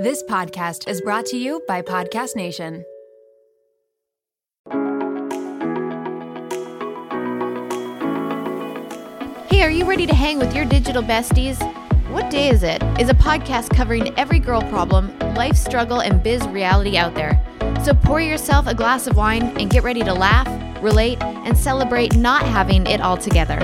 This 0.00 0.22
podcast 0.22 0.88
is 0.88 1.02
brought 1.02 1.26
to 1.26 1.36
you 1.36 1.62
by 1.68 1.82
Podcast 1.82 2.34
Nation. 2.34 2.86
Hey, 9.50 9.60
are 9.60 9.68
you 9.68 9.84
ready 9.84 10.06
to 10.06 10.14
hang 10.14 10.38
with 10.38 10.56
your 10.56 10.64
digital 10.64 11.02
besties? 11.02 11.60
What 12.10 12.30
Day 12.30 12.48
Is 12.48 12.62
It 12.62 12.82
is 12.98 13.10
a 13.10 13.14
podcast 13.14 13.76
covering 13.76 14.18
every 14.18 14.38
girl 14.38 14.62
problem, 14.70 15.14
life 15.34 15.56
struggle, 15.56 16.00
and 16.00 16.22
biz 16.22 16.48
reality 16.48 16.96
out 16.96 17.14
there. 17.14 17.38
So 17.84 17.92
pour 17.92 18.22
yourself 18.22 18.68
a 18.68 18.74
glass 18.74 19.06
of 19.06 19.18
wine 19.18 19.54
and 19.60 19.68
get 19.68 19.82
ready 19.82 20.02
to 20.04 20.14
laugh, 20.14 20.48
relate, 20.82 21.20
and 21.20 21.58
celebrate 21.58 22.16
not 22.16 22.40
having 22.44 22.86
it 22.86 23.02
all 23.02 23.18
together. 23.18 23.58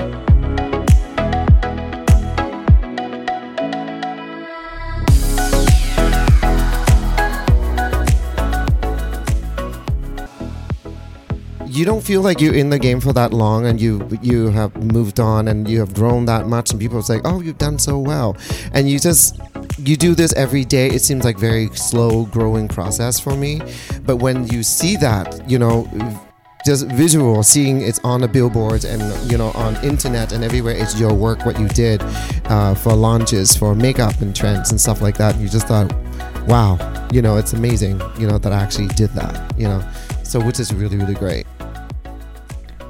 You 11.77 11.85
don't 11.85 12.01
feel 12.01 12.21
like 12.21 12.41
you're 12.41 12.55
in 12.55 12.71
the 12.71 12.79
game 12.79 12.99
for 12.99 13.13
that 13.13 13.31
long 13.31 13.67
and 13.67 13.79
you 13.79 14.07
you 14.23 14.49
have 14.49 14.75
moved 14.77 15.19
on 15.19 15.47
and 15.47 15.69
you 15.69 15.79
have 15.79 15.93
grown 15.93 16.25
that 16.25 16.47
much 16.47 16.71
and 16.71 16.79
people 16.79 17.03
say 17.03 17.21
oh 17.23 17.39
you've 17.39 17.59
done 17.59 17.77
so 17.77 17.99
well. 17.99 18.35
And 18.73 18.89
you 18.89 18.99
just 18.99 19.39
you 19.77 19.95
do 19.95 20.15
this 20.15 20.33
every 20.33 20.65
day. 20.65 20.87
It 20.87 21.01
seems 21.03 21.23
like 21.23 21.37
very 21.37 21.67
slow 21.75 22.25
growing 22.25 22.67
process 22.67 23.19
for 23.19 23.35
me. 23.35 23.61
But 24.03 24.17
when 24.17 24.47
you 24.47 24.63
see 24.63 24.97
that 24.97 25.47
you 25.47 25.59
know 25.59 25.87
just 26.65 26.87
visual 26.87 27.43
seeing 27.43 27.81
it's 27.81 27.99
on 28.03 28.21
the 28.21 28.27
billboards 28.27 28.83
and 28.83 29.31
you 29.31 29.37
know 29.37 29.51
on 29.51 29.75
internet 29.85 30.31
and 30.31 30.43
everywhere 30.43 30.75
it's 30.75 30.99
your 30.99 31.13
work 31.13 31.45
what 31.45 31.59
you 31.59 31.67
did 31.69 32.01
uh, 32.45 32.73
for 32.73 32.93
launches 32.93 33.55
for 33.55 33.75
makeup 33.75 34.19
and 34.19 34.35
trends 34.35 34.71
and 34.71 34.81
stuff 34.81 34.99
like 34.99 35.15
that 35.15 35.35
and 35.35 35.43
you 35.43 35.49
just 35.49 35.67
thought 35.67 35.93
wow. 36.47 36.79
You 37.11 37.21
know 37.21 37.37
it's 37.37 37.53
amazing 37.53 38.01
you 38.17 38.27
know 38.27 38.37
that 38.39 38.51
i 38.51 38.59
actually 38.59 38.87
did 38.87 39.11
that 39.11 39.53
you 39.57 39.67
know. 39.67 39.87
So 40.23 40.41
which 40.41 40.59
is 40.59 40.73
really 40.73 40.97
really 40.97 41.13
great 41.13 41.45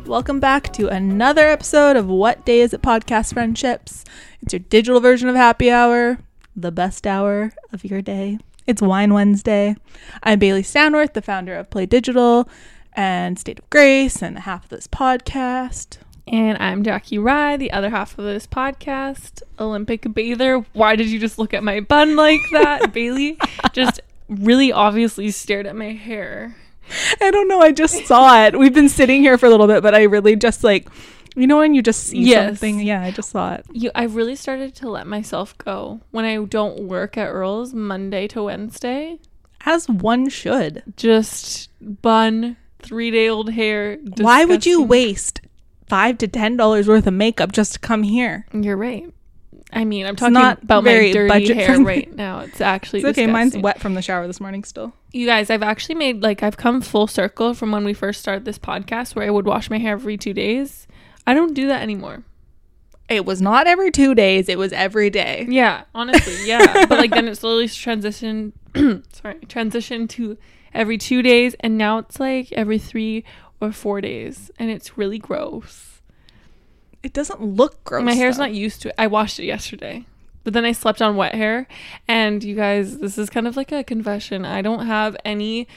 Welcome 0.07 0.39
back 0.39 0.71
to 0.73 0.87
another 0.87 1.47
episode 1.47 1.97
of 1.97 2.07
What 2.07 2.45
Day 2.45 2.61
Is 2.61 2.73
It 2.73 2.81
Podcast 2.81 3.33
Friendships. 3.33 4.05
It's 4.41 4.53
your 4.53 4.61
digital 4.61 5.01
version 5.01 5.27
of 5.27 5.35
happy 5.35 5.69
hour, 5.69 6.19
the 6.55 6.71
best 6.71 7.05
hour 7.05 7.51
of 7.73 7.83
your 7.83 8.01
day. 8.01 8.39
It's 8.65 8.81
Wine 8.81 9.13
Wednesday. 9.13 9.75
I'm 10.23 10.39
Bailey 10.39 10.63
Stanworth, 10.63 11.11
the 11.11 11.21
founder 11.21 11.55
of 11.55 11.69
Play 11.69 11.87
Digital 11.87 12.47
and 12.93 13.37
State 13.37 13.59
of 13.59 13.69
Grace, 13.69 14.21
and 14.23 14.39
half 14.39 14.63
of 14.63 14.69
this 14.69 14.87
podcast. 14.87 15.97
And 16.25 16.57
I'm 16.57 16.83
Jackie 16.83 17.17
Rye, 17.17 17.57
the 17.57 17.71
other 17.71 17.89
half 17.89 18.17
of 18.17 18.23
this 18.23 18.47
podcast, 18.47 19.41
Olympic 19.59 20.13
bather. 20.13 20.65
Why 20.71 20.95
did 20.95 21.07
you 21.07 21.19
just 21.19 21.37
look 21.37 21.53
at 21.53 21.65
my 21.65 21.81
bun 21.81 22.15
like 22.15 22.41
that? 22.53 22.93
Bailey 22.93 23.37
just 23.73 23.99
really 24.29 24.71
obviously 24.71 25.31
stared 25.31 25.67
at 25.67 25.75
my 25.75 25.91
hair. 25.91 26.55
I 27.21 27.31
don't 27.31 27.47
know. 27.47 27.61
I 27.61 27.71
just 27.71 28.05
saw 28.05 28.45
it. 28.45 28.57
We've 28.57 28.73
been 28.73 28.89
sitting 28.89 29.21
here 29.21 29.37
for 29.37 29.45
a 29.45 29.49
little 29.49 29.67
bit, 29.67 29.81
but 29.83 29.93
I 29.95 30.03
really 30.03 30.35
just 30.35 30.63
like, 30.63 30.87
you 31.35 31.45
know, 31.47 31.57
when 31.57 31.73
you 31.73 31.81
just 31.81 32.03
see 32.07 32.19
Yes. 32.23 32.47
something. 32.47 32.79
Yeah, 32.79 33.03
I 33.03 33.11
just 33.11 33.29
saw 33.31 33.53
it. 33.53 33.65
You, 33.71 33.91
I 33.93 34.03
really 34.05 34.35
started 34.35 34.73
to 34.75 34.89
let 34.89 35.05
myself 35.07 35.57
go 35.57 36.01
when 36.11 36.25
I 36.25 36.37
don't 36.45 36.81
work 36.87 37.17
at 37.17 37.27
Earl's 37.27 37.73
Monday 37.73 38.27
to 38.29 38.43
Wednesday. 38.43 39.19
As 39.65 39.87
one 39.89 40.29
should. 40.29 40.83
Just 40.95 41.69
bun, 42.01 42.57
three 42.79 43.11
day 43.11 43.27
old 43.29 43.51
hair. 43.51 43.97
Why 44.17 44.45
would 44.45 44.65
you 44.65 44.81
waste 44.83 45.41
five 45.87 46.17
to 46.19 46.27
ten 46.27 46.57
dollars 46.57 46.87
worth 46.87 47.05
of 47.07 47.13
makeup 47.13 47.51
just 47.51 47.73
to 47.73 47.79
come 47.79 48.03
here? 48.03 48.45
You're 48.53 48.77
right. 48.77 49.11
I 49.71 49.83
mean, 49.83 50.05
I'm 50.05 50.15
talking 50.15 50.33
not 50.33 50.63
about 50.63 50.83
very 50.83 51.07
my 51.07 51.39
dirty 51.39 51.53
hair 51.53 51.67
friendly. 51.67 51.85
right 51.85 52.15
now. 52.15 52.39
It's 52.39 52.61
actually 52.75 52.99
It's 53.01 53.09
okay. 53.09 53.27
Mine's 53.27 53.57
wet 53.57 53.79
from 53.79 53.95
the 53.95 54.01
shower 54.01 54.25
this 54.27 54.39
morning 54.39 54.63
still. 54.63 54.93
You 55.11 55.25
guys, 55.25 55.49
I've 55.49 55.63
actually 55.63 55.95
made 55.95 56.21
like 56.21 56.41
I've 56.43 56.57
come 56.57 56.81
full 56.81 57.07
circle 57.07 57.53
from 57.53 57.71
when 57.71 57.83
we 57.83 57.93
first 57.93 58.21
started 58.21 58.45
this 58.45 58.57
podcast 58.57 59.15
where 59.15 59.25
I 59.25 59.29
would 59.29 59.45
wash 59.45 59.69
my 59.69 59.77
hair 59.77 59.93
every 59.93 60.17
two 60.17 60.33
days. 60.33 60.87
I 61.25 61.33
don't 61.33 61.53
do 61.53 61.67
that 61.67 61.81
anymore. 61.81 62.23
It 63.09 63.25
was 63.25 63.41
not 63.41 63.67
every 63.67 63.91
two 63.91 64.15
days. 64.15 64.49
It 64.49 64.57
was 64.57 64.73
every 64.73 65.09
day. 65.09 65.45
Yeah, 65.49 65.83
honestly, 65.95 66.35
yeah. 66.47 66.85
but 66.87 66.97
like 66.97 67.11
then 67.11 67.27
it 67.27 67.35
slowly 67.35 67.67
transitioned 67.67 68.53
sorry, 69.13 69.35
transitioned 69.47 70.09
to 70.09 70.37
every 70.73 70.97
two 70.97 71.21
days 71.21 71.55
and 71.61 71.77
now 71.77 71.97
it's 71.99 72.19
like 72.19 72.51
every 72.53 72.77
three 72.79 73.23
or 73.59 73.71
four 73.71 74.01
days. 74.01 74.51
And 74.59 74.69
it's 74.69 74.97
really 74.97 75.17
gross. 75.19 75.86
It 77.03 77.13
doesn't 77.13 77.41
look 77.41 77.83
gross. 77.83 78.03
my 78.03 78.13
hair's 78.13 78.37
though. 78.37 78.43
not 78.43 78.53
used 78.53 78.81
to 78.83 78.89
it. 78.89 78.95
I 78.97 79.07
washed 79.07 79.39
it 79.39 79.45
yesterday. 79.45 80.05
But 80.43 80.53
then 80.53 80.63
I 80.65 80.71
slept 80.71 81.01
on 81.01 81.15
wet 81.17 81.35
hair. 81.35 81.67
And 82.07 82.43
you 82.43 82.55
guys, 82.55 82.99
this 82.99 83.17
is 83.17 83.29
kind 83.29 83.47
of 83.47 83.55
like 83.57 83.71
a 83.71 83.83
confession. 83.83 84.45
I 84.45 84.61
don't 84.61 84.85
have 84.85 85.15
any 85.25 85.67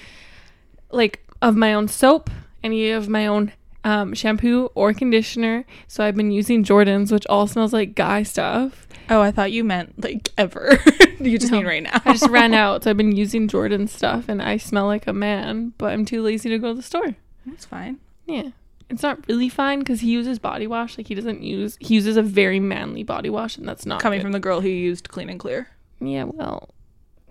like 0.90 1.24
of 1.42 1.56
my 1.56 1.74
own 1.74 1.88
soap, 1.88 2.30
any 2.62 2.90
of 2.90 3.08
my 3.08 3.26
own 3.26 3.52
um, 3.84 4.14
shampoo 4.14 4.70
or 4.74 4.92
conditioner. 4.94 5.64
So 5.88 6.04
I've 6.04 6.16
been 6.16 6.30
using 6.30 6.64
Jordan's, 6.64 7.10
which 7.12 7.26
all 7.26 7.46
smells 7.46 7.72
like 7.72 7.94
guy 7.94 8.22
stuff. 8.22 8.86
Oh, 9.08 9.20
I 9.20 9.30
thought 9.32 9.50
you 9.50 9.64
meant 9.64 10.02
like 10.02 10.28
ever. 10.38 10.78
you 11.20 11.38
just 11.38 11.50
No. 11.50 11.58
mean 11.58 11.66
right 11.66 11.82
now. 11.82 12.00
I 12.04 12.12
just 12.12 12.28
ran 12.30 12.54
out, 12.54 12.84
so 12.84 12.90
I've 12.90 12.96
been 12.96 13.16
using 13.16 13.48
Jordan's 13.48 13.92
stuff, 13.92 14.28
and 14.28 14.40
I 14.40 14.56
smell 14.56 14.86
like 14.86 15.06
a 15.08 15.12
man, 15.12 15.72
but 15.78 15.92
I'm 15.92 16.04
too 16.04 16.22
lazy 16.22 16.48
to 16.50 16.58
go 16.58 16.68
to 16.68 16.74
the 16.74 16.82
store. 16.82 17.16
That's 17.44 17.64
fine. 17.64 17.98
Yeah. 18.26 18.50
It's 18.90 19.02
not 19.02 19.18
really 19.28 19.48
fine 19.48 19.78
because 19.78 20.00
he 20.00 20.10
uses 20.10 20.38
body 20.38 20.66
wash. 20.66 20.98
Like 20.98 21.06
he 21.06 21.14
doesn't 21.14 21.42
use 21.42 21.76
he 21.80 21.94
uses 21.94 22.16
a 22.16 22.22
very 22.22 22.58
manly 22.60 23.02
body 23.04 23.30
wash, 23.30 23.56
and 23.56 23.66
that's 23.66 23.86
not 23.86 24.00
Coming 24.00 24.18
good. 24.18 24.24
from 24.24 24.32
the 24.32 24.40
girl 24.40 24.60
who 24.60 24.68
used 24.68 25.08
clean 25.08 25.30
and 25.30 25.38
clear. 25.38 25.68
yeah. 26.00 26.24
Well, 26.24 26.70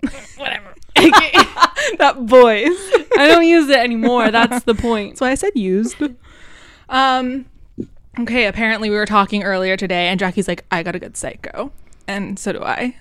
whatever. 0.37 0.73
that 0.95 2.15
voice. 2.19 3.07
I 3.17 3.27
don't 3.27 3.45
use 3.45 3.69
it 3.69 3.77
anymore. 3.77 4.31
That's 4.31 4.63
the 4.63 4.73
point. 4.75 5.11
That's 5.11 5.21
why 5.21 5.31
I 5.31 5.35
said 5.35 5.51
used. 5.55 5.97
Um. 6.89 7.45
Okay. 8.19 8.45
Apparently, 8.47 8.89
we 8.89 8.95
were 8.95 9.05
talking 9.05 9.43
earlier 9.43 9.77
today, 9.77 10.07
and 10.07 10.19
Jackie's 10.19 10.47
like, 10.47 10.65
"I 10.71 10.83
got 10.83 10.95
a 10.95 10.99
good 10.99 11.15
psycho," 11.17 11.71
and 12.07 12.39
so 12.39 12.53
do 12.53 12.61
I. 12.63 12.95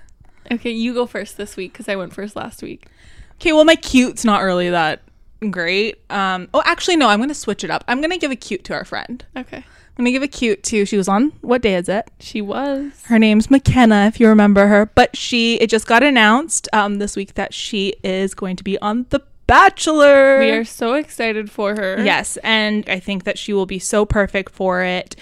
Okay, 0.50 0.70
you 0.70 0.94
go 0.94 1.06
first 1.06 1.36
this 1.36 1.56
week 1.56 1.72
because 1.72 1.88
I 1.88 1.96
went 1.96 2.12
first 2.12 2.34
last 2.36 2.62
week. 2.62 2.86
Okay. 3.34 3.52
Well, 3.52 3.64
my 3.64 3.76
cute's 3.76 4.24
not 4.24 4.42
really 4.42 4.70
that 4.70 5.02
great. 5.50 6.00
Um. 6.10 6.48
Oh, 6.54 6.62
actually, 6.64 6.96
no. 6.96 7.08
I'm 7.08 7.20
gonna 7.20 7.34
switch 7.34 7.64
it 7.64 7.70
up. 7.70 7.84
I'm 7.88 8.00
gonna 8.00 8.18
give 8.18 8.30
a 8.30 8.36
cute 8.36 8.64
to 8.64 8.74
our 8.74 8.84
friend. 8.84 9.24
Okay. 9.36 9.56
I'm 9.58 10.04
gonna 10.04 10.12
give 10.12 10.22
a 10.22 10.28
cute 10.28 10.62
to. 10.64 10.84
She 10.86 10.96
was 10.96 11.08
on. 11.08 11.30
What 11.40 11.62
day 11.62 11.74
is 11.74 11.88
it? 11.88 12.08
She 12.20 12.40
was. 12.40 12.92
Her 13.06 13.18
name's 13.18 13.50
McKenna, 13.50 14.06
if 14.06 14.20
you 14.20 14.28
remember 14.28 14.66
her. 14.68 14.86
But 14.86 15.16
she, 15.16 15.56
it 15.56 15.68
just 15.70 15.86
got 15.88 16.02
announced 16.04 16.68
um, 16.72 16.98
this 16.98 17.16
week 17.16 17.34
that 17.34 17.52
she 17.52 17.94
is 18.04 18.32
going 18.34 18.54
to 18.56 18.64
be 18.64 18.78
on 18.78 19.06
The 19.10 19.20
Bachelor. 19.48 20.38
We 20.38 20.50
are 20.50 20.64
so 20.64 20.94
excited 20.94 21.50
for 21.50 21.74
her. 21.74 22.00
Yes, 22.04 22.36
and 22.44 22.88
I 22.88 23.00
think 23.00 23.24
that 23.24 23.38
she 23.38 23.52
will 23.52 23.66
be 23.66 23.78
so 23.80 24.04
perfect 24.06 24.52
for 24.52 24.82
it. 24.82 25.16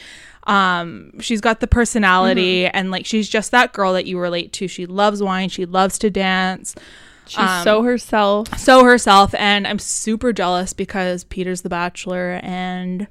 Um, 0.46 1.18
she's 1.20 1.40
got 1.40 1.60
the 1.60 1.66
personality, 1.66 2.64
Mm-hmm. 2.64 2.76
and 2.76 2.90
like 2.90 3.06
she's 3.06 3.28
just 3.28 3.50
that 3.52 3.72
girl 3.72 3.94
that 3.94 4.04
you 4.06 4.18
relate 4.18 4.52
to. 4.54 4.68
She 4.68 4.84
loves 4.86 5.22
wine. 5.22 5.48
She 5.48 5.64
loves 5.64 5.98
to 6.00 6.10
dance. 6.10 6.74
She's 7.28 7.38
Um, 7.38 7.64
so 7.64 7.82
herself. 7.82 8.58
So 8.58 8.84
herself, 8.84 9.34
and 9.34 9.66
I'm 9.66 9.78
super 9.78 10.32
jealous 10.32 10.72
because 10.72 11.24
Peter's 11.24 11.62
the 11.62 11.68
Bachelor, 11.68 12.40
and 12.42 13.06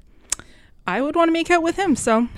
I 0.86 1.00
would 1.02 1.16
want 1.16 1.28
to 1.28 1.32
make 1.32 1.50
out 1.50 1.62
with 1.62 1.76
him. 1.76 1.96
So 1.96 2.28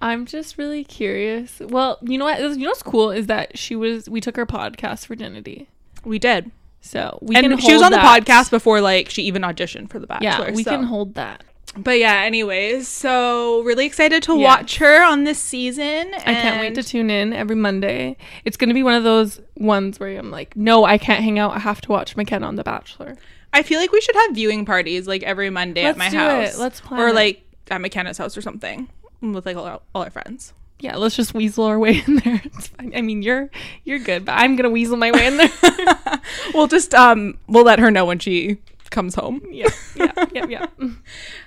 I'm 0.00 0.26
just 0.26 0.58
really 0.58 0.84
curious. 0.84 1.60
Well, 1.60 1.98
you 2.02 2.18
know 2.18 2.24
what? 2.24 2.40
You 2.40 2.56
know 2.56 2.68
what's 2.70 2.82
cool 2.82 3.10
is 3.10 3.26
that 3.26 3.58
she 3.58 3.74
was. 3.76 4.08
We 4.08 4.20
took 4.20 4.36
her 4.36 4.46
podcast 4.46 5.06
virginity, 5.06 5.68
we 6.04 6.18
did. 6.18 6.50
so 6.80 7.18
we 7.20 7.34
and 7.34 7.60
she 7.60 7.72
was 7.72 7.82
on 7.82 7.92
that. 7.92 8.22
the 8.24 8.32
podcast 8.32 8.50
before 8.50 8.80
like 8.80 9.10
she 9.10 9.22
even 9.22 9.42
auditioned 9.42 9.90
for 9.90 9.98
the 9.98 10.06
Bachelor. 10.06 10.48
Yeah, 10.48 10.50
we 10.52 10.62
so. 10.62 10.70
can 10.70 10.84
hold 10.84 11.14
that. 11.14 11.42
But 11.76 11.98
yeah, 11.98 12.22
anyways, 12.22 12.88
so 12.88 13.60
really 13.62 13.86
excited 13.86 14.22
to 14.24 14.36
Yeah. 14.36 14.44
watch 14.44 14.78
her 14.78 15.04
on 15.04 15.24
this 15.24 15.38
season. 15.38 16.10
I 16.14 16.34
can't 16.34 16.60
wait 16.60 16.74
to 16.74 16.82
tune 16.82 17.10
in 17.10 17.32
every 17.32 17.56
Monday. 17.56 18.16
It's 18.44 18.56
gonna 18.56 18.74
be 18.74 18.82
one 18.82 18.94
of 18.94 19.04
those 19.04 19.40
ones 19.56 20.00
where 20.00 20.18
I'm 20.18 20.30
like, 20.30 20.56
no, 20.56 20.84
I 20.84 20.98
can't 20.98 21.22
hang 21.22 21.38
out. 21.38 21.52
I 21.54 21.58
have 21.60 21.80
to 21.82 21.92
watch 21.92 22.16
McKenna 22.16 22.46
on 22.46 22.56
The 22.56 22.64
Bachelor. 22.64 23.16
I 23.52 23.62
feel 23.62 23.80
like 23.80 23.92
we 23.92 24.00
should 24.00 24.16
have 24.16 24.32
viewing 24.34 24.64
parties 24.64 25.06
like 25.06 25.22
every 25.22 25.50
Monday 25.50 25.84
Let's 25.84 25.96
at 25.96 25.98
my 25.98 26.10
do 26.10 26.16
house. 26.18 26.54
it. 26.56 26.60
Let's 26.60 26.80
plan 26.80 27.00
or 27.00 27.08
it. 27.08 27.14
like 27.14 27.42
at 27.70 27.80
McKenna's 27.80 28.18
house 28.18 28.36
or 28.36 28.42
something 28.42 28.88
with 29.20 29.46
like 29.46 29.56
all 29.56 29.64
our, 29.66 29.80
all 29.94 30.02
our 30.02 30.10
friends. 30.10 30.52
Yeah, 30.80 30.96
let's 30.96 31.16
just 31.16 31.34
weasel 31.34 31.64
our 31.64 31.78
way 31.78 32.02
in 32.06 32.16
there. 32.16 32.40
It's 32.44 32.68
fine. 32.68 32.92
I 32.94 33.02
mean, 33.02 33.22
you're 33.22 33.50
you're 33.84 33.98
good, 33.98 34.24
but 34.24 34.32
I'm 34.32 34.56
gonna 34.56 34.70
weasel 34.70 34.96
my 34.96 35.10
way 35.12 35.26
in 35.26 35.36
there. 35.36 35.50
We'll 36.54 36.66
just 36.66 36.94
um 36.94 37.38
we'll 37.46 37.64
let 37.64 37.78
her 37.78 37.90
know 37.90 38.04
when 38.04 38.18
she 38.18 38.58
comes 38.90 39.14
home. 39.14 39.40
yeah, 39.50 39.68
yeah, 39.96 40.12
yeah, 40.32 40.46
yeah. 40.46 40.66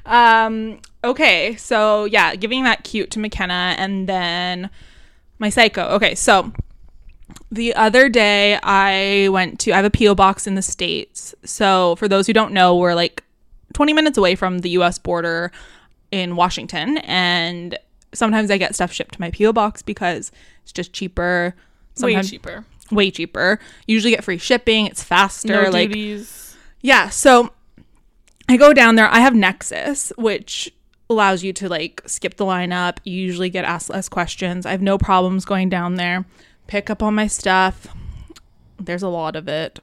Um 0.05 0.79
okay, 1.03 1.55
so 1.55 2.05
yeah, 2.05 2.35
giving 2.35 2.63
that 2.63 2.83
cute 2.83 3.11
to 3.11 3.19
McKenna 3.19 3.75
and 3.77 4.07
then 4.07 4.69
my 5.39 5.49
psycho. 5.49 5.87
Okay, 5.89 6.15
so 6.15 6.51
the 7.51 7.73
other 7.75 8.09
day 8.09 8.59
I 8.63 9.29
went 9.29 9.59
to 9.61 9.71
I 9.73 9.77
have 9.77 9.85
a 9.85 9.89
PO 9.89 10.15
box 10.15 10.47
in 10.47 10.55
the 10.55 10.61
states. 10.61 11.33
So 11.43 11.95
for 11.97 12.07
those 12.07 12.27
who 12.27 12.33
don't 12.33 12.53
know, 12.53 12.75
we're 12.75 12.95
like 12.95 13.23
20 13.73 13.93
minutes 13.93 14.17
away 14.17 14.35
from 14.35 14.59
the 14.59 14.69
US 14.71 14.97
border 14.97 15.51
in 16.11 16.35
Washington 16.35 16.97
and 16.99 17.77
sometimes 18.13 18.51
I 18.51 18.57
get 18.57 18.75
stuff 18.75 18.91
shipped 18.91 19.15
to 19.15 19.21
my 19.21 19.31
PO 19.31 19.53
box 19.53 19.81
because 19.81 20.31
it's 20.63 20.71
just 20.71 20.93
cheaper. 20.93 21.55
Way 21.99 22.13
Sometimes 22.13 22.29
cheaper. 22.29 22.65
way 22.91 23.11
cheaper. 23.11 23.59
Usually 23.87 24.11
get 24.11 24.23
free 24.23 24.37
shipping. 24.37 24.87
It's 24.87 25.03
faster. 25.03 25.63
No 25.63 25.69
like 25.69 25.89
duties. 25.89 26.55
yeah. 26.81 27.09
So 27.09 27.51
I 28.51 28.57
go 28.57 28.73
down 28.73 28.95
there. 28.95 29.07
I 29.07 29.21
have 29.21 29.33
Nexus, 29.33 30.11
which 30.17 30.69
allows 31.09 31.41
you 31.41 31.53
to 31.53 31.69
like 31.69 32.01
skip 32.05 32.35
the 32.35 32.43
lineup. 32.43 32.97
You 33.05 33.13
usually 33.13 33.49
get 33.49 33.63
asked 33.63 33.89
less 33.89 34.09
questions. 34.09 34.65
I 34.65 34.71
have 34.71 34.81
no 34.81 34.97
problems 34.97 35.45
going 35.45 35.69
down 35.69 35.95
there, 35.95 36.25
pick 36.67 36.89
up 36.89 37.01
all 37.01 37.11
my 37.11 37.27
stuff. 37.27 37.87
There's 38.77 39.03
a 39.03 39.07
lot 39.07 39.37
of 39.37 39.47
it. 39.47 39.79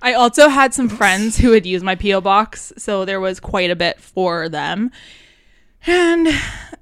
I 0.00 0.14
also 0.14 0.48
had 0.48 0.72
some 0.72 0.88
friends 0.88 1.36
who 1.36 1.50
would 1.50 1.66
use 1.66 1.82
my 1.82 1.94
PO 1.94 2.22
box, 2.22 2.72
so 2.78 3.04
there 3.04 3.20
was 3.20 3.38
quite 3.38 3.70
a 3.70 3.76
bit 3.76 4.00
for 4.00 4.48
them. 4.48 4.90
And 5.86 6.28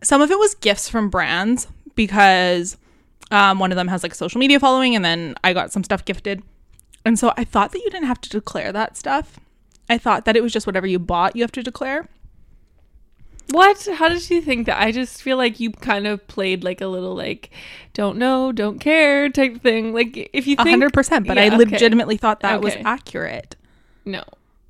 some 0.05 0.23
of 0.23 0.31
it 0.31 0.39
was 0.39 0.55
gifts 0.55 0.89
from 0.89 1.11
brands 1.11 1.67
because 1.97 2.77
um, 3.33 3.59
one 3.59 3.73
of 3.73 3.77
them 3.77 3.89
has 3.89 4.05
like 4.05 4.15
social 4.15 4.39
media 4.39 4.61
following, 4.61 4.95
and 4.95 5.05
then 5.05 5.35
I 5.43 5.53
got 5.53 5.73
some 5.73 5.83
stuff 5.83 6.05
gifted. 6.05 6.45
And 7.05 7.19
so 7.19 7.33
I 7.37 7.43
thought 7.43 7.73
that 7.73 7.81
you 7.81 7.91
didn't 7.91 8.07
have 8.07 8.21
to 8.21 8.31
declare 8.31 8.71
that 8.71 8.97
stuff. 8.97 9.41
I 9.89 9.99
thought 9.99 10.25
that 10.25 10.37
it 10.37 10.43
was 10.43 10.53
just 10.53 10.67
whatever 10.67 10.87
you 10.87 10.99
bought, 10.99 11.37
you 11.37 11.43
have 11.43 11.53
to 11.53 11.63
declare. 11.63 12.09
What? 13.51 13.87
How 13.95 14.09
did 14.09 14.29
you 14.31 14.41
think 14.41 14.67
that? 14.67 14.81
I 14.81 14.91
just 14.91 15.23
feel 15.23 15.37
like 15.37 15.61
you 15.61 15.71
kind 15.71 16.07
of 16.07 16.27
played 16.27 16.65
like 16.65 16.81
a 16.81 16.87
little 16.87 17.15
like 17.15 17.51
don't 17.93 18.17
know, 18.17 18.53
don't 18.53 18.79
care 18.79 19.29
type 19.29 19.61
thing. 19.61 19.93
Like 19.93 20.31
if 20.33 20.47
you 20.47 20.55
A 20.59 20.65
think 20.65 20.71
hundred 20.71 20.93
percent, 20.95 21.27
but 21.27 21.37
I 21.39 21.45
Yeah, 21.45 21.55
okay. 21.57 21.71
legitimately 21.71 22.17
thought 22.17 22.41
that 22.41 22.63
was 22.63 22.75
accurate. 22.85 23.57
no. 24.05 24.23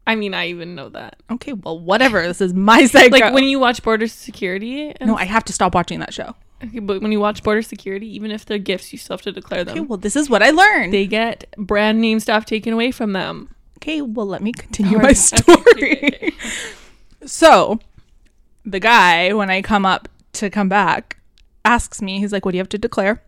I 0.07 0.17
mean, 0.17 0.35
I 0.35 0.49
even 0.49 0.75
know 0.75 0.91
that. 0.91 1.17
Okay, 1.31 1.55
well, 1.55 1.79
whatever. 1.79 2.27
This 2.27 2.43
is 2.43 2.53
my 2.53 2.85
psycho. 2.87 3.09
Like 3.11 3.33
when 3.33 3.45
you 3.45 3.59
watch 3.59 3.83
Border 3.83 4.07
Security, 4.07 4.93
no, 5.01 5.17
I 5.17 5.25
have 5.25 5.45
to 5.45 5.53
stop 5.55 5.75
watching 5.75 5.99
that 6.01 6.13
show. 6.13 6.35
okay, 6.63 6.81
but 6.81 7.01
when 7.01 7.11
you 7.11 7.21
watch 7.21 7.43
Border 7.43 7.63
Security, 7.63 8.15
even 8.15 8.31
if 8.31 8.45
they're 8.45 8.59
gifts, 8.59 8.93
you 8.93 8.99
still 8.99 9.15
have 9.15 9.23
to 9.23 9.33
declare 9.33 9.65
them. 9.65 9.73
Okay, 9.79 9.81
well, 9.81 9.97
this 9.97 10.15
is 10.15 10.29
what 10.29 10.43
I 10.43 10.51
learned. 10.51 10.93
they 10.93 11.07
get 11.07 11.47
brand 11.57 12.03
name 12.03 12.21
stuff 12.21 12.45
taken 12.45 12.75
away 12.75 12.91
from 12.91 13.15
them. 13.15 13.54
Okay, 13.79 14.01
well, 14.03 14.27
let 14.27 14.43
me 14.43 14.53
continue 14.53 14.99
my 14.99 15.13
story. 15.15 16.35
So, 17.27 17.79
the 18.65 18.81
guy, 18.81 19.33
when 19.33 19.51
I 19.51 19.63
come 19.63 19.87
up 19.87 20.09
to 20.35 20.51
come 20.51 20.69
back, 20.69 21.19
asks 21.65 22.03
me, 22.03 22.19
he's 22.19 22.33
like, 22.33 22.45
What 22.45 22.53
do 22.53 22.57
you 22.59 22.61
have 22.61 22.69
to 22.71 22.79
declare? 22.79 23.23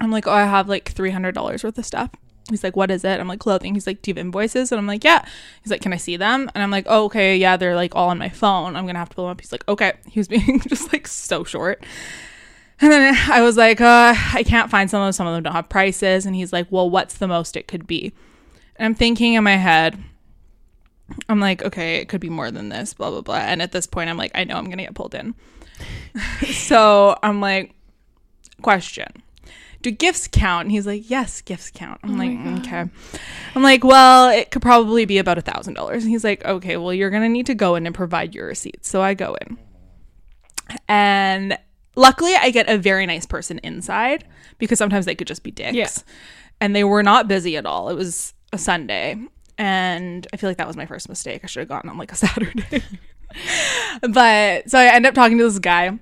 I'm 0.00 0.10
like, 0.10 0.26
Oh, 0.26 0.32
I 0.32 0.44
have 0.44 0.68
like 0.68 0.92
$300 0.94 1.64
worth 1.64 1.78
of 1.78 1.86
stuff. 1.86 2.10
He's 2.50 2.62
like, 2.62 2.76
What 2.76 2.90
is 2.90 3.04
it? 3.04 3.20
I'm 3.20 3.28
like, 3.28 3.40
Clothing. 3.40 3.74
He's 3.74 3.86
like, 3.86 4.02
Do 4.02 4.10
you 4.10 4.14
have 4.14 4.18
invoices? 4.18 4.72
And 4.72 4.78
I'm 4.78 4.86
like, 4.86 5.04
Yeah. 5.04 5.24
He's 5.62 5.70
like, 5.70 5.80
Can 5.80 5.92
I 5.92 5.96
see 5.96 6.16
them? 6.16 6.50
And 6.54 6.62
I'm 6.62 6.70
like, 6.70 6.86
Oh, 6.88 7.04
okay. 7.04 7.36
Yeah, 7.36 7.56
they're 7.56 7.74
like 7.74 7.94
all 7.94 8.10
on 8.10 8.18
my 8.18 8.28
phone. 8.28 8.76
I'm 8.76 8.84
going 8.84 8.94
to 8.94 8.98
have 8.98 9.08
to 9.10 9.14
pull 9.14 9.24
them 9.24 9.32
up. 9.32 9.40
He's 9.40 9.52
like, 9.52 9.66
Okay. 9.68 9.94
He 10.08 10.20
was 10.20 10.28
being 10.28 10.60
just 10.68 10.92
like 10.92 11.08
so 11.08 11.44
short. 11.44 11.84
And 12.80 12.90
then 12.90 13.16
I 13.30 13.40
was 13.40 13.56
like, 13.56 13.80
uh, 13.80 14.14
I 14.32 14.42
can't 14.42 14.70
find 14.70 14.90
some 14.90 15.00
of 15.00 15.06
them. 15.06 15.12
Some 15.12 15.26
of 15.26 15.34
them 15.34 15.44
don't 15.44 15.52
have 15.52 15.68
prices. 15.68 16.26
And 16.26 16.34
he's 16.34 16.52
like, 16.52 16.66
Well, 16.70 16.88
what's 16.90 17.14
the 17.14 17.28
most 17.28 17.56
it 17.56 17.68
could 17.68 17.86
be? 17.86 18.12
And 18.76 18.86
I'm 18.86 18.94
thinking 18.94 19.34
in 19.34 19.44
my 19.44 19.56
head, 19.56 20.02
I'm 21.28 21.40
like, 21.40 21.62
okay, 21.62 21.96
it 21.96 22.08
could 22.08 22.20
be 22.20 22.30
more 22.30 22.50
than 22.50 22.68
this, 22.68 22.94
blah, 22.94 23.10
blah, 23.10 23.20
blah. 23.20 23.36
And 23.36 23.62
at 23.62 23.72
this 23.72 23.86
point, 23.86 24.10
I'm 24.10 24.16
like, 24.16 24.32
I 24.34 24.44
know 24.44 24.56
I'm 24.56 24.64
going 24.64 24.78
to 24.78 24.84
get 24.84 24.94
pulled 24.94 25.14
in. 25.14 25.34
so 26.52 27.16
I'm 27.22 27.40
like, 27.40 27.74
question 28.62 29.08
Do 29.82 29.90
gifts 29.90 30.28
count? 30.28 30.64
And 30.64 30.72
he's 30.72 30.86
like, 30.86 31.08
yes, 31.10 31.40
gifts 31.42 31.70
count. 31.70 32.00
I'm 32.02 32.14
oh 32.14 32.24
like, 32.24 32.60
okay. 32.60 32.84
I'm 33.54 33.62
like, 33.62 33.84
well, 33.84 34.30
it 34.30 34.50
could 34.50 34.62
probably 34.62 35.04
be 35.04 35.18
about 35.18 35.38
a 35.38 35.42
$1,000. 35.42 35.92
And 35.92 36.02
he's 36.02 36.24
like, 36.24 36.44
okay, 36.44 36.76
well, 36.76 36.94
you're 36.94 37.10
going 37.10 37.22
to 37.22 37.28
need 37.28 37.46
to 37.46 37.54
go 37.54 37.74
in 37.74 37.86
and 37.86 37.94
provide 37.94 38.34
your 38.34 38.46
receipts. 38.46 38.88
So 38.88 39.02
I 39.02 39.14
go 39.14 39.36
in. 39.42 39.58
And 40.88 41.58
luckily, 41.96 42.34
I 42.34 42.50
get 42.50 42.68
a 42.68 42.78
very 42.78 43.06
nice 43.06 43.26
person 43.26 43.60
inside 43.62 44.24
because 44.58 44.78
sometimes 44.78 45.04
they 45.04 45.14
could 45.14 45.28
just 45.28 45.42
be 45.42 45.50
dicks. 45.50 45.74
Yeah. 45.74 45.88
And 46.60 46.74
they 46.74 46.84
were 46.84 47.02
not 47.02 47.28
busy 47.28 47.56
at 47.56 47.66
all. 47.66 47.90
It 47.90 47.94
was 47.94 48.32
a 48.54 48.58
Sunday. 48.58 49.16
And 49.58 50.26
I 50.32 50.36
feel 50.36 50.48
like 50.50 50.56
that 50.56 50.66
was 50.66 50.76
my 50.76 50.86
first 50.86 51.08
mistake. 51.08 51.42
I 51.44 51.46
should 51.46 51.60
have 51.60 51.68
gotten 51.68 51.90
on 51.90 51.98
like 51.98 52.12
a 52.12 52.14
Saturday. 52.16 52.82
but 54.00 54.70
so 54.70 54.78
I 54.78 54.86
end 54.86 55.06
up 55.06 55.14
talking 55.14 55.38
to 55.38 55.44
this 55.44 55.58
guy. 55.58 55.86
And 55.86 56.00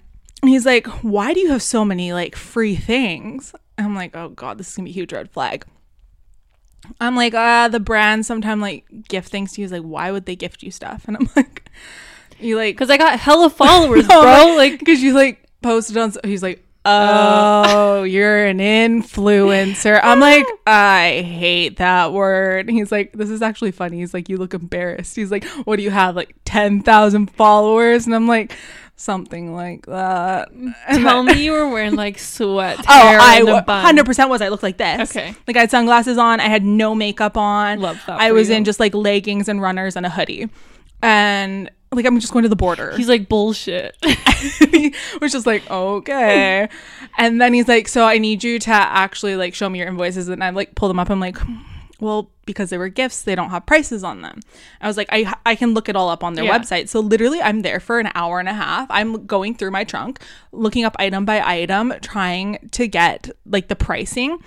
he's 0.48 0.66
like, 0.66 0.86
Why 1.02 1.34
do 1.34 1.40
you 1.40 1.50
have 1.50 1.62
so 1.62 1.84
many 1.84 2.12
like 2.12 2.36
free 2.36 2.76
things? 2.76 3.54
And 3.76 3.86
I'm 3.86 3.94
like, 3.94 4.14
Oh 4.14 4.28
God, 4.30 4.58
this 4.58 4.68
is 4.68 4.76
gonna 4.76 4.84
be 4.84 4.90
a 4.90 4.94
huge 4.94 5.12
red 5.12 5.30
flag. 5.30 5.64
I'm 7.00 7.14
like, 7.14 7.32
uh, 7.34 7.68
the 7.68 7.78
brand 7.80 8.26
sometimes 8.26 8.60
like 8.60 8.84
gift 9.08 9.28
things 9.30 9.52
to 9.52 9.60
you. 9.60 9.64
He's 9.66 9.72
like, 9.72 9.82
Why 9.82 10.10
would 10.10 10.26
they 10.26 10.36
gift 10.36 10.62
you 10.62 10.70
stuff? 10.70 11.04
And 11.06 11.16
I'm 11.16 11.28
like, 11.36 11.70
You 12.40 12.56
like 12.56 12.74
Because 12.74 12.90
I 12.90 12.96
got 12.96 13.18
hella 13.18 13.50
followers, 13.50 14.08
No, 14.08 14.22
bro. 14.22 14.56
Like, 14.56 14.78
because 14.78 15.02
you 15.02 15.14
like 15.14 15.48
posted 15.62 15.96
on. 15.96 16.12
He's 16.24 16.42
like, 16.42 16.61
Uh, 16.84 17.62
oh, 17.68 18.02
you're 18.02 18.44
an 18.46 18.58
influencer. 18.58 20.00
I'm 20.02 20.18
like, 20.20 20.44
I 20.66 21.22
hate 21.24 21.76
that 21.76 22.12
word. 22.12 22.68
He's 22.68 22.90
like, 22.90 23.12
this 23.12 23.30
is 23.30 23.40
actually 23.42 23.70
funny. 23.70 23.98
He's 23.98 24.12
like, 24.12 24.28
you 24.28 24.36
look 24.36 24.52
embarrassed. 24.54 25.14
He's 25.14 25.30
like, 25.30 25.44
what 25.64 25.76
do 25.76 25.82
you 25.82 25.90
have, 25.90 26.16
like 26.16 26.34
ten 26.44 26.82
thousand 26.82 27.30
followers? 27.30 28.06
And 28.06 28.14
I'm 28.14 28.26
like, 28.26 28.52
something 28.96 29.54
like 29.54 29.86
that. 29.86 30.50
And 30.50 30.74
tell 30.88 31.24
then- 31.24 31.36
me 31.36 31.44
you 31.44 31.52
were 31.52 31.68
wearing 31.68 31.94
like 31.94 32.18
sweat. 32.18 32.78
Oh, 32.88 33.18
I 33.20 33.38
and 33.40 33.48
a 33.48 33.62
bun. 33.62 33.82
hundred 33.84 34.04
percent 34.06 34.28
was. 34.28 34.42
I 34.42 34.48
looked 34.48 34.62
like 34.64 34.78
this. 34.78 35.10
Okay. 35.16 35.34
like 35.46 35.56
I 35.56 35.60
had 35.60 35.70
sunglasses 35.70 36.18
on. 36.18 36.40
I 36.40 36.48
had 36.48 36.64
no 36.64 36.94
makeup 36.96 37.36
on. 37.36 37.80
Love 37.80 38.00
that 38.06 38.20
I 38.20 38.32
was 38.32 38.48
you. 38.48 38.56
in 38.56 38.64
just 38.64 38.80
like 38.80 38.92
leggings 38.94 39.48
and 39.48 39.62
runners 39.62 39.94
and 39.96 40.04
a 40.04 40.10
hoodie, 40.10 40.48
and 41.00 41.70
like 41.92 42.06
I'm 42.06 42.18
just 42.20 42.32
going 42.32 42.42
to 42.44 42.48
the 42.48 42.56
border. 42.56 42.96
He's 42.96 43.08
like 43.08 43.28
bullshit. 43.28 43.96
he 44.70 44.94
was 45.20 45.32
just 45.32 45.46
like, 45.46 45.68
okay. 45.70 46.68
And 47.18 47.40
then 47.40 47.52
he's 47.54 47.68
like, 47.68 47.88
so 47.88 48.04
I 48.04 48.18
need 48.18 48.42
you 48.42 48.58
to 48.58 48.70
actually 48.70 49.36
like 49.36 49.54
show 49.54 49.68
me 49.68 49.78
your 49.78 49.88
invoices. 49.88 50.28
And 50.28 50.42
I 50.42 50.50
like 50.50 50.74
pull 50.74 50.88
them 50.88 50.98
up. 50.98 51.10
I'm 51.10 51.20
like, 51.20 51.36
well, 52.00 52.30
because 52.46 52.70
they 52.70 52.78
were 52.78 52.88
gifts, 52.88 53.22
they 53.22 53.34
don't 53.36 53.50
have 53.50 53.64
prices 53.66 54.02
on 54.02 54.22
them. 54.22 54.40
I 54.80 54.88
was 54.88 54.96
like, 54.96 55.08
I 55.12 55.32
I 55.46 55.54
can 55.54 55.74
look 55.74 55.88
it 55.88 55.94
all 55.94 56.08
up 56.08 56.24
on 56.24 56.34
their 56.34 56.44
Yeah. 56.44 56.58
website. 56.58 56.88
So 56.88 56.98
literally, 57.00 57.40
I'm 57.40 57.62
there 57.62 57.78
for 57.78 58.00
an 58.00 58.10
hour 58.14 58.40
and 58.40 58.48
a 58.48 58.54
half. 58.54 58.86
I'm 58.90 59.26
going 59.26 59.54
through 59.54 59.70
my 59.70 59.84
trunk, 59.84 60.18
looking 60.50 60.84
up 60.84 60.96
item 60.98 61.24
by 61.24 61.40
item, 61.46 61.92
trying 62.02 62.68
to 62.72 62.88
get 62.88 63.30
like 63.46 63.68
the 63.68 63.76
pricing. 63.76 64.38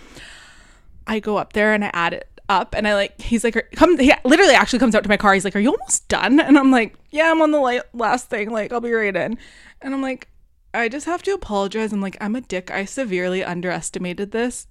I 1.08 1.20
go 1.20 1.38
up 1.38 1.54
there 1.54 1.74
and 1.74 1.86
I 1.86 1.92
add 1.94 2.14
it 2.14 2.35
up 2.50 2.76
and 2.78 2.88
I 2.88 2.94
like 2.94 3.20
he's 3.22 3.44
like 3.44 3.56
come 3.76 3.98
he 3.98 4.14
literally 4.24 4.54
actually 4.54 4.80
comes 4.80 4.94
out 4.96 5.04
to 5.04 5.10
my 5.10 5.18
car. 5.18 5.34
He's 5.34 5.44
like 5.46 5.56
are 5.56 5.60
you 5.60 5.72
almost 5.72 6.08
done? 6.08 6.40
And 6.40 6.58
I'm 6.58 6.72
like 6.72 6.96
yeah 7.12 7.32
I'm 7.32 7.42
on 7.42 7.52
the 7.52 7.84
last 7.94 8.30
thing. 8.30 8.50
Like 8.52 8.72
I'll 8.72 8.82
be 8.82 8.92
right 8.94 9.16
in. 9.16 9.38
And 9.82 9.94
I'm 9.94 10.02
like 10.02 10.28
I 10.74 10.90
just 10.90 11.06
have 11.06 11.24
to 11.24 11.32
apologize. 11.34 11.94
I'm 11.94 12.02
like 12.02 12.18
I'm 12.22 12.36
a 12.36 12.42
dick. 12.42 12.70
I 12.72 12.86
severely 12.86 13.44
underestimated 13.44 14.32
this. 14.32 14.68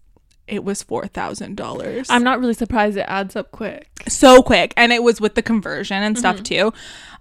It 0.46 0.62
was 0.62 0.82
four 0.82 1.06
thousand 1.06 1.56
dollars. 1.56 2.08
I'm 2.10 2.22
not 2.22 2.38
really 2.38 2.52
surprised 2.54 2.96
it 2.98 3.06
adds 3.08 3.34
up 3.34 3.50
quick. 3.50 3.88
so 4.08 4.42
quick. 4.42 4.74
And 4.76 4.92
it 4.92 5.02
was 5.02 5.20
with 5.20 5.34
the 5.34 5.42
conversion 5.42 6.02
and 6.02 6.18
stuff 6.18 6.36
Mm-hmm. 6.36 6.42
too. 6.42 6.72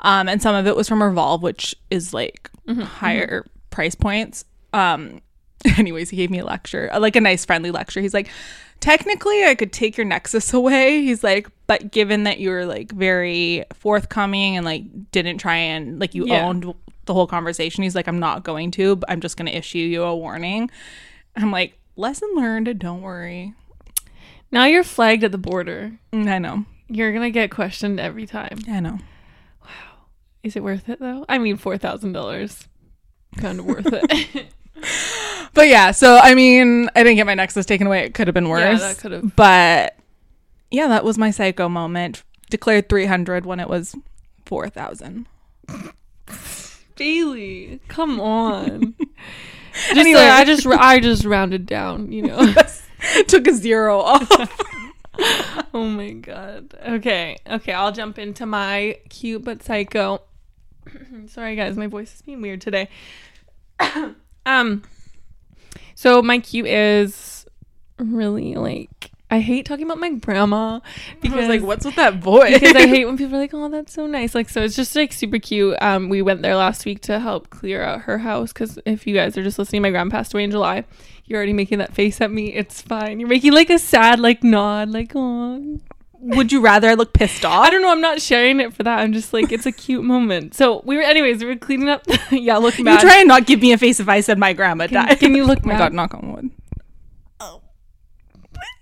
Um 0.02 0.28
and 0.28 0.42
some 0.42 0.56
of 0.56 0.68
it 0.68 0.76
was 0.76 0.88
from 0.90 1.02
revolve 1.02 1.42
which 1.42 1.74
is 1.90 2.14
like 2.14 2.50
Mm-hmm. 2.68 2.82
higher 2.82 3.46
price 3.70 3.96
points. 3.96 4.46
Um 4.74 5.22
anyways 5.78 6.10
he 6.10 6.18
gave 6.18 6.30
me 6.30 6.40
a 6.40 6.46
lecture 6.46 6.90
uh, 6.94 7.00
like 7.00 7.16
a 7.16 7.22
nice 7.22 7.46
friendly 7.46 7.72
lecture 7.72 8.02
he's 8.02 8.14
like 8.14 8.30
technically 8.80 9.46
i 9.46 9.56
could 9.56 9.72
take 9.72 9.96
your 9.98 10.06
nexus 10.06 10.54
away 10.60 11.02
he's 11.02 11.24
like 11.24 11.48
but 11.68 11.92
given 11.92 12.24
that 12.24 12.40
you 12.40 12.50
were 12.50 12.66
like 12.66 12.92
very 12.92 13.64
forthcoming 13.74 14.58
and 14.58 14.66
like 14.66 14.84
didn't 15.12 15.38
try 15.38 15.56
and 15.56 16.00
like 16.00 16.14
you 16.14 16.26
Yeah. 16.28 16.46
owned 16.46 16.74
the 17.06 17.14
whole 17.14 17.28
conversation 17.28 17.84
he's 17.84 17.96
like 17.96 18.08
i'm 18.08 18.20
not 18.20 18.44
going 18.44 18.72
to 18.72 18.96
but 18.96 19.10
i'm 19.10 19.22
just 19.22 19.38
going 19.38 19.46
to 19.48 19.58
issue 19.58 19.78
you 19.80 20.04
a 20.04 20.16
warning 20.16 20.70
i'm 21.36 21.52
like 21.52 21.78
lesson 21.96 22.30
learned 22.36 22.78
don't 22.80 23.02
worry 23.02 23.54
Now 24.52 24.66
you're 24.66 24.84
flagged 24.84 25.24
at 25.24 25.32
the 25.32 25.38
border. 25.38 25.94
Mm, 26.12 26.28
i 26.28 26.38
know 26.40 26.66
You're 26.88 27.14
gonna 27.14 27.30
get 27.32 27.52
questioned 27.52 28.00
every 28.00 28.26
time. 28.26 28.60
i 28.70 28.80
know 28.80 29.00
Wow. 29.64 29.70
Is 30.44 30.56
it 30.56 30.64
worth 30.64 30.90
it 30.90 31.00
though? 31.00 31.26
I 31.30 31.38
mean, 31.38 31.56
four 31.58 31.78
thousand 31.78 32.12
dollars, 32.14 32.68
kind 33.38 33.60
of 33.60 33.66
worth 33.66 33.88
it. 33.92 34.48
But 35.54 35.68
yeah, 35.68 35.92
so 35.92 36.18
I 36.18 36.34
mean, 36.36 36.90
I 36.96 37.04
didn't 37.04 37.18
get 37.18 37.26
my 37.28 37.36
Nexus 37.36 37.66
taken 37.66 37.88
away. 37.88 38.04
It 38.06 38.14
could 38.14 38.28
have 38.28 38.34
been 38.34 38.50
worse. 38.50 38.82
that 38.82 38.98
could've- 38.98 39.36
But 39.36 39.96
yeah, 40.72 40.88
that 40.88 41.04
was 41.06 41.18
my 41.18 41.30
psycho 41.32 41.70
moment. 41.70 42.24
Declared 42.50 42.90
300 42.90 43.46
when 43.46 43.60
it 43.60 43.70
was 43.70 43.96
4,000. 44.46 45.28
Bailey, 46.96 47.80
come 47.88 48.20
on. 48.20 48.96
Just 49.74 49.98
Anyway. 49.98 50.20
like, 50.20 50.32
I 50.32 50.44
just 50.46 50.68
I 50.68 51.00
just 51.00 51.26
rounded 51.26 51.66
down, 51.66 52.12
you 52.12 52.22
know. 52.22 52.54
Took 53.28 53.48
a 53.48 53.54
zero 53.54 54.00
off. 54.00 54.30
oh 55.74 55.86
my 55.86 56.12
god. 56.12 56.76
Okay, 56.88 57.38
okay. 57.50 57.74
I'll 57.74 57.92
jump 57.92 58.20
into 58.20 58.46
my 58.46 59.00
cute 59.10 59.44
but 59.44 59.64
psycho. 59.64 60.22
Sorry 61.26 61.56
guys, 61.56 61.76
my 61.76 61.88
voice 61.88 62.14
is 62.14 62.22
being 62.22 62.40
weird 62.42 62.62
today. 62.62 62.88
um, 64.46 64.84
so 65.96 66.22
my 66.22 66.40
cute 66.40 66.68
is 66.68 67.46
really 68.00 68.56
like 68.56 69.12
I 69.34 69.40
hate 69.40 69.66
talking 69.66 69.86
about 69.86 69.98
my 69.98 70.12
grandma 70.12 70.80
because 71.20 71.50
like, 71.50 71.64
what's 71.64 71.86
with 71.86 71.96
that 71.96 72.18
voice? 72.18 72.54
because 72.60 72.76
I 72.76 72.86
hate 72.86 73.06
when 73.08 73.18
people 73.18 73.36
are 73.36 73.40
like, 73.40 73.52
"Oh, 73.52 73.68
that's 73.68 73.92
so 73.92 74.06
nice." 74.06 74.36
Like, 74.36 74.48
so 74.48 74.62
it's 74.62 74.76
just 74.76 74.96
like 74.96 75.12
super 75.12 75.40
cute. 75.40 75.76
Um, 75.82 76.10
we 76.10 76.22
went 76.22 76.44
there 76.44 76.56
last 76.56 76.86
week 76.86 77.02
to 77.04 77.20
help 77.20 77.50
clear 77.50 77.82
out 77.82 78.02
her 78.02 78.20
house 78.20 78.54
because 78.54 78.78
if 78.86 79.08
you 79.08 79.16
guys 79.16 79.36
are 79.36 79.42
just 79.42 79.58
listening, 79.58 79.82
my 79.82 79.90
grandma 79.90 80.12
passed 80.12 80.36
away 80.36 80.44
in 80.44 80.52
July. 80.52 80.84
You're 81.26 81.38
already 81.38 81.54
making 81.54 81.80
that 81.80 81.96
face 81.96 82.22
at 82.22 82.30
me. 82.30 82.54
It's 82.54 82.84
fine. 82.84 83.20
You're 83.20 83.28
making 83.28 83.54
like 83.54 83.72
a 83.72 83.80
sad 83.80 84.20
like 84.20 84.44
nod, 84.44 84.90
like 84.90 85.14
oh. 85.16 85.80
Would 86.26 86.54
you 86.54 86.62
rather 86.62 86.88
I 86.90 86.94
look 86.94 87.12
pissed 87.12 87.44
off? 87.44 87.66
I 87.66 87.70
don't 87.70 87.82
know. 87.82 87.92
I'm 87.92 88.00
not 88.00 88.22
sharing 88.22 88.62
it 88.62 88.74
for 88.74 88.84
that. 88.84 89.00
I'm 89.00 89.12
just 89.12 89.34
like 89.34 89.52
it's 89.52 89.66
a 89.66 89.74
cute 89.74 90.06
moment. 90.06 90.54
So 90.56 90.82
we 90.86 90.96
were, 90.96 91.02
anyways, 91.02 91.42
we 91.42 91.48
were 91.48 91.58
cleaning 91.58 91.90
up. 91.90 92.04
yeah, 92.32 92.58
look 92.58 92.78
You 92.78 92.86
try 92.86 93.18
and 93.20 93.28
not 93.28 93.46
give 93.46 93.62
me 93.62 93.74
a 93.74 93.78
face 93.78 94.00
if 94.00 94.08
I 94.08 94.22
said 94.22 94.38
my 94.40 94.54
grandma 94.54 94.88
Can- 94.88 95.06
died. 95.06 95.20
can 95.20 95.36
you 95.36 95.44
look 95.46 95.60
Oh 95.64 95.68
my 95.68 95.74
mad? 95.74 95.80
god, 95.80 95.94
knock 95.94 96.14
on 96.14 96.32
wood. 96.32 96.50
Oh 97.42 97.62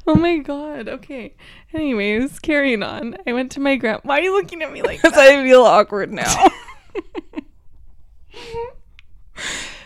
oh 0.09 0.17
my 0.17 0.39
god. 0.39 0.89
Okay. 0.89 1.37
Anyways, 1.73 2.41
carrying 2.41 2.83
on. 2.83 3.17
I 3.27 3.33
went 3.33 3.53
to 3.53 3.61
my 3.61 3.77
grand. 3.77 4.01
Why 4.03 4.19
are 4.19 4.23
you 4.23 4.35
looking 4.35 4.63
at 4.63 4.73
me 4.73 4.83
like 4.83 5.01
Because? 5.01 5.17
I 5.17 5.43
feel 5.45 5.63
awkward 5.63 6.13
now. 6.13 6.49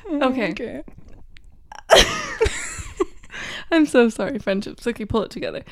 Okay. 0.09 0.53
okay. 0.53 0.83
I'm 3.71 3.87
so 3.87 4.09
sorry, 4.09 4.39
friendships. 4.39 4.87
Okay, 4.87 5.05
pull 5.05 5.23
it 5.23 5.31
together. 5.31 5.65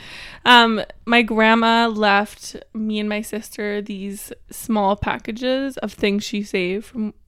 Um, 0.45 0.83
my 1.05 1.23
grandma 1.23 1.87
left 1.89 2.57
me 2.75 2.99
and 2.99 3.09
my 3.09 3.23
sister 3.23 3.81
these 3.81 4.33
small 4.51 4.97
packages 4.97 5.77
of 5.79 5.93
things 5.93 6.25
she 6.25 6.43
saved 6.43 6.87
from. 6.87 7.15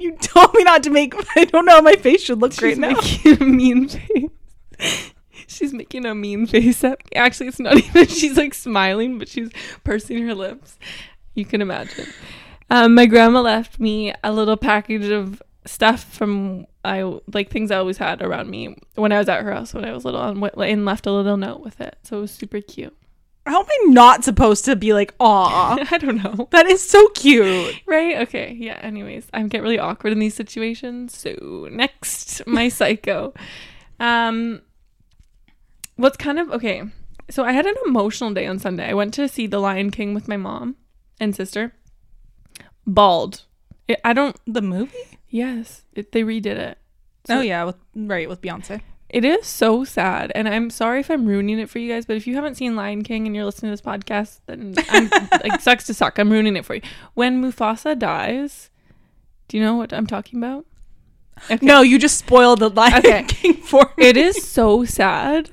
You 0.00 0.14
told 0.16 0.54
me 0.54 0.62
not 0.62 0.84
to 0.84 0.90
make. 0.90 1.12
I 1.36 1.44
don't 1.44 1.64
know 1.64 1.72
how 1.72 1.80
my 1.80 1.96
face 1.96 2.22
should 2.22 2.40
look 2.40 2.52
right 2.62 2.70
She's 2.70 2.78
now. 2.78 2.92
making 2.92 3.42
a 3.42 3.44
mean 3.44 3.88
face. 3.88 5.12
She's 5.48 5.72
making 5.72 6.06
a 6.06 6.14
mean 6.14 6.46
face 6.46 6.84
at 6.84 6.98
me. 7.04 7.10
Actually, 7.16 7.48
it's 7.48 7.58
not 7.58 7.76
even. 7.76 8.06
She's 8.06 8.36
like 8.36 8.54
smiling, 8.54 9.18
but 9.18 9.28
she's 9.28 9.50
pursing 9.82 10.24
her 10.28 10.36
lips. 10.36 10.78
You 11.34 11.44
can 11.44 11.60
imagine. 11.60 12.06
Um, 12.70 12.94
my 12.94 13.06
grandma 13.06 13.40
left 13.40 13.80
me 13.80 14.14
a 14.22 14.30
little 14.30 14.56
package 14.56 15.10
of 15.10 15.42
stuff 15.68 16.04
from 16.04 16.66
I 16.84 17.02
like 17.32 17.50
things 17.50 17.70
I 17.70 17.76
always 17.76 17.98
had 17.98 18.22
around 18.22 18.50
me 18.50 18.76
when 18.94 19.12
I 19.12 19.18
was 19.18 19.28
at 19.28 19.42
her 19.42 19.52
house 19.52 19.74
when 19.74 19.84
I 19.84 19.92
was 19.92 20.04
little, 20.04 20.22
and, 20.22 20.42
and 20.42 20.84
left 20.84 21.06
a 21.06 21.12
little 21.12 21.36
note 21.36 21.60
with 21.60 21.80
it. 21.80 21.96
So 22.02 22.18
it 22.18 22.20
was 22.22 22.30
super 22.30 22.60
cute. 22.60 22.96
How 23.46 23.60
am 23.60 23.66
I 23.66 23.78
not 23.86 24.24
supposed 24.24 24.66
to 24.66 24.76
be 24.76 24.92
like, 24.92 25.14
aw? 25.20 25.78
I 25.90 25.98
don't 25.98 26.22
know. 26.22 26.48
That 26.50 26.66
is 26.66 26.86
so 26.86 27.08
cute. 27.08 27.80
Right? 27.86 28.18
Okay. 28.22 28.54
Yeah. 28.58 28.78
Anyways, 28.82 29.28
I 29.32 29.42
get 29.44 29.62
really 29.62 29.78
awkward 29.78 30.12
in 30.12 30.18
these 30.18 30.34
situations. 30.34 31.16
So 31.16 31.68
next, 31.70 32.42
my 32.46 32.68
psycho. 32.68 33.32
Um, 34.00 34.60
what's 35.96 36.16
kind 36.16 36.38
of 36.38 36.50
okay. 36.50 36.82
So 37.30 37.44
I 37.44 37.52
had 37.52 37.66
an 37.66 37.76
emotional 37.86 38.32
day 38.32 38.46
on 38.46 38.58
Sunday. 38.58 38.88
I 38.88 38.94
went 38.94 39.14
to 39.14 39.28
see 39.28 39.46
The 39.46 39.58
Lion 39.58 39.90
King 39.90 40.14
with 40.14 40.28
my 40.28 40.36
mom 40.36 40.76
and 41.20 41.34
sister. 41.34 41.72
Bald. 42.86 43.42
I 44.04 44.12
don't. 44.12 44.38
The 44.46 44.62
movie? 44.62 45.17
Yes, 45.28 45.82
it, 45.94 46.12
they 46.12 46.22
redid 46.22 46.46
it. 46.46 46.78
oh 47.28 47.40
yeah, 47.40 47.64
with, 47.64 47.76
right 47.94 48.28
with 48.28 48.40
Beyonce. 48.40 48.80
It 49.08 49.24
is 49.24 49.46
so 49.46 49.84
sad, 49.84 50.32
and 50.34 50.46
I'm 50.48 50.68
sorry 50.68 51.00
if 51.00 51.10
I'm 51.10 51.24
ruining 51.24 51.58
it 51.58 51.70
for 51.70 51.78
you 51.78 51.90
guys. 51.92 52.04
But 52.04 52.16
if 52.16 52.26
you 52.26 52.34
haven't 52.34 52.56
seen 52.56 52.76
Lion 52.76 53.02
King 53.02 53.26
and 53.26 53.34
you're 53.34 53.44
listening 53.46 53.70
to 53.70 53.72
this 53.72 53.80
podcast, 53.80 54.40
then 54.46 54.74
I'm 54.90 55.08
like 55.42 55.60
sucks 55.60 55.86
to 55.86 55.94
suck. 55.94 56.18
I'm 56.18 56.30
ruining 56.30 56.56
it 56.56 56.64
for 56.66 56.74
you. 56.74 56.82
When 57.14 57.42
Mufasa 57.42 57.98
dies, 57.98 58.70
do 59.48 59.56
you 59.56 59.62
know 59.62 59.76
what 59.76 59.92
I'm 59.94 60.06
talking 60.06 60.38
about? 60.38 60.66
Okay. 61.50 61.64
No, 61.64 61.80
you 61.82 61.98
just 61.98 62.18
spoiled 62.18 62.58
the 62.58 62.68
Lion 62.68 62.94
Okay. 62.98 63.22
King 63.28 63.54
for 63.54 63.90
me. 63.96 64.06
It 64.08 64.16
is 64.16 64.46
so 64.46 64.84
sad. 64.84 65.50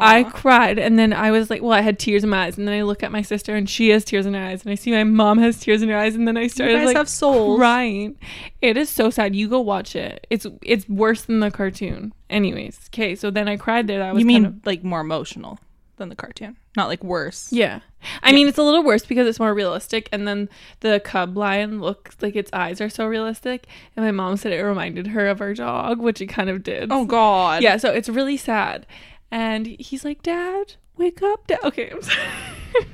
I 0.00 0.24
cried, 0.24 0.78
and 0.78 0.98
then 0.98 1.12
I 1.12 1.30
was 1.30 1.48
like, 1.50 1.62
"Well, 1.62 1.72
I 1.72 1.80
had 1.80 1.98
tears 1.98 2.22
in 2.24 2.30
my 2.30 2.44
eyes." 2.44 2.58
And 2.58 2.68
then 2.68 2.74
I 2.74 2.82
look 2.82 3.02
at 3.02 3.10
my 3.10 3.22
sister, 3.22 3.54
and 3.54 3.68
she 3.68 3.88
has 3.90 4.04
tears 4.04 4.26
in 4.26 4.34
her 4.34 4.44
eyes, 4.44 4.62
and 4.62 4.70
I 4.70 4.74
see 4.74 4.90
my 4.90 5.04
mom 5.04 5.38
has 5.38 5.58
tears 5.60 5.82
in 5.82 5.88
her 5.88 5.96
eyes, 5.96 6.14
and 6.14 6.28
then 6.28 6.36
I 6.36 6.46
started 6.48 6.74
guys 6.74 6.86
like 6.86 6.96
have 6.96 7.08
souls. 7.08 7.58
crying. 7.58 8.16
It 8.60 8.76
is 8.76 8.88
so 8.90 9.10
sad. 9.10 9.34
You 9.34 9.48
go 9.48 9.60
watch 9.60 9.96
it. 9.96 10.26
It's 10.30 10.46
it's 10.62 10.88
worse 10.88 11.22
than 11.22 11.40
the 11.40 11.50
cartoon. 11.50 12.12
Anyways, 12.28 12.78
okay. 12.92 13.14
So 13.14 13.30
then 13.30 13.48
I 13.48 13.56
cried 13.56 13.86
there. 13.86 13.98
That 14.00 14.12
was 14.14 14.20
You 14.20 14.26
mean 14.26 14.42
kind 14.44 14.54
of, 14.58 14.66
like 14.66 14.84
more 14.84 15.00
emotional 15.00 15.58
than 15.96 16.08
the 16.10 16.14
cartoon, 16.16 16.56
not 16.76 16.86
like 16.88 17.02
worse. 17.02 17.52
yeah. 17.52 17.80
I 18.22 18.30
mean, 18.30 18.46
it's 18.46 18.58
a 18.58 18.62
little 18.62 18.84
worse 18.84 19.04
because 19.04 19.26
it's 19.26 19.40
more 19.40 19.52
realistic, 19.52 20.08
and 20.12 20.28
then 20.28 20.48
the 20.78 21.00
cub 21.00 21.36
lion 21.36 21.80
looks 21.80 22.16
like 22.20 22.36
its 22.36 22.48
eyes 22.52 22.80
are 22.80 22.88
so 22.88 23.04
realistic. 23.08 23.66
And 23.96 24.04
my 24.04 24.12
mom 24.12 24.36
said 24.36 24.52
it 24.52 24.62
reminded 24.62 25.08
her 25.08 25.26
of 25.26 25.40
our 25.40 25.52
dog, 25.54 26.00
which 26.00 26.20
it 26.20 26.26
kind 26.28 26.48
of 26.48 26.62
did. 26.62 26.92
Oh 26.92 27.04
God. 27.04 27.60
yeah. 27.62 27.76
So 27.76 27.90
it's 27.90 28.08
really 28.08 28.36
sad. 28.36 28.86
And 29.30 29.66
he's 29.66 30.04
like, 30.04 30.22
"Dad, 30.22 30.74
wake 30.96 31.22
up, 31.22 31.46
Dad." 31.46 31.58
Okay, 31.64 31.90
I'm 31.90 32.02
sorry. 32.02 32.18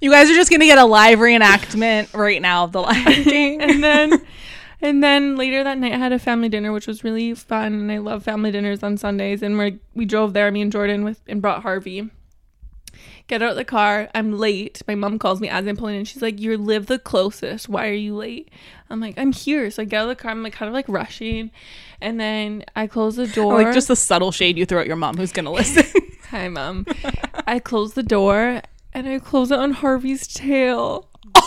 You 0.00 0.10
guys 0.10 0.28
are 0.30 0.34
just 0.34 0.50
gonna 0.50 0.64
get 0.64 0.78
a 0.78 0.84
live 0.84 1.18
reenactment 1.20 2.12
right 2.14 2.40
now 2.42 2.64
of 2.64 2.72
the 2.72 2.80
Lion 2.80 3.04
King. 3.24 3.60
and 3.62 3.84
then 3.84 4.24
and 4.80 5.02
then 5.04 5.36
later 5.36 5.62
that 5.62 5.78
night 5.78 5.92
I 5.92 5.96
had 5.98 6.12
a 6.12 6.18
family 6.18 6.48
dinner 6.48 6.72
which 6.72 6.86
was 6.88 7.04
really 7.04 7.34
fun 7.34 7.72
and 7.74 7.92
I 7.92 7.98
love 7.98 8.24
family 8.24 8.50
dinners 8.50 8.82
on 8.82 8.96
Sundays 8.96 9.42
and 9.42 9.56
we 9.58 9.78
we 9.94 10.04
drove 10.06 10.32
there 10.32 10.50
me 10.50 10.62
and 10.62 10.72
Jordan 10.72 11.04
with 11.04 11.20
and 11.28 11.40
brought 11.42 11.62
Harvey 11.62 12.10
get 13.32 13.40
out 13.40 13.52
of 13.52 13.56
the 13.56 13.64
car 13.64 14.10
I'm 14.14 14.38
late 14.38 14.82
my 14.86 14.94
mom 14.94 15.18
calls 15.18 15.40
me 15.40 15.48
as 15.48 15.66
I'm 15.66 15.74
pulling 15.74 15.96
in 15.96 16.04
she's 16.04 16.20
like 16.20 16.38
you 16.38 16.54
live 16.58 16.84
the 16.84 16.98
closest 16.98 17.66
why 17.66 17.88
are 17.88 17.94
you 17.94 18.14
late 18.14 18.50
I'm 18.90 19.00
like 19.00 19.16
I'm 19.16 19.32
here 19.32 19.70
so 19.70 19.80
I 19.80 19.84
get 19.86 20.00
out 20.00 20.02
of 20.02 20.08
the 20.10 20.22
car 20.22 20.32
I'm 20.32 20.42
like 20.42 20.52
kind 20.52 20.68
of 20.68 20.74
like 20.74 20.86
rushing 20.86 21.50
and 22.02 22.20
then 22.20 22.62
I 22.76 22.86
close 22.86 23.16
the 23.16 23.26
door 23.34 23.54
Or, 23.54 23.64
like 23.64 23.72
just 23.72 23.88
the 23.88 23.96
subtle 23.96 24.32
shade 24.32 24.58
you 24.58 24.66
throw 24.66 24.82
at 24.82 24.86
your 24.86 24.96
mom 24.96 25.16
who's 25.16 25.32
gonna 25.32 25.50
listen. 25.50 25.84
hi 26.28 26.48
mom 26.48 26.84
I 27.46 27.58
close 27.58 27.94
the 27.94 28.02
door 28.02 28.60
and 28.92 29.08
I 29.08 29.18
close 29.18 29.50
it 29.50 29.58
on 29.58 29.72
Harvey's 29.72 30.26
tail 30.26 31.08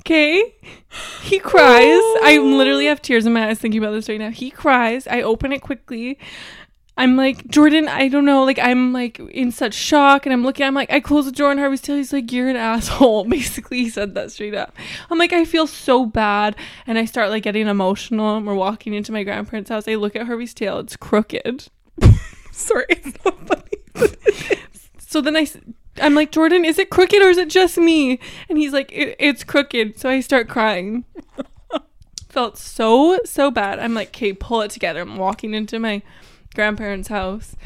Okay. 0.00 0.54
He 1.22 1.38
cries. 1.38 2.00
I 2.22 2.38
oh. 2.40 2.44
literally 2.44 2.86
have 2.86 3.02
tears 3.02 3.26
in 3.26 3.32
my 3.32 3.48
eyes 3.48 3.58
thinking 3.58 3.80
about 3.80 3.92
this 3.92 4.08
right 4.08 4.18
now. 4.18 4.30
He 4.30 4.50
cries. 4.50 5.06
I 5.06 5.22
open 5.22 5.52
it 5.52 5.60
quickly. 5.60 6.18
I'm 7.00 7.16
like, 7.16 7.48
Jordan, 7.48 7.88
I 7.88 8.08
don't 8.08 8.26
know. 8.26 8.44
Like, 8.44 8.58
I'm 8.58 8.92
like 8.92 9.18
in 9.18 9.52
such 9.52 9.72
shock. 9.72 10.26
And 10.26 10.34
I'm 10.34 10.44
looking, 10.44 10.66
I'm 10.66 10.74
like, 10.74 10.92
I 10.92 11.00
close 11.00 11.24
the 11.24 11.32
door 11.32 11.50
on 11.50 11.56
Harvey's 11.56 11.80
tail. 11.80 11.96
He's 11.96 12.12
like, 12.12 12.30
You're 12.30 12.50
an 12.50 12.56
asshole. 12.74 13.24
Basically, 13.24 13.78
he 13.78 13.88
said 13.88 14.14
that 14.14 14.32
straight 14.32 14.54
up. 14.54 14.76
I'm 15.10 15.16
like, 15.16 15.32
I 15.32 15.46
feel 15.46 15.66
so 15.66 16.04
bad. 16.04 16.56
And 16.86 16.98
I 16.98 17.06
start 17.06 17.30
like 17.30 17.42
getting 17.42 17.68
emotional. 17.68 18.36
And 18.36 18.46
we're 18.46 18.54
walking 18.54 18.92
into 18.92 19.12
my 19.12 19.22
grandparents' 19.22 19.70
house. 19.70 19.88
I 19.88 19.94
look 19.94 20.14
at 20.14 20.26
Harvey's 20.26 20.52
tail. 20.52 20.78
It's 20.78 20.94
crooked. 20.94 21.68
Sorry, 22.52 22.84
it's 22.90 23.24
not 23.24 23.48
funny. 23.48 24.58
So 24.98 25.22
then 25.22 25.36
I 25.36 25.46
I'm 26.02 26.14
like, 26.14 26.32
Jordan, 26.32 26.66
is 26.66 26.78
it 26.78 26.90
crooked 26.90 27.22
or 27.22 27.30
is 27.30 27.38
it 27.38 27.48
just 27.48 27.78
me? 27.78 28.20
And 28.50 28.58
he's 28.58 28.74
like, 28.74 28.92
it, 28.92 29.16
it's 29.18 29.42
crooked. 29.42 29.98
So 29.98 30.10
I 30.10 30.20
start 30.20 30.48
crying. 30.48 31.04
Felt 32.28 32.58
so, 32.58 33.18
so 33.24 33.50
bad. 33.50 33.78
I'm 33.78 33.94
like, 33.94 34.08
okay, 34.08 34.34
pull 34.34 34.60
it 34.60 34.70
together. 34.70 35.00
I'm 35.00 35.16
walking 35.16 35.54
into 35.54 35.78
my 35.78 36.02
grandparents' 36.54 37.08
house 37.08 37.56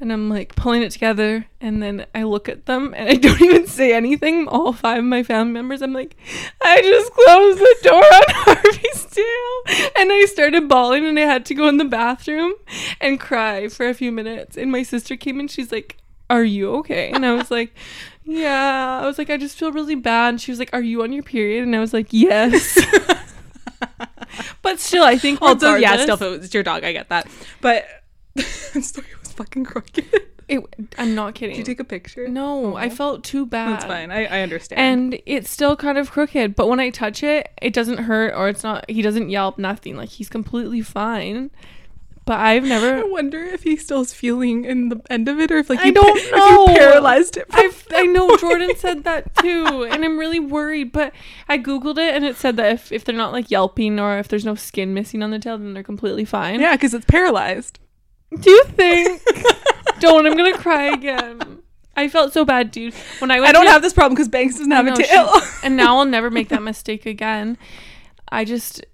and 0.00 0.10
I'm 0.12 0.30
like 0.30 0.56
pulling 0.56 0.82
it 0.82 0.92
together. 0.92 1.46
And 1.60 1.82
then 1.82 2.06
I 2.14 2.22
look 2.22 2.48
at 2.48 2.64
them 2.66 2.94
and 2.96 3.08
I 3.08 3.14
don't 3.16 3.40
even 3.42 3.66
say 3.66 3.92
anything. 3.94 4.48
All 4.48 4.72
five 4.72 4.98
of 5.00 5.04
my 5.04 5.22
family 5.22 5.52
members, 5.52 5.82
I'm 5.82 5.92
like, 5.92 6.16
I 6.62 6.80
just 6.80 7.12
closed 7.12 7.58
the 7.58 7.76
door 7.82 8.02
on 8.02 8.22
Harvey's 8.28 9.04
tail. 9.04 9.90
And 9.96 10.10
I 10.10 10.24
started 10.26 10.68
bawling 10.68 11.04
and 11.06 11.18
I 11.18 11.22
had 11.22 11.44
to 11.46 11.54
go 11.54 11.68
in 11.68 11.76
the 11.76 11.84
bathroom 11.84 12.54
and 13.00 13.20
cry 13.20 13.68
for 13.68 13.88
a 13.88 13.94
few 13.94 14.10
minutes. 14.10 14.56
And 14.56 14.72
my 14.72 14.82
sister 14.82 15.16
came 15.16 15.38
in, 15.38 15.48
she's 15.48 15.70
like, 15.70 15.98
Are 16.30 16.44
you 16.44 16.74
okay? 16.76 17.10
And 17.10 17.26
I 17.26 17.34
was 17.34 17.50
like, 17.58 17.74
Yeah. 18.24 19.00
I 19.02 19.06
was 19.06 19.18
like, 19.18 19.28
I 19.28 19.36
just 19.36 19.58
feel 19.58 19.70
really 19.70 19.96
bad. 19.96 20.30
And 20.30 20.40
she 20.40 20.50
was 20.50 20.58
like, 20.58 20.70
Are 20.72 20.80
you 20.82 21.02
on 21.02 21.12
your 21.12 21.22
period? 21.24 21.62
And 21.64 21.76
I 21.76 21.80
was 21.80 21.92
like, 21.92 22.06
Yes. 22.10 22.78
but 24.62 24.80
still, 24.80 25.04
I 25.04 25.18
think 25.18 25.42
Also, 25.42 25.74
yeah, 25.74 25.96
still, 25.98 26.14
if 26.14 26.22
it 26.22 26.40
was 26.40 26.54
your 26.54 26.62
dog, 26.62 26.84
I 26.84 26.92
get 26.92 27.10
that. 27.10 27.26
But 27.60 27.86
story 28.80 29.06
was 29.20 29.32
fucking 29.32 29.64
crooked. 29.64 30.04
It, 30.48 30.60
I'm 30.98 31.14
not 31.14 31.34
kidding. 31.36 31.54
Did 31.54 31.60
you 31.60 31.74
take 31.74 31.80
a 31.80 31.84
picture? 31.84 32.26
no, 32.26 32.74
I 32.74 32.88
felt 32.90 33.22
too 33.22 33.46
bad. 33.46 33.74
That's 33.74 33.84
fine. 33.84 34.10
I, 34.10 34.24
I 34.26 34.40
understand. 34.40 34.80
And 34.80 35.22
it's 35.24 35.48
still 35.48 35.76
kind 35.76 35.96
of 35.96 36.10
crooked, 36.10 36.56
but 36.56 36.66
when 36.68 36.80
I 36.80 36.90
touch 36.90 37.22
it, 37.22 37.50
it 37.62 37.72
doesn't 37.72 37.98
hurt 37.98 38.34
or 38.34 38.48
it's 38.48 38.64
not. 38.64 38.88
He 38.90 39.00
doesn't 39.00 39.30
yelp, 39.30 39.58
nothing. 39.58 39.96
Like 39.96 40.08
he's 40.08 40.28
completely 40.28 40.82
fine. 40.82 41.50
But 42.26 42.38
I've 42.38 42.62
never. 42.64 42.98
I 42.98 43.02
wonder 43.02 43.42
if 43.42 43.62
he 43.64 43.76
still 43.76 44.02
is 44.02 44.12
feeling 44.12 44.64
in 44.64 44.88
the 44.88 45.00
end 45.10 45.26
of 45.26 45.40
it, 45.40 45.50
or 45.50 45.56
if 45.58 45.68
like 45.70 45.80
I 45.80 45.86
you 45.86 45.92
don't 45.92 46.30
pa- 46.30 46.36
know. 46.36 46.64
if 46.64 46.70
you 46.70 46.76
paralyzed 46.78 47.36
it. 47.36 47.46
I've, 47.50 47.86
I 47.92 48.06
know 48.06 48.36
Jordan 48.36 48.70
said 48.76 49.02
that 49.02 49.34
too, 49.36 49.88
and 49.90 50.04
I'm 50.04 50.16
really 50.16 50.38
worried. 50.38 50.92
But 50.92 51.12
I 51.48 51.58
googled 51.58 51.98
it, 51.98 52.14
and 52.14 52.24
it 52.24 52.36
said 52.36 52.56
that 52.58 52.72
if, 52.72 52.92
if 52.92 53.04
they're 53.04 53.16
not 53.16 53.32
like 53.32 53.50
yelping 53.50 53.98
or 53.98 54.18
if 54.18 54.28
there's 54.28 54.44
no 54.44 54.54
skin 54.54 54.94
missing 54.94 55.24
on 55.24 55.32
the 55.32 55.40
tail, 55.40 55.58
then 55.58 55.74
they're 55.74 55.82
completely 55.82 56.24
fine. 56.24 56.60
yeah, 56.60 56.76
because 56.76 56.94
it's 56.94 57.06
paralyzed. 57.06 57.79
Do 58.38 58.50
you 58.50 58.64
think? 58.64 59.22
don't. 60.00 60.26
I'm 60.26 60.36
gonna 60.36 60.56
cry 60.56 60.84
again. 60.92 61.58
I 61.96 62.08
felt 62.08 62.32
so 62.32 62.44
bad, 62.44 62.70
dude. 62.70 62.94
When 63.18 63.30
I 63.30 63.40
went 63.40 63.50
I 63.50 63.52
don't 63.52 63.64
to- 63.66 63.70
have 63.72 63.82
this 63.82 63.92
problem 63.92 64.14
because 64.14 64.28
Banks 64.28 64.56
doesn't 64.56 64.70
have 64.70 64.86
I 64.86 64.88
a 64.88 64.92
know, 64.92 64.96
tail. 64.96 65.40
she- 65.40 65.46
and 65.64 65.76
now 65.76 65.98
I'll 65.98 66.04
never 66.04 66.30
make 66.30 66.48
that 66.50 66.62
mistake 66.62 67.04
again. 67.06 67.58
I 68.30 68.44
just 68.44 68.84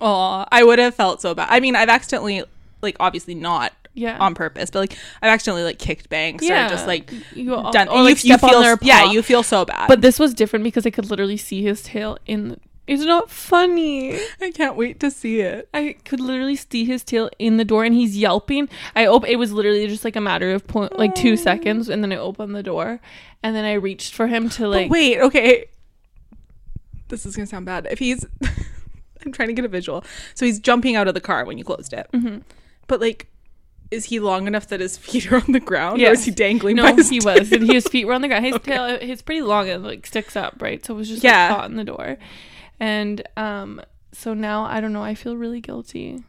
Oh, 0.00 0.44
I 0.52 0.62
would 0.62 0.78
have 0.78 0.94
felt 0.94 1.20
so 1.20 1.34
bad. 1.34 1.48
I 1.50 1.60
mean, 1.60 1.74
I've 1.74 1.88
accidentally 1.88 2.44
like 2.82 2.96
obviously 3.00 3.34
not 3.34 3.72
Yeah. 3.94 4.16
on 4.18 4.34
purpose, 4.34 4.70
but 4.70 4.78
like 4.78 4.92
I've 5.20 5.30
accidentally 5.30 5.64
like 5.64 5.78
kicked 5.80 6.08
banks 6.08 6.44
yeah. 6.44 6.66
or 6.66 6.68
just 6.70 6.86
like 6.86 7.10
you 7.34 7.54
all, 7.54 7.72
done. 7.72 7.88
or 7.88 8.02
like 8.02 8.22
you, 8.24 8.32
you 8.32 8.38
feel 8.38 8.50
on 8.56 8.62
their 8.62 8.78
yeah, 8.82 9.10
you 9.10 9.22
feel 9.22 9.42
so 9.42 9.64
bad. 9.64 9.88
But 9.88 10.00
this 10.00 10.18
was 10.20 10.32
different 10.34 10.62
because 10.62 10.86
I 10.86 10.90
could 10.90 11.10
literally 11.10 11.36
see 11.36 11.62
his 11.62 11.82
tail 11.82 12.16
in. 12.26 12.60
It's 12.88 13.04
not 13.04 13.30
funny. 13.30 14.18
I 14.40 14.50
can't 14.50 14.74
wait 14.76 14.98
to 15.00 15.10
see 15.10 15.40
it. 15.40 15.68
I 15.74 15.96
could 16.04 16.20
literally 16.20 16.56
see 16.56 16.84
his 16.84 17.04
tail 17.04 17.28
in 17.38 17.56
the 17.58 17.64
door, 17.64 17.84
and 17.84 17.94
he's 17.94 18.16
yelping. 18.16 18.68
I 18.96 19.06
op- 19.06 19.28
It 19.28 19.36
was 19.36 19.52
literally 19.52 19.86
just 19.86 20.04
like 20.04 20.16
a 20.16 20.20
matter 20.20 20.50
of 20.52 20.66
point, 20.66 20.98
like 20.98 21.14
two 21.14 21.36
seconds, 21.36 21.88
and 21.88 22.02
then 22.02 22.12
I 22.12 22.16
opened 22.16 22.54
the 22.56 22.62
door, 22.62 23.00
and 23.42 23.54
then 23.54 23.64
I 23.64 23.74
reached 23.74 24.14
for 24.14 24.26
him 24.26 24.48
to 24.50 24.62
But 24.62 24.68
like. 24.70 24.90
wait, 24.90 25.20
okay. 25.20 25.66
This 27.08 27.24
is 27.24 27.36
gonna 27.36 27.46
sound 27.46 27.66
bad. 27.66 27.86
If 27.90 27.98
he's, 27.98 28.24
I'm 29.24 29.32
trying 29.32 29.48
to 29.48 29.54
get 29.54 29.64
a 29.64 29.68
visual. 29.68 30.04
So 30.34 30.44
he's 30.46 30.58
jumping 30.58 30.96
out 30.96 31.08
of 31.08 31.14
the 31.14 31.20
car 31.20 31.44
when 31.44 31.58
you 31.58 31.64
closed 31.64 31.92
it. 31.92 32.06
Mm-hmm. 32.12 32.38
But 32.86 33.00
like, 33.00 33.28
is 33.90 34.04
he 34.06 34.20
long 34.20 34.46
enough 34.46 34.68
that 34.68 34.80
his 34.80 34.98
feet 35.06 35.30
are 35.32 35.36
on 35.36 35.52
the 35.52 35.60
ground, 35.60 36.02
or 36.02 36.10
is 36.10 36.24
he 36.24 36.30
dangling? 36.30 36.76
No, 36.76 36.86
he 36.94 37.20
tail? 37.20 37.34
was. 37.34 37.52
And 37.52 37.70
his 37.70 37.86
feet 37.86 38.06
were 38.06 38.12
on 38.14 38.22
the 38.22 38.28
ground. 38.28 38.44
His 38.46 38.58
tail, 38.62 38.98
his 38.98 39.22
pretty 39.22 39.42
long 39.42 39.68
and 39.68 39.84
like 39.84 40.06
sticks 40.06 40.36
up, 40.36 40.56
right? 40.60 40.84
So 40.84 40.94
it 40.94 40.96
was 40.98 41.08
just 41.08 41.24
Yeah. 41.24 41.48
like, 41.48 41.56
caught 41.58 41.70
in 41.70 41.76
the 41.76 41.84
door. 41.84 42.18
And 42.80 43.22
um, 43.36 43.80
so 44.12 44.34
now 44.34 44.64
I 44.64 44.80
don't 44.80 44.92
know. 44.92 45.02
I 45.02 45.14
feel 45.14 45.36
really 45.36 45.60
guilty. 45.60 46.24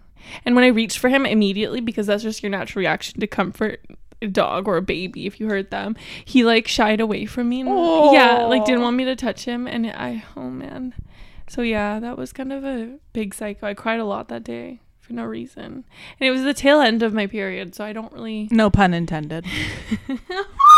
And 0.45 0.55
when 0.55 0.63
I 0.63 0.67
reached 0.67 0.97
for 0.97 1.09
him 1.09 1.25
immediately, 1.25 1.79
because 1.79 2.07
that's 2.07 2.23
just 2.23 2.43
your 2.43 2.49
natural 2.49 2.81
reaction 2.81 3.19
to 3.19 3.27
comfort 3.27 3.85
a 4.21 4.27
dog 4.27 4.67
or 4.67 4.77
a 4.77 4.81
baby 4.81 5.25
if 5.25 5.39
you 5.39 5.47
hurt 5.47 5.71
them, 5.71 5.95
he 6.25 6.43
like 6.43 6.67
shied 6.67 6.99
away 6.99 7.25
from 7.25 7.49
me. 7.49 7.61
And, 7.61 7.69
Yeah, 8.13 8.43
like 8.43 8.65
didn't 8.65 8.81
want 8.81 8.97
me 8.97 9.05
to 9.05 9.15
touch 9.15 9.45
him. 9.45 9.67
And 9.67 9.87
I, 9.87 10.23
oh 10.35 10.49
man. 10.49 10.93
So 11.47 11.61
yeah, 11.61 11.99
that 11.99 12.17
was 12.17 12.33
kind 12.33 12.53
of 12.53 12.63
a 12.63 12.97
big 13.13 13.33
psycho. 13.33 13.67
I 13.67 13.73
cried 13.73 13.99
a 13.99 14.05
lot 14.05 14.27
that 14.27 14.43
day 14.43 14.81
for 14.99 15.13
no 15.13 15.23
reason. 15.23 15.63
And 16.19 16.27
it 16.27 16.31
was 16.31 16.43
the 16.43 16.53
tail 16.53 16.81
end 16.81 17.01
of 17.01 17.13
my 17.13 17.25
period, 17.25 17.73
so 17.73 17.83
I 17.83 17.93
don't 17.93 18.11
really 18.13 18.47
No 18.51 18.69
pun 18.69 18.93
intended. 18.93 19.45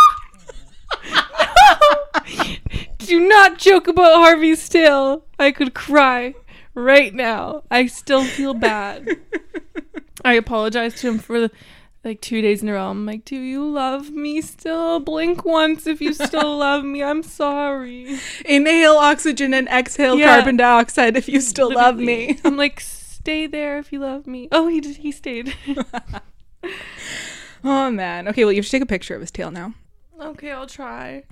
Do 3.00 3.28
not 3.28 3.58
joke 3.58 3.88
about 3.88 4.16
Harvey's 4.16 4.68
tail. 4.70 5.26
I 5.40 5.52
could 5.52 5.74
cry 5.74 6.34
right 6.76 7.14
now. 7.14 7.64
I 7.72 7.88
still 7.88 8.24
feel 8.24 8.54
bad. 8.54 9.08
I 10.26 10.34
apologized 10.34 10.98
to 11.00 11.10
him 11.10 11.18
for 11.20 11.50
like 12.04 12.22
two 12.22 12.42
days 12.42 12.62
in 12.64 12.70
a 12.70 12.74
row. 12.74 12.90
I'm 12.90 13.06
like, 13.06 13.26
Do 13.26 13.36
you 13.36 13.68
love 13.68 14.12
me 14.12 14.40
still? 14.42 15.00
Blink 15.00 15.44
once 15.46 15.88
if 15.88 16.00
you 16.02 16.14
still 16.14 16.58
love 16.60 16.84
me. 16.86 17.04
I'm 17.04 17.24
sorry. 17.24 18.18
Inhale 18.46 18.96
oxygen 18.98 19.54
and 19.54 19.68
exhale 19.68 20.18
Yeah. 20.18 20.36
carbon 20.36 20.58
dioxide 20.58 21.18
if 21.18 21.28
you 21.28 21.42
still 21.42 21.74
love 21.74 21.98
me. 21.98 22.40
I'm 22.46 22.56
like, 22.58 22.80
Stay 22.80 23.46
there 23.48 23.78
if 23.78 23.92
you 23.94 24.00
love 24.00 24.26
me. 24.26 24.48
Oh, 24.52 24.68
he 24.68 24.80
did, 24.82 24.98
he 24.98 25.12
stayed. 25.12 25.54
Oh 27.64 27.92
man. 27.92 28.28
Okay, 28.28 28.44
well 28.44 28.52
you 28.52 28.58
have 28.60 28.66
to 28.66 28.72
take 28.72 28.82
a 28.82 28.88
picture 28.88 29.14
of 29.16 29.22
his 29.22 29.32
tail 29.32 29.52
now. 29.52 29.74
okay, 30.20 30.52
I'll 30.52 30.66
try. 30.68 31.24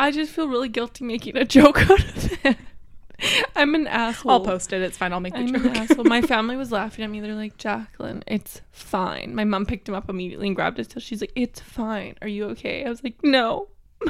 I 0.00 0.10
just 0.10 0.32
feel 0.32 0.48
really 0.48 0.70
guilty 0.70 1.04
making 1.04 1.36
a 1.36 1.44
joke 1.56 1.78
out 1.90 2.00
of 2.00 2.38
it. 2.44 2.56
I'm 3.54 3.74
an 3.74 3.86
asshole. 3.86 4.32
I'll 4.32 4.40
post 4.40 4.72
it. 4.72 4.80
It's 4.80 4.96
fine. 4.96 5.12
I'll 5.12 5.20
make 5.20 5.34
the 5.34 5.40
I'm 5.40 5.52
joke. 5.52 5.64
an 5.66 5.76
asshole. 5.76 6.04
My 6.04 6.22
family 6.34 6.56
was 6.56 6.72
laughing 6.72 7.04
at 7.04 7.10
me. 7.10 7.20
They're 7.20 7.34
like, 7.34 7.58
Jacqueline, 7.58 8.24
it's 8.26 8.62
fine. 8.72 9.34
My 9.34 9.44
mom 9.44 9.66
picked 9.66 9.86
him 9.88 9.94
up 9.94 10.08
immediately 10.08 10.46
and 10.46 10.56
grabbed 10.56 10.78
his 10.78 10.88
tail. 10.88 11.02
She's 11.02 11.20
like, 11.20 11.32
It's 11.36 11.60
fine. 11.60 12.16
Are 12.22 12.28
you 12.28 12.46
okay? 12.46 12.84
I 12.84 12.88
was 12.88 13.04
like, 13.04 13.22
No. 13.22 13.68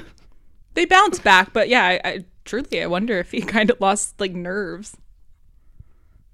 They 0.74 0.84
bounced 0.84 1.24
back, 1.24 1.52
but 1.52 1.68
yeah, 1.68 1.84
I, 1.84 2.00
I 2.08 2.24
truly 2.44 2.80
I 2.80 2.86
wonder 2.86 3.18
if 3.18 3.32
he 3.32 3.40
kind 3.42 3.70
of 3.70 3.80
lost 3.80 4.20
like 4.20 4.32
nerves. 4.32 4.96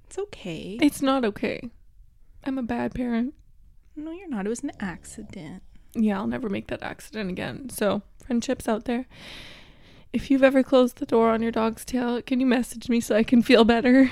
It's 0.04 0.18
okay. 0.18 0.78
It's 0.82 1.00
not 1.00 1.24
okay. 1.24 1.70
I'm 2.44 2.58
a 2.58 2.62
bad 2.62 2.94
parent. 2.94 3.32
No, 3.96 4.12
you're 4.12 4.28
not. 4.28 4.44
It 4.44 4.50
was 4.50 4.62
an 4.62 4.72
accident. 4.78 5.62
Yeah, 5.94 6.18
I'll 6.18 6.26
never 6.26 6.50
make 6.50 6.66
that 6.66 6.82
accident 6.82 7.30
again. 7.30 7.70
So, 7.70 8.02
friendships 8.26 8.68
out 8.68 8.84
there, 8.84 9.06
if 10.12 10.30
you've 10.30 10.42
ever 10.42 10.62
closed 10.62 10.98
the 10.98 11.06
door 11.06 11.30
on 11.30 11.42
your 11.42 11.52
dog's 11.52 11.84
tail, 11.84 12.20
can 12.22 12.40
you 12.40 12.46
message 12.46 12.88
me 12.88 13.00
so 13.00 13.16
I 13.16 13.22
can 13.22 13.42
feel 13.42 13.64
better 13.64 14.10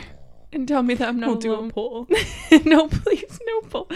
and 0.55 0.69
tell 0.69 0.83
me 0.83 0.95
that 0.95 1.09
I'm 1.09 1.19
not 1.19 1.27
We'll 1.27 1.39
do 1.39 1.55
a 1.55 1.69
poll. 1.69 2.07
no, 2.65 2.87
please, 2.87 3.41
no 3.45 3.61
pull. 3.63 3.91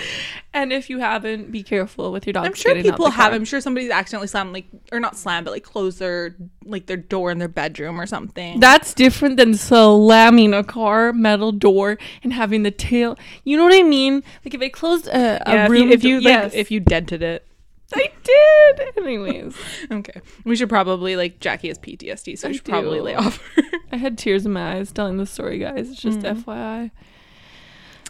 And 0.52 0.72
if 0.72 0.90
you 0.90 0.98
haven't, 0.98 1.52
be 1.52 1.62
careful 1.62 2.10
with 2.10 2.26
your 2.26 2.32
dog. 2.32 2.46
I'm 2.46 2.54
sure 2.54 2.75
people 2.75 3.10
have. 3.10 3.32
I'm 3.32 3.44
sure 3.44 3.60
somebody's 3.60 3.90
accidentally 3.90 4.26
slammed 4.26 4.52
like 4.52 4.66
or 4.90 4.98
not 4.98 5.16
slammed, 5.16 5.44
but 5.44 5.52
like 5.52 5.62
closed 5.62 6.00
their 6.00 6.35
like 6.64 6.87
their 6.87 6.96
door 6.96 7.31
in 7.31 7.38
their 7.38 7.48
bedroom 7.48 8.00
or 8.00 8.07
something. 8.07 8.59
That's 8.59 8.92
different 8.92 9.37
than 9.37 9.54
slamming 9.54 10.52
a 10.52 10.64
car 10.64 11.12
metal 11.12 11.52
door 11.52 11.96
and 12.24 12.33
having 12.33 12.64
the 12.64 12.72
tail. 12.72 13.16
You 13.44 13.57
know 13.57 13.64
what 13.64 13.74
I 13.74 13.85
mean? 13.85 14.24
Like 14.44 14.54
if 14.54 14.61
I 14.61 14.68
closed 14.68 15.07
a, 15.07 15.40
a 15.48 15.54
yeah, 15.54 15.64
if 15.64 15.70
room, 15.70 15.88
you, 15.88 15.90
if 15.90 16.04
you 16.04 16.16
like 16.16 16.24
yes, 16.24 16.54
if 16.54 16.70
you 16.70 16.81
dented 16.81 17.22
it. 17.22 17.47
I 17.94 18.11
did. 18.22 18.96
Anyways, 18.98 19.57
Okay, 19.90 20.20
we 20.44 20.57
should 20.57 20.68
probably 20.68 21.16
like 21.16 21.40
Jackie 21.40 21.68
has 21.68 21.79
PTSD, 21.79 22.38
so 22.38 22.48
I 22.48 22.51
we 22.51 22.57
should 22.57 22.64
probably 22.66 23.01
lay 23.01 23.14
off. 23.14 23.38
Her. 23.55 23.62
I 23.92 23.96
had 23.96 24.18
tears 24.18 24.44
in 24.44 24.53
my 24.53 24.74
eyes 24.77 24.92
telling 24.92 25.16
the 25.16 25.24
story, 25.27 25.59
guys. 25.59 25.90
It's 25.90 26.01
just 26.01 26.20
Mm. 26.20 26.42
FYI. 26.44 26.90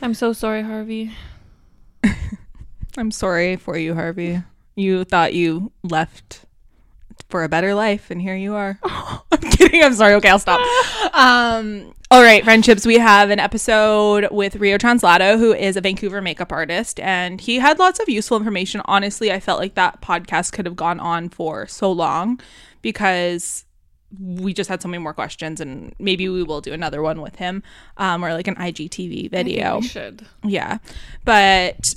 I'm 0.03 0.14
so 0.14 0.33
sorry, 0.33 0.62
Harvey. 0.62 1.12
I'm 2.97 3.11
sorry 3.11 3.57
for 3.57 3.77
you, 3.77 3.95
Harvey. 3.95 4.43
You 4.75 5.05
thought 5.05 5.35
you 5.35 5.71
left 5.85 6.45
for 7.28 7.44
a 7.44 7.48
better 7.48 7.74
life, 7.74 8.11
and 8.11 8.20
here 8.20 8.37
you 8.37 8.54
are. 8.54 8.78
I'm 8.85 9.50
kidding. 9.50 9.83
I'm 9.83 9.94
sorry. 9.94 10.14
Okay, 10.14 10.28
I'll 10.28 10.38
stop. 10.38 10.61
Um, 11.14 11.92
all 12.11 12.22
right, 12.22 12.42
friendships. 12.42 12.87
We 12.87 12.98
have 12.98 13.31
an 13.31 13.38
episode 13.38 14.28
with 14.31 14.57
Rio 14.57 14.78
Translato, 14.78 15.38
who 15.38 15.52
is 15.52 15.76
a 15.76 15.81
Vancouver 15.81 16.22
makeup 16.22 16.52
artist, 16.52 16.98
and 17.00 17.40
he 17.40 17.57
had 17.57 17.78
lots 17.78 18.00
of 18.00 18.09
useful 18.09 18.37
information. 18.38 18.81
Honestly, 18.87 19.31
I 19.31 19.40
felt 19.40 19.61
like 19.61 19.74
that 19.74 20.00
podcast 20.00 20.52
could 20.52 20.64
have 20.66 20.76
gone 20.76 21.00
on 21.00 21.28
for 21.28 21.66
so 21.66 21.92
long 21.92 22.40
because 22.81 23.64
we 24.18 24.54
just 24.54 24.70
had 24.70 24.81
so 24.81 24.88
many 24.88 25.02
more 25.02 25.12
questions, 25.12 25.61
and 25.61 25.94
maybe 25.98 26.28
we 26.28 26.42
will 26.42 26.61
do 26.61 26.72
another 26.72 27.02
one 27.02 27.20
with 27.20 27.37
him, 27.37 27.62
um, 27.98 28.24
or 28.24 28.33
like 28.33 28.48
an 28.48 28.54
IGTV 28.54 29.31
video. 29.31 29.81
we 29.81 29.87
should. 29.87 30.24
Yeah. 30.42 30.78
But 31.24 31.94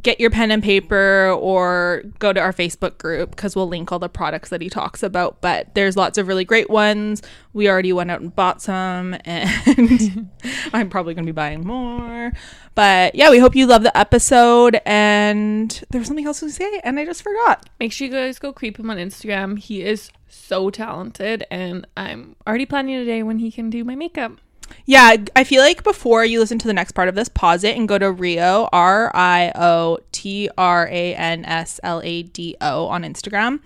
get 0.00 0.18
your 0.18 0.30
pen 0.30 0.50
and 0.50 0.62
paper 0.62 1.30
or 1.30 2.02
go 2.18 2.32
to 2.32 2.40
our 2.40 2.52
Facebook 2.52 2.96
group 2.98 3.30
because 3.30 3.54
we'll 3.54 3.68
link 3.68 3.92
all 3.92 3.98
the 3.98 4.08
products 4.08 4.48
that 4.48 4.60
he 4.60 4.70
talks 4.70 5.02
about. 5.02 5.40
But 5.40 5.74
there's 5.74 5.96
lots 5.96 6.16
of 6.16 6.28
really 6.28 6.44
great 6.44 6.70
ones. 6.70 7.22
We 7.52 7.68
already 7.68 7.92
went 7.92 8.10
out 8.10 8.20
and 8.20 8.34
bought 8.34 8.62
some, 8.62 9.16
and 9.24 10.30
I'm 10.72 10.88
probably 10.88 11.14
going 11.14 11.26
to 11.26 11.32
be 11.32 11.34
buying 11.34 11.66
more. 11.66 12.32
But 12.74 13.14
yeah, 13.14 13.30
we 13.30 13.38
hope 13.38 13.54
you 13.54 13.66
love 13.66 13.82
the 13.82 13.96
episode. 13.96 14.80
And 14.86 15.82
there 15.90 15.98
was 15.98 16.08
something 16.08 16.26
else 16.26 16.40
to 16.40 16.50
say, 16.50 16.80
and 16.84 16.98
I 16.98 17.04
just 17.04 17.22
forgot. 17.22 17.68
Make 17.78 17.92
sure 17.92 18.06
you 18.06 18.12
guys 18.12 18.38
go 18.38 18.52
creep 18.52 18.78
him 18.78 18.90
on 18.90 18.96
Instagram. 18.96 19.58
He 19.58 19.82
is 19.82 20.10
so 20.28 20.70
talented, 20.70 21.44
and 21.50 21.86
I'm 21.96 22.36
already 22.46 22.66
planning 22.66 22.96
a 22.96 23.04
day 23.04 23.22
when 23.22 23.38
he 23.38 23.50
can 23.50 23.68
do 23.68 23.84
my 23.84 23.94
makeup. 23.94 24.40
Yeah, 24.86 25.16
I 25.36 25.44
feel 25.44 25.62
like 25.62 25.82
before 25.82 26.24
you 26.24 26.40
listen 26.40 26.58
to 26.58 26.66
the 26.66 26.72
next 26.72 26.92
part 26.92 27.08
of 27.08 27.14
this, 27.14 27.28
pause 27.28 27.64
it 27.64 27.76
and 27.76 27.88
go 27.88 27.98
to 27.98 28.10
Rio, 28.10 28.68
R 28.72 29.10
I 29.14 29.52
O 29.54 29.98
T 30.12 30.48
R 30.56 30.88
A 30.88 31.14
N 31.14 31.44
S 31.44 31.80
L 31.82 32.00
A 32.04 32.22
D 32.22 32.56
O 32.60 32.86
on 32.86 33.02
Instagram 33.02 33.60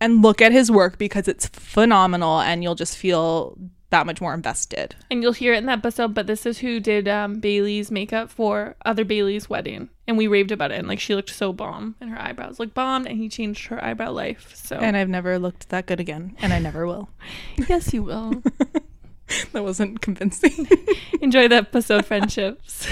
and 0.00 0.22
look 0.22 0.40
at 0.40 0.52
his 0.52 0.70
work 0.70 0.98
because 0.98 1.28
it's 1.28 1.46
phenomenal 1.48 2.40
and 2.40 2.62
you'll 2.62 2.74
just 2.74 2.96
feel 2.96 3.56
that 3.90 4.06
much 4.06 4.20
more 4.20 4.32
invested. 4.32 4.94
And 5.10 5.22
you'll 5.22 5.32
hear 5.32 5.52
it 5.52 5.58
in 5.58 5.66
the 5.66 5.72
episode, 5.72 6.14
but 6.14 6.26
this 6.26 6.46
is 6.46 6.58
who 6.58 6.80
did 6.80 7.08
um, 7.08 7.40
Bailey's 7.40 7.90
makeup 7.90 8.30
for 8.30 8.76
other 8.84 9.04
Bailey's 9.04 9.50
wedding. 9.50 9.90
And 10.06 10.16
we 10.16 10.26
raved 10.26 10.52
about 10.52 10.70
it. 10.70 10.78
And 10.78 10.88
like 10.88 11.00
she 11.00 11.14
looked 11.14 11.30
so 11.30 11.52
bomb 11.52 11.96
and 12.00 12.10
her 12.10 12.20
eyebrows 12.20 12.58
looked 12.58 12.74
bombed 12.74 13.06
and 13.06 13.18
he 13.18 13.28
changed 13.28 13.66
her 13.66 13.84
eyebrow 13.84 14.12
life. 14.12 14.54
So 14.54 14.76
And 14.76 14.96
I've 14.96 15.08
never 15.08 15.38
looked 15.38 15.68
that 15.68 15.86
good 15.86 16.00
again 16.00 16.36
and 16.40 16.52
I 16.52 16.60
never 16.60 16.86
will. 16.86 17.10
yes, 17.68 17.92
you 17.92 18.02
will. 18.02 18.42
that 19.52 19.62
wasn't 19.62 20.00
convincing. 20.00 20.66
Enjoy 21.20 21.48
the 21.48 21.56
episode, 21.56 22.06
friendships. 22.06 22.86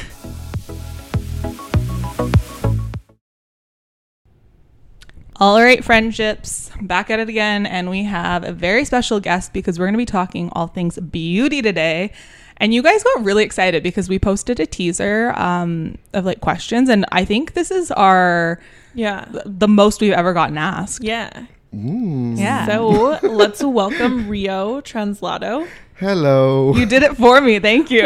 All 5.40 5.62
right, 5.62 5.84
friendships, 5.84 6.70
back 6.82 7.10
at 7.10 7.20
it 7.20 7.28
again. 7.28 7.64
And 7.64 7.88
we 7.90 8.02
have 8.04 8.42
a 8.44 8.52
very 8.52 8.84
special 8.84 9.20
guest 9.20 9.52
because 9.52 9.78
we're 9.78 9.86
going 9.86 9.94
to 9.94 9.98
be 9.98 10.04
talking 10.04 10.48
all 10.52 10.66
things 10.66 10.98
beauty 10.98 11.62
today. 11.62 12.12
And 12.56 12.74
you 12.74 12.82
guys 12.82 13.04
got 13.04 13.24
really 13.24 13.44
excited 13.44 13.84
because 13.84 14.08
we 14.08 14.18
posted 14.18 14.58
a 14.58 14.66
teaser 14.66 15.32
um, 15.36 15.96
of 16.12 16.24
like 16.24 16.40
questions. 16.40 16.88
And 16.88 17.06
I 17.12 17.24
think 17.24 17.52
this 17.54 17.70
is 17.70 17.92
our, 17.92 18.58
Yeah. 18.94 19.26
the 19.46 19.68
most 19.68 20.00
we've 20.00 20.12
ever 20.12 20.32
gotten 20.32 20.58
asked. 20.58 21.04
Yeah. 21.04 21.46
Yeah. 21.70 22.66
So 22.66 23.20
let's 23.22 23.62
welcome 23.62 24.28
Rio 24.28 24.80
Translato. 24.80 25.68
Hello. 25.98 26.74
you 26.76 26.86
did 26.86 27.02
it 27.02 27.16
for 27.16 27.40
me. 27.40 27.58
Thank 27.58 27.90
you. 27.90 28.02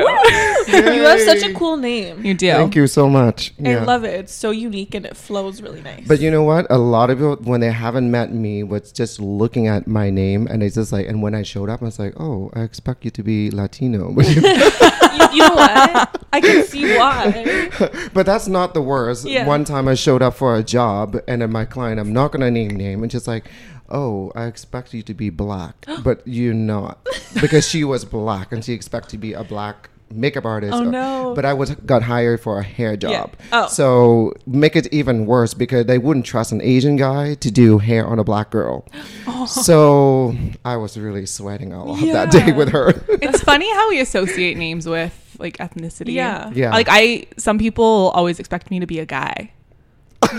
You 0.69 1.03
have 1.05 1.21
such 1.21 1.43
a 1.43 1.53
cool 1.53 1.77
name. 1.77 2.25
You 2.25 2.33
do. 2.33 2.51
Thank 2.51 2.75
you 2.75 2.87
so 2.87 3.09
much. 3.09 3.53
I 3.63 3.71
Yeah. 3.71 3.85
love 3.85 4.05
it. 4.05 4.15
It's 4.21 4.33
so 4.33 4.51
unique 4.51 4.95
and 4.95 5.05
it 5.05 5.15
flows 5.17 5.61
really 5.61 5.83
nice. 5.83 6.07
But 6.07 6.21
you 6.21 6.31
know 6.31 6.43
what? 6.43 6.67
A 6.71 6.79
lot 6.79 7.11
of 7.11 7.19
people, 7.19 7.37
when 7.45 7.61
they 7.61 7.71
haven't 7.71 8.11
met 8.11 8.33
me, 8.33 8.63
was 8.63 8.93
just 8.93 9.21
looking 9.21 9.67
at 9.67 9.87
my 9.87 10.09
name, 10.09 10.47
and 10.51 10.63
it's 10.63 10.77
just 10.77 10.91
like, 10.93 11.07
and 11.07 11.21
when 11.23 11.35
I 11.35 11.43
showed 11.43 11.69
up, 11.69 11.83
I 11.83 11.85
was 11.87 11.99
like, 11.99 12.15
oh, 12.19 12.51
I 12.55 12.63
expect 12.63 13.05
you 13.05 13.11
to 13.11 13.23
be 13.23 13.51
Latino. 13.51 14.13
But 14.13 14.27
you- 14.37 14.43
you 14.43 15.29
you 15.33 15.49
know 15.49 15.55
what? 15.55 16.25
I 16.33 16.41
can 16.41 16.65
see 16.65 16.97
why. 16.97 17.69
But 18.15 18.25
that's 18.27 18.49
not 18.49 18.73
the 18.75 18.81
worst. 18.83 19.27
Yeah. 19.27 19.47
One 19.47 19.65
time 19.65 19.87
I 19.89 19.95
showed 19.95 20.23
up 20.23 20.35
for 20.35 20.57
a 20.57 20.63
job, 20.63 21.21
and 21.29 21.43
then 21.43 21.51
my 21.53 21.65
client, 21.67 22.01
I'm 22.01 22.13
not 22.13 22.33
gonna 22.33 22.51
name 22.51 22.71
name, 22.77 23.03
and 23.03 23.11
just 23.11 23.27
like, 23.27 23.45
oh, 23.93 24.33
I 24.35 24.47
expect 24.47 24.93
you 24.95 25.03
to 25.03 25.15
be 25.15 25.31
black, 25.31 25.87
but 26.03 26.23
you're 26.27 26.55
not, 26.55 27.07
because 27.41 27.69
she 27.69 27.85
was 27.85 28.05
black, 28.05 28.51
and 28.51 28.65
she 28.65 28.73
expected 28.73 29.11
to 29.11 29.19
be 29.19 29.35
a 29.35 29.45
black 29.45 29.91
makeup 30.15 30.45
artist. 30.45 30.75
Oh, 30.75 30.85
no. 30.85 31.33
But 31.35 31.45
I 31.45 31.53
was 31.53 31.71
got 31.75 32.03
hired 32.03 32.41
for 32.41 32.59
a 32.59 32.63
hair 32.63 32.97
job. 32.97 33.33
Oh. 33.53 33.67
So 33.67 34.35
make 34.47 34.77
it 34.77 34.93
even 34.93 35.27
worse 35.27 35.55
because 35.55 35.87
they 35.87 35.99
wouldn't 35.99 36.27
trust 36.27 36.53
an 36.53 36.61
Asian 36.61 36.97
guy 36.97 37.35
to 37.35 37.51
do 37.51 37.79
hair 37.79 38.07
on 38.07 38.19
a 38.19 38.25
black 38.25 38.51
girl. 38.51 38.87
Oh. 39.25 39.47
So 39.47 40.37
I 40.65 40.77
was 40.77 40.97
really 40.97 41.27
sweating 41.27 41.73
a 41.73 41.85
lot 41.85 42.01
that 42.01 42.31
day 42.31 42.53
with 42.53 42.69
her. 42.71 42.91
It's 43.09 43.43
funny 43.43 43.73
how 43.73 43.89
we 43.89 44.01
associate 44.01 44.57
names 44.57 44.87
with 44.87 45.37
like 45.39 45.57
ethnicity. 45.59 46.13
Yeah. 46.13 46.51
Yeah. 46.55 46.71
Like 46.71 46.87
I, 46.91 47.27
some 47.39 47.59
people 47.59 48.13
always 48.15 48.39
expect 48.39 48.71
me 48.71 48.79
to 48.81 48.87
be 48.87 49.01
a 49.01 49.07
guy. 49.07 49.53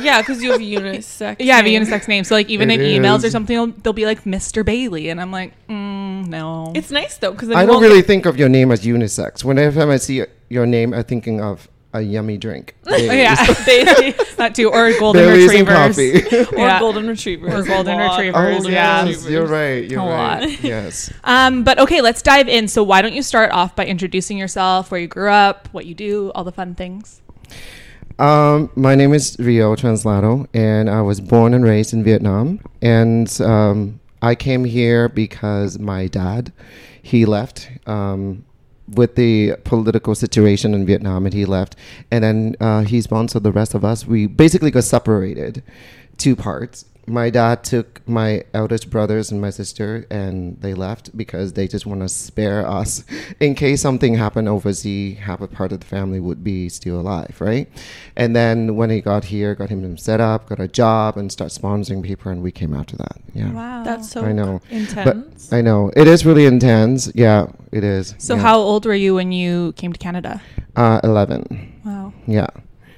Yeah, 0.01 0.21
because 0.21 0.41
you 0.41 0.51
have 0.51 0.61
a 0.61 0.63
unisex. 0.63 1.35
Yeah, 1.39 1.53
I 1.53 1.57
have 1.57 1.65
a 1.65 1.69
name. 1.69 1.83
unisex 1.83 2.07
name. 2.07 2.23
So 2.23 2.35
like 2.35 2.49
even 2.49 2.71
It 2.71 2.79
in 2.81 3.01
emails 3.01 3.23
or 3.23 3.27
is. 3.27 3.31
something, 3.31 3.55
they'll, 3.55 3.67
they'll 3.67 3.93
be 3.93 4.05
like 4.05 4.23
Mr. 4.23 4.63
Bailey, 4.65 5.09
and 5.09 5.19
I'm 5.21 5.31
like, 5.31 5.53
mm, 5.67 6.27
no. 6.27 6.71
It's 6.75 6.91
nice 6.91 7.17
though 7.17 7.31
because 7.31 7.51
I 7.51 7.65
don't 7.65 7.81
really 7.81 8.01
think 8.01 8.25
of 8.25 8.37
your 8.37 8.49
name 8.49 8.71
as 8.71 8.81
unisex. 8.83 9.43
Whenever 9.43 9.89
I 9.91 9.97
see 9.97 10.23
your 10.49 10.65
name, 10.65 10.93
I'm 10.93 11.03
thinking 11.03 11.41
of 11.41 11.67
a 11.95 12.01
yummy 12.01 12.37
drink. 12.37 12.75
Oh, 12.87 12.95
yeah, 12.97 13.35
that 14.37 14.53
too, 14.55 14.69
or 14.71 14.91
golden 14.99 15.21
Berries 15.25 15.51
and 15.53 15.67
retrievers, 15.67 16.23
coffee. 16.23 16.55
or 16.55 16.65
Yeah. 16.65 16.79
golden 16.79 17.07
retrievers. 17.07 17.53
Or 17.53 17.63
golden 17.67 17.99
A 17.99 18.05
lot 18.07 18.11
of 18.13 18.17
retrievers, 18.25 18.53
golden 18.55 18.71
yeah. 18.71 19.05
yes, 19.05 19.29
you're 19.29 19.45
right. 19.45 19.83
You're 19.89 20.01
A 20.01 20.05
right. 20.05 20.41
lot. 20.49 20.63
Yes. 20.63 21.13
Um, 21.23 21.63
but 21.63 21.77
okay, 21.77 22.01
let's 22.01 22.23
dive 22.23 22.47
in. 22.49 22.67
So 22.67 22.81
why 22.81 23.03
don't 23.03 23.13
you 23.13 23.21
start 23.21 23.51
off 23.51 23.75
by 23.75 23.85
introducing 23.85 24.39
yourself, 24.39 24.89
where 24.89 24.99
you 25.01 25.07
grew 25.07 25.29
up, 25.29 25.69
what 25.71 25.85
you 25.85 25.93
do, 25.93 26.31
all 26.33 26.43
the 26.43 26.51
fun 26.51 26.73
things. 26.73 27.21
Um, 28.19 28.69
my 28.75 28.95
name 28.95 29.13
is 29.13 29.35
Rio 29.39 29.75
Translato, 29.75 30.47
and 30.53 30.89
I 30.89 31.01
was 31.01 31.19
born 31.19 31.53
and 31.53 31.63
raised 31.63 31.93
in 31.93 32.03
Vietnam. 32.03 32.59
And 32.81 33.41
um, 33.41 33.99
I 34.21 34.35
came 34.35 34.65
here 34.65 35.09
because 35.09 35.79
my 35.79 36.07
dad, 36.07 36.53
he 37.01 37.25
left 37.25 37.69
um, 37.87 38.45
with 38.87 39.15
the 39.15 39.55
political 39.63 40.13
situation 40.13 40.73
in 40.73 40.85
Vietnam, 40.85 41.25
and 41.25 41.33
he 41.33 41.45
left. 41.45 41.75
And 42.11 42.23
then 42.23 42.55
uh, 42.59 42.81
he 42.81 43.01
sponsored 43.01 43.43
the 43.43 43.51
rest 43.51 43.73
of 43.73 43.83
us. 43.83 44.05
We 44.05 44.27
basically 44.27 44.69
got 44.69 44.83
separated, 44.83 45.63
two 46.17 46.35
parts. 46.35 46.85
My 47.05 47.29
dad 47.29 47.65
took 47.65 48.01
my 48.07 48.43
eldest 48.53 48.89
brothers 48.89 49.29
and 49.29 49.41
my 49.41 49.49
sister, 49.49 50.05
and 50.09 50.59
they 50.61 50.73
left 50.73 51.15
because 51.17 51.53
they 51.53 51.67
just 51.67 51.85
want 51.85 51.99
to 52.01 52.07
spare 52.07 52.65
us 52.65 53.03
in 53.41 53.55
case 53.55 53.81
something 53.81 54.15
happened 54.15 54.47
overseas. 54.47 55.17
Half 55.17 55.41
a 55.41 55.47
part 55.47 55.73
of 55.73 55.81
the 55.81 55.85
family 55.85 56.19
would 56.21 56.43
be 56.43 56.69
still 56.69 56.99
alive, 56.99 57.35
right? 57.39 57.67
And 58.15 58.33
then 58.33 58.75
when 58.77 58.89
he 58.89 59.01
got 59.01 59.25
here, 59.25 59.53
got 59.53 59.69
him 59.69 59.97
set 59.97 60.21
up, 60.21 60.47
got 60.47 60.61
a 60.61 60.67
job, 60.67 61.17
and 61.17 61.29
start 61.31 61.51
sponsoring 61.51 62.03
people, 62.03 62.31
and 62.31 62.41
we 62.41 62.51
came 62.51 62.73
after 62.73 62.95
that. 62.97 63.17
Yeah, 63.33 63.51
Wow. 63.51 63.83
That's 63.83 64.09
so 64.09 64.23
I 64.23 64.31
know. 64.31 64.61
intense. 64.69 65.49
But 65.49 65.57
I 65.57 65.61
know 65.61 65.91
it 65.95 66.07
is 66.07 66.25
really 66.25 66.45
intense. 66.45 67.11
Yeah, 67.13 67.47
it 67.71 67.83
is. 67.83 68.15
so 68.17 68.35
yeah. 68.35 68.41
how 68.41 68.57
old 68.57 68.85
were 68.85 68.95
you 68.95 69.15
when 69.15 69.31
you 69.31 69.73
came 69.73 69.91
to 69.91 69.99
Canada? 69.99 70.41
Uh, 70.75 71.01
eleven. 71.03 71.73
Wow. 71.83 72.13
Yeah. 72.27 72.47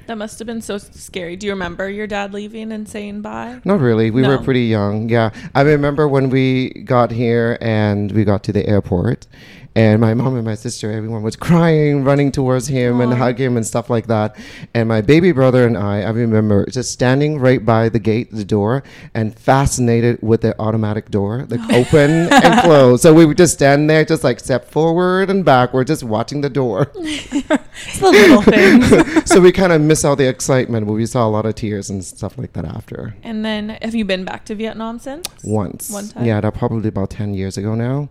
That 0.07 0.17
must 0.17 0.39
have 0.39 0.45
been 0.45 0.61
so 0.61 0.77
scary. 0.77 1.35
Do 1.35 1.47
you 1.47 1.53
remember 1.53 1.89
your 1.89 2.07
dad 2.07 2.33
leaving 2.33 2.71
and 2.71 2.87
saying 2.87 3.21
bye? 3.21 3.61
Not 3.65 3.79
really. 3.79 4.11
We 4.11 4.21
were 4.27 4.37
pretty 4.37 4.65
young. 4.65 5.09
Yeah. 5.09 5.31
I 5.53 5.61
remember 5.61 6.07
when 6.07 6.29
we 6.29 6.69
got 6.85 7.11
here 7.11 7.57
and 7.61 8.11
we 8.11 8.23
got 8.23 8.43
to 8.43 8.53
the 8.53 8.67
airport 8.67 9.27
and 9.75 9.99
my 9.99 10.13
mom 10.13 10.35
and 10.35 10.45
my 10.45 10.55
sister, 10.55 10.89
everyone 10.91 11.21
was 11.21 11.35
crying, 11.35 12.05
running 12.05 12.31
towards 12.31 12.67
him 12.67 13.01
and 13.01 13.11
Aw. 13.11 13.17
hug 13.17 13.39
him 13.39 13.57
and 13.57 13.67
stuff 13.67 13.89
like 13.89 14.07
that. 14.07 14.38
And 14.73 14.88
my 14.88 15.01
baby 15.01 15.33
brother 15.33 15.67
and 15.67 15.77
I, 15.77 16.01
I 16.01 16.09
remember 16.11 16.65
just 16.67 16.91
standing 16.91 17.39
right 17.39 17.63
by 17.63 17.89
the 17.89 17.99
gate, 17.99 18.31
the 18.31 18.45
door, 18.45 18.83
and 19.13 19.38
fascinated 19.38 20.19
with 20.21 20.41
the 20.41 20.57
automatic 20.61 21.11
door, 21.11 21.45
like 21.49 21.59
open 21.73 22.31
and 22.31 22.61
close. 22.61 23.01
So 23.01 23.13
we 23.13 23.25
would 23.25 23.38
just 23.38 23.53
stand 23.53 23.89
there, 23.89 24.05
just 24.05 24.23
like 24.23 24.39
step 24.39 24.69
forward 24.71 25.29
and 25.29 25.43
backward, 25.43 25.88
just 25.88 26.03
watching 26.03 26.41
the 26.41 26.49
door. 26.49 26.91
It's 27.77 27.99
the 27.99 28.09
little 28.09 28.41
things. 28.41 29.29
so 29.29 29.41
we 29.41 29.51
kind 29.51 29.73
of 29.73 29.81
miss 29.81 30.05
out 30.05 30.17
the 30.17 30.29
excitement, 30.29 30.88
but 30.88 30.93
we 30.93 31.05
saw 31.05 31.27
a 31.27 31.29
lot 31.29 31.45
of 31.45 31.55
tears 31.55 31.89
and 31.89 32.03
stuff 32.03 32.38
like 32.38 32.53
that 32.53 32.63
after. 32.63 33.13
And 33.21 33.43
then 33.43 33.77
have 33.81 33.93
you 33.93 34.05
been 34.05 34.23
back 34.23 34.45
to 34.45 34.55
Vietnam 34.55 34.97
since? 34.97 35.27
once. 35.43 35.89
One 35.89 36.07
time? 36.07 36.25
Yeah, 36.25 36.39
that 36.39 36.53
probably 36.53 36.88
about 36.88 37.09
10 37.09 37.33
years 37.33 37.57
ago 37.57 37.75
now. 37.75 38.07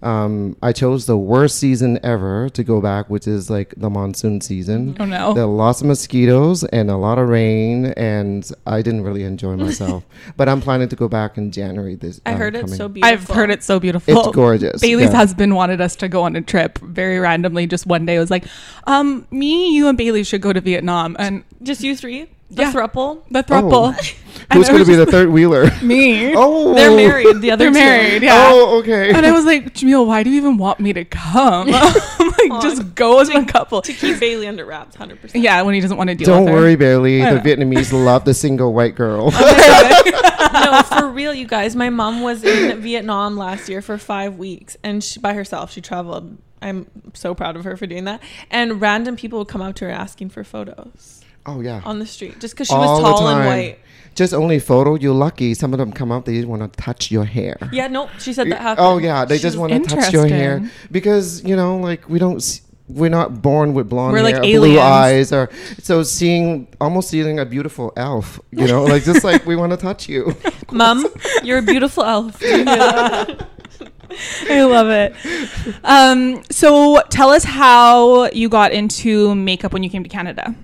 Um, 0.00 0.56
I 0.62 0.72
chose 0.72 1.06
the 1.06 1.16
worst 1.16 1.58
season 1.58 1.98
ever 2.04 2.48
to 2.50 2.62
go 2.62 2.80
back, 2.80 3.10
which 3.10 3.26
is 3.26 3.50
like 3.50 3.74
the 3.76 3.90
monsoon 3.90 4.40
season. 4.40 4.96
Oh 5.00 5.04
no. 5.04 5.34
There 5.34 5.42
are 5.42 5.46
lots 5.46 5.80
of 5.80 5.88
mosquitoes 5.88 6.62
and 6.64 6.90
a 6.90 6.96
lot 6.96 7.18
of 7.18 7.28
rain, 7.28 7.86
and 7.86 8.48
I 8.66 8.82
didn't 8.82 9.02
really 9.02 9.24
enjoy 9.24 9.56
myself. 9.56 10.04
but 10.36 10.48
I'm 10.48 10.60
planning 10.60 10.88
to 10.88 10.96
go 10.96 11.08
back 11.08 11.36
in 11.36 11.50
January. 11.50 11.96
This 11.96 12.20
I 12.24 12.34
uh, 12.34 12.36
heard 12.36 12.54
it's 12.54 12.62
coming. 12.62 12.76
so 12.76 12.88
beautiful. 12.88 13.12
I've 13.12 13.28
heard 13.28 13.50
it's 13.50 13.66
so 13.66 13.80
beautiful. 13.80 14.18
It's 14.18 14.34
gorgeous. 14.34 14.80
Bailey's 14.80 15.10
yeah. 15.10 15.16
husband 15.16 15.56
wanted 15.56 15.80
us 15.80 15.96
to 15.96 16.08
go 16.08 16.22
on 16.22 16.36
a 16.36 16.42
trip 16.42 16.78
very 16.78 17.18
randomly. 17.18 17.66
Just 17.66 17.86
one 17.86 18.06
day, 18.06 18.16
it 18.16 18.20
was 18.20 18.30
like, 18.30 18.44
um, 18.84 19.26
me, 19.32 19.74
you, 19.74 19.88
and 19.88 19.98
Bailey 19.98 20.22
should 20.22 20.42
go 20.42 20.52
to 20.52 20.60
Vietnam, 20.60 21.16
and 21.18 21.42
Just 21.62 21.82
you 21.82 21.96
three? 21.96 22.28
The 22.50 22.62
Yeah. 22.62 22.72
thruple? 22.72 23.22
the 23.30 23.42
throuple. 23.42 23.94
Oh. 23.98 24.14
And 24.50 24.56
Who's 24.58 24.68
going 24.68 24.80
to 24.82 24.86
be 24.86 24.94
the 24.94 25.04
third 25.04 25.28
wheeler? 25.28 25.68
me? 25.82 26.32
oh, 26.34 26.72
They're 26.72 26.94
married. 26.96 27.40
The 27.42 27.50
other 27.50 27.64
They're 27.64 27.72
two. 27.72 27.78
married. 27.78 28.22
Yeah. 28.22 28.46
Oh, 28.50 28.78
okay. 28.78 29.12
And 29.12 29.26
I 29.26 29.32
was 29.32 29.44
like, 29.44 29.74
Jamil, 29.74 30.06
why 30.06 30.22
do 30.22 30.30
you 30.30 30.36
even 30.36 30.56
want 30.56 30.80
me 30.80 30.92
to 30.94 31.04
come? 31.04 31.68
I'm 31.74 32.28
like, 32.28 32.50
Aw. 32.52 32.60
just 32.62 32.94
go 32.94 33.18
as 33.20 33.28
a 33.28 33.44
couple. 33.44 33.82
To 33.82 33.92
keep 33.92 34.18
Bailey 34.20 34.46
under 34.46 34.64
wraps, 34.64 34.96
100%. 34.96 35.32
Yeah, 35.42 35.60
when 35.62 35.74
he 35.74 35.80
doesn't 35.82 35.98
want 35.98 36.08
to 36.08 36.14
deal 36.14 36.28
it. 36.28 36.30
Don't 36.30 36.44
with 36.44 36.54
her. 36.54 36.60
worry, 36.60 36.76
Bailey. 36.76 37.22
I 37.22 37.34
The 37.34 37.36
know. 37.36 37.42
Vietnamese 37.42 37.92
love 37.92 38.24
the 38.24 38.32
single 38.32 38.72
white 38.72 38.94
girl. 38.94 39.30
Oh 39.34 40.82
no, 40.90 40.98
for 40.98 41.08
real, 41.10 41.34
you 41.34 41.46
guys. 41.46 41.76
My 41.76 41.90
mom 41.90 42.22
was 42.22 42.42
in 42.44 42.80
Vietnam 42.80 43.36
last 43.36 43.68
year 43.68 43.82
for 43.82 43.98
five 43.98 44.36
weeks, 44.38 44.76
and 44.82 45.02
she, 45.04 45.20
by 45.20 45.34
herself, 45.34 45.72
she 45.72 45.80
traveled. 45.80 46.38
I'm 46.62 46.86
so 47.12 47.34
proud 47.34 47.56
of 47.56 47.64
her 47.64 47.76
for 47.76 47.86
doing 47.86 48.04
that. 48.04 48.20
And 48.50 48.80
random 48.80 49.16
people 49.16 49.40
would 49.40 49.48
come 49.48 49.60
up 49.62 49.74
to 49.76 49.84
her 49.84 49.90
asking 49.90 50.30
for 50.30 50.42
photos 50.42 51.17
oh, 51.46 51.60
yeah. 51.60 51.80
on 51.84 51.98
the 51.98 52.06
street 52.06 52.40
just 52.40 52.54
because 52.54 52.68
she 52.68 52.74
All 52.74 52.80
was 52.80 52.98
the 52.98 53.02
tall 53.08 53.28
and 53.28 53.38
time. 53.38 53.46
white. 53.46 53.78
Just 54.14 54.34
only 54.34 54.58
photo. 54.58 54.96
You're 54.96 55.14
lucky. 55.14 55.54
Some 55.54 55.72
of 55.72 55.78
them 55.78 55.92
come 55.92 56.10
up. 56.10 56.24
They 56.24 56.34
just 56.34 56.48
want 56.48 56.62
to 56.62 56.82
touch 56.82 57.10
your 57.10 57.24
hair. 57.24 57.56
Yeah, 57.72 57.86
no, 57.86 58.10
she 58.18 58.32
said 58.32 58.50
that 58.50 58.60
happened. 58.60 58.84
Oh 58.86 58.98
yeah, 58.98 59.24
they 59.24 59.36
She 59.36 59.42
just 59.42 59.56
want 59.56 59.72
to 59.72 59.78
touch 59.80 60.12
your 60.12 60.26
hair 60.26 60.68
because 60.90 61.44
you 61.44 61.54
know, 61.54 61.76
like 61.78 62.08
we 62.08 62.18
don't. 62.18 62.36
s- 62.38 62.62
We're 62.88 63.10
not 63.10 63.42
born 63.42 63.74
with 63.74 63.90
blonde 63.90 64.14
We're 64.14 64.22
like 64.22 64.42
hair, 64.42 64.58
blue 64.58 64.80
eyes, 64.80 65.30
or 65.30 65.50
so 65.82 66.02
seeing 66.02 66.66
almost 66.80 67.10
seeing 67.10 67.38
a 67.38 67.44
beautiful 67.44 67.92
elf. 67.96 68.40
You 68.50 68.66
know, 68.66 68.82
like 68.84 69.04
just 69.04 69.22
like 69.22 69.44
we 69.46 69.54
want 69.56 69.70
to 69.72 69.76
touch 69.76 70.08
you. 70.08 70.34
Mom, 70.72 71.06
you're 71.44 71.58
a 71.58 71.62
beautiful 71.62 72.02
elf. 72.02 72.40
Do 72.40 72.46
you 72.48 72.56
hear 72.56 72.64
that? 72.64 73.46
I 74.50 74.64
love 74.64 74.88
it. 74.88 75.14
Um, 75.84 76.42
so 76.50 77.02
tell 77.10 77.28
us 77.30 77.44
how 77.44 78.26
you 78.32 78.48
got 78.48 78.72
into 78.72 79.34
makeup 79.36 79.72
when 79.72 79.82
you 79.84 79.90
came 79.90 80.02
to 80.02 80.08
Canada. 80.08 80.54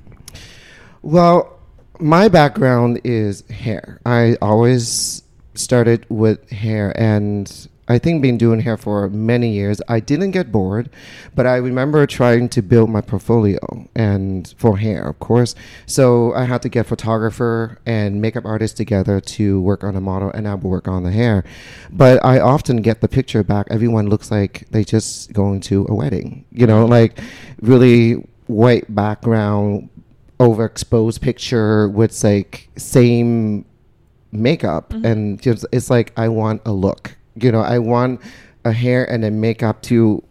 Well, 1.04 1.58
my 2.00 2.28
background 2.28 3.02
is 3.04 3.46
hair. 3.50 4.00
I 4.06 4.38
always 4.40 5.22
started 5.52 6.06
with 6.08 6.48
hair, 6.48 6.98
and 6.98 7.68
I 7.88 7.98
think 7.98 8.22
been 8.22 8.38
doing 8.38 8.60
hair 8.60 8.78
for 8.78 9.10
many 9.10 9.52
years. 9.52 9.82
I 9.86 10.00
didn't 10.00 10.30
get 10.30 10.50
bored, 10.50 10.88
but 11.34 11.46
I 11.46 11.56
remember 11.56 12.06
trying 12.06 12.48
to 12.48 12.62
build 12.62 12.88
my 12.88 13.02
portfolio 13.02 13.86
and 13.94 14.54
for 14.56 14.78
hair, 14.78 15.06
of 15.06 15.18
course. 15.18 15.54
So 15.84 16.32
I 16.32 16.44
had 16.44 16.62
to 16.62 16.70
get 16.70 16.86
photographer 16.86 17.78
and 17.84 18.22
makeup 18.22 18.46
artist 18.46 18.78
together 18.78 19.20
to 19.20 19.60
work 19.60 19.84
on 19.84 19.96
a 19.96 20.00
model, 20.00 20.30
and 20.30 20.48
I 20.48 20.54
would 20.54 20.64
work 20.64 20.88
on 20.88 21.02
the 21.02 21.12
hair. 21.12 21.44
But 21.90 22.24
I 22.24 22.40
often 22.40 22.78
get 22.78 23.02
the 23.02 23.08
picture 23.08 23.42
back. 23.42 23.66
Everyone 23.68 24.08
looks 24.08 24.30
like 24.30 24.64
they 24.70 24.84
just 24.84 25.34
going 25.34 25.60
to 25.68 25.84
a 25.90 25.94
wedding. 25.94 26.46
You 26.50 26.66
know, 26.66 26.86
like 26.86 27.20
really 27.60 28.26
white 28.46 28.94
background 28.94 29.90
overexposed 30.40 31.20
picture 31.20 31.88
with 31.88 32.22
like 32.24 32.68
same 32.76 33.64
makeup 34.32 34.90
mm-hmm. 34.90 35.06
and 35.06 35.40
just 35.40 35.64
it's 35.72 35.90
like 35.90 36.12
I 36.16 36.28
want 36.28 36.62
a 36.66 36.72
look. 36.72 37.16
You 37.36 37.52
know, 37.52 37.60
I 37.60 37.78
want 37.78 38.20
a 38.64 38.72
hair 38.72 39.08
and 39.10 39.22
then 39.22 39.40
makeup 39.40 39.82
to 39.82 40.22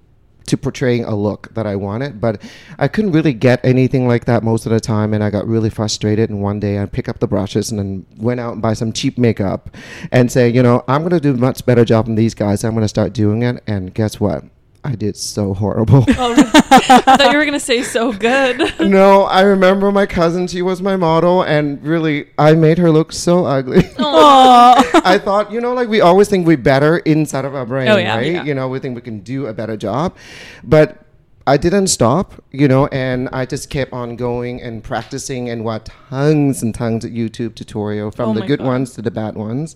to 0.45 0.57
portraying 0.57 1.05
a 1.05 1.15
look 1.15 1.53
that 1.53 1.65
I 1.65 1.77
wanted, 1.77 2.19
but 2.19 2.41
I 2.77 2.89
couldn't 2.89 3.13
really 3.13 3.33
get 3.33 3.63
anything 3.63 4.07
like 4.09 4.25
that 4.25 4.43
most 4.43 4.65
of 4.65 4.71
the 4.73 4.79
time, 4.81 5.13
and 5.13 5.23
I 5.23 5.29
got 5.29 5.47
really 5.47 5.69
frustrated. 5.69 6.29
And 6.29 6.41
one 6.41 6.59
day 6.59 6.79
I 6.79 6.85
picked 6.85 7.07
up 7.07 7.19
the 7.19 7.27
brushes 7.27 7.71
and 7.71 7.79
then 7.79 8.05
went 8.17 8.41
out 8.41 8.53
and 8.53 8.61
buy 8.61 8.73
some 8.73 8.91
cheap 8.91 9.17
makeup, 9.17 9.75
and 10.11 10.31
say, 10.31 10.49
you 10.49 10.61
know, 10.61 10.83
I'm 10.87 11.03
gonna 11.03 11.21
do 11.21 11.33
a 11.33 11.37
much 11.37 11.65
better 11.65 11.85
job 11.85 12.05
than 12.07 12.15
these 12.15 12.33
guys. 12.33 12.63
I'm 12.63 12.73
gonna 12.73 12.87
start 12.87 13.13
doing 13.13 13.41
it, 13.43 13.63
and 13.67 13.93
guess 13.93 14.19
what? 14.19 14.43
I 14.85 14.95
did 14.95 15.15
so 15.15 15.53
horrible. 15.53 16.05
Oh, 16.17 16.33
I 16.71 17.01
thought 17.17 17.31
you 17.31 17.37
were 17.37 17.45
gonna 17.45 17.59
say 17.59 17.81
so 17.83 18.11
good. 18.13 18.73
no, 18.79 19.23
I 19.23 19.41
remember 19.41 19.91
my 19.91 20.05
cousin. 20.05 20.47
She 20.47 20.61
was 20.61 20.81
my 20.81 20.95
model, 20.97 21.41
and 21.43 21.81
really, 21.83 22.27
I 22.37 22.53
made 22.53 22.77
her 22.77 22.91
look 22.91 23.11
so 23.11 23.45
ugly. 23.45 23.83
I 23.97 25.19
thought, 25.23 25.51
you 25.51 25.61
know, 25.61 25.73
like 25.73 25.87
we 25.89 26.01
always 26.01 26.27
think 26.29 26.45
we're 26.47 26.57
better 26.57 26.97
inside 26.99 27.45
of 27.45 27.55
our 27.55 27.65
brain, 27.65 27.87
Oh, 27.89 27.97
yeah. 27.97 28.15
right? 28.15 28.31
Yeah. 28.33 28.43
You 28.43 28.53
know, 28.53 28.67
we 28.67 28.79
think 28.79 28.95
we 28.95 29.01
can 29.01 29.19
do 29.19 29.47
a 29.47 29.53
better 29.53 29.77
job, 29.77 30.15
but 30.63 31.05
I 31.45 31.57
didn't 31.57 31.87
stop, 31.87 32.41
you 32.51 32.67
know, 32.69 32.87
and 32.87 33.27
I 33.33 33.45
just 33.45 33.69
kept 33.69 33.91
on 33.91 34.15
going 34.15 34.61
and 34.61 34.81
practicing 34.83 35.49
and 35.49 35.65
watched 35.65 35.89
tons 36.09 36.63
and 36.63 36.73
tons 36.73 37.03
of 37.03 37.11
YouTube 37.11 37.55
tutorial 37.55 38.11
from 38.11 38.29
Oh 38.29 38.33
the 38.33 38.45
good 38.45 38.59
God. 38.59 38.67
ones 38.67 38.93
to 38.93 39.01
the 39.01 39.11
bad 39.11 39.35
ones, 39.35 39.75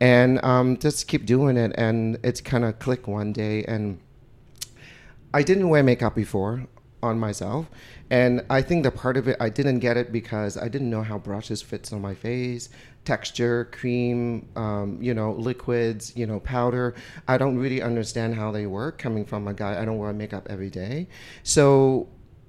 and 0.00 0.42
um, 0.44 0.76
just 0.76 1.06
keep 1.08 1.24
doing 1.26 1.56
it. 1.56 1.72
And 1.76 2.18
it's 2.24 2.40
kind 2.40 2.64
of 2.64 2.78
click 2.80 3.06
one 3.06 3.32
day, 3.32 3.64
and 3.64 3.98
I 5.34 5.42
didn't 5.42 5.68
wear 5.68 5.82
makeup 5.82 6.14
before 6.14 6.64
on 7.02 7.18
myself, 7.18 7.68
and 8.08 8.46
I 8.48 8.62
think 8.62 8.84
the 8.84 8.92
part 8.92 9.16
of 9.16 9.26
it 9.26 9.36
I 9.40 9.48
didn't 9.48 9.80
get 9.80 9.96
it 9.96 10.12
because 10.12 10.56
I 10.56 10.68
didn't 10.68 10.88
know 10.88 11.02
how 11.02 11.18
brushes 11.18 11.60
fits 11.60 11.92
on 11.92 12.00
my 12.00 12.14
face, 12.14 12.68
texture, 13.04 13.64
cream, 13.72 14.48
um, 14.54 14.96
you 15.02 15.12
know, 15.12 15.32
liquids, 15.32 16.16
you 16.16 16.24
know, 16.24 16.38
powder. 16.38 16.94
I 17.26 17.36
don't 17.36 17.58
really 17.58 17.82
understand 17.82 18.36
how 18.36 18.52
they 18.52 18.66
work. 18.66 18.96
Coming 18.98 19.24
from 19.26 19.48
a 19.48 19.52
guy, 19.52 19.82
I 19.82 19.84
don't 19.84 19.98
wear 19.98 20.12
makeup 20.12 20.46
every 20.48 20.70
day, 20.70 21.08
so 21.42 22.06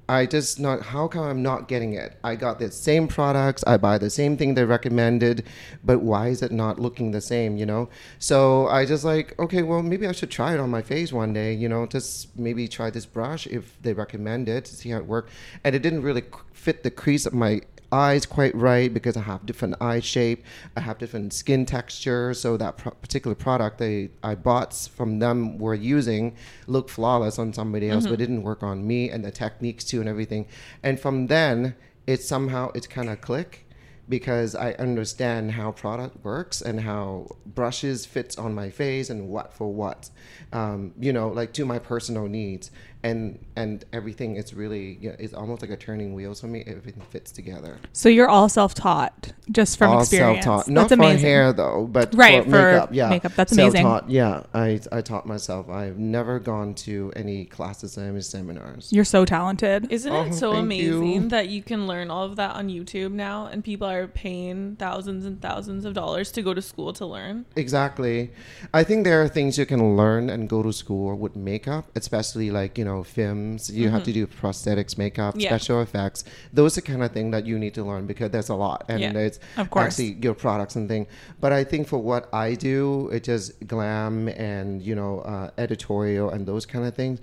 I 0.07 0.25
just 0.25 0.59
not 0.59 0.81
how 0.81 1.07
come 1.07 1.23
I'm 1.23 1.41
not 1.41 1.67
getting 1.67 1.93
it? 1.93 2.17
I 2.23 2.35
got 2.35 2.59
the 2.59 2.71
same 2.71 3.07
products, 3.07 3.63
I 3.65 3.77
buy 3.77 3.97
the 3.97 4.09
same 4.09 4.37
thing 4.37 4.53
they 4.53 4.63
recommended, 4.63 5.45
but 5.83 6.01
why 6.01 6.27
is 6.27 6.41
it 6.41 6.51
not 6.51 6.79
looking 6.79 7.11
the 7.11 7.21
same, 7.21 7.57
you 7.57 7.65
know? 7.65 7.89
So 8.19 8.67
I 8.67 8.85
just 8.85 9.03
like, 9.03 9.37
okay, 9.39 9.63
well 9.63 9.81
maybe 9.81 10.07
I 10.07 10.11
should 10.11 10.31
try 10.31 10.53
it 10.53 10.59
on 10.59 10.69
my 10.69 10.81
face 10.81 11.11
one 11.11 11.33
day, 11.33 11.53
you 11.53 11.67
know, 11.67 11.87
just 11.87 12.37
maybe 12.37 12.67
try 12.67 12.89
this 12.89 13.05
brush 13.05 13.47
if 13.47 13.81
they 13.81 13.93
recommend 13.93 14.47
it 14.47 14.65
to 14.65 14.75
see 14.75 14.89
how 14.89 14.97
it 14.97 15.05
works. 15.05 15.31
And 15.63 15.75
it 15.75 15.81
didn't 15.81 16.03
really 16.03 16.23
fit 16.53 16.83
the 16.83 16.91
crease 16.91 17.25
of 17.25 17.33
my 17.33 17.61
eyes 17.95 18.25
quite 18.25 18.55
right 18.55 18.93
because 18.93 19.15
I 19.17 19.21
have 19.21 19.45
different 19.45 19.75
eye 19.81 20.01
shape, 20.01 20.43
I 20.75 20.81
have 20.81 20.97
different 20.97 21.33
skin 21.33 21.65
texture. 21.65 22.33
So 22.33 22.57
that 22.57 22.77
pro- 22.77 22.91
particular 23.05 23.35
product 23.35 23.77
they 23.77 24.09
I 24.31 24.35
bought 24.35 24.73
from 24.97 25.19
them 25.19 25.57
were 25.57 25.75
using 25.95 26.35
looked 26.67 26.89
flawless 26.89 27.39
on 27.39 27.53
somebody 27.53 27.87
else, 27.89 28.05
but 28.11 28.19
didn't 28.19 28.43
work 28.43 28.61
on 28.63 28.85
me 28.91 29.09
and 29.09 29.23
the 29.23 29.31
techniques 29.31 29.83
too 29.85 29.99
and 30.01 30.09
everything. 30.09 30.43
And 30.83 30.99
from 30.99 31.27
then, 31.27 31.75
it 32.05 32.21
somehow 32.21 32.71
it's 32.75 32.87
kind 32.87 33.09
of 33.09 33.21
click 33.21 33.65
because 34.07 34.55
I 34.55 34.73
understand 34.73 35.53
how 35.53 35.71
product 35.71 36.23
works 36.23 36.61
and 36.61 36.81
how 36.81 37.27
brushes 37.45 38.05
fits 38.05 38.37
on 38.37 38.53
my 38.53 38.69
face 38.69 39.09
and 39.09 39.29
what 39.29 39.53
for 39.53 39.73
what, 39.73 40.09
um, 40.53 40.93
you 40.99 41.11
know, 41.11 41.29
like 41.29 41.53
to 41.53 41.65
my 41.65 41.79
personal 41.79 42.27
needs 42.27 42.69
and 43.09 43.39
and 43.55 43.85
everything. 43.93 44.35
is 44.35 44.53
really 44.53 44.97
yeah, 44.99 45.15
it's 45.23 45.33
almost 45.41 45.61
like 45.61 45.71
a 45.71 45.77
turning 45.77 46.13
wheels 46.17 46.41
for 46.41 46.47
me. 46.47 46.59
Everything 46.67 47.03
fits 47.15 47.31
together. 47.31 47.77
So 47.93 48.09
you're 48.09 48.27
all 48.35 48.49
self-taught, 48.49 49.31
just 49.59 49.77
from 49.77 49.91
All 49.91 50.01
experience. 50.01 50.43
self-taught, 50.43 50.67
not 50.71 50.81
That's 50.89 50.93
amazing. 50.99 51.19
for 51.21 51.27
hair 51.27 51.53
though, 51.53 51.87
but 51.97 52.13
Right, 52.15 52.43
for, 52.43 52.49
for 52.49 52.71
makeup. 52.73 52.89
Yeah, 52.91 53.09
makeup. 53.09 53.33
That's 53.39 53.51
amazing. 53.53 53.83
Self-taught, 53.83 54.09
yeah, 54.09 54.43
I 54.53 54.79
I 54.91 55.01
taught 55.01 55.25
myself. 55.25 55.69
I've 55.69 55.97
never 55.99 56.39
gone 56.39 56.73
to 56.85 56.95
any 57.15 57.45
classes 57.45 57.97
or 57.97 58.01
any 58.11 58.21
seminars. 58.21 58.91
You're 58.91 59.05
so 59.15 59.23
talented. 59.25 59.87
Isn't 59.91 60.11
Oh, 60.11 60.23
it 60.25 60.33
so 60.33 60.53
amazing 60.53 61.23
you. 61.23 61.29
that 61.29 61.47
you 61.49 61.61
can 61.61 61.85
learn 61.87 62.09
all 62.09 62.25
of 62.25 62.35
that 62.37 62.55
on 62.55 62.69
YouTube 62.69 63.11
now 63.11 63.45
and 63.51 63.63
people 63.63 63.87
are 63.87 64.07
paying 64.07 64.75
thousands 64.77 65.25
and 65.25 65.41
thousands 65.41 65.85
of 65.85 65.93
dollars 65.93 66.31
to 66.31 66.41
go 66.41 66.53
to 66.53 66.61
school 66.61 66.91
to 66.93 67.05
learn? 67.05 67.45
Exactly. 67.55 68.31
I 68.73 68.83
think 68.83 69.03
there 69.05 69.21
are 69.21 69.27
things 69.27 69.57
you 69.57 69.65
can 69.65 69.95
learn 69.95 70.29
and 70.29 70.49
go 70.49 70.63
to 70.63 70.73
school 70.73 71.15
with 71.23 71.35
makeup, 71.35 71.85
especially 71.95 72.49
like, 72.51 72.77
you 72.79 72.85
know, 72.85 72.94
films. 73.03 73.69
You 73.69 73.89
have 73.89 74.03
to 74.03 74.13
do 74.13 74.27
prosthetics, 74.27 74.97
makeup, 74.97 75.33
Mm-hmm. 75.33 75.41
Yeah. 75.41 75.49
special 75.49 75.81
effects. 75.81 76.23
Those 76.53 76.77
are 76.77 76.81
kind 76.81 77.03
of 77.03 77.11
thing 77.11 77.31
that 77.31 77.45
you 77.45 77.57
need 77.59 77.73
to 77.75 77.83
learn 77.83 78.05
because 78.05 78.31
there's 78.31 78.49
a 78.49 78.55
lot. 78.55 78.85
And 78.89 79.01
Yeah. 79.01 79.11
it's 79.27 79.39
Of 79.57 79.69
course. 79.69 79.85
actually 79.87 80.13
your 80.21 80.33
products 80.33 80.75
and 80.75 80.87
thing. 80.87 81.07
But 81.39 81.51
I 81.53 81.63
think 81.63 81.87
for 81.87 81.97
what 81.99 82.29
I 82.33 82.53
do, 82.55 83.09
it 83.09 83.23
just 83.23 83.65
glam 83.67 84.27
and, 84.29 84.81
you 84.81 84.95
know, 84.95 85.19
uh, 85.21 85.49
editorial 85.57 86.29
and 86.29 86.45
those 86.47 86.65
kind 86.65 86.85
of 86.85 86.93
things. 86.95 87.19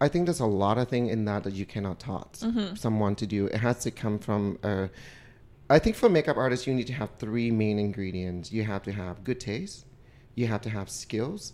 I 0.00 0.08
think 0.08 0.24
there's 0.26 0.40
a 0.40 0.46
lot 0.46 0.78
of 0.78 0.88
thing 0.88 1.08
in 1.08 1.24
that 1.26 1.44
that 1.44 1.52
you 1.54 1.66
cannot 1.66 2.00
taught 2.00 2.32
Mm-hmm. 2.40 2.74
someone 2.74 3.14
to 3.16 3.26
do. 3.26 3.46
It 3.46 3.56
has 3.58 3.80
to 3.80 3.90
come 3.90 4.18
from 4.18 4.58
a 4.62 4.88
I 5.68 5.78
think 5.78 5.94
for 5.94 6.08
makeup 6.08 6.36
artists, 6.36 6.66
you 6.66 6.74
need 6.74 6.88
to 6.88 6.92
have 6.94 7.10
three 7.18 7.52
main 7.52 7.78
ingredients. 7.78 8.50
You 8.50 8.64
have 8.64 8.82
to 8.84 8.92
have 8.92 9.22
good 9.22 9.38
taste, 9.38 9.86
you 10.34 10.48
have 10.48 10.60
to 10.62 10.70
have 10.70 10.90
skills, 10.90 11.52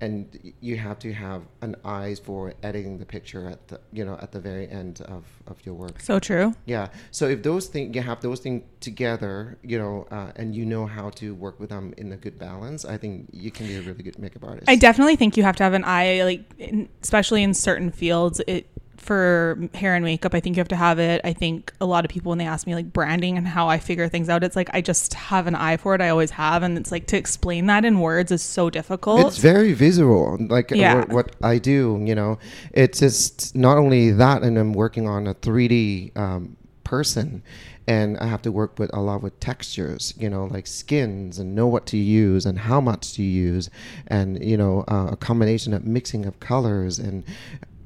and 0.00 0.52
you 0.60 0.76
have 0.76 0.98
to 1.00 1.12
have 1.12 1.42
an 1.62 1.76
eyes 1.84 2.18
for 2.18 2.54
editing 2.62 2.98
the 2.98 3.06
picture 3.06 3.48
at 3.48 3.68
the 3.68 3.80
you 3.92 4.04
know 4.04 4.18
at 4.20 4.32
the 4.32 4.40
very 4.40 4.68
end 4.68 5.00
of, 5.02 5.24
of 5.46 5.64
your 5.64 5.74
work. 5.74 6.00
So 6.00 6.18
true. 6.18 6.54
Yeah. 6.66 6.88
So 7.10 7.28
if 7.28 7.42
those 7.42 7.66
things 7.66 7.94
you 7.94 8.02
have 8.02 8.20
those 8.20 8.40
things 8.40 8.62
together, 8.80 9.58
you 9.62 9.78
know, 9.78 10.06
uh, 10.10 10.32
and 10.36 10.54
you 10.54 10.66
know 10.66 10.86
how 10.86 11.10
to 11.10 11.34
work 11.34 11.58
with 11.60 11.70
them 11.70 11.94
in 11.96 12.12
a 12.12 12.16
good 12.16 12.38
balance, 12.38 12.84
I 12.84 12.96
think 12.98 13.28
you 13.32 13.50
can 13.50 13.66
be 13.66 13.76
a 13.76 13.82
really 13.82 14.02
good 14.02 14.18
makeup 14.18 14.44
artist. 14.44 14.68
I 14.68 14.76
definitely 14.76 15.16
think 15.16 15.36
you 15.36 15.42
have 15.42 15.56
to 15.56 15.62
have 15.62 15.74
an 15.74 15.84
eye, 15.84 16.22
like 16.24 16.44
in, 16.58 16.88
especially 17.02 17.42
in 17.42 17.54
certain 17.54 17.90
fields. 17.90 18.40
It 18.46 18.68
for 18.96 19.58
hair 19.74 19.94
and 19.94 20.04
makeup, 20.04 20.34
I 20.34 20.40
think 20.40 20.56
you 20.56 20.60
have 20.60 20.68
to 20.68 20.76
have 20.76 20.98
it. 20.98 21.20
I 21.24 21.32
think 21.32 21.72
a 21.80 21.86
lot 21.86 22.04
of 22.04 22.10
people 22.10 22.30
when 22.30 22.38
they 22.38 22.46
ask 22.46 22.66
me 22.66 22.74
like 22.74 22.92
branding 22.92 23.36
and 23.36 23.46
how 23.46 23.68
I 23.68 23.78
figure 23.78 24.08
things 24.08 24.28
out, 24.28 24.42
it's 24.44 24.56
like 24.56 24.70
I 24.72 24.80
just 24.80 25.14
have 25.14 25.46
an 25.46 25.54
eye 25.54 25.76
for 25.76 25.94
it. 25.94 26.00
I 26.00 26.08
always 26.08 26.30
have, 26.32 26.62
and 26.62 26.78
it's 26.78 26.90
like 26.92 27.06
to 27.08 27.16
explain 27.16 27.66
that 27.66 27.84
in 27.84 28.00
words 28.00 28.30
is 28.32 28.42
so 28.42 28.70
difficult. 28.70 29.26
It's 29.26 29.38
very 29.38 29.72
visual, 29.72 30.38
like 30.48 30.70
Yeah. 30.70 30.96
what, 30.96 31.08
what 31.10 31.36
I 31.42 31.58
do. 31.58 32.00
You 32.04 32.14
know, 32.14 32.38
it's 32.72 33.00
just 33.00 33.54
not 33.54 33.78
only 33.78 34.10
that, 34.12 34.42
and 34.42 34.58
I'm 34.58 34.72
working 34.72 35.08
on 35.08 35.26
a 35.26 35.34
3D 35.34 36.16
um, 36.16 36.56
person, 36.84 37.42
and 37.86 38.16
I 38.18 38.26
have 38.26 38.42
to 38.42 38.52
work 38.52 38.78
with 38.78 38.90
a 38.94 39.00
lot 39.00 39.22
with 39.22 39.38
textures. 39.40 40.14
You 40.18 40.30
know, 40.30 40.46
like 40.46 40.66
skins, 40.66 41.38
and 41.38 41.54
know 41.54 41.66
what 41.66 41.86
to 41.86 41.96
use 41.96 42.46
and 42.46 42.58
how 42.58 42.80
much 42.80 43.12
to 43.14 43.22
use, 43.22 43.70
and 44.06 44.42
you 44.42 44.56
know, 44.56 44.84
uh, 44.88 45.08
a 45.12 45.16
combination 45.16 45.74
of 45.74 45.84
mixing 45.84 46.24
of 46.26 46.40
colors 46.40 46.98
and. 46.98 47.24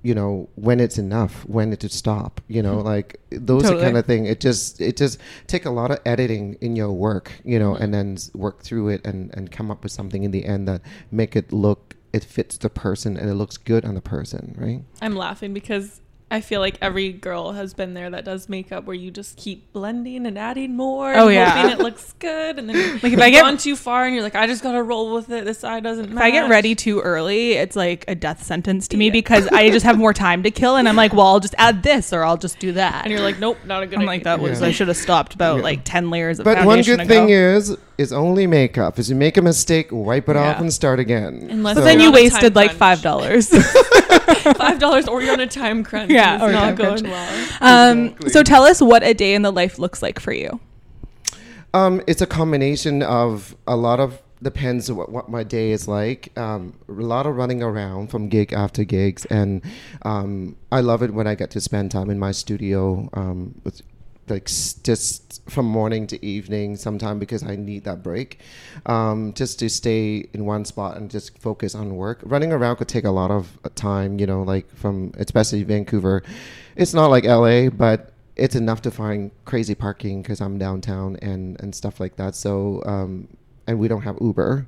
You 0.02 0.14
know 0.14 0.48
when 0.54 0.80
it's 0.80 0.98
enough, 0.98 1.44
when 1.46 1.72
it 1.72 1.80
to 1.80 1.88
stop. 1.88 2.40
You 2.48 2.62
know, 2.62 2.80
hmm. 2.80 2.86
like 2.86 3.20
those 3.30 3.62
Totally. 3.62 3.80
are 3.80 3.84
kind 3.84 3.96
of 3.96 4.06
thing. 4.06 4.26
It 4.26 4.40
just 4.40 4.80
it 4.80 4.96
just 4.96 5.18
take 5.46 5.64
a 5.64 5.70
lot 5.70 5.90
of 5.90 5.98
editing 6.04 6.56
in 6.60 6.76
your 6.76 6.92
work. 6.92 7.32
You 7.44 7.58
know, 7.58 7.74
hmm. 7.74 7.82
and 7.82 7.94
then 7.94 8.18
work 8.34 8.62
through 8.62 8.88
it 8.88 9.06
and 9.06 9.34
and 9.34 9.50
come 9.50 9.70
up 9.70 9.82
with 9.82 9.92
something 9.92 10.24
in 10.24 10.30
the 10.30 10.44
end 10.44 10.68
that 10.68 10.82
make 11.10 11.36
it 11.36 11.52
look 11.52 11.94
it 12.12 12.24
fits 12.24 12.56
the 12.56 12.70
person 12.70 13.16
and 13.16 13.28
it 13.28 13.34
looks 13.34 13.58
good 13.58 13.84
on 13.84 13.94
the 13.94 14.00
person, 14.00 14.54
right? 14.58 14.82
I'm 15.02 15.14
laughing 15.14 15.52
because 15.52 16.00
I 16.30 16.42
feel 16.42 16.60
like 16.60 16.76
every 16.82 17.10
girl 17.10 17.52
has 17.52 17.72
been 17.72 17.94
there 17.94 18.10
that 18.10 18.26
does 18.26 18.50
makeup 18.50 18.84
where 18.84 18.94
you 18.94 19.10
just 19.10 19.38
keep 19.38 19.72
blending 19.72 20.26
and 20.26 20.38
adding 20.38 20.76
more. 20.76 21.14
Oh, 21.14 21.28
and 21.28 21.34
yeah. 21.34 21.62
hoping 21.62 21.78
it 21.78 21.82
looks 21.82 22.12
good, 22.18 22.58
and 22.58 22.68
then 22.68 22.76
Like, 22.94 23.02
like 23.02 23.12
if 23.14 23.18
if 23.18 23.20
I 23.20 23.30
get- 23.30 23.40
gone 23.42 23.56
too 23.56 23.74
far, 23.74 24.04
and 24.04 24.14
you're 24.14 24.22
like, 24.22 24.34
I 24.34 24.46
just 24.46 24.62
gotta 24.62 24.82
roll 24.82 25.14
with 25.14 25.30
it. 25.30 25.46
This 25.46 25.64
eye 25.64 25.80
doesn't. 25.80 26.10
Matter. 26.12 26.18
If 26.18 26.22
I 26.22 26.30
get 26.30 26.50
ready 26.50 26.74
too 26.74 27.00
early, 27.00 27.52
it's 27.52 27.76
like 27.76 28.04
a 28.08 28.14
death 28.14 28.42
sentence 28.42 28.88
to 28.88 28.98
me 28.98 29.06
Yeah. 29.06 29.12
because 29.12 29.46
I 29.48 29.70
just 29.70 29.86
have 29.86 29.96
more 29.96 30.12
time 30.12 30.42
to 30.42 30.50
kill, 30.50 30.76
and 30.76 30.86
I'm 30.86 30.96
like, 30.96 31.14
well, 31.14 31.26
I'll 31.28 31.40
just 31.40 31.54
add 31.56 31.82
this 31.82 32.12
or 32.12 32.22
I'll 32.24 32.36
just 32.36 32.58
do 32.58 32.72
that. 32.72 33.04
and 33.04 33.10
you're 33.12 33.22
like, 33.22 33.38
nope, 33.38 33.56
not 33.64 33.82
a 33.82 33.86
good. 33.86 33.94
I'm 33.94 34.00
idea. 34.02 34.06
like, 34.08 34.24
that 34.24 34.40
was 34.40 34.60
Yeah. 34.60 34.66
I 34.66 34.70
should 34.72 34.88
have 34.88 34.98
stopped 34.98 35.32
about 35.34 35.56
Yeah. 35.58 35.62
like 35.62 35.80
ten 35.84 36.10
layers 36.10 36.40
of 36.40 36.44
But 36.44 36.62
one 36.66 36.82
good 36.82 37.00
ago. 37.00 37.08
thing 37.08 37.30
is 37.30 37.74
is 37.98 38.12
only 38.12 38.46
makeup. 38.46 38.98
Is 38.98 39.10
you 39.10 39.16
make 39.16 39.36
a 39.36 39.42
mistake, 39.42 39.88
wipe 39.90 40.28
it 40.28 40.36
off 40.36 40.60
and 40.60 40.72
start 40.72 41.00
again. 41.00 41.48
Unless 41.50 41.74
But 41.74 41.80
So- 41.80 41.84
then 41.84 41.98
you're 42.00 42.04
you 42.04 42.08
on 42.08 42.14
a 42.14 42.18
time 42.30 42.32
wasted 42.32 42.56
like 42.56 42.72
five 42.72 43.02
dollars. 43.02 43.48
five 44.56 44.78
dollars, 44.78 45.08
or 45.08 45.20
you're 45.22 45.32
on 45.32 45.40
a 45.40 45.46
time 45.46 45.82
crunch. 45.84 46.10
Yeah, 46.10 46.34
and 46.34 46.42
or 46.42 46.46
it's 46.46 46.54
not 46.54 46.76
going 46.76 47.02
crunch. 47.04 47.12
well. 47.60 47.90
um, 47.90 47.98
Exactly. 48.06 48.30
so 48.30 48.42
tell 48.42 48.62
us 48.64 48.80
what 48.80 49.02
a 49.02 49.12
day 49.14 49.34
in 49.34 49.42
the 49.42 49.50
life 49.52 49.78
looks 49.78 50.00
like 50.02 50.20
for 50.20 50.32
you. 50.32 50.60
Um, 51.74 52.00
it's 52.06 52.22
a 52.22 52.26
combination 52.26 53.02
of 53.02 53.54
a 53.66 53.76
lot 53.76 54.00
of 54.00 54.22
depends 54.42 54.90
what, 54.90 55.10
what 55.10 55.28
my 55.28 55.42
day 55.42 55.72
is 55.72 55.88
like. 55.88 56.32
Um, 56.38 56.74
a 56.88 56.92
lot 56.92 57.26
of 57.26 57.36
running 57.36 57.62
around 57.62 58.08
from 58.10 58.28
gig 58.28 58.52
after 58.52 58.84
gigs, 58.84 59.24
and 59.26 59.62
um, 60.02 60.56
I 60.70 60.80
love 60.80 61.02
it 61.02 61.12
when 61.12 61.26
I 61.26 61.34
get 61.34 61.50
to 61.50 61.60
spend 61.60 61.90
time 61.90 62.08
in 62.10 62.18
my 62.18 62.30
studio 62.32 63.10
um, 63.12 63.60
with 63.64 63.82
like 64.30 64.48
just 64.82 65.42
from 65.50 65.66
morning 65.66 66.06
to 66.06 66.24
evening 66.24 66.76
sometime 66.76 67.18
because 67.18 67.42
I 67.42 67.56
need 67.56 67.84
that 67.84 68.02
break 68.02 68.40
um, 68.86 69.32
just 69.34 69.58
to 69.60 69.68
stay 69.68 70.28
in 70.32 70.44
one 70.44 70.64
spot 70.64 70.96
and 70.96 71.10
just 71.10 71.38
focus 71.38 71.74
on 71.74 71.96
work. 71.96 72.20
Running 72.22 72.52
around 72.52 72.76
could 72.76 72.88
take 72.88 73.04
a 73.04 73.10
lot 73.10 73.30
of 73.30 73.58
uh, 73.64 73.68
time, 73.74 74.18
you 74.18 74.26
know, 74.26 74.42
like 74.42 74.68
from 74.76 75.12
especially 75.18 75.62
Vancouver. 75.62 76.22
It's 76.76 76.94
not 76.94 77.06
like 77.08 77.24
LA, 77.24 77.70
but 77.70 78.12
it's 78.36 78.54
enough 78.54 78.82
to 78.82 78.90
find 78.90 79.30
crazy 79.44 79.74
parking 79.74 80.22
because 80.22 80.40
I'm 80.40 80.58
downtown 80.58 81.16
and 81.22 81.60
and 81.60 81.74
stuff 81.74 82.00
like 82.00 82.16
that. 82.16 82.34
So 82.34 82.82
um, 82.86 83.28
and 83.66 83.78
we 83.78 83.88
don't 83.88 84.02
have 84.02 84.18
Uber. 84.20 84.66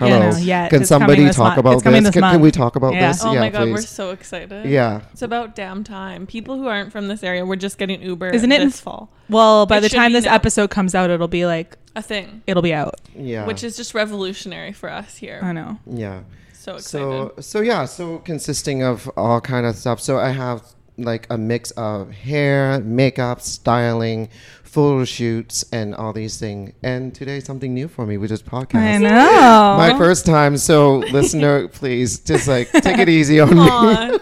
Yeah, 0.00 0.06
Hello. 0.06 0.30
no, 0.30 0.36
yet. 0.38 0.70
Can 0.70 0.84
somebody 0.84 1.26
talk 1.30 1.38
month. 1.38 1.58
about 1.58 1.70
this? 1.82 2.04
this 2.04 2.10
Can, 2.12 2.22
can 2.22 2.40
we 2.40 2.50
talk 2.50 2.76
about 2.76 2.94
Yeah. 2.94 3.08
this? 3.08 3.24
Oh 3.24 3.32
yeah, 3.32 3.40
my 3.40 3.50
god, 3.50 3.62
please. 3.64 3.72
we're 3.72 3.80
so 3.82 4.10
excited. 4.10 4.66
yeah. 4.66 5.00
It's 5.12 5.22
about 5.22 5.54
damn 5.54 5.84
time. 5.84 6.26
People 6.26 6.56
who 6.58 6.68
aren't 6.68 6.92
from 6.92 7.08
this 7.08 7.22
area, 7.22 7.44
we're 7.44 7.56
just 7.56 7.76
getting 7.76 8.00
Uber 8.00 8.30
Isn't 8.30 8.52
it 8.52 8.60
in- 8.62 8.68
this 8.68 8.80
fall. 8.80 9.10
Well, 9.28 9.66
by 9.66 9.78
It 9.78 9.80
the 9.82 9.88
time 9.88 10.12
this 10.12 10.24
now. 10.24 10.34
episode 10.34 10.70
comes 10.70 10.94
out, 10.94 11.10
it'll 11.10 11.28
be 11.28 11.44
like 11.44 11.76
A 11.96 12.02
thing, 12.02 12.42
it'll 12.46 12.62
be 12.62 12.72
out. 12.72 13.00
Yeah. 13.16 13.46
which 13.46 13.62
is 13.64 13.76
just 13.76 13.94
revolutionary 13.94 14.72
for 14.72 14.88
us 14.90 15.16
here. 15.16 15.40
I 15.42 15.52
know. 15.52 15.78
yeah. 15.86 16.20
So 16.52 16.74
excited. 16.76 16.82
So 16.84 17.32
so 17.40 17.60
yeah, 17.60 17.84
so 17.86 18.18
consisting 18.18 18.82
of 18.82 19.10
all 19.16 19.40
kind 19.40 19.66
of 19.66 19.76
stuff. 19.76 20.00
So 20.00 20.18
I 20.18 20.30
have 20.30 20.62
like 20.98 21.26
a 21.30 21.38
mix 21.38 21.70
of 21.72 22.10
hair, 22.10 22.80
makeup, 22.80 23.40
styling, 23.40 24.28
photo 24.70 25.04
shoots, 25.04 25.64
and 25.72 25.94
all 25.94 26.12
these 26.12 26.38
things. 26.38 26.72
And 26.82 27.14
today 27.14 27.40
something 27.40 27.74
new 27.74 27.88
for 27.88 28.06
me, 28.06 28.16
which 28.16 28.30
is 28.30 28.42
podcast. 28.42 28.76
I 28.76 28.98
know. 28.98 29.74
My 29.76 29.96
first 29.98 30.24
time. 30.26 30.56
So 30.56 30.98
listener, 30.98 31.68
please 31.80 32.20
just 32.20 32.46
like 32.48 32.70
take 32.72 32.98
it 32.98 33.08
easy 33.08 33.40
on 33.40 33.50
me. 33.56 34.18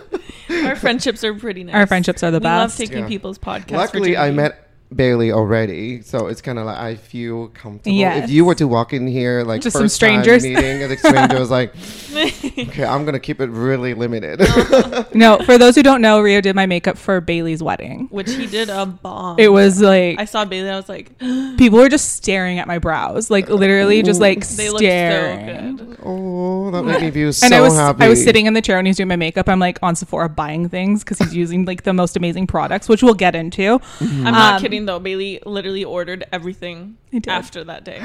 Our 0.67 0.77
friendships 0.77 1.23
are 1.25 1.35
pretty 1.35 1.65
nice. 1.65 1.75
Our 1.75 1.87
friendships 1.87 2.23
are 2.23 2.31
the 2.31 2.41
best. 2.41 2.79
we 2.79 2.85
love 2.85 2.91
taking 2.91 3.03
Yeah. 3.05 3.09
people's 3.09 3.39
podcasts. 3.39 3.69
for 3.69 3.77
Luckily, 3.77 4.17
I 4.17 4.31
met 4.31 4.65
Bailey 4.95 5.31
already, 5.33 6.01
so 6.01 6.29
it's 6.29 6.41
kind 6.41 6.59
of 6.59 6.65
like 6.65 6.79
I 6.79 6.95
feel 6.97 7.49
comfortable. 7.49 7.95
Yes. 7.97 8.25
If 8.25 8.31
you 8.31 8.47
were 8.47 8.55
to 8.55 8.67
walk 8.67 8.95
in 8.95 9.07
here, 9.07 9.45
like 9.45 9.61
Just 9.61 9.75
some 9.75 9.83
first 9.85 10.01
time 10.01 10.23
strangers. 10.23 10.43
meeting, 10.43 10.83
and 10.83 10.91
the 10.91 10.97
stranger 10.97 11.39
was 11.39 11.51
like, 11.51 11.75
"Okay, 12.59 12.85
I'm 12.85 13.05
gonna 13.05 13.21
keep 13.21 13.41
it 13.41 13.51
really 13.51 13.95
limited." 13.95 14.41
No, 15.15 15.39
for 15.39 15.59
those 15.59 15.75
who 15.75 15.83
don't 15.83 16.01
know, 16.03 16.21
Rio 16.21 16.41
did 16.41 16.55
my 16.55 16.67
makeup 16.67 16.97
for 16.99 17.21
Bailey's 17.21 17.63
wedding. 17.63 18.09
which 18.11 18.31
he 18.33 18.47
did 18.47 18.69
a 18.69 18.85
bomb. 18.87 19.39
It 19.39 19.49
was 19.49 19.81
like 19.81 20.19
I 20.21 20.25
saw 20.25 20.45
Bailey. 20.45 20.71
I 20.71 20.77
was 20.77 20.89
like, 20.89 21.17
people 21.57 21.79
were 21.79 21.89
just 21.89 22.15
staring 22.15 22.59
at 22.59 22.67
my 22.67 22.79
brows, 22.79 23.31
like 23.31 23.49
literally 23.49 24.03
just 24.03 24.21
like 24.21 24.41
they 24.47 24.69
staring. 24.69 25.79
so 25.79 25.85
good. 25.85 25.99
oh, 26.05 26.71
that 26.71 26.83
made 26.85 27.01
me 27.03 27.11
feel 27.11 27.33
so 27.33 27.47
and 27.47 27.55
I 27.55 27.61
was 27.61 27.75
happy. 27.75 28.05
I 28.05 28.09
was 28.09 28.23
sitting 28.23 28.47
in 28.47 28.55
the 28.55 28.63
chair 28.63 28.77
when 28.77 28.87
he's 28.87 28.97
doing 28.97 29.09
my 29.09 29.17
makeup. 29.17 29.49
I'm 29.49 29.59
like 29.61 29.79
on 29.83 29.97
Sephora 29.97 30.29
buying 30.29 30.69
things 30.69 31.03
because 31.05 31.19
he's 31.19 31.35
using 31.35 31.65
like 31.65 31.83
the 31.85 31.93
most 31.93 32.17
amazing 32.17 32.47
products, 32.47 32.89
which 32.89 33.03
we'll 33.03 33.15
get 33.15 33.35
into. 33.35 33.81
I'm 34.01 34.23
not 34.25 34.55
Um, 34.57 34.61
kidding 34.63 34.87
though. 34.87 34.99
Bailey 34.99 35.41
literally 35.47 35.85
ordered 35.85 36.25
everything 36.33 36.97
after 37.27 37.65
that 37.65 37.85
day, 37.85 38.01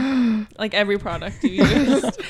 like 0.58 0.74
every 0.74 0.98
product 0.98 1.44
you 1.44 1.64
used. 1.66 2.22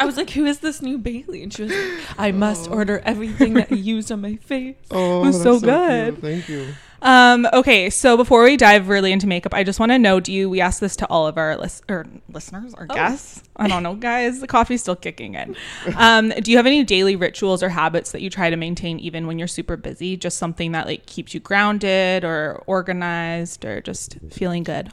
I 0.00 0.04
was 0.06 0.16
like, 0.16 0.30
"Who 0.30 0.46
is 0.46 0.58
this 0.60 0.80
new 0.82 0.98
Bailey?" 0.98 1.42
And 1.42 1.52
she 1.52 1.62
was 1.64 1.70
like, 1.71 1.71
"I 2.18 2.32
must 2.32 2.70
order 2.70 3.00
everything 3.04 3.54
that 3.54 3.70
you 3.70 3.76
used 3.76 4.10
on 4.12 4.20
my 4.20 4.36
face." 4.36 4.76
Oh, 4.90 5.20
was 5.20 5.42
that's 5.42 5.44
so 5.44 5.52
cute. 5.60 5.64
good. 5.64 6.20
Thank 6.20 6.48
you. 6.48 6.74
Um, 7.02 7.48
okay, 7.52 7.90
so 7.90 8.16
before 8.16 8.44
we 8.44 8.56
dive 8.56 8.88
really 8.88 9.10
into 9.10 9.26
makeup, 9.26 9.52
I 9.52 9.64
just 9.64 9.80
want 9.80 9.90
to 9.90 9.98
know: 9.98 10.20
Do 10.20 10.32
you? 10.32 10.48
We 10.48 10.60
asked 10.60 10.80
this 10.80 10.94
to 10.96 11.06
all 11.08 11.26
of 11.26 11.36
our 11.36 11.56
lis- 11.56 11.82
or 11.88 12.06
listeners 12.28 12.74
or 12.78 12.86
guests. 12.86 13.42
I 13.56 13.66
don't 13.66 13.82
know, 13.82 13.94
guys. 14.10 14.40
The 14.40 14.46
coffee's 14.46 14.82
still 14.82 14.94
kicking 14.94 15.34
in. 15.34 15.56
Um, 15.96 16.28
do 16.28 16.52
you 16.52 16.56
have 16.58 16.66
any 16.66 16.84
daily 16.84 17.16
rituals 17.16 17.60
or 17.62 17.70
habits 17.70 18.12
that 18.12 18.22
you 18.22 18.30
try 18.30 18.50
to 18.50 18.56
maintain 18.56 19.00
even 19.00 19.26
when 19.26 19.36
you're 19.38 19.48
super 19.48 19.76
busy? 19.76 20.16
Just 20.16 20.38
something 20.38 20.70
that 20.72 20.86
like 20.86 21.06
keeps 21.06 21.34
you 21.34 21.40
grounded 21.40 22.24
or 22.24 22.62
organized 22.68 23.64
or 23.64 23.80
just 23.80 24.18
feeling 24.30 24.62
good. 24.62 24.92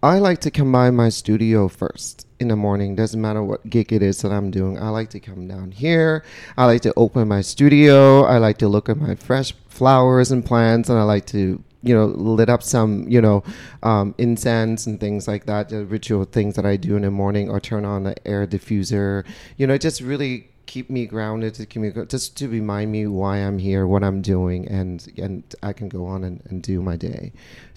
I 0.00 0.18
like 0.20 0.38
to 0.42 0.52
combine 0.52 0.94
my 0.94 1.08
studio 1.08 1.66
first 1.66 2.27
in 2.40 2.48
the 2.48 2.56
morning. 2.56 2.94
Doesn't 2.94 3.20
matter 3.20 3.42
what 3.42 3.68
gig 3.68 3.92
it 3.92 4.02
is 4.02 4.22
that 4.22 4.32
I'm 4.32 4.50
doing. 4.50 4.78
I 4.78 4.88
like 4.88 5.10
to 5.10 5.20
come 5.20 5.48
down 5.48 5.72
here. 5.72 6.24
I 6.56 6.66
like 6.66 6.82
to 6.82 6.92
open 6.96 7.28
my 7.28 7.40
studio. 7.40 8.22
I 8.22 8.38
like 8.38 8.58
to 8.58 8.68
look 8.68 8.88
at 8.88 8.96
my 8.96 9.14
fresh 9.14 9.52
flowers 9.68 10.30
and 10.30 10.44
plants, 10.44 10.88
and 10.88 10.98
I 10.98 11.02
like 11.02 11.26
to 11.26 11.62
you 11.82 11.94
know 11.94 12.06
lit 12.06 12.48
up 12.48 12.62
some 12.62 13.08
you 13.08 13.20
know 13.20 13.44
um, 13.82 14.14
incense 14.18 14.86
and 14.86 14.98
things 14.98 15.28
like 15.28 15.46
that. 15.46 15.68
The 15.68 15.84
ritual 15.84 16.24
things 16.24 16.56
that 16.56 16.66
I 16.66 16.76
do 16.76 16.96
in 16.96 17.02
the 17.02 17.10
morning, 17.10 17.50
or 17.50 17.60
turn 17.60 17.84
on 17.84 18.04
the 18.04 18.26
air 18.26 18.46
diffuser. 18.46 19.24
You 19.56 19.66
know, 19.66 19.78
just 19.78 20.00
really 20.00 20.48
keep 20.68 20.90
me 20.90 21.06
grounded 21.06 21.54
to 21.54 21.64
keep 21.66 21.80
me 21.82 21.90
just 22.08 22.36
to 22.36 22.46
remind 22.46 22.92
me 22.92 23.06
why 23.06 23.38
I'm 23.38 23.58
here, 23.58 23.86
what 23.86 24.04
I'm 24.04 24.20
doing, 24.22 24.68
and 24.68 25.04
and 25.16 25.42
I 25.62 25.72
can 25.72 25.88
go 25.88 26.04
on 26.06 26.22
and, 26.24 26.42
and 26.48 26.62
do 26.62 26.80
my 26.82 26.94
day. 26.94 27.32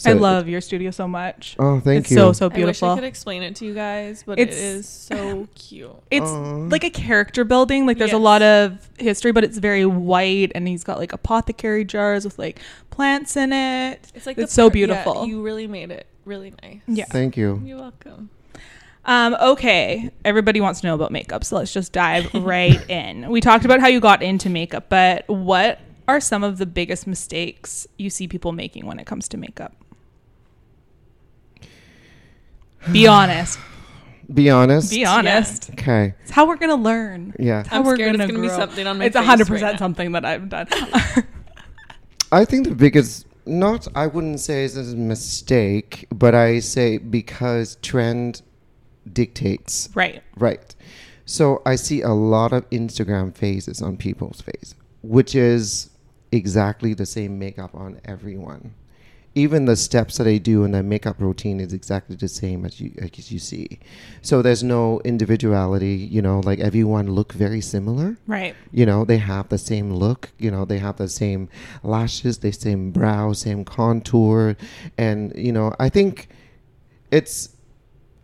I 0.05 0.11
So- 0.11 0.17
love 0.17 0.47
your 0.49 0.59
studio 0.61 0.91
so 0.91 1.07
much. 1.07 1.55
Oh, 1.57 1.79
thank 1.79 2.01
it's 2.01 2.11
you. 2.11 2.17
so 2.17 2.33
so 2.33 2.51
I 2.53 2.65
wish 2.65 2.83
I 2.83 2.95
could 2.95 3.05
explain 3.05 3.43
it 3.43 3.55
to 3.55 3.65
you 3.65 3.73
guys, 3.73 4.23
but 4.27 4.37
It's- 4.37 4.57
it 4.57 4.61
is 4.61 4.87
so 4.89 5.47
cute. 5.55 5.95
It's 6.11 6.29
Aw. 6.29 6.67
like 6.69 6.83
a 6.83 6.89
character 6.89 7.43
building. 7.45 7.85
Like 7.87 7.97
there's 7.97 8.13
a 8.13 8.17
lot 8.31 8.41
of 8.41 8.89
history, 8.99 9.31
but 9.31 9.43
it's 9.45 9.57
very 9.57 9.85
white, 9.85 10.51
and 10.53 10.67
he's 10.67 10.83
got 10.83 10.99
like 10.99 11.13
apothecary 11.13 11.85
jars 11.85 12.25
with 12.25 12.37
like 12.37 12.59
plants 12.89 13.37
in 13.37 13.53
it. 13.53 14.11
It's 14.13 14.25
like 14.27 14.37
it's 14.37 14.51
the 14.51 14.55
so 14.55 14.69
par- 14.69 14.77
yeah, 14.77 14.85
beautiful. 14.85 15.25
you 15.25 15.41
really 15.41 15.65
made 15.65 15.91
it 15.91 16.05
really 16.25 16.53
nice. 16.61 16.81
Yeah. 16.87 17.05
Thank 17.05 17.37
you. 17.37 17.61
You're 17.65 17.79
welcome. 17.79 18.29
Um, 19.05 19.35
okay, 19.41 20.11
everybody 20.23 20.61
wants 20.61 20.81
to 20.81 20.87
know 20.87 20.95
about 20.95 21.11
makeup, 21.11 21.43
so 21.43 21.55
let's 21.57 21.73
just 21.73 21.91
dive 21.91 22.31
right 22.33 22.87
in. 22.89 23.29
We 23.29 23.41
talked 23.41 23.65
about 23.65 23.79
how 23.79 23.87
you 23.87 23.99
got 23.99 24.21
into 24.21 24.49
makeup, 24.49 24.89
but 24.89 25.27
what 25.27 25.79
are 26.07 26.19
some 26.19 26.43
of 26.43 26.57
the 26.57 26.65
biggest 26.65 27.07
mistakes 27.07 27.87
you 27.97 28.09
see 28.09 28.27
people 28.27 28.51
making 28.51 28.85
when 28.85 28.99
it 28.99 29.05
comes 29.07 29.27
to 29.29 29.37
makeup? 29.37 29.73
Be 32.91 33.07
honest. 33.07 33.59
Be 34.31 34.49
honest. 34.49 34.91
Be 34.91 35.03
honest. 35.05 35.71
Okay. 35.71 36.13
It's 36.21 36.31
how 36.31 36.47
we're 36.47 36.55
gonna 36.57 36.75
learn. 36.75 37.33
Yeah. 37.39 37.61
It's 37.61 37.69
how 37.69 37.79
I'm 37.79 37.85
we're 37.85 37.95
scared 37.95 38.13
gonna, 38.17 38.27
gonna 38.27 38.39
be 38.39 38.47
grow. 38.47 38.57
something 38.57 38.87
on 38.87 38.97
my 38.99 39.05
It's 39.05 39.15
face 39.15 39.25
hundred 39.25 39.47
percent 39.47 39.73
now. 39.73 39.77
something 39.79 40.11
that 40.13 40.25
I've 40.25 40.47
done. 40.47 40.67
I 42.31 42.45
think 42.45 42.67
the 42.67 42.75
biggest, 42.75 43.25
not, 43.45 43.87
I 43.93 44.07
wouldn't 44.07 44.39
say 44.39 44.63
it's 44.63 44.77
a 44.77 44.83
mistake, 44.95 46.07
but 46.13 46.33
I 46.33 46.59
say 46.59 46.97
because 46.97 47.75
trend 47.81 48.41
dictates. 49.11 49.89
right. 49.95 50.21
Right. 50.37 50.75
So 51.25 51.61
I 51.65 51.75
see 51.75 52.01
a 52.01 52.09
lot 52.09 52.51
of 52.51 52.69
Instagram 52.71 53.33
faces 53.35 53.81
on 53.81 53.95
people's 53.95 54.41
face, 54.41 54.75
which 55.01 55.33
is 55.35 55.89
exactly 56.31 56.93
the 56.93 57.05
same 57.05 57.39
makeup 57.39 57.73
on 57.73 58.01
everyone. 58.05 58.73
Even 59.33 59.63
the 59.63 59.77
steps 59.77 60.17
that 60.17 60.27
I 60.27 60.39
do 60.39 60.65
in 60.65 60.71
the 60.71 60.83
makeup 60.83 61.15
routine 61.19 61.61
is 61.61 61.71
exactly 61.71 62.17
the 62.17 62.27
same 62.27 62.65
as 62.65 62.81
you 62.81 62.91
as 63.01 63.31
you 63.31 63.39
see. 63.39 63.79
So 64.21 64.41
there's 64.41 64.61
no 64.61 64.99
individuality, 65.05 65.95
you 65.95 66.21
know, 66.21 66.41
like 66.41 66.59
everyone 66.59 67.11
look 67.13 67.31
very 67.31 67.61
similar. 67.61 68.17
Right. 68.27 68.53
you 68.73 68.85
know 68.85 69.05
they 69.05 69.17
have 69.17 69.47
the 69.47 69.57
same 69.57 69.93
look 69.93 70.31
you 70.37 70.51
know 70.51 70.65
they 70.65 70.79
have 70.79 70.97
the 70.97 71.07
same 71.07 71.47
lashes 71.81 72.39
the 72.39 72.51
same 72.51 72.91
brow 72.91 73.31
same 73.31 73.63
contour 73.63 74.55
and 74.97 75.31
you 75.35 75.51
know 75.51 75.73
i 75.79 75.89
think 75.89 76.27
it's 77.11 77.50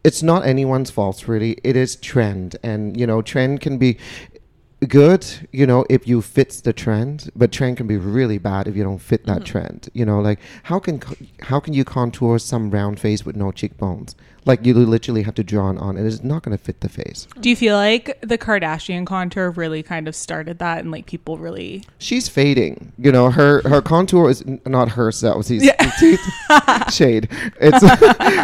it's 0.07 0.23
not 0.23 0.45
anyone's 0.45 0.89
fault 0.89 1.27
really. 1.27 1.57
It 1.65 1.75
is 1.75 1.97
trend. 1.97 2.55
And 2.63 2.97
you 2.99 3.05
know 3.05 3.21
trend 3.21 3.59
can 3.61 3.77
be 3.77 3.97
good 4.87 5.25
you 5.51 5.65
know 5.65 5.83
if 5.89 6.07
you 6.07 6.21
fit 6.21 6.51
the 6.63 6.71
trend 6.71 7.31
but 7.35 7.51
trend 7.51 7.75
can 7.77 7.87
be 7.87 7.97
really 7.97 8.37
bad 8.37 8.67
if 8.67 8.75
you 8.75 8.83
don't 8.83 8.99
fit 8.99 9.25
that 9.25 9.41
mm-hmm. 9.41 9.51
trend. 9.51 9.89
You 9.93 10.05
know 10.05 10.19
like 10.21 10.39
how 10.63 10.79
can 10.79 11.01
how 11.41 11.59
can 11.59 11.73
you 11.73 11.83
contour 11.83 12.39
some 12.39 12.71
round 12.71 12.99
face 12.99 13.25
with 13.25 13.35
no 13.35 13.51
cheekbones 13.51 14.15
like 14.47 14.65
you 14.65 14.73
literally 14.73 15.23
have 15.23 15.35
to 15.35 15.43
draw 15.43 15.69
it 15.69 15.77
on 15.77 15.97
and 15.97 16.07
it's 16.07 16.23
not 16.23 16.41
going 16.43 16.57
to 16.57 16.63
fit 16.63 16.79
the 16.81 16.89
face 16.89 17.27
Do 17.41 17.49
you 17.49 17.55
feel 17.55 17.75
like 17.75 18.17
the 18.21 18.37
Kardashian 18.37 19.05
contour 19.05 19.51
really 19.51 19.83
kind 19.83 20.07
of 20.07 20.15
started 20.15 20.57
that 20.59 20.79
and 20.79 20.91
like 20.91 21.05
people 21.05 21.37
really 21.37 21.83
she's 21.99 22.27
fading. 22.27 22.93
You 22.97 23.11
know, 23.11 23.29
her 23.29 23.61
her 23.67 23.81
contour 23.81 24.29
is 24.29 24.41
n- 24.41 24.61
not 24.65 24.89
herself. 24.91 25.45
She's 25.47 25.63
Yeah. 25.65 25.89
she's- 25.99 26.19
shade. 26.95 27.29
It's 27.59 27.81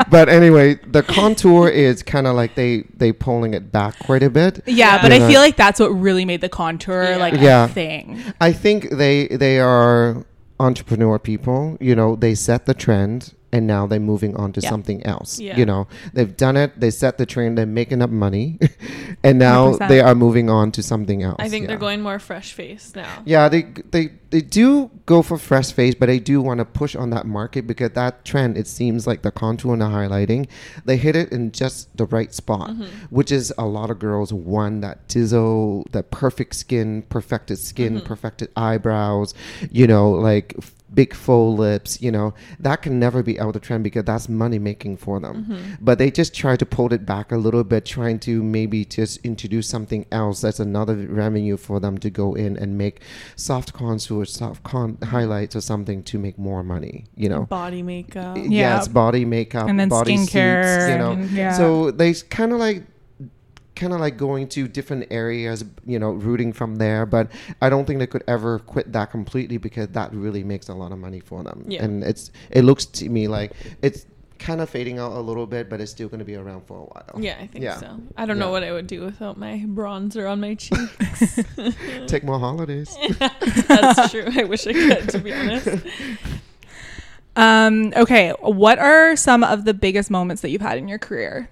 but 0.09 0.29
anyway, 0.29 0.75
the 0.85 1.03
contour 1.03 1.69
is 1.69 2.03
kind 2.03 2.27
of 2.27 2.35
like 2.35 2.55
they 2.55 2.83
they 2.95 3.11
pulling 3.11 3.53
it 3.53 3.71
back 3.71 3.97
quite 3.99 4.23
a 4.23 4.29
bit. 4.29 4.61
Yeah, 4.65 4.75
Yeah. 4.95 5.01
but 5.01 5.11
You 5.11 5.23
I 5.25 5.29
feel 5.29 5.39
like 5.41 5.55
that's 5.55 5.79
what 5.79 5.87
really 5.89 6.25
made 6.25 6.41
the 6.41 6.49
contour 6.49 7.03
Yeah. 7.03 7.17
like 7.17 7.33
Yeah. 7.39 7.65
a 7.65 7.67
thing. 7.69 8.21
I 8.41 8.51
think 8.51 8.89
they 8.91 9.27
they 9.27 9.59
are 9.59 10.25
entrepreneur 10.59 11.17
people. 11.19 11.77
You 11.79 11.95
know, 11.95 12.15
they 12.15 12.35
set 12.35 12.65
the 12.65 12.73
trend 12.73 13.33
and 13.53 13.67
now 13.67 13.85
they're 13.85 13.99
moving 13.99 14.35
on 14.35 14.51
to 14.53 14.59
Yeah. 14.59 14.69
something 14.69 15.05
else. 15.05 15.39
Yeah. 15.39 15.55
You 15.57 15.65
know, 15.65 15.87
they've 16.13 16.35
done 16.35 16.57
it. 16.57 16.79
They 16.79 16.89
set 16.89 17.17
the 17.19 17.25
trend. 17.25 17.57
They're 17.57 17.65
making 17.67 18.01
up 18.01 18.09
money, 18.09 18.59
and 19.23 19.37
now 19.37 19.73
100%. 19.73 19.87
they 19.87 20.01
are 20.01 20.15
moving 20.15 20.49
on 20.49 20.71
to 20.71 20.81
something 20.81 21.21
else. 21.21 21.37
I 21.39 21.47
think 21.47 21.67
they're 21.67 21.77
going 21.77 22.01
more 22.01 22.19
fresh 22.19 22.51
face 22.53 22.93
now. 22.95 23.21
Yeah, 23.25 23.47
they 23.47 23.61
they 23.91 24.09
they 24.31 24.41
do 24.41 24.89
go 25.05 25.21
for 25.21 25.37
fresh 25.37 25.71
face, 25.71 25.93
but 25.93 26.07
they 26.07 26.19
do 26.19 26.41
want 26.41 26.57
to 26.57 26.65
push 26.65 26.95
on 26.95 27.11
that 27.11 27.27
market 27.27 27.67
because 27.67 27.91
that 27.91 28.25
trend. 28.25 28.57
It 28.57 28.67
seems 28.67 29.05
like 29.05 29.21
the 29.21 29.31
contour 29.31 29.73
and 29.73 29.81
the 29.81 29.85
highlighting, 29.85 30.47
they 30.85 30.97
hit 30.97 31.15
it 31.15 31.31
in 31.31 31.51
just 31.51 31.95
the 31.95 32.05
right 32.07 32.33
spot, 32.33 32.71
mm-hmm. 32.71 32.85
which 33.11 33.31
is 33.31 33.53
a 33.57 33.67
lot 33.67 33.91
of 33.91 33.99
girls 33.99 34.33
want 34.33 34.81
that 34.81 35.07
tizzle, 35.07 35.89
that 35.91 36.09
perfect 36.09 36.55
skin, 36.55 37.03
perfected 37.03 37.59
skin, 37.59 37.97
mm-hmm. 37.97 38.07
perfected 38.07 38.49
eyebrows, 38.55 39.35
you 39.71 39.85
know, 39.85 40.09
like 40.09 40.55
big 40.93 41.13
full 41.13 41.55
lips. 41.55 42.01
You 42.01 42.11
know, 42.11 42.33
that 42.59 42.81
can 42.81 42.99
never 42.99 43.23
be 43.23 43.39
out 43.39 43.55
of 43.55 43.61
trend 43.61 43.83
because 43.83 44.03
that's 44.05 44.29
money 44.29 44.59
making 44.59 44.97
for 44.97 45.19
them. 45.19 45.45
Mm-hmm. 45.45 45.73
But 45.81 45.97
they 45.97 46.11
just 46.11 46.33
try 46.33 46.55
to 46.55 46.65
pull 46.65 46.93
it 46.93 47.05
back 47.05 47.31
a 47.31 47.37
little 47.37 47.63
bit, 47.63 47.85
trying 47.85 48.19
to 48.19 48.43
maybe 48.43 48.85
just 48.85 49.17
introduce 49.25 49.67
something 49.67 50.05
else 50.11 50.41
that's 50.41 50.59
another 50.59 50.95
revenue 50.95 51.57
for 51.57 51.79
them 51.79 51.97
to 51.99 52.09
go 52.09 52.33
in 52.33 52.57
and 52.57 52.77
make 52.77 53.01
soft 53.35 53.73
contours, 53.73 54.33
soft 54.33 54.63
con- 54.63 54.97
highlights, 55.03 55.55
or 55.55 55.61
something 55.61 56.03
to 56.03 56.17
make 56.19 56.37
more 56.37 56.63
money. 56.63 57.05
You 57.15 57.29
know. 57.29 57.43
Body 57.45 57.81
makeup. 57.83 58.37
Yeah. 58.37 58.43
Yes, 58.75 58.87
body 58.87 59.25
makeup 59.25 59.67
And 59.69 59.79
then 59.79 59.89
body 59.89 60.15
skincare 60.17 60.79
suits, 60.79 60.91
you 60.91 60.97
know. 60.97 61.11
and- 61.13 61.31
yeah. 61.31 61.53
So 61.53 61.91
they 61.91 62.13
kind 62.13 62.51
of 62.53 62.59
like 62.59 62.83
kind 63.75 63.93
of 63.93 63.99
like 63.99 64.17
going 64.17 64.47
to 64.49 64.67
different 64.67 65.07
areas, 65.11 65.65
you 65.85 65.97
know, 65.99 66.11
rooting 66.11 66.53
from 66.53 66.75
there. 66.75 67.05
But 67.05 67.31
I 67.61 67.69
don't 67.69 67.85
think 67.85 67.99
they 67.99 68.07
could 68.07 68.23
ever 68.27 68.59
quit 68.59 68.91
that 68.93 69.11
completely 69.11 69.57
because 69.57 69.87
that 69.89 70.13
really 70.13 70.43
makes 70.43 70.69
a 70.69 70.73
lot 70.73 70.91
of 70.91 70.99
money 70.99 71.19
for 71.19 71.43
them. 71.43 71.65
Yeah. 71.67 71.83
And 71.83 72.03
it's 72.03 72.31
it 72.51 72.63
looks 72.63 72.85
to 72.85 73.09
me 73.09 73.27
like 73.27 73.53
it's 73.81 74.05
kind 74.39 74.59
of 74.59 74.69
fading 74.69 74.99
out 74.99 75.13
a 75.13 75.19
little 75.21 75.47
bit, 75.47 75.69
but 75.69 75.79
it's 75.79 75.91
still 75.91 76.09
going 76.09 76.19
to 76.19 76.25
be 76.25 76.35
around 76.35 76.65
for 76.67 76.77
a 76.77 76.83
while. 76.83 77.15
Yeah, 77.17 77.37
I 77.39 77.47
think 77.47 77.63
Yeah. 77.63 77.77
so. 77.77 77.97
I 78.17 78.25
don't 78.25 78.35
Yeah. 78.37 78.43
know 78.43 78.51
what 78.51 78.63
I 78.63 78.73
would 78.73 78.87
do 78.87 79.01
without 79.05 79.37
my 79.37 79.63
bronzer 79.65 80.29
on 80.29 80.41
my 80.41 80.55
cheeks. 80.55 81.39
Take 82.07 82.25
more 82.25 82.39
holidays. 82.39 82.93
That's 83.67 84.11
true. 84.11 84.25
I 84.35 84.43
wish 84.43 84.67
I 84.67 84.73
could, 84.73 85.09
to 85.09 85.19
be 85.19 85.33
honest. 85.33 85.69
Um, 87.35 87.93
okay, 87.95 88.29
what 88.41 88.77
are 88.77 89.15
some 89.15 89.43
of 89.43 89.65
the 89.65 89.73
biggest 89.73 90.11
moments 90.11 90.41
that 90.43 90.49
you've 90.49 90.61
had 90.61 90.77
in 90.77 90.87
your 90.87 90.99
career? 90.99 91.49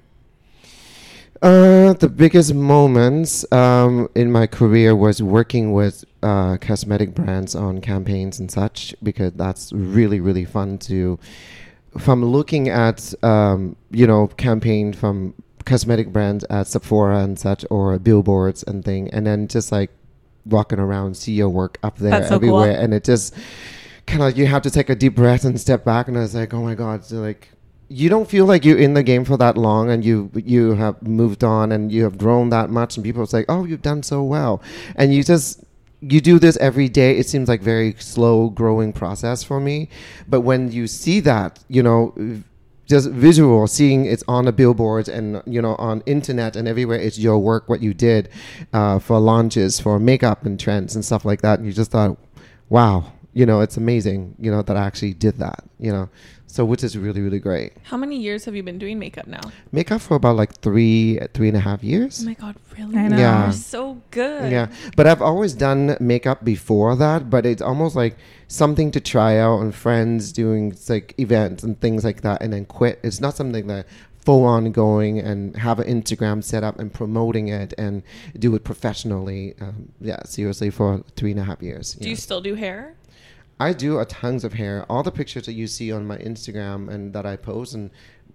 Uh, 1.42 1.94
the 1.94 2.08
biggest 2.08 2.54
moments 2.54 3.52
um, 3.52 4.08
in 4.14 4.32
my 4.32 4.46
career 4.46 4.96
was 4.96 5.24
working 5.24 5.74
with 5.74 6.06
uh, 6.22 6.56
cosmetic 6.58 7.16
brands 7.16 7.56
on 7.56 7.82
campaigns 7.82 8.40
and 8.40 8.52
such 8.52 8.94
because 9.02 9.34
that's 9.34 9.74
really 9.74 10.20
really 10.20 10.46
fun 10.46 10.78
to. 10.78 11.18
From 11.98 12.24
looking 12.24 12.70
at 12.70 13.14
um, 13.24 13.76
you 13.90 14.06
know 14.06 14.28
campaign 14.28 14.94
from 14.94 15.34
cosmetic 15.66 16.14
brands 16.14 16.46
at 16.50 16.68
Sephora 16.68 17.24
and 17.24 17.38
such 17.38 17.66
or 17.70 17.98
billboards 17.98 18.64
and 18.64 18.86
thing, 18.86 19.10
and 19.10 19.26
then 19.26 19.48
just 19.48 19.72
like 19.72 19.90
walking 20.46 20.80
around, 20.80 21.18
see 21.18 21.34
your 21.34 21.50
work 21.50 21.80
up 21.82 21.98
there 21.98 22.22
so 22.24 22.30
cool. 22.30 22.36
everywhere, 22.36 22.80
and 22.80 22.94
it 22.94 23.04
just 23.04 23.34
kind 24.06 24.22
of 24.22 24.38
you 24.38 24.46
have 24.46 24.62
to 24.62 24.72
take 24.72 24.90
a 24.90 24.96
deep 24.96 25.16
breath 25.16 25.44
and 25.44 25.60
step 25.60 25.84
back, 25.84 26.08
and 26.08 26.16
it's 26.18 26.36
like, 26.36 26.54
oh 26.54 26.62
my 26.62 26.76
god, 26.76 27.04
so 27.04 27.18
like 27.18 27.50
you 27.92 28.08
don't 28.08 28.30
feel 28.30 28.46
like 28.46 28.64
you're 28.64 28.78
in 28.78 28.94
the 28.94 29.04
game 29.04 29.26
for 29.26 29.36
that 29.36 29.58
long 29.58 29.90
and 29.90 30.06
you 30.06 30.32
you 30.34 30.76
have 30.76 31.02
moved 31.06 31.44
on 31.44 31.74
and 31.74 31.92
you 31.92 32.04
have 32.06 32.18
grown 32.18 32.50
that 32.50 32.70
much 32.70 32.96
and 32.96 33.04
people 33.04 33.26
say 33.26 33.44
oh 33.50 33.66
you've 33.66 33.82
done 33.82 34.02
so 34.02 34.24
well. 34.24 34.62
And 34.96 35.14
you 35.14 35.24
just 35.24 35.64
you 36.00 36.22
do 36.22 36.40
this 36.40 36.58
every 36.58 36.88
day. 36.88 37.18
It 37.18 37.28
seems 37.28 37.50
like 37.50 37.62
very 37.62 37.94
slow 38.00 38.50
growing 38.50 38.94
process 38.94 39.44
for 39.44 39.60
me. 39.60 39.90
But 40.28 40.42
when 40.42 40.72
you 40.72 40.88
see 40.88 41.20
that 41.22 41.60
you 41.68 41.84
know 41.84 42.14
just 42.88 43.10
visual 43.10 43.68
seeing 43.68 44.06
it's 44.06 44.24
on 44.28 44.46
the 44.46 44.52
billboards 44.54 45.10
and 45.10 45.42
you 45.46 45.62
know 45.62 45.76
on 45.76 46.02
internet 46.06 46.56
and 46.56 46.68
everywhere 46.68 46.98
it's 46.98 47.18
your 47.18 47.40
work 47.40 47.70
what 47.70 47.82
you 47.82 47.94
did 47.94 48.30
uh, 48.74 49.00
for 49.00 49.20
launches 49.20 49.80
for 49.80 50.00
makeup 50.00 50.46
and 50.46 50.60
trends 50.60 50.96
and 50.96 51.04
stuff 51.04 51.26
like 51.26 51.42
that. 51.42 51.60
And 51.60 51.68
you 51.68 51.74
just 51.74 51.92
thought 51.92 52.18
wow 52.70 53.12
you 53.34 53.46
know 53.46 53.62
it's 53.62 53.78
amazing 53.78 54.36
you 54.40 54.52
know 54.52 54.62
that 54.62 54.76
i 54.76 54.86
actually 54.86 55.14
did 55.14 55.38
that 55.38 55.64
you 55.80 55.92
know 55.92 56.10
so 56.56 56.66
which 56.72 56.84
is 56.84 56.98
really 56.98 57.22
really 57.22 57.40
great 57.40 57.72
How 57.92 57.98
many 58.04 58.18
years 58.28 58.44
have 58.46 58.56
you 58.58 58.64
been 58.64 58.78
doing 58.78 58.98
makeup 59.00 59.28
now? 59.38 59.40
makeup 59.72 60.02
for 60.02 60.16
about 60.22 60.36
like 60.36 60.52
three 60.66 61.20
three 61.34 61.48
and 61.48 61.58
a 61.58 61.62
half 61.70 61.82
years 61.84 62.22
Oh 62.22 62.26
my 62.32 62.34
god, 62.44 62.56
really? 62.78 62.98
I 62.98 63.08
know. 63.08 63.18
Yeah. 63.18 63.44
You're 63.46 63.54
so 63.78 63.84
good. 64.12 64.52
yeah 64.52 64.68
but 64.98 65.08
i've 65.08 65.22
always 65.22 65.54
done 65.68 65.82
makeup 66.00 66.40
before 66.44 66.96
that 67.06 67.30
but 67.30 67.46
it's 67.46 67.62
almost 67.62 67.96
like 67.96 68.16
something 68.48 68.92
to 68.92 69.00
try 69.00 69.38
out 69.46 69.58
on 69.64 69.72
friends 69.72 70.32
doing 70.34 70.64
like 70.90 71.08
events 71.20 71.64
and 71.64 71.80
things 71.80 72.04
like 72.04 72.20
that 72.28 72.42
and 72.42 72.52
then 72.54 72.66
quit 72.66 73.00
it's 73.04 73.22
not 73.22 73.34
something 73.36 73.68
that 73.68 73.86
full 74.26 74.44
on 74.46 74.72
going 74.72 75.18
and 75.20 75.56
have 75.58 75.80
an 75.80 75.88
instagram 75.96 76.44
set 76.44 76.64
up 76.64 76.78
and 76.82 76.94
promoting 76.94 77.48
it 77.48 77.74
and 77.80 78.04
do 78.38 78.54
it 78.58 78.64
professionally 78.64 79.56
um, 79.62 79.90
yeah 80.00 80.22
seriously 80.26 80.70
for 80.70 81.04
three 81.16 81.32
and 81.32 81.40
a 81.40 81.44
half 81.44 81.60
years 81.64 81.94
Do 81.96 82.08
you 82.10 82.16
still 82.16 82.42
do 82.42 82.54
hair? 82.56 82.94
I 83.62 83.74
do 83.74 84.00
a 84.00 84.06
tons 84.06 84.44
of 84.44 84.54
hair. 84.54 84.88
All 84.90 85.04
the 85.04 85.12
pictures 85.12 85.46
that 85.46 85.54
you 85.54 85.68
see 85.68 85.92
on 85.92 86.08
my 86.08 86.18
Instagram 86.18 86.90
and 86.90 87.14
that 87.14 87.28
I 87.28 87.36
post, 87.36 87.76
and 87.76 87.92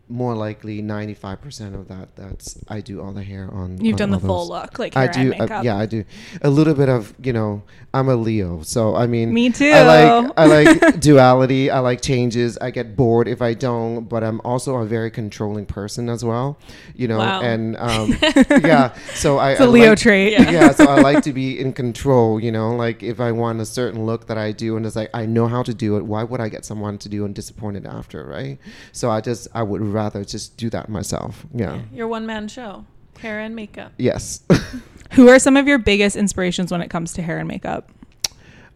more 0.09 0.35
likely 0.35 0.81
ninety 0.83 1.15
five 1.15 1.41
percent 1.41 1.75
of 1.75 1.89
that, 1.89 2.15
that's 2.17 2.59
I 2.69 2.81
do 2.81 3.01
all 3.03 3.13
the 3.13 3.23
hair 3.25 3.49
on. 3.53 3.81
You've 3.85 3.95
on 3.95 3.99
done 3.99 4.11
the 4.11 4.17
all 4.29 4.47
full 4.47 4.49
look, 4.49 4.79
like 4.79 4.97
I 4.97 5.07
do. 5.09 5.35
uh, 5.35 5.63
yeah, 5.63 5.77
I 5.77 5.87
do 5.87 6.05
a 6.43 6.51
little 6.51 6.75
bit 6.75 6.89
of 6.89 7.15
you 7.23 7.33
know. 7.33 7.63
I'm 7.95 8.11
a 8.11 8.15
Leo, 8.17 8.61
so 8.61 8.95
I 8.95 9.07
mean, 9.07 9.33
Me 9.33 9.49
too. 9.49 9.71
I 9.71 9.83
like 9.83 10.33
I 10.37 10.47
like 10.81 11.01
duality. 11.01 11.71
I 11.71 11.79
like 11.79 12.03
changes. 12.03 12.59
I 12.59 12.71
get 12.71 12.95
bored 12.95 13.27
if 13.27 13.41
I 13.41 13.55
don't, 13.55 14.05
but 14.05 14.23
I'm 14.23 14.41
also 14.45 14.77
a 14.77 14.85
very 14.85 15.11
controlling 15.11 15.65
person 15.65 16.11
as 16.11 16.23
well. 16.23 16.59
You 16.95 17.09
know, 17.09 17.19
Wow. 17.19 17.41
and 17.41 17.75
um, 17.79 18.15
yeah. 18.51 18.93
So 19.15 19.39
I 19.39 19.53
It's 19.53 19.61
a 19.63 19.67
Leo 19.67 19.91
like- 19.91 19.99
trait. 19.99 20.33
yeah. 20.39 20.73
so 20.73 20.85
I 20.85 21.01
like 21.01 21.23
to 21.29 21.33
be 21.33 21.59
in 21.59 21.73
control, 21.73 22.39
you 22.39 22.53
know, 22.53 22.77
like 22.77 23.03
if 23.03 23.19
I 23.19 23.33
want 23.33 23.61
a 23.63 23.67
certain 23.67 24.05
look 24.05 24.27
that 24.27 24.37
I 24.37 24.53
do 24.53 24.77
and 24.77 24.85
it's 24.85 24.97
like 24.97 25.09
I 25.15 25.25
know 25.25 25.49
how 25.49 25.63
to 25.63 25.73
do 25.73 25.97
it, 25.97 26.05
why 26.05 26.23
would 26.23 26.41
I 26.41 26.51
get 26.51 26.67
someone 26.67 26.99
to 26.99 27.09
do 27.09 27.25
and 27.25 27.35
disappointed 27.35 27.87
after, 27.87 28.27
right? 28.27 28.59
So 28.93 29.11
I 29.11 29.23
just 29.23 29.49
I 29.55 29.63
would 29.63 29.81
rather 29.97 30.25
just 30.25 30.57
do 30.57 30.71
that 30.71 30.89
myself. 30.89 31.45
Yeah. 31.53 31.81
Your 31.93 32.07
one 32.09 32.27
man 32.27 32.47
show, 32.49 32.85
hair 33.19 33.41
and 33.41 33.57
makeup. 33.57 33.93
Yes. 33.99 34.43
Who 35.13 35.29
are 35.29 35.39
some 35.39 35.57
of 35.57 35.67
your 35.67 35.79
biggest 35.79 36.15
inspirations 36.17 36.71
when 36.71 36.83
it 36.83 36.91
comes 36.91 37.13
to 37.15 37.23
hair 37.23 37.39
and 37.39 37.49
makeup? 37.49 37.91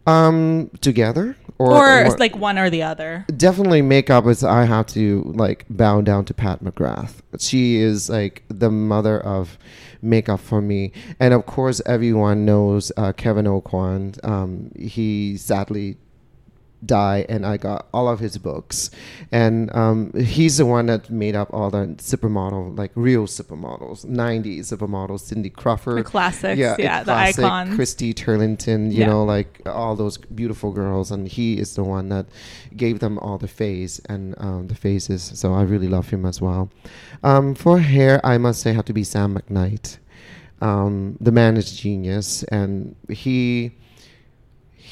um 0.06 0.70
together 0.80 1.36
or, 1.58 1.72
Or, 1.74 2.04
or- 2.06 2.16
like 2.16 2.34
one 2.34 2.58
or 2.58 2.70
the 2.70 2.82
other? 2.82 3.26
definitely 3.36 3.82
makeup 3.82 4.26
is 4.26 4.42
I 4.42 4.64
have 4.64 4.86
to 4.88 5.22
like 5.36 5.66
bow 5.68 6.00
down 6.00 6.24
to 6.24 6.32
Pat 6.34 6.64
McGrath. 6.64 7.16
She 7.38 7.76
is 7.76 8.08
like 8.08 8.42
the 8.48 8.70
mother 8.70 9.20
of 9.20 9.58
makeup 10.00 10.40
for 10.40 10.62
me, 10.62 10.92
and 11.20 11.34
of 11.34 11.44
course 11.44 11.82
everyone 11.84 12.46
knows 12.46 12.90
uh, 12.96 13.12
Kevyn 13.12 13.44
Aucoin. 13.46 14.18
Um, 14.24 14.72
he 14.78 15.36
sadly 15.36 15.98
died, 16.84 17.26
and 17.28 17.44
I 17.46 17.56
got 17.56 17.86
all 17.92 18.08
of 18.08 18.20
his 18.20 18.38
books, 18.38 18.90
and 19.30 19.74
um, 19.74 20.12
he's 20.14 20.56
the 20.58 20.66
one 20.66 20.86
that 20.86 21.10
made 21.10 21.34
up 21.36 21.52
all 21.52 21.70
the 21.70 21.86
supermodel, 21.98 22.76
like 22.78 22.90
real 22.94 23.26
supermodels, 23.26 24.04
'90s 24.06 24.60
supermodels, 24.72 25.20
Cindy 25.20 25.50
Crawford, 25.50 25.98
The 25.98 26.04
classics, 26.04 26.58
yeah, 26.58 26.76
it's 26.78 27.06
the 27.06 27.12
classic, 27.12 27.44
icons. 27.44 27.74
Christy 27.74 28.14
Turlington, 28.14 28.92
you 28.92 29.00
Yeah. 29.00 29.06
know, 29.08 29.24
like 29.24 29.60
all 29.66 29.94
those 29.96 30.16
beautiful 30.16 30.72
girls, 30.72 31.10
and 31.10 31.28
he 31.28 31.58
is 31.58 31.74
the 31.74 31.84
one 31.84 32.08
that 32.08 32.26
gave 32.76 33.00
them 33.00 33.18
all 33.18 33.38
the 33.38 33.48
face 33.48 34.00
and 34.08 34.34
um, 34.38 34.68
the 34.68 34.74
faces. 34.74 35.22
So 35.34 35.52
I 35.52 35.62
really 35.62 35.88
love 35.88 36.08
him 36.10 36.24
as 36.24 36.40
well. 36.40 36.70
Um, 37.22 37.54
for 37.54 37.78
hair, 37.80 38.20
I 38.24 38.38
must 38.38 38.60
say, 38.62 38.72
have 38.72 38.84
to 38.86 38.92
be 38.92 39.04
Sam 39.04 39.36
McKnight. 39.36 39.98
Um, 40.62 41.16
the 41.20 41.32
man 41.32 41.56
is 41.56 41.72
genius, 41.72 42.42
and 42.44 42.94
he 43.08 43.72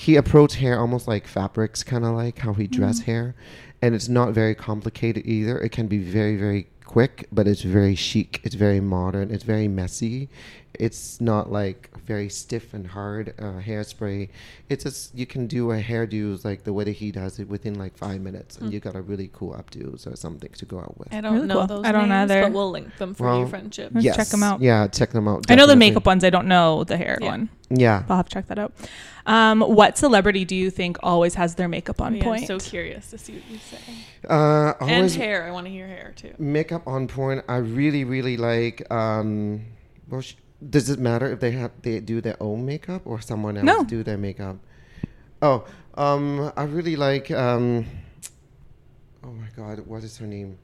he 0.05 0.15
approached 0.15 0.55
hair 0.57 0.79
almost 0.79 1.09
like 1.09 1.27
fabrics, 1.27 1.83
kind 1.83 2.05
of 2.05 2.15
like 2.15 2.39
how 2.39 2.53
he 2.55 2.67
dressed 2.69 3.03
hair, 3.03 3.35
and 3.83 3.95
it's 3.97 4.09
not 4.09 4.33
very 4.33 4.55
complicated 4.55 5.27
either. 5.27 5.59
It 5.59 5.73
can 5.73 5.89
be 5.89 5.99
very 5.99 6.37
very 6.37 6.69
quick, 6.85 7.27
but 7.33 7.49
it's 7.49 7.63
very 7.63 7.97
chic. 7.97 8.41
It's 8.45 8.55
very 8.55 8.81
modern. 8.81 9.31
It's 9.35 9.45
very 9.45 9.67
messy. 9.69 10.29
It's 10.75 11.21
not 11.21 11.51
like 11.51 11.91
very 12.07 12.29
stiff 12.29 12.73
and 12.73 12.87
hard 12.87 13.35
uh, 13.41 13.61
hairspray. 13.69 14.29
It's 14.69 14.85
just 14.85 15.15
you 15.21 15.27
can 15.27 15.49
do 15.49 15.73
a 15.73 15.83
hairdo 15.83 16.43
like 16.45 16.63
the 16.63 16.73
way 16.73 16.85
that 16.85 16.93
he 17.03 17.11
does 17.11 17.41
it 17.41 17.49
within 17.49 17.75
like 17.75 17.95
five 17.99 18.21
minutes, 18.21 18.57
and 18.59 18.73
you 18.73 18.79
got 18.79 18.95
a 18.95 19.03
really 19.03 19.31
cool 19.33 19.53
updos 19.61 20.07
or 20.11 20.15
something 20.15 20.53
to 20.53 20.65
go 20.65 20.79
out 20.79 20.97
with. 20.97 21.13
I 21.13 21.21
don't 21.21 21.35
Really 21.35 21.49
know 21.49 21.55
cool. 21.59 21.67
those 21.67 21.85
I 21.85 21.91
don't 21.91 22.09
names, 22.09 22.31
either. 22.31 22.43
but 22.45 22.53
we'll 22.53 22.71
link 22.71 22.97
them 22.99 23.15
for 23.15 23.25
Well, 23.27 23.41
you, 23.41 23.47
friendship. 23.49 23.91
Let's 23.95 24.17
check 24.17 24.33
'em 24.33 24.45
out. 24.45 24.61
Yeah, 24.63 24.87
check 24.87 25.11
them 25.11 25.27
out. 25.27 25.51
I 25.51 25.57
know 25.57 25.67
the 25.67 25.75
makeup 25.77 26.07
ones. 26.07 26.23
I 26.23 26.31
don't 26.31 26.47
know 26.47 26.85
the 26.85 26.97
hair 26.97 27.19
Yeah. 27.21 27.29
one. 27.33 27.49
Yeah. 27.71 28.05
I'll 28.09 28.17
have 28.19 28.29
to 28.29 28.35
check 28.35 28.47
that 28.47 28.59
out. 28.59 28.73
Um, 29.29 29.61
what 29.61 29.99
celebrity 29.99 30.45
do 30.47 30.57
you 30.57 30.71
think 30.71 30.97
always 31.03 31.35
has 31.35 31.55
their 31.55 31.69
makeup 31.69 32.01
on 32.01 32.15
Oh, 32.15 32.17
Yeah, 32.17 32.23
I'm 32.23 32.29
point? 32.31 32.47
so 32.47 32.59
curious 32.59 33.11
to 33.11 33.19
see 33.19 33.35
what 33.35 33.43
you 33.51 33.59
say. 33.59 33.79
Uh, 34.29 34.73
And 34.81 35.11
hair. 35.13 35.45
I 35.45 35.51
want 35.51 35.67
to 35.67 35.71
hear 35.71 35.87
hair 35.87 36.13
too. 36.17 36.35
makeup 36.39 36.83
on 36.87 37.07
point. 37.09 37.45
I 37.47 37.57
really, 37.59 38.05
really 38.05 38.37
like. 38.39 38.91
Um, 38.91 39.67
well, 40.09 40.23
sh- 40.23 40.35
does 40.71 40.89
it 40.89 40.99
matter 40.99 41.31
if 41.31 41.41
they 41.41 41.51
have 41.53 41.71
they 41.83 42.01
do 42.01 42.21
their 42.23 42.43
own 42.43 42.65
makeup 42.65 43.03
or 43.05 43.21
someone 43.21 43.57
else 43.59 43.67
No. 43.67 43.85
do 43.85 44.03
their 44.03 44.17
makeup? 44.19 44.57
Oh, 45.43 45.65
um, 45.95 46.51
I 46.57 46.65
really 46.65 46.97
like. 46.97 47.31
Um, 47.31 47.85
oh 49.23 49.31
my 49.33 49.49
God, 49.57 49.87
what 49.87 50.03
is 50.05 50.17
her 50.19 50.27
name? 50.27 50.59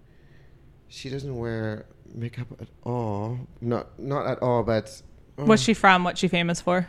She 0.89 1.11
doesn't 1.11 1.37
wear 1.37 1.85
makeup 2.15 2.47
at 2.61 2.69
all. 2.83 3.39
Not 3.61 3.99
not 4.01 4.27
at 4.27 4.41
all, 4.43 4.63
but. 4.63 5.03
oh, 5.39 5.45
What's 5.45 5.63
she 5.63 5.75
from? 5.75 6.03
What's 6.05 6.19
she 6.21 6.29
famous 6.29 6.61
for? 6.63 6.89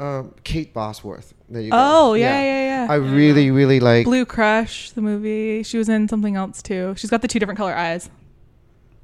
Um, 0.00 0.34
Kate 0.44 0.72
Bosworth. 0.72 1.34
There 1.48 1.60
you 1.60 1.70
go. 1.70 1.76
Oh 1.78 2.14
yeah, 2.14 2.40
yeah, 2.42 2.86
yeah. 2.86 2.92
I 2.92 2.94
really, 2.94 3.50
really 3.50 3.80
like. 3.80 4.06
Blue 4.06 4.24
Crush, 4.24 4.92
the 4.92 5.02
movie. 5.02 5.62
She 5.62 5.76
was 5.76 5.88
in 5.90 6.08
something 6.08 6.36
else 6.36 6.62
too. 6.62 6.94
She's 6.96 7.10
got 7.10 7.20
the 7.22 7.28
two 7.28 7.38
different 7.38 7.58
color 7.58 7.74
eyes. 7.74 8.08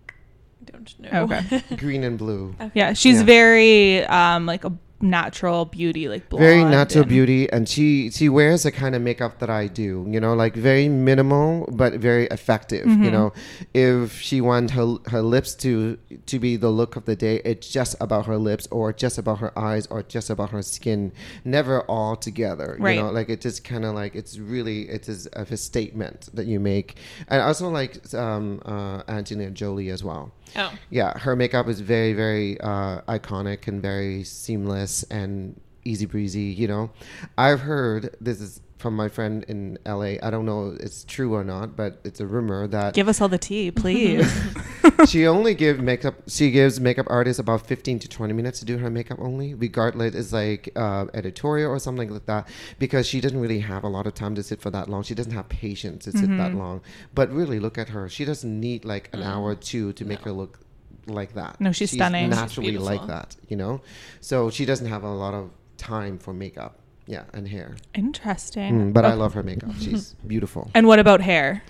I 0.08 0.70
don't 0.72 1.00
know. 1.00 1.22
Okay. 1.24 1.62
green 1.76 2.02
and 2.02 2.16
blue. 2.16 2.54
Yeah, 2.74 2.94
she's 2.94 3.18
Yeah. 3.18 3.24
very 3.24 4.04
um 4.06 4.46
like 4.46 4.64
a 4.64 4.72
natural 5.00 5.66
beauty, 5.66 6.08
like 6.08 6.28
blonde 6.30 6.42
very 6.42 6.64
natural 6.64 7.02
and- 7.02 7.08
beauty 7.10 7.50
and 7.52 7.68
she 7.68 8.10
she 8.10 8.28
wears 8.28 8.62
the 8.62 8.72
kind 8.72 8.94
of 8.94 9.02
makeup 9.02 9.38
that 9.40 9.50
i 9.50 9.66
do 9.66 10.06
you 10.08 10.18
know 10.18 10.32
like 10.34 10.54
very 10.54 10.88
minimal 10.88 11.68
but 11.70 11.92
very 11.94 12.26
effective 12.28 12.86
Mm-hmm. 12.86 13.04
you 13.04 13.10
know 13.10 13.32
if 13.74 14.18
she 14.20 14.40
wants 14.40 14.72
her 14.72 14.96
her 15.08 15.20
lips 15.22 15.54
to 15.56 15.98
to 16.26 16.38
be 16.38 16.56
the 16.56 16.70
look 16.70 16.96
of 16.96 17.04
the 17.04 17.14
day 17.16 17.36
it's 17.44 17.68
just 17.68 17.94
about 18.00 18.24
her 18.26 18.38
lips 18.38 18.66
or 18.70 18.92
just 18.92 19.18
about 19.18 19.38
her 19.40 19.52
eyes 19.58 19.86
or 19.88 20.02
just 20.02 20.30
about 20.30 20.50
her 20.50 20.62
skin 20.62 21.12
never 21.44 21.82
all 21.82 22.16
together 22.16 22.76
Right. 22.80 22.96
you 22.96 23.02
know 23.02 23.10
like 23.10 23.28
it 23.28 23.40
just 23.42 23.64
kind 23.64 23.84
of 23.84 23.94
like 23.94 24.14
it's 24.14 24.38
really 24.38 24.88
it 24.88 25.08
is 25.10 25.26
of 25.28 25.52
a 25.52 25.56
statement 25.58 26.28
that 26.32 26.46
you 26.46 26.58
make 26.58 26.96
and 27.28 27.42
I 27.42 27.46
also 27.46 27.68
like 27.68 27.92
um 28.14 28.62
uh 28.64 29.02
angelina 29.08 29.50
jolie 29.50 29.90
as 29.90 30.02
well 30.02 30.32
Oh. 30.54 30.72
yeah, 30.90 31.18
her 31.18 31.34
makeup 31.34 31.66
is 31.68 31.80
very, 31.80 32.12
very 32.12 32.58
uh, 32.60 33.00
iconic 33.08 33.66
and 33.66 33.82
very 33.82 34.22
seamless 34.22 34.85
and 35.10 35.60
easy 35.84 36.06
breezy. 36.06 36.42
You 36.62 36.68
know, 36.68 36.90
I've 37.38 37.60
heard 37.60 38.16
this 38.20 38.40
is 38.40 38.60
from 38.78 38.94
my 38.94 39.08
friend 39.08 39.44
in 39.48 39.78
LA. 39.86 40.14
I 40.22 40.30
don't 40.30 40.44
know 40.44 40.70
if 40.70 40.80
it's 40.80 41.04
true 41.04 41.34
or 41.34 41.42
not, 41.42 41.76
but 41.76 41.98
it's 42.04 42.20
a 42.20 42.26
rumor 42.26 42.66
that 42.68 42.94
Give 42.94 43.08
us 43.08 43.20
all 43.20 43.28
the 43.28 43.38
tea, 43.38 43.70
please. 43.70 44.30
she 45.08 45.26
only 45.26 45.54
gives 45.54 45.80
makeup. 45.80 46.14
She 46.28 46.50
gives 46.50 46.78
makeup 46.78 47.06
artists 47.08 47.38
about 47.38 47.66
fifteen 47.66 47.98
to 48.00 48.08
twenty 48.08 48.34
minutes 48.34 48.58
to 48.60 48.64
do 48.64 48.78
her 48.78 48.90
makeup 48.90 49.18
only, 49.20 49.54
regardless 49.54 50.14
it's 50.14 50.32
like 50.32 50.70
uh, 50.76 51.06
editorial 51.14 51.72
or 51.72 51.78
something 51.78 52.10
like 52.10 52.26
that, 52.26 52.48
because 52.78 53.06
she 53.06 53.20
doesn't 53.20 53.40
really 53.40 53.60
have 53.60 53.84
a 53.84 53.88
lot 53.88 54.06
of 54.06 54.14
time 54.14 54.34
to 54.34 54.42
sit 54.42 54.60
for 54.60 54.70
that 54.70 54.88
long. 54.88 55.02
She 55.02 55.14
doesn't 55.14 55.32
have 55.32 55.48
patience 55.48 56.04
to 56.04 56.12
sit 56.12 56.28
that 56.36 56.54
long. 56.54 56.82
But 57.14 57.32
really, 57.32 57.58
look 57.58 57.78
at 57.78 57.88
her. 57.90 58.08
She 58.08 58.24
doesn't 58.24 58.60
need 58.60 58.84
like 58.84 59.10
an 59.12 59.22
hour 59.22 59.50
or 59.50 59.54
two 59.54 59.92
to 59.94 60.04
make 60.04 60.20
her 60.20 60.32
look 60.32 60.58
like 61.06 61.34
that. 61.34 61.60
No, 61.60 61.72
she's 61.72 61.90
stunning. 61.90 62.30
She's 62.30 62.36
Naturally 62.36 62.78
like 62.78 63.06
that, 63.06 63.36
you 63.48 63.56
know. 63.56 63.80
So 64.20 64.50
she 64.50 64.64
doesn't 64.64 64.86
have 64.88 65.02
a 65.04 65.10
lot 65.10 65.34
of 65.34 65.50
time 65.76 66.18
for 66.18 66.32
makeup. 66.32 66.78
Yeah, 67.08 67.22
and 67.32 67.46
hair. 67.46 67.76
Interesting. 67.94 68.90
Mm, 68.90 68.92
but 68.92 69.04
I 69.04 69.12
Oh, 69.12 69.16
love 69.16 69.34
her 69.34 69.42
makeup. 69.44 69.70
She's 69.78 70.14
beautiful. 70.26 70.70
And 70.74 70.88
what 70.88 70.98
about 70.98 71.20
hair? 71.20 71.62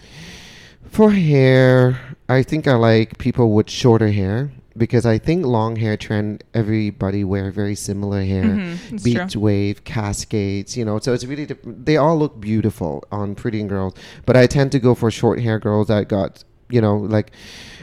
For 0.89 1.11
hair, 1.11 1.99
I 2.29 2.43
think 2.43 2.67
I 2.67 2.75
like 2.75 3.19
people 3.19 3.53
with 3.53 3.69
shorter 3.69 4.09
hair 4.09 4.51
because 4.79 5.05
I 5.05 5.19
think 5.19 5.45
long 5.45 5.77
hair 5.77 5.97
trend 5.99 6.43
everybody 6.55 7.23
wear 7.25 7.51
very 7.51 7.75
similar 7.75 8.23
hair, 8.23 8.45
Mhm, 8.45 9.03
beach 9.05 9.33
true. 9.33 9.41
wave, 9.43 9.85
cascades, 9.85 10.75
you 10.77 10.85
know. 10.87 10.99
So 11.01 11.13
it's 11.13 11.25
really 11.27 11.45
dip- 11.45 11.65
they 11.65 11.97
all 11.99 12.17
look 12.19 12.41
beautiful 12.41 13.05
on 13.11 13.35
pretty 13.35 13.63
girls, 13.65 13.95
but 14.25 14.37
I 14.37 14.47
tend 14.47 14.73
to 14.73 14.79
go 14.79 14.95
for 14.95 15.11
short 15.11 15.41
hair 15.41 15.59
girls 15.59 15.89
that 15.89 16.09
got 16.09 16.45
you 16.71 16.81
know 16.81 16.97
like 16.97 17.31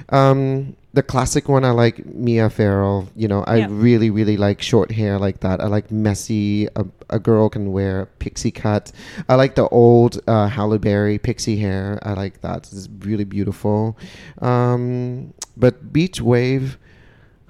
um 0.10 0.76
the 0.94 1.02
classic 1.04 1.50
one 1.50 1.66
I 1.66 1.72
like 1.72 2.06
Mia 2.06 2.50
Farrow. 2.50 3.08
You 3.16 3.28
know, 3.28 3.44
I 3.44 3.58
Yeah. 3.58 3.68
really 3.70 4.10
really 4.10 4.38
like 4.38 4.62
short 4.62 4.92
hair 4.92 5.18
like 5.20 5.40
that. 5.42 5.60
I 5.60 5.68
like 5.68 5.90
messy. 5.92 6.68
A, 6.76 6.86
a 7.10 7.20
girl 7.20 7.50
can 7.50 7.72
wear 7.72 8.08
pixie 8.20 8.52
cut. 8.52 8.92
I 9.28 9.36
like 9.36 9.56
the 9.56 9.68
old 9.70 10.22
uh, 10.28 10.48
Halle 10.48 10.78
Berry 10.78 11.18
pixie 11.18 11.58
hair. 11.58 12.00
I 12.04 12.14
like 12.14 12.42
that. 12.42 12.70
It's 12.72 12.88
really 13.00 13.24
beautiful. 13.26 13.98
Um, 14.42 15.34
but 15.58 15.92
beach 15.92 16.22
wave. 16.22 16.78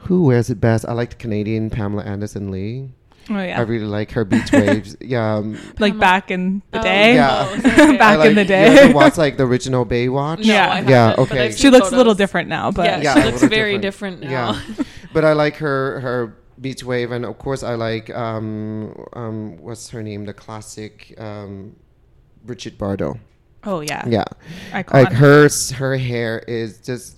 Who 0.07 0.23
wears 0.23 0.49
it 0.49 0.59
best? 0.59 0.85
I 0.85 0.91
like 0.93 1.11
the 1.11 1.15
Canadian 1.15 1.69
Pamela 1.69 2.03
Anderson 2.03 2.51
Lee. 2.51 2.91
Oh 3.29 3.41
yeah. 3.41 3.57
I 3.57 3.61
really 3.61 3.85
like 3.85 4.11
her 4.11 4.25
beach 4.25 4.51
waves. 4.51 4.97
Yeah. 5.01 5.35
um, 5.35 5.57
like 5.79 5.97
back 5.97 6.29
in 6.31 6.61
the 6.71 6.79
Oh, 6.79 6.83
day. 6.83 7.15
Yeah. 7.15 7.47
oh. 7.49 7.97
Back 7.97 8.19
I 8.19 8.27
in 8.27 8.35
the 8.35 8.43
day. 8.45 8.73
You 8.73 8.79
ever 8.79 8.93
watch 8.93 9.17
like 9.25 9.37
the 9.37 9.45
original 9.45 9.85
Baywatch? 9.85 10.39
No, 10.45 10.53
Yeah. 10.53 10.73
I 10.73 10.79
Yeah, 10.81 11.15
okay. 11.17 11.51
She 11.51 11.57
seen 11.63 11.71
looks 11.71 11.91
a 11.91 11.95
little 11.95 12.15
different 12.15 12.49
now, 12.49 12.71
but 12.71 12.85
yeah, 12.85 13.01
Yeah, 13.01 13.13
she 13.15 13.31
looks 13.31 13.43
very 13.43 13.77
different. 13.77 14.21
different, 14.21 14.21
now. 14.23 14.61
Yeah. 14.77 14.83
but 15.13 15.23
I 15.23 15.33
like 15.33 15.55
her 15.57 15.99
her 16.01 16.35
beach 16.59 16.83
wave, 16.83 17.11
and 17.11 17.25
of 17.25 17.37
course 17.39 17.63
I 17.63 17.75
like 17.75 18.09
um 18.09 18.93
um 19.13 19.57
what's 19.57 19.89
her 19.91 20.03
name? 20.03 20.25
The 20.25 20.33
classic 20.33 21.13
um 21.17 21.75
Bridget 22.43 22.77
Bardot. 22.77 23.17
oh 23.63 23.79
yeah. 23.81 24.03
Yeah, 24.07 24.25
Icon. 24.73 25.03
like 25.03 25.13
her 25.13 25.47
her 25.75 25.95
hair 25.97 26.39
is 26.47 26.79
just 26.79 27.17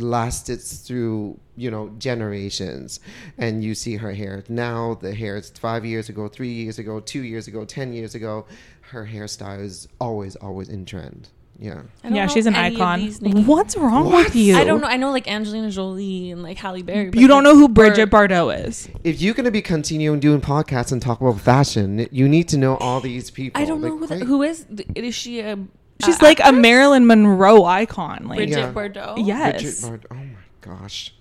lasted 0.00 0.60
through 0.60 1.38
you 1.56 1.70
know 1.70 1.88
generations 1.98 3.00
and 3.38 3.64
you 3.64 3.74
see 3.74 3.96
her 3.96 4.12
hair 4.12 4.44
now 4.48 4.94
the 5.00 5.14
hair 5.14 5.36
is 5.36 5.50
five 5.50 5.84
years 5.84 6.08
ago 6.08 6.28
three 6.28 6.52
years 6.52 6.78
ago 6.78 7.00
two 7.00 7.22
years 7.22 7.48
ago 7.48 7.64
ten 7.64 7.92
years 7.92 8.14
ago 8.14 8.44
her 8.82 9.06
hairstyle 9.06 9.60
is 9.62 9.88
always 10.00 10.36
always 10.36 10.68
in 10.68 10.84
trend 10.84 11.28
yeah 11.58 11.80
yeah, 12.04 12.26
she's 12.26 12.44
an 12.44 12.54
icon. 12.54 13.00
What's 13.46 13.78
wrong 13.78 14.04
What? 14.12 14.26
with 14.26 14.36
you? 14.36 14.56
I 14.58 14.64
don't 14.64 14.82
know. 14.82 14.86
I 14.88 14.98
know 14.98 15.10
like 15.10 15.26
Angelina 15.26 15.70
Jolie 15.70 16.30
and 16.30 16.42
like 16.42 16.58
Halle 16.58 16.82
Berry. 16.82 17.10
You 17.14 17.26
don't 17.26 17.44
like- 17.44 17.54
know 17.54 17.58
who 17.58 17.64
or- 17.64 17.68
Bridget 17.68 18.10
Bardot 18.10 18.66
is. 18.68 18.90
if 19.04 19.22
you're 19.22 19.32
going 19.32 19.46
to 19.46 19.50
be 19.50 19.62
continuing 19.62 20.20
doing 20.20 20.42
podcasts 20.42 20.92
and 20.92 21.00
talk 21.00 21.18
about 21.22 21.40
fashion 21.40 22.06
you 22.12 22.28
need 22.28 22.46
to 22.48 22.58
know 22.58 22.76
all 22.76 23.00
these 23.00 23.30
people 23.30 23.58
I 23.60 23.64
don't 23.64 23.80
know 23.80 23.96
who, 23.96 24.06
that, 24.06 24.22
who 24.24 24.42
is. 24.42 24.66
Is 24.94 25.14
she 25.14 25.40
a? 25.40 25.56
She's 26.04 26.20
a 26.20 26.24
like 26.24 26.40
a? 26.44 26.52
Marilyn 26.52 27.06
Monroe 27.06 27.64
icon. 27.64 28.26
Like 28.28 28.36
Bridget 28.38 28.58
Yeah. 28.58 28.72
Bardot. 28.72 29.26
yes. 29.26 29.62
Bridget 29.80 29.82
Bard- 29.82 30.06
oh 30.10 30.14
my 30.24 30.36
gosh 30.78 31.12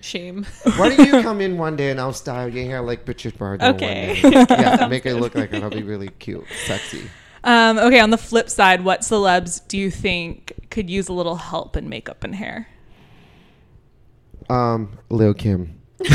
Shame. 0.00 0.46
why 0.76 0.94
don't 0.94 1.06
you 1.06 1.22
come 1.22 1.40
in 1.40 1.56
one 1.58 1.74
day 1.76 1.90
and 1.90 2.00
I'll 2.00 2.12
style 2.12 2.48
your 2.48 2.64
hair 2.64 2.80
like 2.82 3.04
Bridget 3.04 3.36
Bardot 3.38 3.74
Okay. 3.74 4.20
one 4.22 4.32
day. 4.32 4.46
yeah 4.50 4.86
make 4.90 5.06
it 5.06 5.14
look 5.16 5.34
like 5.34 5.52
it'll 5.52 5.70
be 5.70 5.82
really 5.82 6.08
cute 6.18 6.44
sexy 6.66 7.08
Um, 7.44 7.78
okay, 7.78 8.00
on 8.00 8.10
the 8.10 8.18
flip 8.18 8.50
side, 8.50 8.84
what 8.84 9.00
celebs 9.00 9.66
do 9.68 9.78
you 9.78 9.90
think 9.90 10.52
could 10.70 10.90
use 10.90 11.08
a 11.08 11.12
little 11.12 11.36
help 11.36 11.76
in 11.76 11.88
makeup 11.88 12.22
and 12.24 12.34
hair? 12.34 12.68
um 14.50 14.96
Lil 15.10 15.34
Kim 15.34 15.78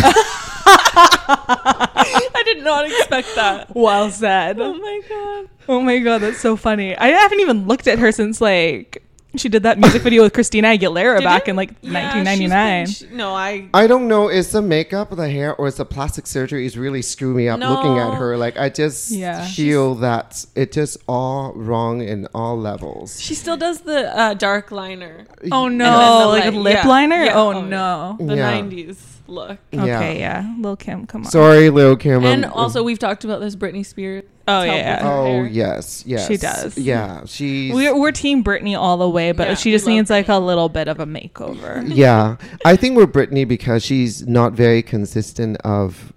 I 0.96 2.42
did 2.46 2.64
not 2.64 2.86
expect 2.86 3.36
that. 3.36 3.74
Well 3.76 4.10
said. 4.10 4.60
Oh 4.60 4.74
my 4.74 5.02
god. 5.10 5.50
Oh 5.70 5.82
my 5.82 6.00
god, 6.00 6.20
that's 6.20 6.40
so 6.40 6.56
funny. 6.56 6.96
I 6.96 7.08
haven't 7.08 7.40
even 7.40 7.68
looked 7.68 7.88
at 7.88 8.00
her 8.00 8.12
since 8.12 8.42
like 8.42 9.00
she 9.36 9.50
did 9.50 9.64
that 9.64 9.80
music 9.80 10.04
video 10.04 10.22
with 10.22 10.32
Christina 10.34 10.68
Aguilera 10.68 11.18
Did 11.18 11.24
back 11.24 11.48
you? 11.48 11.52
in 11.52 11.56
like 11.58 11.72
Yeah, 11.82 11.94
1999. 12.14 12.86
she's 12.86 13.00
been- 13.02 13.10
she- 13.10 13.16
no, 13.16 13.34
I. 13.34 13.68
I 13.74 13.88
don't 13.88 14.08
know. 14.08 14.30
Is 14.30 14.52
the 14.52 14.62
makeup, 14.62 15.10
the 15.16 15.28
hair, 15.30 15.56
or 15.56 15.68
is 15.68 15.76
the 15.76 15.86
plastic 15.86 16.28
surgery 16.28 16.68
is 16.68 16.78
really 16.78 17.02
screwing 17.02 17.38
me 17.38 17.50
up 17.50 17.60
looking 17.60 17.98
at 17.98 18.10
No. 18.10 18.16
her? 18.16 18.38
Like 18.38 18.58
I 18.60 18.70
just 18.70 19.10
Yeah. 19.10 19.44
feel 19.48 19.96
that 19.96 20.46
it 20.56 20.72
just 20.72 20.98
all 21.08 21.54
wrong 21.56 22.02
in 22.04 22.28
all 22.36 22.60
levels. 22.60 23.20
She 23.20 23.34
still 23.34 23.58
does 23.58 23.82
the 23.82 24.16
uh, 24.16 24.34
dark 24.36 24.72
liner. 24.72 25.26
Oh 25.52 25.66
And 25.66 25.78
no, 25.80 25.86
then 25.86 26.20
the 26.20 26.26
like 26.28 26.46
a 26.46 26.52
light- 26.52 26.62
lip 26.62 26.80
yeah, 26.84 26.88
liner? 26.88 27.24
yeah, 27.24 27.34
oh, 27.40 27.52
yeah. 27.54 27.62
no. 27.68 28.18
The 28.20 28.36
Yeah. 28.36 28.52
90s 28.62 28.98
look. 29.28 29.58
Okay, 29.74 30.20
yeah. 30.20 30.56
Lil 30.60 30.76
Kim, 30.76 31.06
come 31.08 31.26
on. 31.26 31.32
Sorry, 31.32 31.70
Lil 31.70 31.96
Kim. 31.96 32.24
And 32.24 32.46
I'm- 32.46 32.54
also, 32.54 32.84
we've 32.84 33.00
talked 33.00 33.24
about 33.24 33.40
this 33.40 33.56
Britney 33.56 33.86
Spears. 33.86 34.24
Oh, 34.46 34.62
help 34.62 34.66
yeah. 34.66 34.98
with 34.98 35.06
oh, 35.06 35.08
her 35.08 35.42
oh 35.42 35.44
yes, 35.44 36.04
yes, 36.06 36.28
She 36.28 36.36
does. 36.36 36.78
Yeah, 36.78 37.24
she's. 37.26 37.74
we're, 37.74 37.98
we're 37.98 38.12
team 38.12 38.44
Britney 38.44 38.78
all 38.78 38.98
the 38.98 39.08
way, 39.08 39.32
but 39.32 39.48
Yeah, 39.48 39.54
she 39.56 39.70
we 39.70 39.76
just 39.76 39.86
love 39.86 39.96
needs 39.96 40.10
like 40.10 40.28
a 40.28 40.38
little 40.38 40.68
bit 40.68 40.90
of 40.90 41.00
a 41.00 41.06
makeover. 41.06 41.84
yeah, 41.96 42.36
I 42.66 42.76
think 42.76 42.98
we're 42.98 43.08
Britney 43.08 43.48
because 43.48 43.86
she's 43.86 44.28
not 44.28 44.52
very 44.52 44.82
consistent 44.82 45.58
of 45.64 46.12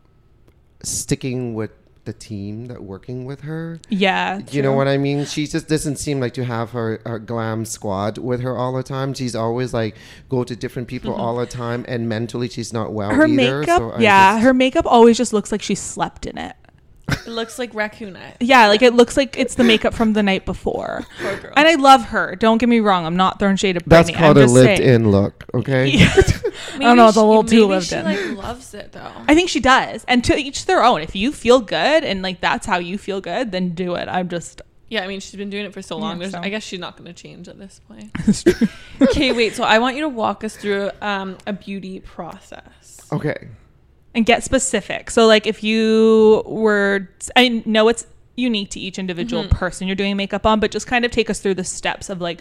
sticking 0.82 1.54
with 1.54 1.70
the 2.06 2.12
team 2.12 2.66
that 2.66 2.82
working 2.82 3.24
with 3.26 3.42
her. 3.42 3.78
yeah. 3.88 4.40
You 4.50 4.62
know 4.62 4.72
what 4.72 4.88
I 4.88 4.96
mean? 4.96 5.24
She 5.26 5.46
just 5.46 5.68
doesn't 5.68 5.96
seem 5.96 6.20
like 6.20 6.34
to 6.34 6.44
have 6.44 6.70
her, 6.70 7.00
her 7.04 7.18
glam 7.18 7.64
squad 7.64 8.18
with 8.18 8.40
her 8.40 8.56
all 8.56 8.72
the 8.72 8.82
time. 8.82 9.12
She's 9.12 9.34
always 9.36 9.74
like 9.74 9.96
go 10.28 10.42
to 10.44 10.56
different 10.56 10.88
people 10.88 11.12
mm-hmm. 11.12 11.20
all 11.20 11.36
the 11.36 11.46
time, 11.46 11.84
and 11.86 12.08
mentally 12.08 12.48
she's 12.48 12.72
not 12.72 12.92
well 12.92 13.10
Her 13.10 13.26
either. 13.26 13.60
makeup, 13.60 13.78
so 13.78 13.98
yeah, 13.98 14.34
just- 14.34 14.44
her 14.44 14.54
makeup 14.54 14.86
always 14.86 15.16
just 15.18 15.32
looks 15.32 15.52
like 15.52 15.62
she 15.62 15.74
slept 15.74 16.26
in 16.26 16.38
it. 16.38 16.56
It 17.08 17.28
looks 17.28 17.58
like 17.58 17.72
raccoonette. 17.72 18.36
Yeah, 18.40 18.66
like 18.68 18.82
it 18.82 18.94
looks 18.94 19.16
like 19.16 19.38
it's 19.38 19.54
the 19.54 19.64
makeup 19.64 19.94
from 19.94 20.12
the 20.12 20.22
night 20.22 20.44
before. 20.44 21.04
Poor 21.20 21.36
girl. 21.38 21.52
And 21.56 21.68
I 21.68 21.74
love 21.76 22.04
her. 22.06 22.34
Don't 22.36 22.58
get 22.58 22.68
me 22.68 22.80
wrong. 22.80 23.06
I'm 23.06 23.16
not 23.16 23.38
throwing 23.38 23.56
shade 23.56 23.76
at 23.76 23.84
Britney. 23.84 23.88
That's 23.88 24.10
called 24.10 24.36
I'm 24.38 24.44
a 24.44 24.46
just 24.46 24.54
saying. 24.54 24.66
lived-in 24.80 25.10
look. 25.10 25.44
Okay. 25.54 25.90
Yeah. 25.96 26.12
I 26.74 26.78
don't 26.78 26.96
know. 26.96 27.08
It's 27.08 27.16
a 27.16 27.22
little 27.24 27.44
too 27.44 27.66
lived 27.66 27.86
she, 27.88 27.96
in. 27.96 28.04
like 28.04 28.42
loves 28.42 28.72
it 28.74 28.92
though. 28.92 29.12
I 29.28 29.34
think 29.34 29.48
she 29.50 29.60
does. 29.60 30.04
And 30.08 30.24
to 30.24 30.36
each 30.36 30.66
their 30.66 30.82
own. 30.82 31.00
If 31.02 31.14
you 31.14 31.30
feel 31.32 31.60
good 31.60 32.02
and 32.04 32.22
like 32.22 32.40
that's 32.40 32.66
how 32.66 32.78
you 32.78 32.96
feel 32.98 33.20
good, 33.20 33.52
then 33.52 33.70
do 33.70 33.94
it. 33.94 34.08
I'm 34.08 34.28
just 34.28 34.62
Yeah, 34.88 35.02
I 35.04 35.06
mean 35.06 35.20
she's 35.20 35.34
been 35.36 35.50
doing 35.50 35.64
it 35.66 35.72
for 35.74 35.82
so 35.82 35.96
long. 35.98 36.16
Yeah, 36.16 36.20
There's, 36.20 36.32
so- 36.32 36.40
I 36.40 36.48
guess 36.48 36.62
she's 36.64 36.80
not 36.80 36.96
going 36.96 37.06
to 37.06 37.12
change 37.12 37.46
at 37.48 37.58
this 37.58 37.80
point. 37.88 38.10
okay, 39.02 39.32
wait. 39.32 39.54
So 39.54 39.64
I 39.64 39.78
want 39.78 39.96
you 39.96 40.02
to 40.02 40.08
walk 40.08 40.44
us 40.44 40.56
through 40.56 40.90
um, 41.02 41.36
a 41.46 41.52
beauty 41.52 42.00
process. 42.00 43.00
okay. 43.12 43.48
And 44.16 44.26
get 44.26 44.42
specific. 44.42 45.10
So 45.10 45.26
like 45.26 45.46
if 45.46 45.62
you 45.62 46.42
were 46.46 47.08
I 47.36 47.62
know 47.66 47.88
it's 47.88 48.06
unique 48.34 48.70
to 48.70 48.80
each 48.80 48.98
individual 48.98 49.44
Mm-hmm. 49.44 49.56
person 49.56 49.86
you're 49.86 49.94
doing 49.96 50.16
makeup 50.16 50.44
on, 50.46 50.58
but 50.58 50.70
just 50.72 50.86
kind 50.88 51.04
of 51.04 51.10
take 51.12 51.30
us 51.30 51.38
through 51.40 51.54
the 51.54 51.64
steps 51.64 52.10
of 52.10 52.20
like 52.20 52.40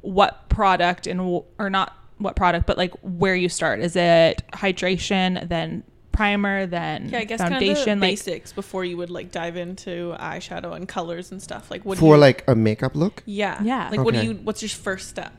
what 0.00 0.48
product 0.48 1.06
and 1.06 1.20
or 1.58 1.68
not 1.68 1.94
what 2.18 2.34
product, 2.36 2.66
but 2.66 2.78
like 2.78 2.92
where 3.02 3.34
you 3.34 3.48
start. 3.48 3.80
Is 3.80 3.94
it 3.96 4.42
hydration, 4.52 5.46
then 5.48 5.82
primer, 6.12 6.64
then 6.64 7.10
Yeah, 7.10 7.18
I 7.18 7.24
guess 7.24 7.40
foundation? 7.40 7.74
kind 7.84 7.88
of 7.98 8.00
like 8.02 8.10
basics 8.12 8.52
before 8.52 8.84
you 8.86 8.96
would 8.96 9.10
like 9.10 9.30
dive 9.30 9.56
into 9.56 10.14
eyeshadow 10.18 10.74
and 10.74 10.88
colors 10.88 11.30
and 11.30 11.42
stuff. 11.42 11.70
Like 11.70 11.84
what 11.84 11.98
For 11.98 12.14
you, 12.14 12.20
like 12.20 12.42
a 12.48 12.54
makeup 12.54 12.96
look, 12.96 13.22
yeah, 13.26 13.62
Yeah. 13.62 13.90
Like 13.90 14.00
what 14.00 14.14
do 14.14 14.22
you? 14.24 14.34
What's 14.34 14.62
your 14.62 14.68
first 14.70 15.08
step? 15.08 15.32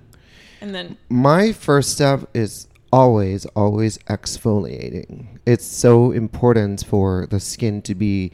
And 0.62 0.76
then 0.76 0.98
my 1.10 1.52
first 1.52 1.92
step 1.92 2.30
is 2.34 2.68
always, 2.92 3.46
always 3.48 3.98
exfoliating. 4.10 5.40
It's 5.46 5.66
so 5.66 6.12
important 6.12 6.86
for 6.86 7.28
the 7.30 7.40
skin 7.40 7.82
to 7.84 7.96
be 7.96 8.32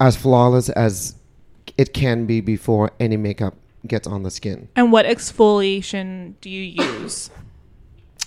as 0.00 0.16
flawless 0.16 0.68
as 0.70 1.14
it 1.78 1.92
can 1.92 2.26
be 2.26 2.40
before 2.40 2.90
any 3.00 3.16
makeup 3.16 3.54
gets 3.86 4.06
on 4.06 4.22
the 4.24 4.30
skin. 4.30 4.68
and 4.76 4.90
what 4.92 5.06
exfoliation 5.06 6.34
do 6.40 6.50
you 6.50 6.82
use? 6.84 7.30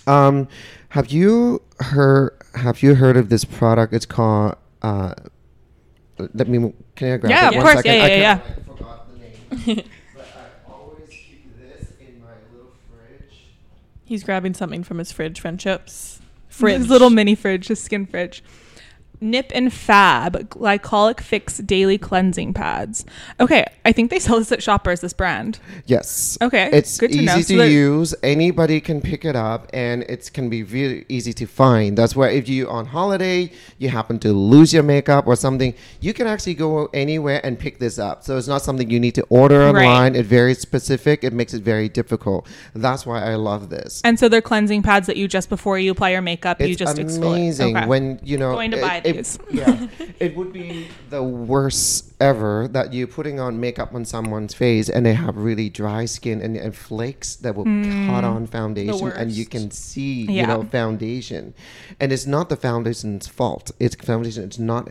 Um, 0.06 0.48
have 0.90 1.08
you 1.12 1.62
heard? 1.80 2.32
Have 2.54 2.82
you 2.82 2.94
heard 2.94 3.16
of 3.16 3.28
this 3.28 3.44
product? 3.44 3.92
It's 3.92 4.06
called. 4.06 4.56
Uh, 4.82 5.14
let 6.18 6.48
me. 6.48 6.72
Can 6.96 7.12
I 7.12 7.16
grab 7.18 7.30
Yeah, 7.30 7.44
it 7.46 7.48
of 7.48 7.54
one 7.56 7.62
course. 7.64 7.76
second? 7.76 7.94
Yeah, 7.94 8.02
I 8.04 8.08
yeah, 8.08 8.38
can't- 8.38 8.58
I 8.58 8.62
forgot 8.76 9.06
the 9.12 9.18
name. 9.74 9.84
but 10.14 10.26
I 10.66 10.72
always 10.72 11.08
keep 11.10 11.56
this 11.58 11.92
in 12.00 12.20
my 12.20 12.32
little 12.52 12.72
fridge. 12.90 13.36
He's 14.10 14.24
grabbing 14.24 14.52
something 14.52 14.82
from 14.82 14.98
his 14.98 15.12
fridge. 15.12 15.40
Friendships. 15.40 16.20
Fridge. 16.48 16.78
His 16.78 16.90
little 16.90 17.10
mini 17.10 17.36
fridge, 17.36 17.68
his 17.68 17.80
skin 17.80 18.06
fridge. 18.06 18.42
Nip 19.20 19.52
and 19.54 19.72
Fab 19.72 20.48
Glycolic 20.48 21.20
Fix 21.20 21.58
Daily 21.58 21.98
Cleansing 21.98 22.54
Pads. 22.54 23.04
Okay, 23.38 23.64
I 23.84 23.92
think 23.92 24.10
they 24.10 24.18
sell 24.18 24.38
this 24.38 24.50
at 24.52 24.62
Shoppers. 24.62 25.00
This 25.00 25.12
brand. 25.12 25.58
Yes. 25.86 26.38
Okay, 26.40 26.70
It's 26.72 26.96
good 26.98 27.12
to 27.12 27.18
easy 27.18 27.26
know. 27.26 27.36
to 27.36 27.42
So 27.42 27.62
use. 27.64 28.14
Anybody 28.22 28.80
can 28.80 29.00
pick 29.00 29.24
it 29.24 29.36
up, 29.36 29.68
and 29.74 30.02
it 30.04 30.30
can 30.32 30.48
be 30.48 30.62
really 30.62 31.04
easy 31.08 31.32
to 31.34 31.46
find. 31.46 31.98
That's 31.98 32.16
why 32.16 32.30
if 32.30 32.48
you 32.48 32.68
on 32.70 32.86
holiday, 32.86 33.50
you 33.78 33.88
happen 33.90 34.18
to 34.20 34.32
lose 34.32 34.72
your 34.72 34.82
makeup 34.82 35.26
or 35.26 35.36
something, 35.36 35.74
you 36.00 36.14
can 36.14 36.26
actually 36.26 36.54
go 36.54 36.86
anywhere 36.94 37.40
and 37.44 37.58
pick 37.58 37.78
this 37.78 37.98
up. 37.98 38.24
So 38.24 38.38
it's 38.38 38.48
not 38.48 38.62
something 38.62 38.88
you 38.90 39.00
need 39.00 39.14
to 39.16 39.22
order 39.28 39.60
Right. 39.60 39.84
online. 39.86 40.14
It's 40.16 40.28
very 40.28 40.54
specific. 40.54 41.24
It 41.24 41.32
makes 41.32 41.52
it 41.52 41.62
very 41.62 41.88
difficult. 41.88 42.46
That's 42.74 43.04
why 43.04 43.22
I 43.22 43.34
love 43.34 43.68
this. 43.70 44.00
And 44.04 44.18
so 44.18 44.28
they're 44.28 44.40
cleansing 44.40 44.82
pads 44.82 45.06
that 45.08 45.16
you 45.16 45.28
just 45.28 45.48
before 45.50 45.78
you 45.78 45.90
apply 45.92 46.10
your 46.10 46.22
makeup, 46.22 46.60
you 46.60 46.68
It's 46.68 46.78
just 46.78 46.96
exfoliate. 46.96 47.26
amazing 47.34 47.76
Okay. 47.76 47.86
when 47.86 48.18
you 48.24 48.38
know. 48.38 48.52
Going 48.54 48.70
to 48.70 48.80
buy 48.80 49.02
it- 49.04 49.09
these. 49.16 49.38
yeah, 49.50 49.88
it 50.18 50.36
would 50.36 50.52
be 50.52 50.88
the 51.10 51.22
worst 51.22 52.12
ever 52.20 52.68
that 52.68 52.92
you're 52.92 53.06
putting 53.06 53.40
on 53.40 53.58
makeup 53.60 53.94
on 53.94 54.04
someone's 54.04 54.52
face 54.54 54.88
and 54.88 55.06
they 55.06 55.14
have 55.14 55.36
really 55.36 55.68
dry 55.70 56.04
skin 56.04 56.40
and, 56.42 56.56
and 56.56 56.76
flakes 56.76 57.36
that 57.36 57.54
will 57.54 57.64
cut 57.64 58.24
on 58.24 58.46
foundation 58.46 59.08
and 59.12 59.30
you 59.32 59.46
can 59.46 59.70
see 59.70 60.00
Mm. 60.26 60.34
Yeah. 60.34 60.40
you 60.40 60.46
know 60.46 60.62
foundation, 60.64 61.54
and 61.98 62.12
it's 62.12 62.26
not 62.26 62.48
the 62.48 62.56
foundation's 62.56 63.26
fault. 63.26 63.70
It's 63.78 63.94
foundation. 63.94 64.44
It's 64.44 64.58
not 64.58 64.90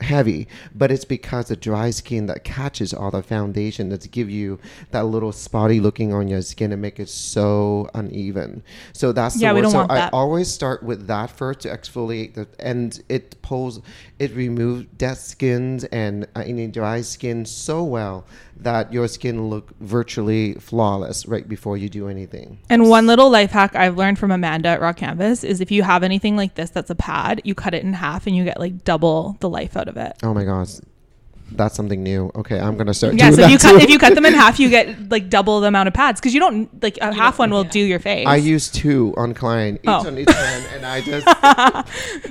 heavy 0.00 0.46
but 0.74 0.90
it's 0.90 1.04
because 1.04 1.48
the 1.48 1.56
dry 1.56 1.90
skin 1.90 2.26
that 2.26 2.44
catches 2.44 2.92
all 2.92 3.10
the 3.10 3.22
foundation 3.22 3.88
that's 3.88 4.06
give 4.06 4.28
you 4.30 4.58
that 4.90 5.04
little 5.04 5.32
spotty 5.32 5.80
looking 5.80 6.12
on 6.12 6.28
your 6.28 6.42
skin 6.42 6.72
and 6.72 6.80
make 6.82 6.98
it 7.00 7.08
so 7.08 7.88
uneven. 7.94 8.62
So 8.92 9.12
that's 9.12 9.40
Yeah, 9.40 9.50
the 9.50 9.56
we 9.56 9.60
don't 9.62 9.70
so 9.72 9.78
want 9.78 9.90
I 9.90 9.96
that. 9.96 10.12
always 10.12 10.50
start 10.50 10.82
with 10.82 11.06
that 11.06 11.30
first 11.30 11.60
to 11.60 11.68
exfoliate 11.68 12.34
the 12.34 12.46
and 12.58 13.00
it 13.08 13.40
pulls 13.42 13.80
it 14.18 14.34
removes 14.34 14.86
dead 14.96 15.18
skins 15.18 15.84
and 15.84 16.26
uh, 16.34 16.42
any 16.46 16.66
dry 16.68 17.00
skin 17.02 17.44
so 17.44 17.84
well 17.84 18.26
that 18.58 18.90
your 18.92 19.06
skin 19.06 19.48
look 19.50 19.70
virtually 19.80 20.54
flawless 20.54 21.26
right 21.26 21.46
before 21.46 21.76
you 21.76 21.88
do 21.90 22.08
anything. 22.08 22.58
And 22.70 22.88
one 22.88 23.06
little 23.06 23.28
life 23.28 23.50
hack 23.50 23.76
I've 23.76 23.98
learned 23.98 24.18
from 24.18 24.30
Amanda 24.30 24.70
at 24.70 24.80
Raw 24.80 24.94
Canvas 24.94 25.44
is 25.44 25.60
if 25.60 25.70
you 25.70 25.82
have 25.82 26.02
anything 26.02 26.36
like 26.36 26.54
this 26.54 26.70
that's 26.70 26.88
a 26.88 26.94
pad, 26.94 27.42
you 27.44 27.54
cut 27.54 27.74
it 27.74 27.82
in 27.82 27.92
half 27.92 28.26
and 28.26 28.34
you 28.34 28.44
get 28.44 28.58
like 28.58 28.82
double 28.84 29.36
the 29.40 29.48
life 29.48 29.76
out 29.76 29.85
of 29.88 29.96
it. 29.96 30.12
oh 30.22 30.32
my 30.34 30.44
gosh 30.44 30.74
that's 31.52 31.76
something 31.76 32.02
new 32.02 32.28
okay 32.34 32.58
i'm 32.58 32.76
gonna 32.76 32.92
start 32.92 33.14
Yeah, 33.14 33.30
doing 33.30 33.36
so 33.36 33.42
if 33.42 33.46
that 33.46 33.52
you 33.52 33.58
cut 33.58 33.70
too. 33.78 33.84
if 33.84 33.88
you 33.90 33.98
cut 34.00 34.14
them 34.16 34.26
in 34.26 34.34
half, 34.42 34.58
you 34.58 34.68
get 34.68 35.10
like 35.10 35.30
double 35.30 35.60
the 35.60 35.68
amount 35.68 35.86
of 35.86 35.94
pads 35.94 36.20
because 36.20 36.34
you 36.34 36.40
don't 36.40 36.82
like 36.82 36.98
a 37.00 37.14
half 37.14 37.38
one 37.38 37.50
will 37.50 37.62
do 37.62 37.78
your 37.78 38.00
face. 38.00 38.26
I 38.26 38.34
use 38.34 38.68
two 38.68 39.14
on 39.16 39.32
client, 39.32 39.78
each 39.84 39.88
Oh. 39.88 40.04
on 40.08 40.18
each 40.18 40.28
hand, 40.28 40.66
and 40.74 40.84
I 40.84 41.00
just 41.10 41.24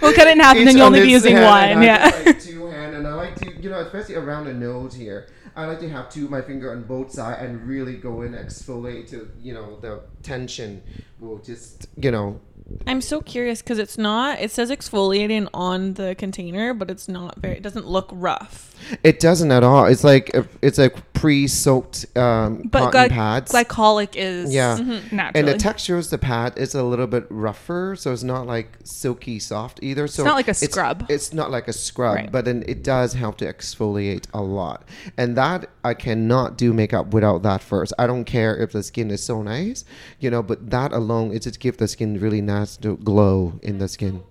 we'll 0.02 0.14
cut 0.14 0.28
it 0.28 0.32
in 0.34 0.40
half 0.42 0.58
and 0.58 0.62
each 0.62 0.66
then 0.66 0.76
you'll 0.76 0.88
on 0.88 0.94
only 0.94 1.00
be 1.00 1.06
this 1.14 1.24
using 1.24 1.38
hand, 1.38 1.46
one. 1.76 1.84
I 1.84 1.86
Yeah. 1.86 2.10
just 2.12 2.26
like 2.26 2.42
two 2.56 2.68
hand, 2.68 2.96
and 2.96 3.08
I 3.08 3.14
like 3.14 3.36
to, 3.36 3.62
you 3.62 3.70
know, 3.70 3.80
especially 3.80 4.16
around 4.16 4.46
the 4.48 4.54
nose 4.54 4.94
here. 4.94 5.28
I 5.56 5.66
like 5.66 5.80
to 5.80 5.90
have 5.90 6.10
two 6.10 6.28
my 6.28 6.42
finger 6.42 6.72
on 6.74 6.84
both 6.84 7.12
sides 7.12 7.42
and 7.42 7.66
really 7.66 7.96
go 7.96 8.24
in 8.24 8.34
and 8.34 8.46
exfoliate 8.50 9.10
to, 9.12 9.32
you 9.42 9.54
know, 9.54 9.80
the 9.80 10.02
tension 10.24 10.84
will 11.22 11.38
just, 11.38 11.88
you 11.96 12.12
know, 12.12 12.42
I'm 12.88 13.02
so 13.02 13.22
curious 13.22 13.62
because 13.62 13.80
it's 13.80 13.98
not. 13.98 14.40
It 14.40 14.52
says 14.52 14.70
exfoliating 14.70 15.50
on 15.54 15.94
the 15.94 16.16
container, 16.16 16.74
but 16.74 16.90
it's 16.90 17.08
not 17.08 17.38
very. 17.38 17.58
It 17.58 17.64
doesn't 17.64 17.88
look 17.88 18.10
rough. 18.12 18.75
It 19.04 19.20
doesn't 19.20 19.52
at 19.52 19.64
all. 19.64 19.86
It's 19.86 20.04
like 20.04 20.34
a, 20.36 20.48
it's 20.62 20.78
like 20.78 20.96
pre-soaked 21.14 22.06
um, 22.18 22.64
But 22.72 22.92
cotton 22.92 22.92
gly- 22.92 23.10
pads. 23.10 23.52
glycolic 23.52 24.16
is 24.16 24.54
Yeah. 24.54 24.76
naturally. 25.12 25.32
and 25.36 25.48
the 25.48 25.58
texture 25.58 25.98
of 25.98 26.10
the 26.10 26.18
pad 26.18 26.54
is 26.58 26.76
a 26.76 26.84
little 26.84 27.08
bit 27.08 27.26
rougher, 27.30 27.96
so 27.98 28.12
it's 28.14 28.24
not 28.24 28.46
like 28.48 28.78
silky 28.84 29.40
soft 29.40 29.80
either. 29.82 30.08
So 30.08 30.22
it's 30.24 30.28
not 30.28 30.36
like 30.36 30.48
a 30.48 30.54
scrub. 30.54 31.06
It's 31.10 31.34
not 31.34 31.52
like 31.52 31.68
a 31.68 31.74
scrub, 31.74 32.16
Right. 32.16 32.32
but 32.32 32.46
then 32.46 32.64
it 32.68 32.84
does 32.84 33.14
help 33.14 33.38
to 33.38 33.46
exfoliate 33.52 34.26
a 34.34 34.42
lot. 34.42 34.84
And 35.18 35.36
that 35.38 35.70
I 35.84 35.94
cannot 35.94 36.58
do 36.58 36.74
makeup 36.74 37.14
without 37.14 37.44
that 37.44 37.62
first. 37.62 37.94
I 37.98 38.08
don't 38.08 38.26
care 38.26 38.56
if 38.58 38.72
the 38.72 38.84
skin 38.84 39.10
is 39.12 39.24
so 39.24 39.42
nice, 39.42 39.84
you 40.20 40.30
know, 40.30 40.44
but 40.44 40.70
that 40.70 40.92
alone 40.92 41.32
it 41.34 41.42
just 41.44 41.60
gives 41.60 41.78
the 41.78 41.88
skin 41.88 42.20
really 42.20 42.42
nice 42.42 42.78
glow 42.78 43.60
in 43.64 43.80
the 43.80 43.88
skin. 43.88 44.22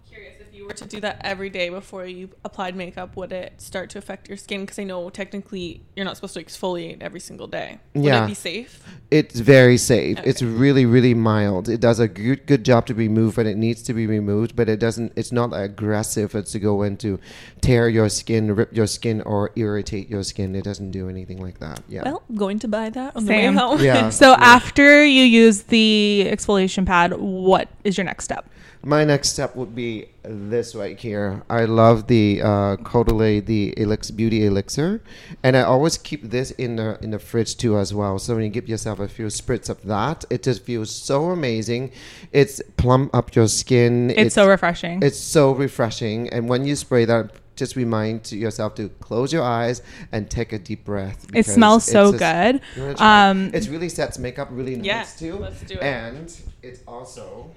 Curious 0.64 0.80
if 0.80 0.82
you 0.82 0.86
were 0.86 0.90
to 0.90 0.96
do 0.96 1.00
that 1.00 1.20
every 1.24 1.50
day 1.50 1.68
before 1.68 2.06
you 2.06 2.30
applied 2.44 2.76
makeup, 2.76 3.16
would 3.16 3.32
it 3.32 3.60
start 3.60 3.90
to 3.90 3.98
affect 3.98 4.28
your 4.28 4.36
skin? 4.36 4.62
Because 4.62 4.78
I 4.78 4.84
know 4.84 5.10
technically 5.10 5.82
you're 5.96 6.04
not 6.04 6.16
supposed 6.16 6.34
to 6.34 6.44
exfoliate 6.44 7.02
every 7.02 7.20
single 7.20 7.46
day. 7.46 7.78
Would 7.94 8.04
Yeah. 8.04 8.24
it 8.24 8.28
be 8.28 8.34
safe? 8.34 8.82
It's 9.10 9.38
very 9.40 9.76
safe. 9.76 10.18
It's 10.24 10.42
really, 10.42 10.86
really 10.86 11.14
mild. 11.14 11.68
It 11.68 11.80
does 11.80 12.00
a 12.00 12.08
good, 12.08 12.46
good 12.46 12.64
job 12.64 12.86
to 12.86 12.94
remove 12.94 13.36
when 13.36 13.46
it 13.46 13.56
needs 13.56 13.82
to 13.84 13.94
be 13.94 14.06
removed, 14.06 14.56
but 14.56 14.68
it 14.68 14.78
doesn't. 14.80 15.12
It's 15.16 15.32
not 15.32 15.50
aggressive. 15.52 16.34
It's 16.34 16.52
to 16.52 16.58
go 16.58 16.82
in 16.82 16.96
to 16.98 17.18
tear 17.60 17.88
your 17.88 18.08
skin, 18.08 18.54
rip 18.54 18.74
your 18.74 18.86
skin, 18.86 19.20
or 19.22 19.50
irritate 19.56 20.08
your 20.08 20.22
skin. 20.22 20.54
It 20.54 20.64
doesn't 20.64 20.90
do 20.90 21.08
anything 21.08 21.40
like 21.40 21.58
that. 21.60 21.82
Yeah. 21.88 22.02
Well, 22.04 22.22
I'm 22.28 22.36
going 22.36 22.58
to 22.60 22.68
buy 22.68 22.90
that 22.90 23.16
on 23.16 23.26
Same. 23.26 23.54
the 23.54 23.60
way 23.60 23.66
home. 23.66 23.80
yeah. 23.80 24.08
so 24.22 24.30
yeah. 24.30 24.36
after 24.40 25.04
you 25.04 25.22
use 25.24 25.62
the 25.64 26.26
exfoliation 26.28 26.86
pad, 26.86 27.12
what 27.18 27.68
is 27.84 27.96
your 27.96 28.04
next 28.04 28.24
step? 28.24 28.48
My 28.86 29.02
next 29.02 29.30
step 29.30 29.56
would 29.56 29.74
be 29.74 30.08
this 30.22 30.74
right 30.74 30.98
here. 30.98 31.42
I 31.48 31.64
love 31.64 32.06
the 32.06 32.42
uh, 32.42 32.76
Caudalie, 32.76 33.44
the 33.44 33.72
Elix 33.78 34.14
Beauty 34.14 34.44
Elixir, 34.44 35.02
and 35.42 35.56
I 35.56 35.62
always 35.62 35.96
keep 35.96 36.22
this 36.30 36.50
in 36.52 36.76
the 36.76 36.98
in 37.00 37.10
the 37.10 37.18
fridge 37.18 37.56
too 37.56 37.78
as 37.78 37.94
well. 37.94 38.18
So 38.18 38.34
when 38.34 38.44
you 38.44 38.50
give 38.50 38.68
yourself 38.68 39.00
a 39.00 39.08
few 39.08 39.26
spritz 39.26 39.70
of 39.70 39.82
that, 39.84 40.26
it 40.28 40.42
just 40.42 40.64
feels 40.64 40.90
so 40.90 41.30
amazing. 41.30 41.92
It's 42.30 42.60
plump 42.76 43.14
up 43.14 43.34
your 43.34 43.48
skin. 43.48 44.10
It's, 44.10 44.34
so 44.34 44.46
refreshing. 44.46 45.02
It's 45.02 45.18
so 45.18 45.52
refreshing, 45.52 46.28
and 46.28 46.46
when 46.48 46.66
you 46.66 46.76
spray 46.76 47.06
that, 47.06 47.30
just 47.56 47.76
remind 47.76 48.32
yourself 48.32 48.74
to 48.74 48.90
close 49.00 49.32
your 49.32 49.44
eyes 49.44 49.80
and 50.12 50.28
take 50.28 50.52
a 50.52 50.58
deep 50.58 50.84
breath. 50.84 51.26
it 51.32 51.46
smells 51.46 51.84
so 51.84 52.12
just- 52.12 52.18
good. 52.18 52.60
You 52.76 52.82
wanna 52.82 52.94
try? 52.96 53.30
Um, 53.30 53.50
it 53.54 53.66
really 53.70 53.88
sets 53.88 54.18
makeup 54.18 54.48
really 54.50 54.76
nice 54.76 54.84
Yeah, 54.84 55.04
too. 55.04 55.36
let's 55.38 55.62
do 55.62 55.74
it. 55.74 55.82
And 55.82 56.34
it's 56.62 56.80
also 56.86 57.50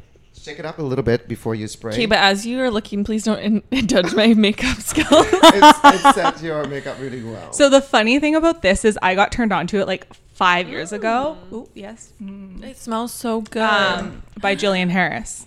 shake 0.44 0.60
it 0.60 0.66
up 0.66 0.80
a 0.80 0.82
little 0.82 1.04
bit 1.04 1.28
before 1.28 1.56
you 1.56 1.68
spray. 1.68 1.94
Okay, 1.94 2.06
but 2.06 2.18
as 2.20 2.46
you 2.46 2.60
are 2.62 2.70
looking, 2.72 3.04
please 3.04 3.24
don't 3.24 3.40
in- 3.72 3.88
judge 3.88 4.14
my 4.16 4.34
makeup 4.34 4.78
skill. 4.82 5.06
it's, 5.12 5.80
it 5.84 6.14
sets 6.14 6.42
your 6.44 6.66
makeup 6.68 6.98
really 7.00 7.24
well. 7.24 7.54
So 7.54 7.70
the 7.70 7.82
funny 7.82 8.20
thing 8.20 8.36
about 8.36 8.62
this 8.62 8.86
is 8.86 8.98
I 9.02 9.16
got 9.16 9.32
turned 9.32 9.52
on 9.54 9.68
to 9.68 9.80
it 9.80 9.88
like 9.88 10.14
five 10.34 10.70
years 10.70 10.92
ago. 10.92 11.38
Oh 11.52 11.68
yes. 11.74 12.12
it 12.20 12.78
smells 12.78 13.14
so 13.14 13.42
good. 13.42 13.62
Um, 13.62 14.24
by 14.40 14.56
Jillian 14.56 14.90
Harris. 14.90 15.46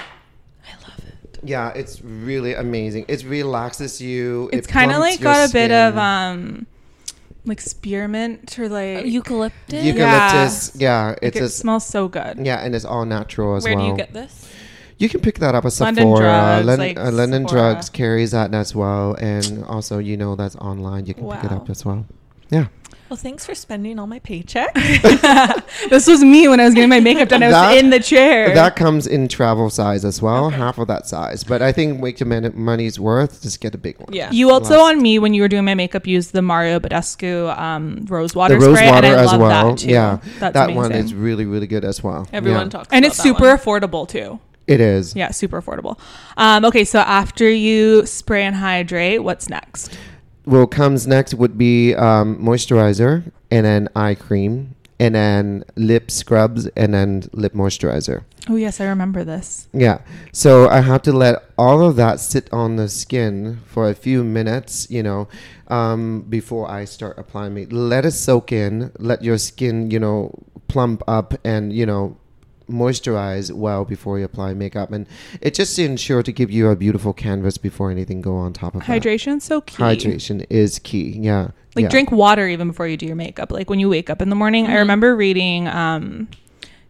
I 0.00 0.72
love 0.88 0.98
it. 1.06 1.38
yeah, 1.42 1.68
it's 1.74 2.00
really 2.02 2.54
amazing. 2.54 3.04
It 3.08 3.24
relaxes 3.24 4.00
you. 4.00 4.48
It's 4.52 4.66
it 4.66 4.70
kind 4.70 4.90
of 4.92 4.98
like 4.98 5.20
your 5.20 5.32
got 5.32 5.50
a 5.50 5.52
bit 5.52 5.70
of 5.70 5.96
um, 5.98 6.66
like 7.44 7.60
spearmint 7.60 8.58
or 8.58 8.68
like 8.68 9.06
Eucalyptus. 9.06 9.84
eucalyptus. 9.84 10.72
Yeah, 10.76 11.08
like 11.08 11.18
it's 11.22 11.36
it 11.36 11.42
a, 11.42 11.48
smells 11.48 11.86
so 11.86 12.08
good. 12.08 12.38
yeah, 12.44 12.58
and 12.64 12.74
it's 12.74 12.84
all 12.84 13.04
natural 13.04 13.56
as 13.56 13.64
Where 13.64 13.74
well. 13.76 13.84
do 13.86 13.90
you 13.90 13.96
get 13.96 14.12
this? 14.12 14.48
You 14.98 15.08
can 15.08 15.20
pick 15.20 15.38
that 15.40 15.54
up 15.56 15.64
at 15.64 15.80
London 15.80 16.04
Sephora. 16.04 16.20
Drugs, 16.20 16.66
Len- 16.66 16.78
like 16.78 16.98
uh, 16.98 17.10
London 17.10 17.48
Sephora. 17.48 17.72
Drugs 17.72 17.90
carries 17.90 18.30
that 18.30 18.54
as 18.54 18.74
well, 18.74 19.14
and 19.14 19.64
also 19.64 19.98
you 19.98 20.16
know 20.16 20.36
that's 20.36 20.54
online. 20.56 21.06
You 21.06 21.14
can 21.14 21.28
pick 21.28 21.44
it 21.44 21.52
up 21.52 21.68
as 21.70 21.84
well. 21.84 22.06
Yeah, 22.52 22.66
Well, 23.08 23.16
thanks 23.16 23.44
for 23.46 23.54
spending 23.54 23.98
all 23.98 24.06
my 24.06 24.18
paycheck. 24.20 24.72
This 25.90 26.06
was 26.06 26.22
me 26.22 26.48
when 26.48 26.60
I 26.60 26.64
was 26.66 26.74
getting 26.74 26.88
my 26.90 27.00
makeup 27.00 27.28
done. 27.28 27.42
I 27.42 27.46
was 27.46 27.54
That- 27.54 27.78
in 27.78 27.90
the 27.90 27.98
chair. 28.00 28.54
that 28.54 28.76
comes 28.76 29.06
in 29.06 29.26
travel 29.28 29.68
size 29.70 30.04
as 30.04 30.22
well, 30.22 30.50
half 30.50 30.78
of 30.78 30.86
that 30.88 31.06
size. 31.06 31.42
But 31.44 31.60
I 31.62 31.72
think 31.72 32.00
make 32.00 32.20
your 32.20 32.28
mon- 32.28 32.52
money's 32.54 33.00
worth. 33.00 33.42
Just 33.42 33.60
get 33.60 33.74
a 33.74 33.78
big 33.78 33.98
one. 33.98 34.12
yeah. 34.12 34.30
you 34.30 34.50
also 34.50 34.78
Last- 34.78 34.96
on 34.96 35.02
me 35.02 35.18
when 35.18 35.34
you 35.34 35.42
were 35.42 35.48
doing 35.48 35.64
my 35.64 35.74
makeup 35.74 36.06
used 36.06 36.32
the 36.32 36.42
Mario 36.42 36.78
Badescu 36.78 37.56
um, 37.58 38.04
rose 38.08 38.34
water 38.34 38.58
the 38.58 38.66
rose 38.66 38.76
spray, 38.78 38.90
water 38.90 39.06
and 39.08 39.16
I 39.16 39.22
as 39.24 39.32
love 39.32 39.40
well. 39.40 39.68
that 39.70 39.78
too. 39.78 39.88
Yeah, 39.88 40.18
That's 40.38 40.54
that 40.54 40.64
amazing. 40.70 40.76
one 40.76 40.92
is 40.92 41.14
really 41.14 41.44
really 41.46 41.66
good 41.66 41.84
as 41.84 42.02
well. 42.02 42.28
Everyone 42.32 42.66
Yeah. 42.66 42.68
talks 42.70 42.88
and 42.92 43.04
about 43.04 43.08
it's 43.08 43.16
that 43.16 43.22
super 43.22 43.48
one. 43.48 43.58
affordable 43.58 44.08
too. 44.08 44.38
It 44.68 44.80
is. 44.80 45.16
Yeah, 45.16 45.32
super 45.32 45.60
affordable. 45.60 45.98
Um, 46.36 46.64
okay, 46.66 46.84
so 46.84 47.00
after 47.00 47.50
you 47.50 48.06
spray 48.06 48.44
and 48.44 48.54
hydrate, 48.54 49.22
what's 49.24 49.48
next? 49.50 49.98
Well, 50.44 50.66
comes 50.66 51.06
next 51.06 51.34
would 51.34 51.56
be 51.56 51.94
um, 51.94 52.38
moisturizer, 52.38 53.30
and 53.50 53.64
then 53.64 53.88
eye 53.94 54.14
cream, 54.14 54.74
and 54.98 55.14
then 55.14 55.64
lip 55.76 56.10
scrubs, 56.10 56.66
and 56.68 56.94
then 56.94 57.24
lip 57.32 57.52
moisturizer. 57.54 58.24
Oh 58.48 58.56
yes, 58.56 58.80
I 58.80 58.86
remember 58.86 59.22
this. 59.22 59.68
Yeah. 59.72 60.00
So 60.32 60.68
I 60.68 60.80
have 60.80 61.02
to 61.02 61.12
let 61.12 61.44
all 61.56 61.86
of 61.86 61.94
that 61.96 62.18
sit 62.18 62.52
on 62.52 62.74
the 62.74 62.88
skin 62.88 63.60
for 63.66 63.88
a 63.88 63.94
few 63.94 64.24
minutes, 64.24 64.90
you 64.90 65.02
know, 65.02 65.28
um, 65.68 66.22
before 66.22 66.68
I 66.68 66.86
start 66.86 67.18
applying 67.18 67.56
it. 67.56 67.72
Let 67.72 68.04
it 68.04 68.10
soak 68.12 68.50
in. 68.50 68.90
Let 68.98 69.22
your 69.22 69.38
skin, 69.38 69.92
you 69.92 70.00
know, 70.00 70.42
plump 70.66 71.02
up 71.06 71.34
and, 71.44 71.72
you 71.72 71.86
know, 71.86 72.16
moisturize 72.72 73.52
well 73.52 73.84
before 73.84 74.18
you 74.18 74.24
apply 74.24 74.54
makeup. 74.54 74.90
And 74.92 75.06
it 75.40 75.54
just 75.54 75.76
to 75.76 75.84
ensure 75.84 76.22
to 76.22 76.32
give 76.32 76.50
you 76.50 76.68
a 76.68 76.76
beautiful 76.76 77.12
canvas 77.12 77.58
before 77.58 77.90
anything 77.90 78.20
go 78.20 78.36
on 78.36 78.52
top 78.52 78.74
of 78.74 78.80
that. 78.80 78.86
Hydration's 78.86 79.44
so 79.44 79.60
key. 79.60 79.82
Hydration 79.82 80.46
is 80.50 80.78
key. 80.78 81.18
Yeah. 81.18 81.50
Like 81.74 81.84
yeah. 81.84 81.88
drink 81.88 82.12
water 82.12 82.46
even 82.48 82.68
before 82.68 82.86
you 82.86 82.96
do 82.96 83.06
your 83.06 83.16
makeup. 83.16 83.52
Like 83.52 83.70
when 83.70 83.80
you 83.80 83.88
wake 83.88 84.10
up 84.10 84.20
in 84.20 84.28
the 84.28 84.36
morning. 84.36 84.64
Mm-hmm. 84.64 84.74
I 84.74 84.78
remember 84.78 85.16
reading 85.16 85.68
um 85.68 86.28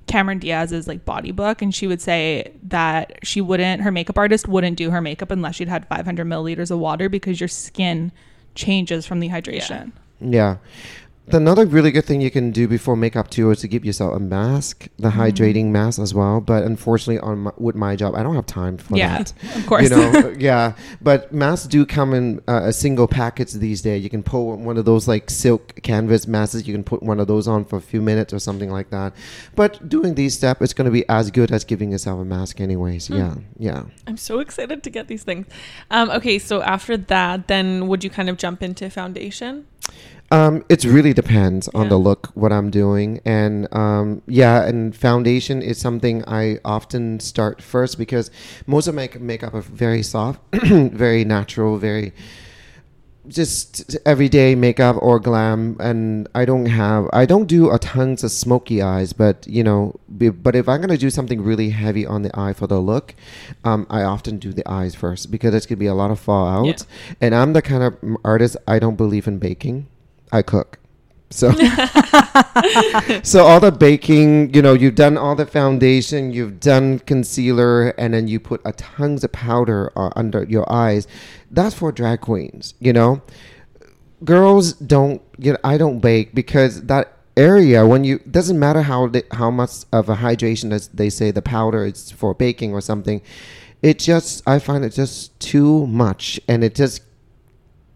Cameron 0.06 0.38
Diaz's 0.38 0.88
like 0.88 1.04
body 1.04 1.30
book, 1.32 1.62
and 1.62 1.74
she 1.74 1.86
would 1.86 2.00
say 2.00 2.52
that 2.64 3.18
she 3.22 3.40
wouldn't, 3.40 3.82
her 3.82 3.92
makeup 3.92 4.18
artist 4.18 4.48
wouldn't 4.48 4.76
do 4.76 4.90
her 4.90 5.00
makeup 5.00 5.30
unless 5.30 5.54
she'd 5.54 5.68
had 5.68 5.86
500 5.86 6.26
milliliters 6.26 6.70
of 6.70 6.78
water 6.78 7.08
because 7.08 7.40
your 7.40 7.48
skin 7.48 8.12
changes 8.54 9.06
from 9.06 9.20
the 9.20 9.28
hydration. 9.28 9.92
Yeah. 10.20 10.58
Another 11.30 11.64
really 11.64 11.92
good 11.92 12.04
thing 12.04 12.20
you 12.20 12.30
can 12.32 12.50
do 12.50 12.66
before 12.66 12.96
makeup 12.96 13.30
too 13.30 13.50
is 13.52 13.60
to 13.60 13.68
give 13.68 13.84
yourself 13.84 14.14
a 14.14 14.18
mask, 14.18 14.88
the 14.98 15.08
Mm-hmm. 15.08 15.20
hydrating 15.20 15.66
mask 15.66 16.00
as 16.00 16.12
well. 16.12 16.40
But 16.40 16.64
unfortunately, 16.64 17.20
on 17.20 17.38
my, 17.44 17.52
with 17.56 17.76
my 17.76 17.94
job, 17.96 18.14
I 18.16 18.22
don't 18.24 18.34
have 18.34 18.44
time 18.46 18.76
for 18.76 18.96
Yeah, 18.96 19.18
that. 19.18 19.32
of 19.56 19.66
course. 19.66 19.84
You 19.84 19.90
know, 19.90 20.34
yeah. 20.38 20.72
But 21.00 21.32
masks 21.32 21.68
do 21.68 21.86
come 21.86 22.12
in 22.12 22.40
uh, 22.48 22.62
a 22.64 22.72
single 22.72 23.06
package 23.06 23.52
these 23.52 23.82
days. 23.82 24.02
You 24.02 24.10
can 24.10 24.22
pull 24.24 24.56
one 24.56 24.76
of 24.76 24.84
those 24.84 25.06
like 25.06 25.30
silk 25.30 25.80
canvas 25.82 26.26
masks. 26.26 26.66
You 26.66 26.74
can 26.74 26.82
put 26.84 27.02
one 27.04 27.20
of 27.20 27.28
those 27.28 27.46
on 27.46 27.64
for 27.66 27.76
a 27.76 27.80
few 27.80 28.02
minutes 28.02 28.32
or 28.34 28.40
something 28.40 28.70
like 28.70 28.90
that. 28.90 29.14
But 29.54 29.88
doing 29.88 30.16
these 30.16 30.34
steps, 30.34 30.60
it's 30.60 30.74
going 30.74 30.86
to 30.86 30.90
be 30.90 31.08
as 31.08 31.30
good 31.30 31.52
as 31.52 31.64
giving 31.64 31.92
yourself 31.92 32.20
a 32.20 32.24
mask, 32.24 32.60
anyways. 32.60 33.06
Hmm. 33.06 33.14
Yeah, 33.14 33.34
yeah. 33.58 33.82
I'm 34.08 34.16
so 34.16 34.40
excited 34.40 34.82
to 34.82 34.90
get 34.90 35.06
these 35.06 35.22
things. 35.22 35.46
Um, 35.90 36.10
okay, 36.10 36.38
so 36.40 36.62
after 36.62 36.96
that, 36.96 37.46
then 37.46 37.86
would 37.86 38.02
you 38.02 38.10
kind 38.10 38.28
of 38.28 38.38
jump 38.38 38.62
into 38.62 38.90
foundation? 38.90 39.66
Um, 40.32 40.64
it 40.70 40.82
really 40.84 41.12
depends 41.12 41.68
on 41.74 41.82
Yeah. 41.84 41.88
the 41.90 41.96
look, 41.98 42.30
what 42.34 42.52
I'm 42.52 42.70
doing, 42.70 43.20
and 43.26 43.68
um, 43.72 44.22
yeah, 44.26 44.64
and 44.64 44.96
foundation 44.96 45.60
is 45.60 45.76
something 45.78 46.24
I 46.26 46.58
often 46.64 47.20
start 47.20 47.60
first 47.60 47.98
because 47.98 48.30
most 48.66 48.86
of 48.88 48.94
my 48.94 49.10
makeup 49.20 49.52
are 49.52 49.60
very 49.60 50.02
soft, 50.02 50.40
very 50.52 51.24
natural, 51.26 51.76
very 51.76 52.12
just 53.28 53.96
everyday 54.04 54.54
makeup 54.56 54.96
or 55.00 55.20
glam, 55.20 55.76
and 55.78 56.26
I 56.34 56.44
don't 56.44 56.66
have, 56.66 57.08
I 57.12 57.24
don't 57.26 57.46
do 57.46 57.70
a 57.70 57.78
tons 57.78 58.24
of 58.24 58.32
smoky 58.32 58.82
eyes, 58.82 59.12
but 59.12 59.46
you 59.46 59.62
know, 59.62 60.00
be, 60.16 60.30
but 60.30 60.56
if 60.56 60.66
I'm 60.68 60.80
gonna 60.80 60.96
do 60.96 61.10
something 61.10 61.40
really 61.42 61.70
heavy 61.70 62.04
on 62.06 62.22
the 62.22 62.30
eye 62.36 62.52
for 62.54 62.66
the 62.66 62.80
look, 62.80 63.14
um, 63.64 63.86
I 63.90 64.02
often 64.02 64.38
do 64.38 64.52
the 64.52 64.66
eyes 64.68 64.94
first 64.96 65.30
because 65.30 65.54
it's 65.54 65.66
gonna 65.66 65.76
be 65.76 65.86
a 65.86 65.94
lot 65.94 66.10
of 66.10 66.18
fallout, 66.18 66.66
Yeah. 66.66 67.14
and 67.20 67.34
I'm 67.34 67.52
the 67.52 67.62
kind 67.62 67.82
of 67.84 67.94
artist 68.24 68.56
I 68.66 68.78
don't 68.80 68.96
believe 68.96 69.28
in 69.28 69.38
baking. 69.38 69.86
I 70.32 70.42
cook. 70.42 70.78
So, 71.32 71.50
so 73.22 73.46
all 73.46 73.60
the 73.60 73.74
baking, 73.76 74.54
you 74.54 74.62
know, 74.62 74.74
you've 74.74 74.94
done 74.94 75.16
all 75.16 75.34
the 75.34 75.46
foundation, 75.46 76.32
you've 76.32 76.60
done 76.60 76.98
concealer, 77.00 77.88
and 77.90 78.14
then 78.14 78.28
you 78.28 78.38
put 78.38 78.60
a 78.64 78.72
tons 78.72 79.24
of 79.24 79.32
powder 79.32 79.90
uh, 79.96 80.10
under 80.14 80.44
your 80.44 80.70
eyes. 80.70 81.06
That's 81.50 81.74
for 81.74 81.90
drag 81.90 82.20
queens, 82.20 82.74
you 82.80 82.92
know. 82.92 83.22
Girls 84.24 84.74
don't, 84.74 85.22
you 85.38 85.52
know, 85.52 85.58
I 85.64 85.78
don't 85.78 86.00
bake 86.00 86.34
because 86.34 86.82
that 86.82 87.16
area 87.36 87.86
when 87.86 88.04
you 88.04 88.18
doesn't 88.30 88.58
matter 88.58 88.82
how 88.82 89.08
they, 89.08 89.22
how 89.32 89.50
much 89.50 89.70
of 89.90 90.08
a 90.08 90.16
hydration 90.16 90.70
as 90.70 90.88
they 90.88 91.08
say 91.08 91.30
the 91.30 91.40
powder 91.40 91.86
is 91.86 92.10
for 92.10 92.34
baking 92.34 92.72
or 92.72 92.80
something. 92.80 93.22
It 93.80 93.98
just 93.98 94.46
I 94.46 94.58
find 94.60 94.84
it 94.84 94.90
just 94.90 95.38
too 95.40 95.86
much, 95.88 96.38
and 96.46 96.62
it 96.62 96.74
just 96.74 97.02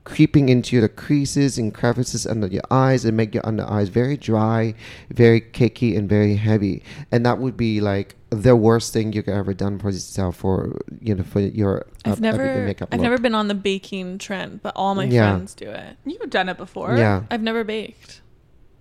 creeping 0.07 0.48
into 0.48 0.80
the 0.80 0.88
creases 0.88 1.59
and 1.59 1.74
crevices 1.74 2.26
under 2.26 2.46
your 2.46 2.62
eyes 2.70 3.04
and 3.04 3.16
make 3.16 3.34
your 3.34 3.44
under 3.44 3.68
eyes 3.68 3.88
very 3.88 4.16
dry, 4.16 4.72
very 5.11 5.40
cakey, 5.40 5.98
and 5.98 6.09
very 6.09 6.36
heavy. 6.36 6.82
And 7.11 7.26
that 7.26 7.38
would 7.38 7.57
be 7.57 7.80
like 7.80 8.14
the 8.30 8.54
worst 8.54 8.92
thing 8.92 9.12
you 9.12 9.22
could 9.22 9.34
ever 9.34 9.52
done 9.52 9.78
for 9.80 9.90
yourself 9.90 10.36
for 10.36 10.80
you 11.00 11.14
know 11.16 11.24
for 11.24 11.40
your 11.40 11.86
I've 12.04 12.14
uh, 12.14 12.20
never, 12.20 12.64
makeup 12.64 12.88
I've 12.92 13.00
look. 13.00 13.04
never 13.04 13.18
been 13.18 13.34
on 13.34 13.48
the 13.48 13.54
baking 13.54 14.18
trend, 14.18 14.62
but 14.62 14.72
all 14.76 14.94
my 14.94 15.04
Yeah. 15.04 15.32
friends 15.32 15.54
do 15.54 15.68
it. 15.70 15.96
You've 16.04 16.30
done 16.30 16.48
it 16.48 16.57
before. 16.57 16.96
Yeah. 16.96 17.24
I've 17.30 17.42
never 17.42 17.64
baked. 17.64 18.22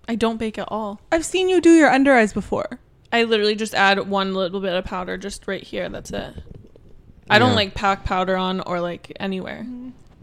I 0.08 0.14
don't 0.14 0.38
bake 0.38 0.58
at 0.58 0.68
all. 0.70 1.00
I've 1.10 1.24
seen 1.24 1.48
you 1.48 1.60
do 1.60 1.70
your 1.74 1.90
under 1.90 2.14
eyes 2.14 2.32
before. 2.32 2.78
I 3.12 3.24
literally 3.24 3.56
just 3.56 3.74
add 3.74 3.98
one 4.08 4.32
little 4.34 4.60
bit 4.60 4.74
of 4.74 4.84
powder 4.84 5.16
just 5.16 5.48
right 5.48 5.62
here. 5.62 5.88
That's 5.88 6.10
it. 6.12 6.34
I 7.28 7.40
don't 7.40 7.50
Yeah. 7.50 7.56
like 7.56 7.74
pack 7.74 8.04
powder 8.04 8.36
on 8.36 8.60
or 8.60 8.80
like 8.80 9.12
anywhere. 9.18 9.66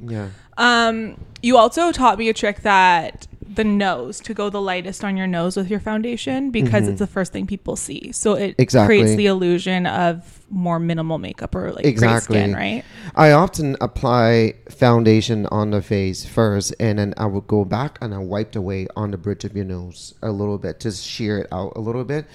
Yeah. 0.05 0.29
Um, 0.57 1.19
you 1.41 1.57
also 1.57 1.91
taught 1.91 2.17
me 2.17 2.29
a 2.29 2.33
trick 2.33 2.61
that 2.61 3.27
the 3.45 3.63
nose 3.63 4.19
to 4.19 4.33
go 4.33 4.49
the 4.49 4.61
lightest 4.61 5.03
on 5.03 5.15
your 5.15 5.27
nose 5.27 5.55
with 5.55 5.69
your 5.69 5.79
foundation 5.79 6.49
because 6.49 6.87
it's 6.87 6.97
the 6.97 7.05
first 7.05 7.31
thing 7.31 7.45
people 7.45 7.75
see. 7.75 8.11
So 8.11 8.33
it 8.33 8.51
Mm-hmm. 8.53 8.61
Exactly. 8.61 8.97
creates 8.97 9.15
the 9.15 9.27
illusion 9.27 9.85
of 9.85 10.39
more 10.49 10.79
minimal 10.79 11.19
makeup 11.19 11.53
or 11.53 11.71
like 11.71 11.85
Exactly. 11.85 12.37
skin, 12.39 12.53
right? 12.55 12.83
I 13.15 13.31
often 13.31 13.75
apply 13.79 14.55
foundation 14.71 15.45
on 15.47 15.69
the 15.71 15.81
face 15.83 16.25
first, 16.25 16.73
and 16.79 16.97
then 16.97 17.13
I 17.17 17.27
would 17.27 17.45
go 17.45 17.63
back 17.63 17.99
and 18.01 18.13
I 18.15 18.19
wiped 18.19 18.55
away 18.55 18.87
on 18.95 19.11
the 19.11 19.17
bridge 19.17 19.43
of 19.45 19.55
your 19.55 19.65
nose 19.65 20.15
a 20.23 20.31
little 20.31 20.57
bit, 20.57 20.79
just 20.79 21.05
sheer 21.05 21.39
it 21.39 21.47
out 21.51 21.73
a 21.75 21.79
little 21.79 22.05
bit. 22.05 22.25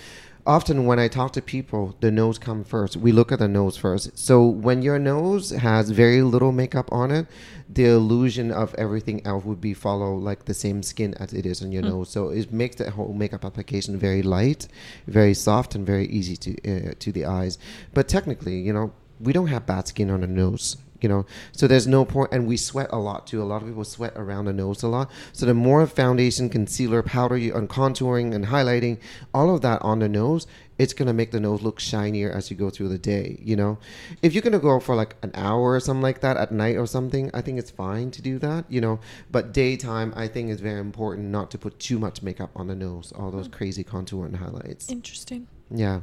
Often, 0.48 0.86
when 0.86 0.98
I 0.98 1.08
talk 1.08 1.34
to 1.34 1.42
people, 1.42 1.94
the 2.00 2.10
nose 2.10 2.38
comes 2.38 2.66
first. 2.66 2.96
We 2.96 3.12
look 3.12 3.30
at 3.32 3.38
the 3.38 3.48
nose 3.48 3.76
first. 3.76 4.18
So 4.18 4.46
when 4.46 4.80
your 4.80 4.98
nose 4.98 5.50
has 5.50 5.90
very 5.90 6.22
little 6.22 6.52
makeup 6.52 6.88
on 6.90 7.10
it, 7.10 7.26
the 7.68 7.84
illusion 7.84 8.50
of 8.50 8.74
everything 8.76 9.20
else 9.26 9.44
would 9.44 9.60
be 9.60 9.74
follow 9.74 10.14
like 10.14 10.46
the 10.46 10.54
same 10.54 10.82
skin 10.82 11.12
as 11.20 11.34
it 11.34 11.44
is 11.44 11.62
on 11.62 11.70
your 11.70 11.82
nose. 11.82 12.08
So 12.08 12.30
it 12.30 12.50
makes 12.50 12.76
the 12.76 12.90
whole 12.90 13.12
makeup 13.12 13.44
application 13.44 13.98
very 13.98 14.22
light, 14.22 14.68
very 15.06 15.34
soft, 15.34 15.74
and 15.74 15.84
very 15.84 16.06
easy 16.06 16.38
to 16.38 16.52
uh, 16.64 16.94
to 16.98 17.12
the 17.12 17.26
eyes. 17.26 17.58
But 17.92 18.08
technically, 18.08 18.58
you 18.58 18.72
know, 18.72 18.94
we 19.20 19.34
don't 19.34 19.48
have 19.48 19.66
bad 19.66 19.86
skin 19.88 20.08
on 20.08 20.22
the 20.22 20.28
nose 20.28 20.78
you 21.00 21.08
know? 21.08 21.26
So 21.52 21.66
there's 21.66 21.86
no 21.86 22.04
point 22.04 22.30
and 22.32 22.46
we 22.46 22.56
sweat 22.56 22.88
a 22.90 22.98
lot 22.98 23.26
too. 23.26 23.42
A 23.42 23.44
lot 23.44 23.62
of 23.62 23.68
people 23.68 23.84
sweat 23.84 24.12
around 24.16 24.46
the 24.46 24.52
nose 24.52 24.82
a 24.82 24.88
lot. 24.88 25.10
So 25.32 25.46
the 25.46 25.54
more 25.54 25.86
foundation 25.86 26.48
concealer 26.48 27.02
powder 27.02 27.36
you 27.36 27.54
on 27.54 27.68
contouring 27.68 28.34
and 28.34 28.46
highlighting 28.46 28.98
all 29.32 29.54
of 29.54 29.62
that 29.62 29.82
on 29.82 30.00
the 30.00 30.08
nose 30.08 30.46
it's 30.78 30.92
going 30.92 31.08
to 31.08 31.12
make 31.12 31.32
the 31.32 31.40
nose 31.40 31.60
look 31.60 31.80
shinier 31.80 32.30
as 32.30 32.52
you 32.52 32.56
go 32.56 32.70
through 32.70 32.88
the 32.88 32.98
day 32.98 33.38
you 33.42 33.56
know? 33.56 33.78
If 34.22 34.32
you're 34.32 34.42
going 34.42 34.52
to 34.52 34.58
go 34.58 34.78
for 34.80 34.94
like 34.94 35.16
an 35.22 35.32
hour 35.34 35.72
or 35.72 35.80
something 35.80 36.02
like 36.02 36.20
that 36.20 36.36
at 36.36 36.52
night 36.52 36.76
or 36.76 36.86
something 36.86 37.30
i 37.34 37.40
think 37.40 37.58
it's 37.58 37.70
fine 37.70 38.10
to 38.12 38.22
do 38.22 38.38
that 38.38 38.64
you 38.68 38.80
know? 38.80 39.00
But 39.30 39.52
daytime 39.52 40.12
i 40.16 40.28
think 40.28 40.50
is 40.50 40.60
very 40.60 40.80
important 40.80 41.28
not 41.28 41.50
to 41.50 41.58
put 41.58 41.78
too 41.78 41.98
much 41.98 42.22
makeup 42.22 42.50
on 42.54 42.68
the 42.68 42.74
nose 42.74 43.12
all 43.12 43.30
those 43.30 43.48
crazy 43.48 43.84
contour 43.84 44.24
and 44.24 44.36
highlights. 44.36 44.88
Interesting. 44.88 45.46
yeah. 45.70 46.00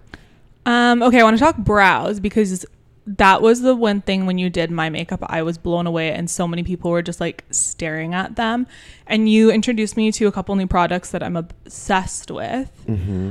Um, 0.65 1.03
okay, 1.03 1.19
I 1.19 1.23
want 1.23 1.37
to 1.37 1.43
talk 1.43 1.57
brows 1.57 2.19
because 2.19 2.65
that 3.07 3.41
was 3.41 3.61
the 3.61 3.75
one 3.75 4.01
thing 4.01 4.25
when 4.25 4.37
you 4.37 4.49
did 4.49 4.71
my 4.71 4.89
makeup, 4.89 5.19
I 5.27 5.43
was 5.43 5.57
blown 5.57 5.85
away, 5.85 6.11
and 6.11 6.29
so 6.29 6.47
many 6.47 6.63
people 6.63 6.89
were 6.89 7.03
just 7.03 7.21
like 7.21 7.43
staring 7.51 8.13
at 8.13 8.35
them. 8.35 8.65
And 9.05 9.29
you 9.29 9.51
introduced 9.51 9.95
me 9.95 10.11
to 10.13 10.27
a 10.27 10.31
couple 10.31 10.55
new 10.55 10.67
products 10.67 11.11
that 11.11 11.21
I'm 11.21 11.35
obsessed 11.35 12.31
with. 12.31 12.71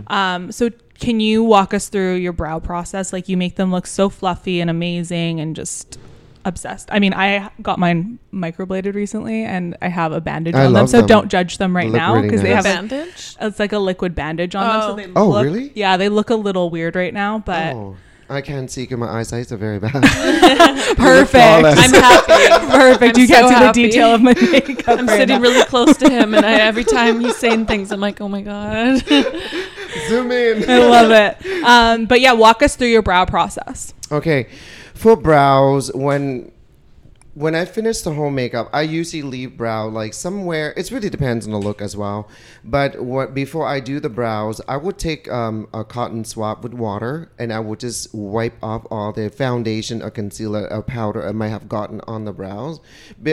Um, 0.06 0.52
so 0.52 0.70
can 1.00 1.18
you 1.18 1.42
walk 1.42 1.74
us 1.74 1.88
through 1.88 2.14
your 2.16 2.32
brow 2.32 2.60
process? 2.60 3.12
Like 3.12 3.28
you 3.28 3.36
make 3.36 3.56
them 3.56 3.72
look 3.72 3.86
so 3.86 4.08
fluffy 4.08 4.60
and 4.60 4.70
amazing, 4.70 5.40
and 5.40 5.56
just 5.56 5.98
obsessed. 6.44 6.88
I 6.92 7.00
mean, 7.00 7.12
I 7.12 7.50
got 7.60 7.80
mine 7.80 8.20
microbladed 8.32 8.94
recently, 8.94 9.42
and 9.42 9.76
I 9.82 9.88
have 9.88 10.12
a 10.12 10.20
bandage 10.20 10.54
I 10.54 10.66
on 10.66 10.72
them, 10.72 10.86
so 10.86 10.98
them. 10.98 11.06
don't 11.06 11.28
judge 11.28 11.58
them 11.58 11.74
right 11.74 11.86
Look 11.88 11.96
now 11.96 12.14
really 12.14 12.28
because 12.28 12.42
they 12.42 12.54
nice. 12.54 12.64
have 12.64 12.76
a 12.76 12.88
Bandage? 12.88 13.36
it's 13.40 13.58
like 13.58 13.72
a 13.72 13.78
liquid 13.78 14.14
bandage 14.14 14.54
on 14.54 14.68
them. 14.68 14.80
Oh. 14.80 14.88
So 14.88 14.96
they 14.96 15.12
Oh, 15.20 15.28
look, 15.30 15.44
really? 15.44 15.72
Yeah, 15.74 15.96
they 15.96 16.08
look 16.08 16.30
a 16.30 16.36
little 16.36 16.70
weird 16.70 16.94
right 16.94 17.12
now, 17.12 17.38
but 17.40 17.74
oh 17.74 17.96
i 18.28 18.40
can't 18.40 18.70
see 18.70 18.82
because 18.82 18.98
my 18.98 19.08
eyesight 19.08 19.50
are 19.52 19.56
very 19.56 19.78
bad 19.78 20.02
perfect. 20.96 21.34
I'm 21.34 21.92
happy. 21.92 22.66
perfect. 22.70 23.16
I'm 23.16 23.20
you 23.20 23.28
can't 23.28 23.48
see 23.48 23.54
happy. 23.54 23.82
the 23.82 23.88
detail 23.88 24.14
of 24.14 24.22
my 24.22 24.34
makeup. 24.34 24.98
I'm 24.98 25.06
right 25.06 25.18
sitting 25.18 25.36
now. 25.36 25.42
really 25.42 25.64
close 25.66 25.96
to 25.98 26.08
him, 26.08 26.34
and 26.34 26.44
I, 26.46 26.52
every 26.60 26.84
time 26.84 27.20
he's 27.20 27.36
saying 27.36 27.66
things, 27.66 27.90
I'm 27.92 28.00
like, 28.00 28.20
oh 28.20 28.28
my 28.28 28.42
god. 28.42 28.98
zoom 30.08 30.30
in 30.30 30.68
I 30.68 30.78
love 30.78 31.10
it. 31.10 31.64
Um, 31.64 32.06
but 32.06 32.20
yeah, 32.20 32.32
walk 32.32 32.62
us 32.62 32.76
through 32.76 32.88
your 32.88 33.02
brow 33.02 33.24
process. 33.24 33.92
Okay, 34.10 34.48
for 34.94 35.16
brows, 35.16 35.92
when 35.94 36.50
when 37.34 37.56
I 37.56 37.64
finish 37.64 38.00
the 38.00 38.14
whole 38.14 38.30
makeup, 38.30 38.70
I 38.72 38.82
usually 38.82 39.22
leave 39.22 39.56
brow 39.56 39.88
like 39.88 40.14
somewhere. 40.14 40.72
It 40.76 40.90
really 40.92 41.10
depends 41.10 41.46
on 41.46 41.52
the 41.52 41.58
look 41.58 41.82
as 41.82 41.96
well. 41.96 42.28
But 42.62 43.02
what 43.02 43.34
before 43.34 43.66
I 43.66 43.80
do 43.80 43.98
the 43.98 44.08
brows, 44.08 44.60
I 44.68 44.76
would 44.76 44.98
take 44.98 45.28
um, 45.30 45.68
a 45.74 45.84
cotton 45.84 46.24
swab 46.24 46.62
with 46.62 46.74
water 46.74 47.32
and 47.36 47.52
I 47.52 47.58
would 47.58 47.80
just 47.80 48.14
wipe 48.14 48.54
off 48.62 48.86
all 48.88 49.12
the 49.12 49.30
foundation 49.30 50.00
or 50.00 50.10
concealer 50.10 50.72
or 50.72 50.82
powder 50.82 51.26
I 51.26 51.32
might 51.32 51.48
have 51.48 51.68
gotten 51.68 52.00
on 52.02 52.24
the 52.24 52.32
brows. 52.32 52.78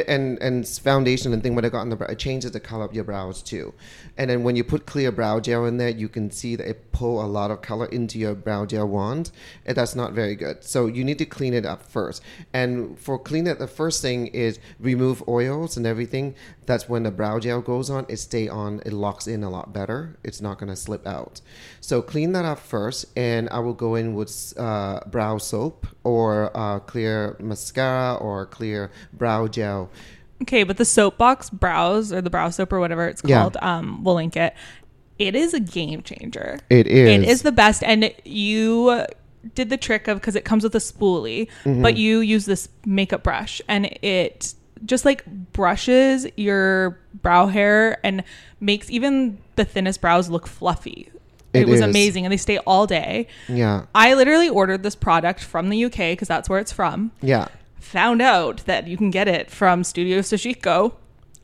And 0.08 0.40
and 0.42 0.68
foundation 0.68 1.32
and 1.32 1.44
thing 1.44 1.54
when 1.54 1.66
I 1.66 1.70
got 1.70 1.82
on 1.82 1.90
the 1.90 1.96
brow, 1.96 2.08
it 2.08 2.18
changes 2.18 2.52
the 2.52 2.60
color 2.60 2.86
of 2.86 2.96
your 2.96 3.04
brows 3.04 3.44
too. 3.44 3.72
And 4.18 4.32
then 4.32 4.44
when 4.44 4.56
you 4.56 4.64
put 4.64 4.88
clear 4.88 5.12
brow 5.12 5.40
gel 5.40 5.66
in 5.66 5.78
there, 5.78 5.90
you 5.90 6.10
can 6.10 6.32
see 6.32 6.56
that 6.56 6.68
it 6.68 6.92
pull 6.92 7.24
a 7.24 7.28
lot 7.28 7.52
of 7.52 7.62
color 7.62 7.86
into 7.86 8.18
your 8.18 8.34
brow 8.34 8.66
gel 8.66 8.88
wand. 8.88 9.30
And 9.64 9.78
that's 9.78 9.96
not 9.96 10.14
very 10.14 10.36
good. 10.36 10.64
So 10.64 10.88
you 10.88 11.04
need 11.04 11.20
to 11.20 11.26
clean 11.26 11.54
it 11.54 11.68
up 11.68 11.84
first. 11.84 12.24
And 12.52 12.98
for 12.98 13.20
clean 13.20 13.46
it, 13.46 13.60
the 13.60 13.68
first 13.68 13.91
thing 14.00 14.28
is 14.28 14.60
remove 14.80 15.22
oils 15.28 15.76
and 15.76 15.86
everything. 15.86 16.36
That's 16.66 16.88
when 16.88 17.04
the 17.04 17.12
brow 17.12 17.40
gel 17.40 17.60
goes 17.62 17.90
on. 17.90 18.06
It 18.08 18.18
stay 18.18 18.48
on. 18.48 18.82
It 18.86 18.94
locks 18.94 19.28
in 19.28 19.44
a 19.44 19.50
lot 19.50 19.74
better. 19.74 20.18
It's 20.24 20.40
not 20.40 20.60
gonna 20.60 20.76
slip 20.76 21.06
out. 21.06 21.42
So 21.82 22.02
clean 22.02 22.32
that 22.32 22.46
up 22.46 22.60
first, 22.60 23.06
and 23.18 23.50
I 23.50 23.60
will 23.60 23.74
go 23.74 23.96
in 23.96 24.14
with 24.14 24.54
uh, 24.58 25.02
brow 25.08 25.38
soap 25.40 25.88
or 26.04 26.56
uh, 26.56 26.80
clear 26.80 27.36
mascara 27.40 28.16
or 28.16 28.46
clear 28.46 28.92
brow 29.12 29.48
gel. 29.48 29.90
Okay, 30.44 30.64
but 30.64 30.78
the 30.78 30.86
soapbox 30.86 31.50
brows 31.50 32.14
or 32.14 32.22
the 32.22 32.30
brow 32.30 32.50
soap 32.50 32.72
or 32.74 32.80
whatever 32.80 33.08
it's 33.08 33.22
Yeah. 33.24 33.42
called, 33.42 33.58
um, 33.62 34.04
we'll 34.04 34.16
link 34.16 34.36
it. 34.38 34.54
it 35.20 35.36
is 35.36 35.54
a 35.54 35.60
game 35.60 36.02
changer. 36.02 36.58
It 36.72 36.88
is. 36.88 37.22
It 37.24 37.30
is 37.30 37.42
the 37.44 37.52
best. 37.52 37.84
And 37.84 38.12
you 38.26 39.06
did 39.56 39.70
the 39.70 39.78
trick 39.78 40.08
of 40.08 40.20
because 40.20 40.36
it 40.36 40.46
comes 40.46 40.64
with 40.64 40.76
a 40.76 40.80
spoolie, 40.80 41.48
Mm-hmm. 41.64 41.82
but 41.82 41.98
you 41.98 42.20
use 42.20 42.46
this 42.46 42.70
makeup 42.86 43.24
brush 43.24 43.62
and 43.68 43.86
it 44.02 44.54
just 44.86 45.06
like 45.06 45.24
brushes 45.54 46.28
your 46.38 47.00
brow 47.22 47.48
hair 47.48 48.00
and 48.06 48.24
makes 48.60 48.90
even 48.90 49.38
the 49.56 49.66
thinnest 49.66 50.02
brows 50.02 50.30
look 50.30 50.48
fluffy. 50.48 51.10
It, 51.54 51.62
It 51.64 51.68
was 51.68 51.82
is. 51.82 51.86
amazing 51.86 52.26
and 52.26 52.32
they 52.32 52.38
stay 52.38 52.58
all 52.60 52.88
day. 52.88 53.28
Yeah. 53.50 53.86
I 53.94 54.14
literally 54.14 54.50
ordered 54.50 54.84
this 54.84 54.96
product 54.96 55.44
from 55.44 55.70
the 55.70 55.86
UK 55.86 55.98
because 56.14 56.28
that's 56.28 56.50
where 56.50 56.60
it's 56.60 56.72
from. 56.72 57.12
Yeah. 57.22 57.48
Found 57.80 58.22
out 58.22 58.58
that 58.66 58.88
you 58.88 58.96
can 58.98 59.10
get 59.12 59.28
it 59.28 59.52
from 59.52 59.84
Studio 59.84 60.20
Sashiko, 60.20 60.94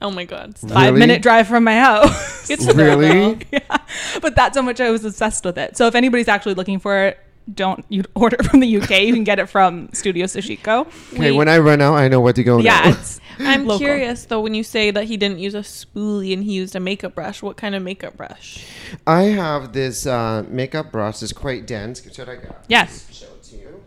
Oh 0.01 0.11
my 0.11 0.23
god. 0.25 0.57
stop. 0.57 0.71
five 0.71 0.93
minute 0.93 1.21
drive 1.23 1.47
from 1.47 1.63
my 1.63 1.77
house. 1.79 2.49
It's 2.49 2.65
Really? 2.73 3.39
yeah, 3.51 3.77
but 4.21 4.35
that's 4.35 4.55
how 4.55 4.61
much 4.63 4.79
I 4.79 4.91
was 4.91 5.03
obsessed 5.03 5.43
with 5.43 5.57
it. 5.57 5.75
So 5.75 5.87
if 5.87 5.95
anybody's 5.95 6.27
actually 6.27 6.53
looking 6.53 6.79
for 6.79 6.97
it, 7.07 7.19
don't 7.53 7.85
you 7.89 8.03
order 8.15 8.37
it 8.39 8.45
from 8.45 8.59
the 8.59 8.77
UK. 8.77 9.01
You 9.01 9.13
can 9.13 9.23
get 9.23 9.39
it 9.39 9.47
from 9.47 9.89
Studio 9.93 10.25
Sashiko. 10.25 10.87
Okay, 11.13 11.31
when 11.31 11.47
I 11.47 11.57
run 11.59 11.81
out, 11.81 11.95
I 11.95 12.07
know 12.07 12.19
where 12.19 12.33
to 12.33 12.43
go 12.43 12.57
Yeah, 12.59 12.89
it's 12.89 13.19
I'm 13.39 13.65
local. 13.65 13.79
curious 13.79 14.25
though 14.25 14.41
when 14.41 14.53
you 14.53 14.63
say 14.63 14.89
that 14.91 15.05
he 15.05 15.15
didn't 15.17 15.39
use 15.39 15.53
a 15.55 15.59
spoolie 15.59 16.33
and 16.33 16.43
he 16.43 16.53
used 16.53 16.75
a 16.75 16.79
makeup 16.79 17.15
brush. 17.15 17.41
What 17.43 17.55
kind 17.57 17.75
of 17.75 17.83
makeup 17.83 18.17
brush? 18.17 18.65
I 19.05 19.23
have 19.23 19.73
this 19.73 20.05
uh, 20.07 20.43
makeup 20.49 20.91
brush. 20.91 21.21
It's 21.23 21.31
quite 21.33 21.67
dense. 21.67 22.01
Should 22.13 22.29
I 22.29 22.35
go? 22.35 22.55
Yes. 22.67 23.07
Show 23.11 23.27
it 23.27 23.43
to 23.43 23.55
you. 23.57 23.83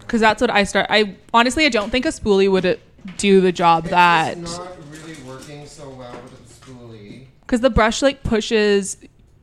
because 0.00 0.20
that's 0.20 0.40
what 0.40 0.50
I 0.50 0.64
start. 0.64 0.86
I 0.90 1.16
honestly 1.32 1.64
I 1.66 1.68
don't 1.68 1.90
think 1.90 2.04
a 2.04 2.08
spoolie 2.10 2.50
would 2.50 2.66
uh, 2.66 2.74
do 3.16 3.40
the 3.40 3.52
job 3.52 3.84
that 3.86 4.36
It's 4.38 4.58
not 4.58 4.76
really 4.90 5.16
working 5.26 5.66
so 5.66 5.88
well 5.90 6.12
with 6.22 6.64
the 6.64 6.72
spoolie. 6.72 7.26
because 7.40 7.60
the 7.60 7.70
brush 7.70 8.02
like 8.02 8.22
pushes 8.22 8.96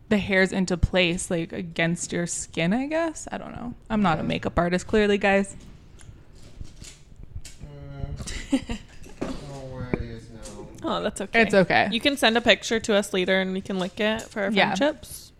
the 0.09 0.17
hairs 0.17 0.51
into 0.51 0.75
place 0.77 1.29
like 1.31 1.53
against 1.53 2.11
your 2.11 2.27
skin. 2.27 2.73
I 2.73 2.87
guess 2.87 3.27
I 3.31 3.37
don't 3.37 3.51
know. 3.51 3.73
I'm 3.89 4.01
not 4.01 4.19
a 4.19 4.23
makeup 4.23 4.57
artist, 4.57 4.87
clearly, 4.87 5.17
guys. 5.17 5.55
Mm. 7.63 8.77
I 9.21 9.25
don't 9.25 9.49
know 9.49 9.59
where 9.73 9.89
it 9.93 10.01
is 10.01 10.29
now. 10.29 10.67
Oh, 10.83 11.01
that's 11.03 11.21
okay. 11.21 11.41
It's 11.41 11.53
okay. 11.53 11.87
You 11.91 11.99
can 11.99 12.17
send 12.17 12.37
a 12.37 12.41
picture 12.41 12.79
to 12.79 12.95
us 12.95 13.13
later 13.13 13.39
and 13.39 13.53
we 13.53 13.61
can 13.61 13.77
link 13.79 13.99
it 13.99 14.21
for 14.23 14.43
our 14.43 14.51
Yeah. 14.51 14.75
friendships. 14.75 15.31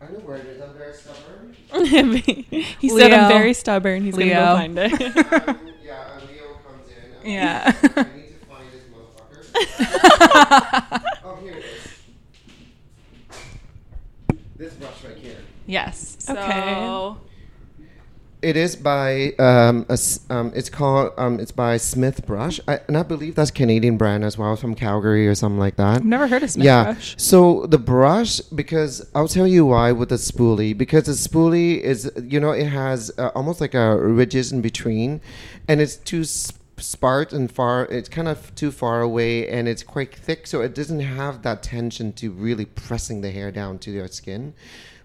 I 0.00 0.06
know 0.06 0.18
where 0.20 0.36
it 0.38 0.46
is. 0.46 0.60
I'm 0.60 0.72
very 0.74 0.94
stubborn. 0.94 1.56
he 2.80 2.88
said 2.90 3.12
I'm 3.12 3.28
very 3.28 3.54
stubborn. 3.54 4.02
He's 4.04 4.16
Leo. 4.16 4.34
gonna 4.34 4.46
go 4.46 4.56
find 4.56 4.78
it. 4.78 4.92
yeah, 5.84 6.18
a 6.18 6.20
Leo 6.20 6.58
comes 6.66 6.88
in. 7.24 7.30
Yeah. 7.30 7.72
I 7.74 7.76
need 8.16 8.28
to 8.28 8.34
find 8.46 8.66
this 8.70 8.84
motherfucker. 8.92 11.02
oh, 11.24 11.36
here 11.42 11.54
it 11.54 11.64
is. 11.64 11.93
This 14.56 14.74
brush 14.74 15.04
right 15.04 15.16
here. 15.16 15.36
yes. 15.66 16.16
So 16.20 16.32
Okay. 16.34 17.20
It 18.42 18.58
is 18.58 18.76
by 18.76 19.32
um, 19.38 19.86
a 19.88 19.94
s 19.94 20.20
um, 20.28 20.52
it's 20.54 20.68
called 20.68 21.12
um, 21.16 21.40
it's 21.40 21.50
by 21.50 21.78
Smith 21.78 22.26
Brush, 22.26 22.60
I, 22.68 22.78
and 22.88 22.94
I 22.98 23.02
believe 23.02 23.36
that's 23.36 23.50
Canadian 23.50 23.96
brand 23.96 24.22
as 24.22 24.36
well, 24.36 24.54
from 24.54 24.74
Calgary 24.74 25.26
or 25.26 25.34
something 25.34 25.58
like 25.58 25.76
that. 25.76 25.96
I've 25.96 26.04
never 26.04 26.26
heard 26.26 26.42
of 26.42 26.50
Smith 26.50 26.66
yeah. 26.66 26.84
brush. 26.92 27.14
So 27.16 27.64
the 27.66 27.78
brush, 27.78 28.40
because 28.40 29.08
I'll 29.14 29.28
tell 29.28 29.46
you 29.46 29.64
why 29.64 29.92
with 29.92 30.10
the 30.10 30.16
spoolie, 30.16 30.76
because 30.76 31.04
the 31.04 31.12
spoolie 31.12 31.80
is, 31.80 32.10
you 32.22 32.38
know, 32.38 32.50
it 32.50 32.66
has 32.66 33.10
uh, 33.16 33.30
almost 33.34 33.62
like 33.62 33.72
a 33.72 33.96
ridges 33.96 34.52
in 34.52 34.60
between, 34.60 35.22
and 35.66 35.80
it's 35.80 35.96
too 35.96 36.24
sp- 36.28 36.60
sparse 36.78 37.32
and 37.32 37.50
far. 37.50 37.86
It's 37.86 38.08
kind 38.08 38.28
of 38.28 38.54
too 38.54 38.70
far 38.70 39.00
away, 39.02 39.48
and 39.48 39.68
it's 39.68 39.82
quite 39.82 40.14
thick, 40.14 40.46
so 40.46 40.60
it 40.60 40.74
doesn't 40.74 41.00
have 41.00 41.42
that 41.42 41.62
tension 41.62 42.12
to 42.14 42.30
really 42.30 42.64
pressing 42.64 43.20
the 43.20 43.30
hair 43.30 43.50
down 43.50 43.78
to 43.80 43.90
your 43.90 44.08
skin. 44.08 44.54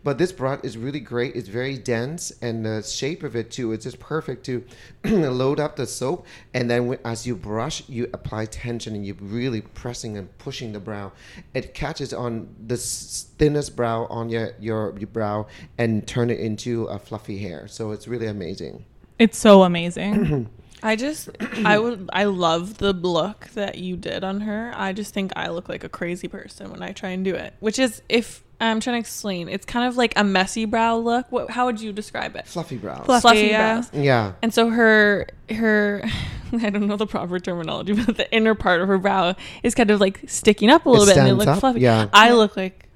But 0.01 0.17
this 0.17 0.31
brush 0.31 0.61
is 0.63 0.77
really 0.77 1.01
great. 1.01 1.35
It's 1.35 1.49
very 1.49 1.77
dense, 1.77 2.31
and 2.41 2.65
the 2.65 2.81
shape 2.81 3.21
of 3.23 3.35
it 3.35 3.51
too. 3.51 3.73
It's 3.73 3.83
just 3.83 3.99
perfect 3.99 4.45
to 4.45 4.63
load 5.03 5.59
up 5.59 5.75
the 5.75 5.85
soap, 5.85 6.25
and 6.53 6.69
then 6.69 6.97
as 7.03 7.27
you 7.27 7.35
brush, 7.35 7.87
you 7.89 8.09
apply 8.13 8.45
tension, 8.45 8.95
and 8.95 9.05
you're 9.05 9.15
really 9.19 9.61
pressing 9.61 10.17
and 10.17 10.35
pushing 10.37 10.71
the 10.71 10.79
brow. 10.79 11.11
It 11.53 11.73
catches 11.73 12.13
on 12.13 12.47
the 12.65 12.77
thinnest 12.77 13.75
brow 13.75 14.05
on 14.05 14.29
your, 14.29 14.53
your 14.59 14.97
your 14.97 15.07
brow 15.07 15.47
and 15.77 16.07
turn 16.07 16.29
it 16.29 16.39
into 16.39 16.85
a 16.85 16.97
fluffy 16.97 17.37
hair. 17.39 17.67
So 17.67 17.91
it's 17.91 18.07
really 18.07 18.27
amazing. 18.27 18.85
It's 19.17 19.37
so 19.37 19.63
amazing. 19.63 20.49
I 20.83 20.95
just 20.95 21.29
I 21.65 21.77
would 21.77 22.09
I 22.13 22.25
love 22.25 22.77
the 22.77 22.93
look 22.93 23.47
that 23.49 23.77
you 23.77 23.97
did 23.97 24.23
on 24.23 24.41
her. 24.41 24.71
I 24.75 24.93
just 24.93 25.13
think 25.13 25.31
I 25.35 25.49
look 25.49 25.69
like 25.69 25.83
a 25.83 25.89
crazy 25.89 26.27
person 26.27 26.71
when 26.71 26.81
I 26.81 26.91
try 26.91 27.09
and 27.09 27.23
do 27.23 27.35
it. 27.35 27.53
Which 27.59 27.79
is 27.79 28.01
if 28.09 28.43
I'm 28.61 28.79
trying 28.79 28.95
to 28.95 28.99
explain, 28.99 29.47
it's 29.47 29.65
kind 29.65 29.87
of 29.87 29.95
like 29.95 30.13
a 30.17 30.23
messy 30.23 30.65
brow 30.65 30.97
look. 30.97 31.31
What 31.31 31.49
how 31.51 31.65
would 31.65 31.79
you 31.81 31.91
describe 31.91 32.35
it? 32.35 32.47
Fluffy 32.47 32.77
brows. 32.77 33.05
Fluffy, 33.05 33.47
yeah. 33.47 33.73
brows. 33.73 33.89
Yeah. 33.93 34.33
And 34.41 34.53
so 34.53 34.69
her 34.69 35.27
her 35.49 36.03
I 36.53 36.69
don't 36.69 36.87
know 36.87 36.97
the 36.97 37.07
proper 37.07 37.39
terminology, 37.39 37.93
but 37.93 38.17
the 38.17 38.31
inner 38.33 38.55
part 38.55 38.81
of 38.81 38.87
her 38.87 38.97
brow 38.97 39.35
is 39.63 39.75
kind 39.75 39.91
of 39.91 39.99
like 39.99 40.21
sticking 40.27 40.69
up 40.69 40.85
a 40.85 40.89
little 40.89 41.05
bit 41.05 41.17
and 41.17 41.27
it 41.27 41.29
stands 41.29 41.45
looks 41.45 41.57
up, 41.57 41.59
fluffy. 41.59 41.81
yeah. 41.81 42.09
I 42.13 42.33
look 42.33 42.57
like 42.57 42.89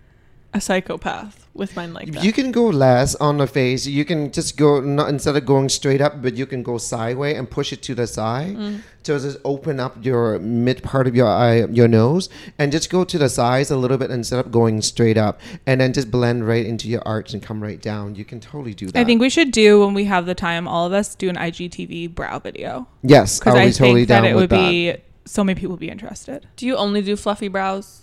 a 0.54 0.62
psychopath 0.62 1.43
with 1.54 1.76
mine 1.76 1.94
like 1.94 2.12
that. 2.12 2.24
You 2.24 2.34
can 2.34 2.52
go 2.52 2.66
less 2.66 3.16
on 3.16 3.38
the 3.38 3.48
face. 3.48 3.86
You 3.86 4.06
can 4.06 4.32
just 4.32 4.58
go 4.58 4.80
not 4.80 5.10
instead 5.10 5.36
of 5.36 5.46
going 5.46 5.70
straight 5.70 6.02
up, 6.02 6.22
but 6.22 6.36
you 6.36 6.46
can 6.46 6.64
go 6.64 6.78
sideways 6.78 7.38
and 7.38 7.50
push 7.50 7.72
it 7.72 7.82
to 7.84 7.96
the 7.96 8.08
side. 8.08 8.56
Mm. 8.56 8.82
So 9.04 9.20
just 9.20 9.38
open 9.44 9.80
up 9.80 10.04
your 10.04 10.40
mid 10.40 10.82
part 10.82 11.08
of 11.08 11.16
your 11.16 11.28
eye, 11.28 11.66
your 11.66 11.88
nose, 11.88 12.30
and 12.58 12.72
just 12.72 12.90
go 12.90 13.04
to 13.04 13.18
the 13.18 13.30
sides 13.30 13.70
a 13.70 13.78
little 13.78 13.98
bit 13.98 14.10
instead 14.12 14.40
of 14.40 14.52
going 14.52 14.82
straight 14.82 15.18
up, 15.18 15.42
and 15.68 15.82
then 15.82 15.94
just 15.94 16.10
blend 16.10 16.48
right 16.48 16.66
into 16.66 16.88
your 16.88 17.06
arch 17.06 17.34
and 17.34 17.44
come 17.44 17.62
right 17.62 17.82
down. 17.82 18.16
You 18.16 18.26
can 18.26 18.40
totally 18.40 18.74
do 18.74 18.88
that. 18.88 18.98
I 18.98 19.04
think 19.04 19.20
we 19.22 19.30
should 19.30 19.52
do 19.52 19.82
when 19.82 19.94
we 19.94 20.06
have 20.06 20.26
the 20.26 20.36
time, 20.36 20.68
all 20.68 20.86
of 20.86 20.94
us 20.94 21.16
do 21.16 21.30
an 21.30 21.36
IGTV 21.36 22.16
brow 22.16 22.40
video 22.40 22.88
yes, 23.02 23.40
because 23.40 23.56
I'll 23.56 23.62
I 23.62 23.72
totally 23.72 24.06
think 24.06 24.08
that 24.08 24.26
it 24.26 24.36
would 24.36 24.50
that. 24.50 24.70
be 24.70 24.96
so 25.26 25.44
many 25.44 25.60
people 25.60 25.72
would 25.72 25.80
be 25.80 25.90
interested. 25.90 26.48
do 26.56 26.66
you 26.66 26.76
only 26.78 27.02
do 27.02 27.16
fluffy 27.16 27.50
brows? 27.50 28.03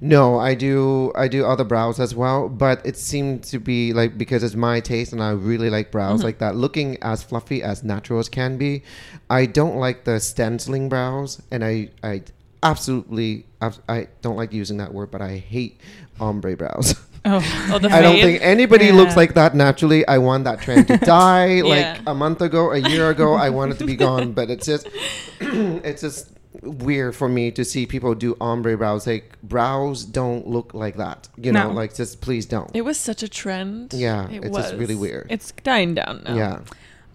No, 0.00 0.38
I 0.38 0.54
do. 0.54 1.12
I 1.14 1.28
do 1.28 1.44
other 1.46 1.64
brows 1.64 1.98
as 2.00 2.14
well, 2.14 2.48
but 2.48 2.84
it 2.84 2.96
seemed 2.96 3.44
to 3.44 3.58
be 3.58 3.92
like 3.92 4.18
because 4.18 4.42
it's 4.42 4.54
my 4.54 4.80
taste, 4.80 5.12
and 5.12 5.22
I 5.22 5.30
really 5.30 5.70
like 5.70 5.90
brows 5.90 6.18
Mm-hmm. 6.18 6.24
like 6.26 6.38
that, 6.38 6.54
looking 6.56 6.98
as 7.02 7.22
fluffy 7.22 7.62
as 7.62 7.82
natural 7.82 8.18
as 8.18 8.28
can 8.28 8.58
be. 8.58 8.82
I 9.30 9.46
don't 9.46 9.76
like 9.76 10.04
the 10.04 10.20
stenciling 10.20 10.88
brows, 10.88 11.40
and 11.50 11.64
I 11.64 11.90
I 12.02 12.22
absolutely 12.62 13.46
I 13.88 14.08
don't 14.22 14.36
like 14.36 14.52
using 14.52 14.76
that 14.78 14.92
word, 14.92 15.10
but 15.10 15.22
I 15.22 15.36
hate 15.38 15.80
ombre 16.20 16.56
brows. 16.56 16.94
Oh, 17.28 17.42
Oh, 17.72 17.78
the 17.80 17.88
I 17.90 18.02
don't 18.02 18.20
think 18.20 18.40
anybody 18.40 18.86
Yeah. 18.86 18.92
looks 18.94 19.16
like 19.16 19.34
that 19.34 19.52
naturally. 19.56 20.06
I 20.06 20.18
want 20.18 20.44
that 20.44 20.60
trend 20.60 20.86
to 20.86 20.96
die. 21.18 21.60
Like 21.62 21.98
a 22.06 22.14
month 22.14 22.40
ago, 22.40 22.70
a 22.70 22.78
year 22.78 23.10
ago, 23.10 23.34
I 23.34 23.50
want 23.50 23.72
it 23.72 23.78
to 23.80 23.84
be 23.84 23.96
gone. 23.96 24.30
But 24.30 24.48
it's 24.48 24.64
just, 24.64 24.86
it's 25.40 26.02
just 26.02 26.30
weird 26.62 27.14
for 27.16 27.28
me 27.28 27.50
to 27.52 27.64
see 27.64 27.86
people 27.86 28.14
do 28.14 28.36
ombre 28.40 28.76
brows. 28.76 29.06
Like 29.06 29.36
brows 29.42 30.04
don't 30.04 30.46
look 30.46 30.74
like 30.74 30.96
that. 30.96 31.28
You 31.36 31.52
know, 31.52 31.68
No. 31.68 31.74
like 31.74 31.94
just 31.94 32.20
please 32.20 32.46
don't. 32.46 32.70
It 32.74 32.82
was 32.82 32.98
such 32.98 33.22
a 33.22 33.28
trend. 33.28 33.92
Yeah, 33.94 34.28
it 34.30 34.44
it's 34.44 34.56
just 34.56 34.74
really 34.74 34.94
weird. 34.94 35.26
It's 35.30 35.52
dying 35.62 35.94
down 35.94 36.22
now. 36.24 36.34
Yeah. 36.36 36.58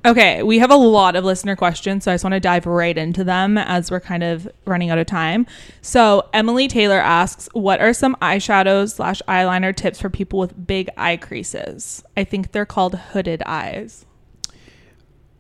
Okay, 0.04 0.42
we 0.42 0.58
have 0.58 0.72
a 0.72 0.76
lot 0.76 1.16
of 1.16 1.24
listener 1.24 1.56
questions, 1.56 2.06
so 2.06 2.12
I 2.12 2.16
just 2.16 2.24
want 2.24 2.34
to 2.34 2.40
dive 2.40 2.66
right 2.66 2.98
into 2.98 3.24
them 3.24 3.56
as 3.60 3.92
we're 3.92 4.00
kind 4.00 4.24
of 4.24 4.50
running 4.66 4.90
out 4.90 4.98
of 4.98 5.06
time. 5.06 5.46
So 5.84 6.28
Emily 6.34 6.68
Taylor 6.68 6.98
asks, 7.00 7.48
"What 7.54 7.80
are 7.82 7.94
some 7.94 8.16
eyeshadows 8.20 8.96
slash 8.96 9.22
eyeliner 9.28 9.76
tips 9.76 10.02
for 10.02 10.10
people 10.10 10.40
with 10.40 10.66
big 10.66 10.90
eye 10.98 11.18
creases? 11.18 12.04
I 12.18 12.24
think 12.24 12.52
they're 12.52 12.66
called 12.66 12.96
hooded 12.96 13.44
eyes." 13.46 14.08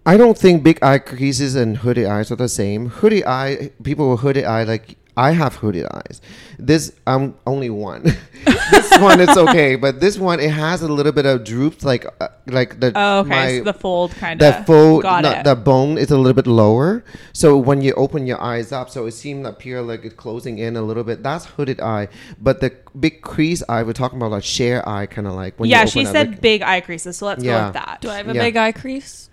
I 0.05 0.17
don't 0.17 0.37
think 0.37 0.63
big 0.63 0.79
eye 0.81 0.97
creases 0.99 1.55
and 1.55 1.77
hooded 1.77 2.07
eyes 2.07 2.31
are 2.31 2.35
the 2.35 2.49
same. 2.49 2.87
Hooded 2.87 3.23
eye, 3.25 3.71
people 3.83 4.09
with 4.11 4.21
hooded 4.21 4.45
eye, 4.45 4.63
like 4.63 4.97
I 5.15 5.31
have 5.31 5.55
hooded 5.55 5.85
eyes. 5.85 6.21
This 6.57 6.93
I'm 7.05 7.35
only 7.45 7.69
one. 7.69 8.03
this 8.71 8.89
one 8.99 9.19
it's 9.19 9.37
okay, 9.37 9.75
but 9.75 9.99
this 9.99 10.17
one 10.17 10.39
it 10.39 10.49
has 10.49 10.81
a 10.81 10.87
little 10.91 11.11
bit 11.11 11.27
of 11.27 11.43
droop, 11.43 11.83
like 11.83 12.07
uh, 12.19 12.29
like 12.47 12.79
the 12.79 12.91
Oh, 12.95 13.19
okay, 13.19 13.29
my 13.29 13.57
so 13.59 13.63
the 13.65 13.73
fold 13.73 14.11
kind 14.15 14.41
of 14.41 14.53
the 14.53 14.59
of. 14.61 14.65
fold, 14.65 15.03
Got 15.03 15.21
no, 15.23 15.31
it. 15.31 15.43
the 15.43 15.55
bone 15.55 15.99
is 15.99 16.09
a 16.09 16.17
little 16.17 16.33
bit 16.33 16.47
lower. 16.47 17.03
So 17.33 17.55
when 17.57 17.81
you 17.81 17.93
open 17.93 18.25
your 18.25 18.41
eyes 18.41 18.71
up, 18.71 18.89
so 18.89 19.05
it 19.05 19.11
seems 19.11 19.45
appear 19.45 19.83
like 19.83 20.03
it's 20.03 20.15
closing 20.15 20.57
in 20.57 20.77
a 20.77 20.81
little 20.81 21.03
bit. 21.03 21.21
That's 21.21 21.45
hooded 21.45 21.79
eye, 21.79 22.07
but 22.39 22.59
the 22.59 22.75
big 22.99 23.21
crease 23.21 23.61
eye 23.69 23.83
we're 23.83 23.93
talking 23.93 24.17
about, 24.17 24.31
like 24.31 24.43
share 24.43 24.87
eye, 24.89 25.05
kind 25.05 25.27
of 25.27 25.33
like 25.33 25.59
when 25.59 25.69
you 25.69 25.75
yeah, 25.75 25.81
open 25.81 25.91
she 25.91 26.05
up, 26.07 26.11
said 26.13 26.29
like- 26.31 26.41
big 26.41 26.61
eye 26.63 26.81
creases, 26.81 27.17
so 27.17 27.27
let's 27.27 27.43
go 27.43 27.65
with 27.65 27.73
that. 27.73 27.99
Do 28.01 28.09
I 28.09 28.17
have 28.17 28.29
a 28.29 28.33
Yeah. 28.33 28.41
big 28.41 28.57
eye 28.57 28.71
crease? 28.71 29.27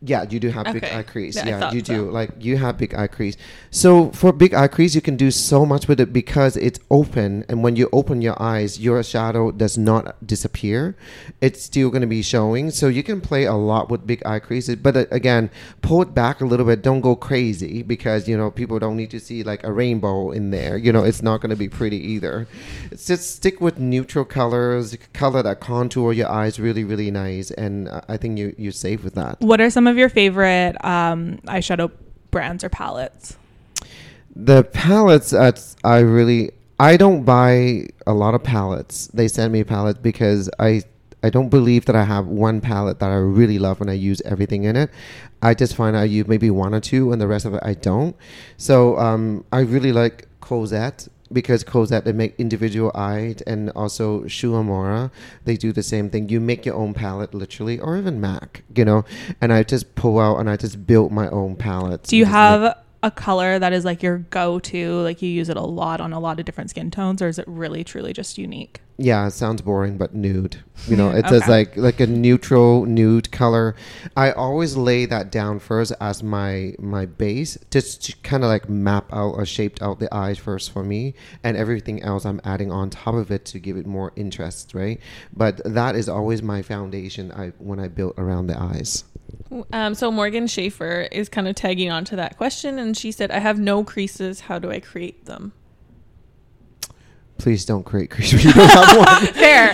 Yeah, 0.00 0.24
you 0.30 0.38
do 0.38 0.50
have 0.50 0.64
big 0.66 0.84
Okay. 0.84 0.96
eye 0.96 1.02
crease. 1.02 1.34
Yeah, 1.36 1.46
Yeah, 1.48 1.60
thought 1.60 1.74
you 1.74 1.82
do. 1.82 2.06
so. 2.06 2.12
Like 2.12 2.30
you 2.38 2.56
have 2.56 2.78
big 2.78 2.94
eye 2.94 3.08
crease. 3.08 3.36
So 3.70 4.10
for 4.12 4.32
big 4.32 4.54
eye 4.54 4.68
crease, 4.68 4.94
you 4.94 5.00
can 5.00 5.16
do 5.16 5.30
so 5.30 5.66
much 5.66 5.88
with 5.88 5.98
it 6.00 6.12
because 6.12 6.56
it's 6.56 6.78
open, 6.90 7.44
and 7.48 7.62
when 7.64 7.74
you 7.74 7.88
open 7.92 8.22
your 8.22 8.40
eyes, 8.40 8.78
your 8.78 9.02
shadow 9.02 9.50
does 9.50 9.76
not 9.76 10.24
disappear. 10.24 10.94
It's 11.40 11.62
still 11.62 11.90
going 11.90 12.02
to 12.02 12.06
be 12.06 12.22
showing. 12.22 12.70
So 12.70 12.86
you 12.86 13.02
can 13.02 13.20
play 13.20 13.44
a 13.44 13.54
lot 13.54 13.90
with 13.90 14.06
big 14.06 14.22
eye 14.24 14.38
creases. 14.38 14.76
But 14.76 14.96
uh, 14.96 15.06
again, 15.10 15.50
pull 15.82 16.00
it 16.02 16.14
back 16.14 16.40
a 16.40 16.44
little 16.44 16.66
bit. 16.66 16.80
Don't 16.82 17.00
go 17.00 17.16
crazy 17.16 17.82
because 17.82 18.28
you 18.28 18.36
know 18.36 18.50
people 18.52 18.78
don't 18.78 18.96
need 18.96 19.10
to 19.10 19.18
see 19.18 19.42
like 19.42 19.64
a 19.64 19.72
rainbow 19.72 20.30
in 20.30 20.50
there. 20.52 20.76
You 20.76 20.92
know, 20.92 21.02
it's 21.02 21.22
not 21.22 21.40
going 21.40 21.50
to 21.50 21.56
be 21.56 21.68
pretty 21.68 21.96
either. 21.98 22.46
It's 22.92 23.06
just 23.06 23.34
stick 23.34 23.60
with 23.60 23.78
neutral 23.80 24.24
colors, 24.24 24.96
color 25.12 25.42
that 25.42 25.58
contour 25.60 26.12
your 26.12 26.28
eyes 26.30 26.60
really, 26.60 26.84
really 26.84 27.10
nice, 27.10 27.50
and 27.50 27.88
uh, 27.88 28.02
I 28.08 28.16
think 28.16 28.38
you 28.38 28.54
you're 28.56 28.70
safe 28.70 29.02
with 29.02 29.14
that. 29.14 29.40
What 29.40 29.60
are 29.60 29.70
some 29.70 29.87
of 29.88 29.96
your 29.96 30.08
favorite 30.08 30.76
um, 30.84 31.38
eyeshadow 31.46 31.90
brands 32.30 32.62
or 32.64 32.68
palettes? 32.68 33.36
The 34.34 34.64
palettes, 34.64 35.30
that's 35.30 35.76
I 35.82 35.98
really 35.98 36.52
I 36.80 36.96
don't 36.96 37.24
buy 37.24 37.88
a 38.06 38.14
lot 38.14 38.34
of 38.34 38.44
palettes. 38.44 39.08
They 39.08 39.26
send 39.26 39.52
me 39.52 39.64
palettes 39.64 39.98
because 40.00 40.48
I 40.58 40.82
I 41.22 41.30
don't 41.30 41.48
believe 41.48 41.86
that 41.86 41.96
I 41.96 42.04
have 42.04 42.26
one 42.26 42.60
palette 42.60 43.00
that 43.00 43.10
I 43.10 43.16
really 43.16 43.58
love 43.58 43.80
and 43.80 43.90
I 43.90 43.94
use 43.94 44.22
everything 44.24 44.64
in 44.64 44.76
it. 44.76 44.90
I 45.42 45.54
just 45.54 45.74
find 45.74 45.96
I 45.96 46.04
use 46.04 46.28
maybe 46.28 46.50
one 46.50 46.74
or 46.74 46.80
two 46.80 47.12
and 47.12 47.20
the 47.20 47.26
rest 47.26 47.44
of 47.44 47.54
it 47.54 47.60
I 47.64 47.74
don't. 47.74 48.14
So 48.56 48.96
um, 48.98 49.44
I 49.52 49.60
really 49.60 49.92
like 49.92 50.28
Cosette 50.40 51.08
because 51.32 51.64
Cosette 51.64 52.04
they 52.04 52.12
make 52.12 52.34
individual 52.38 52.90
eyed 52.94 53.42
and 53.46 53.70
also 53.70 54.26
Shu 54.26 54.52
Uemura 54.52 55.10
they 55.44 55.56
do 55.56 55.72
the 55.72 55.82
same 55.82 56.10
thing. 56.10 56.28
You 56.28 56.40
make 56.40 56.64
your 56.66 56.74
own 56.74 56.94
palette 56.94 57.34
literally 57.34 57.78
or 57.78 57.96
even 57.96 58.20
MAC, 58.20 58.62
you 58.74 58.84
know. 58.84 59.04
And 59.40 59.52
I 59.52 59.62
just 59.62 59.94
pull 59.94 60.18
out 60.18 60.38
and 60.38 60.48
I 60.48 60.56
just 60.56 60.86
build 60.86 61.12
my 61.12 61.28
own 61.28 61.56
palette. 61.56 62.04
Do 62.04 62.16
you 62.16 62.24
have 62.26 62.76
a 63.02 63.10
color 63.10 63.58
that 63.58 63.72
is 63.72 63.84
like 63.84 64.02
your 64.02 64.18
go-to? 64.18 65.00
Like 65.02 65.22
you 65.22 65.28
use 65.28 65.48
it 65.48 65.56
a 65.56 65.62
lot 65.62 66.00
on 66.00 66.12
a 66.12 66.20
lot 66.20 66.38
of 66.40 66.46
different 66.46 66.70
skin 66.70 66.90
tones, 66.90 67.22
or 67.22 67.28
is 67.28 67.38
it 67.38 67.44
really 67.46 67.84
truly 67.84 68.12
just 68.12 68.38
unique? 68.38 68.80
Yeah, 69.00 69.28
it 69.28 69.30
sounds 69.30 69.62
boring, 69.62 69.96
but 69.96 70.12
nude. 70.12 70.56
You 70.88 70.96
know, 70.96 71.10
it's 71.14 71.28
just 71.30 71.44
Okay. 71.44 71.52
like 71.52 71.76
like 71.76 72.00
a 72.00 72.06
neutral 72.08 72.84
nude 72.84 73.30
color. 73.30 73.76
I 74.16 74.32
always 74.32 74.76
lay 74.76 75.06
that 75.06 75.30
down 75.30 75.60
first 75.60 75.92
as 76.00 76.22
my 76.24 76.74
my 76.80 77.06
base, 77.06 77.56
just 77.70 78.04
to 78.06 78.16
kind 78.24 78.42
of 78.42 78.48
like 78.48 78.68
map 78.68 79.06
out 79.12 79.34
or 79.34 79.46
shaped 79.46 79.80
out 79.80 80.00
the 80.00 80.12
eyes 80.12 80.38
first 80.38 80.72
for 80.72 80.82
me, 80.82 81.14
and 81.44 81.56
everything 81.56 82.02
else 82.02 82.24
I'm 82.26 82.40
adding 82.42 82.72
on 82.72 82.90
top 82.90 83.14
of 83.14 83.30
it 83.30 83.44
to 83.46 83.60
give 83.60 83.76
it 83.76 83.86
more 83.86 84.12
interest, 84.16 84.74
right? 84.74 85.00
But 85.32 85.60
that 85.64 85.94
is 85.94 86.08
always 86.08 86.42
my 86.42 86.62
foundation. 86.62 87.30
I 87.30 87.52
when 87.58 87.78
I 87.78 87.86
build 87.86 88.14
around 88.18 88.48
the 88.48 88.60
eyes. 88.60 89.04
Um, 89.72 89.94
so 89.94 90.10
Morgan 90.10 90.46
Schaefer 90.46 91.08
is 91.10 91.28
kind 91.28 91.48
of 91.48 91.54
tagging 91.54 91.90
on 91.90 92.04
to 92.06 92.16
that 92.16 92.36
question, 92.36 92.78
and 92.78 92.96
she 92.96 93.12
said, 93.12 93.30
"I 93.30 93.38
have 93.38 93.58
no 93.58 93.84
creases. 93.84 94.40
How 94.40 94.58
do 94.58 94.70
I 94.70 94.80
create 94.80 95.24
them?" 95.24 95.52
Please 97.38 97.64
don't 97.64 97.84
create 97.84 98.10
creases. 98.10 98.44
You 98.44 98.52
don't 98.52 98.68
have 98.68 98.98
one. 98.98 99.26
Fair. 99.34 99.72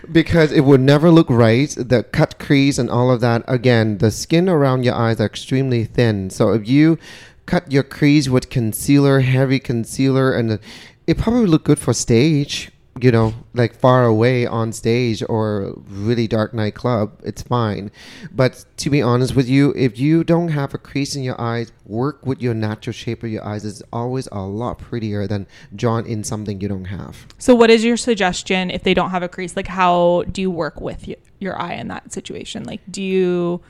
because 0.12 0.52
it 0.52 0.62
would 0.62 0.80
never 0.80 1.10
look 1.10 1.28
right. 1.28 1.68
The 1.78 2.02
cut 2.02 2.38
crease 2.38 2.78
and 2.78 2.90
all 2.90 3.10
of 3.10 3.20
that. 3.20 3.44
Again, 3.46 3.98
the 3.98 4.10
skin 4.10 4.48
around 4.48 4.84
your 4.84 4.94
eyes 4.94 5.20
are 5.20 5.26
extremely 5.26 5.84
thin. 5.84 6.30
So 6.30 6.52
if 6.52 6.66
you 6.66 6.98
cut 7.46 7.70
your 7.70 7.82
crease 7.82 8.28
with 8.28 8.48
concealer, 8.48 9.20
heavy 9.20 9.60
concealer, 9.60 10.32
and 10.32 10.58
it 11.06 11.18
probably 11.18 11.46
look 11.46 11.64
good 11.64 11.78
for 11.78 11.92
stage. 11.92 12.71
You 13.00 13.10
know, 13.10 13.32
like 13.54 13.74
far 13.74 14.04
away 14.04 14.44
on 14.46 14.70
stage 14.72 15.22
or 15.28 15.74
really 15.88 16.28
dark 16.28 16.52
nightclub, 16.52 17.18
it's 17.24 17.40
fine. 17.40 17.90
But 18.30 18.66
to 18.76 18.90
be 18.90 19.00
honest 19.00 19.34
with 19.34 19.48
you, 19.48 19.72
if 19.74 19.98
you 19.98 20.22
don't 20.24 20.48
have 20.48 20.74
a 20.74 20.78
crease 20.78 21.16
in 21.16 21.22
your 21.22 21.40
eyes, 21.40 21.72
work 21.86 22.24
with 22.26 22.42
your 22.42 22.52
natural 22.52 22.92
shape 22.92 23.22
of 23.22 23.30
your 23.30 23.44
eyes. 23.44 23.64
It's 23.64 23.82
always 23.94 24.28
a 24.30 24.42
lot 24.42 24.78
prettier 24.78 25.26
than 25.26 25.46
drawing 25.74 26.06
in 26.06 26.22
something 26.22 26.60
you 26.60 26.68
don't 26.68 26.84
have. 26.84 27.26
so, 27.38 27.54
what 27.54 27.70
is 27.70 27.82
your 27.82 27.96
suggestion 27.96 28.70
if 28.70 28.82
they 28.82 28.92
don't 28.94 29.10
have 29.10 29.22
a 29.22 29.28
crease? 29.28 29.56
Like, 29.56 29.68
how 29.68 30.24
do 30.30 30.42
you 30.42 30.50
work 30.50 30.80
with 30.80 31.08
y- 31.08 31.16
your 31.40 31.58
eye 31.58 31.74
in 31.74 31.88
that 31.88 32.12
situation? 32.12 32.64
Like, 32.64 32.82
do 32.90 33.02
you 33.02 33.62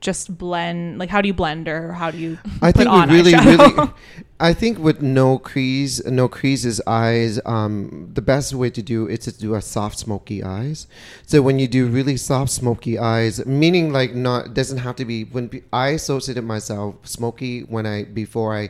just 0.00 0.36
blend? 0.36 0.98
Like, 0.98 1.10
how 1.10 1.20
do 1.20 1.28
you 1.28 1.34
blend, 1.34 1.68
or 1.68 1.92
how 1.92 2.10
do 2.10 2.18
you 2.18 2.38
I 2.62 2.72
think 2.72 2.90
we 2.90 3.14
really, 3.14 3.32
eyeshadow? 3.32 3.76
really. 3.76 3.90
I 4.40 4.52
think 4.52 4.78
with 4.78 5.00
no 5.00 5.38
crease, 5.38 6.04
no 6.04 6.28
creases 6.28 6.80
eyes, 6.86 7.40
um, 7.46 8.10
the 8.12 8.20
best 8.20 8.52
way 8.52 8.68
to 8.68 8.82
do 8.82 9.08
is 9.08 9.20
to 9.20 9.32
do 9.32 9.54
a 9.54 9.62
soft 9.62 9.98
smoky 9.98 10.42
eyes. 10.44 10.86
So 11.26 11.40
when 11.40 11.58
you 11.58 11.66
do 11.66 11.86
really 11.86 12.18
soft 12.18 12.50
smoky 12.50 12.98
eyes, 12.98 13.44
meaning 13.46 13.92
like 13.92 14.14
not 14.14 14.52
doesn't 14.52 14.78
have 14.78 14.96
to 14.96 15.06
be 15.06 15.24
when 15.24 15.62
I 15.72 15.88
associated 15.88 16.44
myself 16.44 16.96
smoky 17.06 17.60
when 17.62 17.86
I 17.86 18.04
before 18.04 18.54
I 18.54 18.68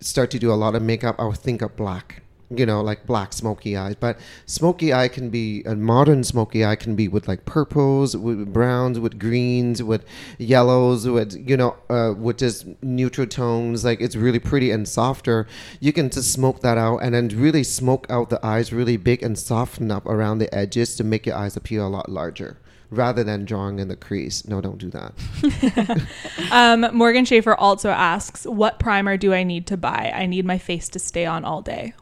start 0.00 0.30
to 0.32 0.38
do 0.38 0.52
a 0.52 0.54
lot 0.54 0.74
of 0.74 0.82
makeup, 0.82 1.16
I 1.18 1.24
would 1.24 1.38
think 1.38 1.62
of 1.62 1.76
black. 1.76 2.22
You 2.50 2.66
know, 2.66 2.80
like 2.80 3.06
black 3.06 3.32
smoky 3.32 3.76
eyes. 3.76 3.94
But 3.94 4.18
smoky 4.46 4.92
eye 4.92 5.08
can 5.08 5.30
be 5.30 5.62
a 5.64 5.76
modern 5.76 6.24
smoky 6.24 6.64
eye 6.64 6.76
can 6.76 6.96
be 6.96 7.06
with 7.06 7.28
like 7.28 7.44
purples, 7.44 8.16
with 8.16 8.52
browns, 8.52 8.98
with 8.98 9.18
greens, 9.18 9.82
with 9.82 10.04
yellows, 10.38 11.08
with 11.08 11.48
you 11.48 11.56
know, 11.56 11.76
uh, 11.88 12.12
with 12.16 12.38
just 12.38 12.66
neutral 12.82 13.26
tones. 13.26 13.84
Like 13.84 14.00
it's 14.00 14.16
really 14.16 14.40
pretty 14.40 14.70
and 14.70 14.88
softer. 14.88 15.46
You 15.78 15.92
can 15.92 16.10
just 16.10 16.32
smoke 16.32 16.60
that 16.60 16.76
out 16.76 16.98
and 16.98 17.14
then 17.14 17.28
really 17.28 17.62
smoke 17.62 18.06
out 18.10 18.30
the 18.30 18.44
eyes 18.44 18.72
really 18.72 18.96
big 18.96 19.22
and 19.22 19.38
soften 19.38 19.90
up 19.90 20.06
around 20.06 20.38
the 20.38 20.52
edges 20.54 20.96
to 20.96 21.04
make 21.04 21.26
your 21.26 21.36
eyes 21.36 21.56
appear 21.56 21.82
a 21.82 21.88
lot 21.88 22.08
larger. 22.10 22.58
Rather 22.90 23.22
than 23.22 23.44
drawing 23.44 23.78
in 23.78 23.86
the 23.86 23.94
crease. 23.94 24.48
No, 24.48 24.60
don't 24.60 24.78
do 24.78 24.90
that. 24.90 26.02
um, 26.50 26.92
Morgan 26.92 27.24
Schaefer 27.24 27.54
also 27.54 27.90
asks, 27.90 28.44
"What 28.44 28.80
primer 28.80 29.16
do 29.16 29.32
I 29.32 29.44
need 29.44 29.68
to 29.68 29.76
buy? 29.76 30.12
I 30.12 30.26
need 30.26 30.44
my 30.44 30.58
face 30.58 30.88
to 30.88 30.98
stay 30.98 31.24
on 31.24 31.44
all 31.44 31.62
day." 31.62 31.94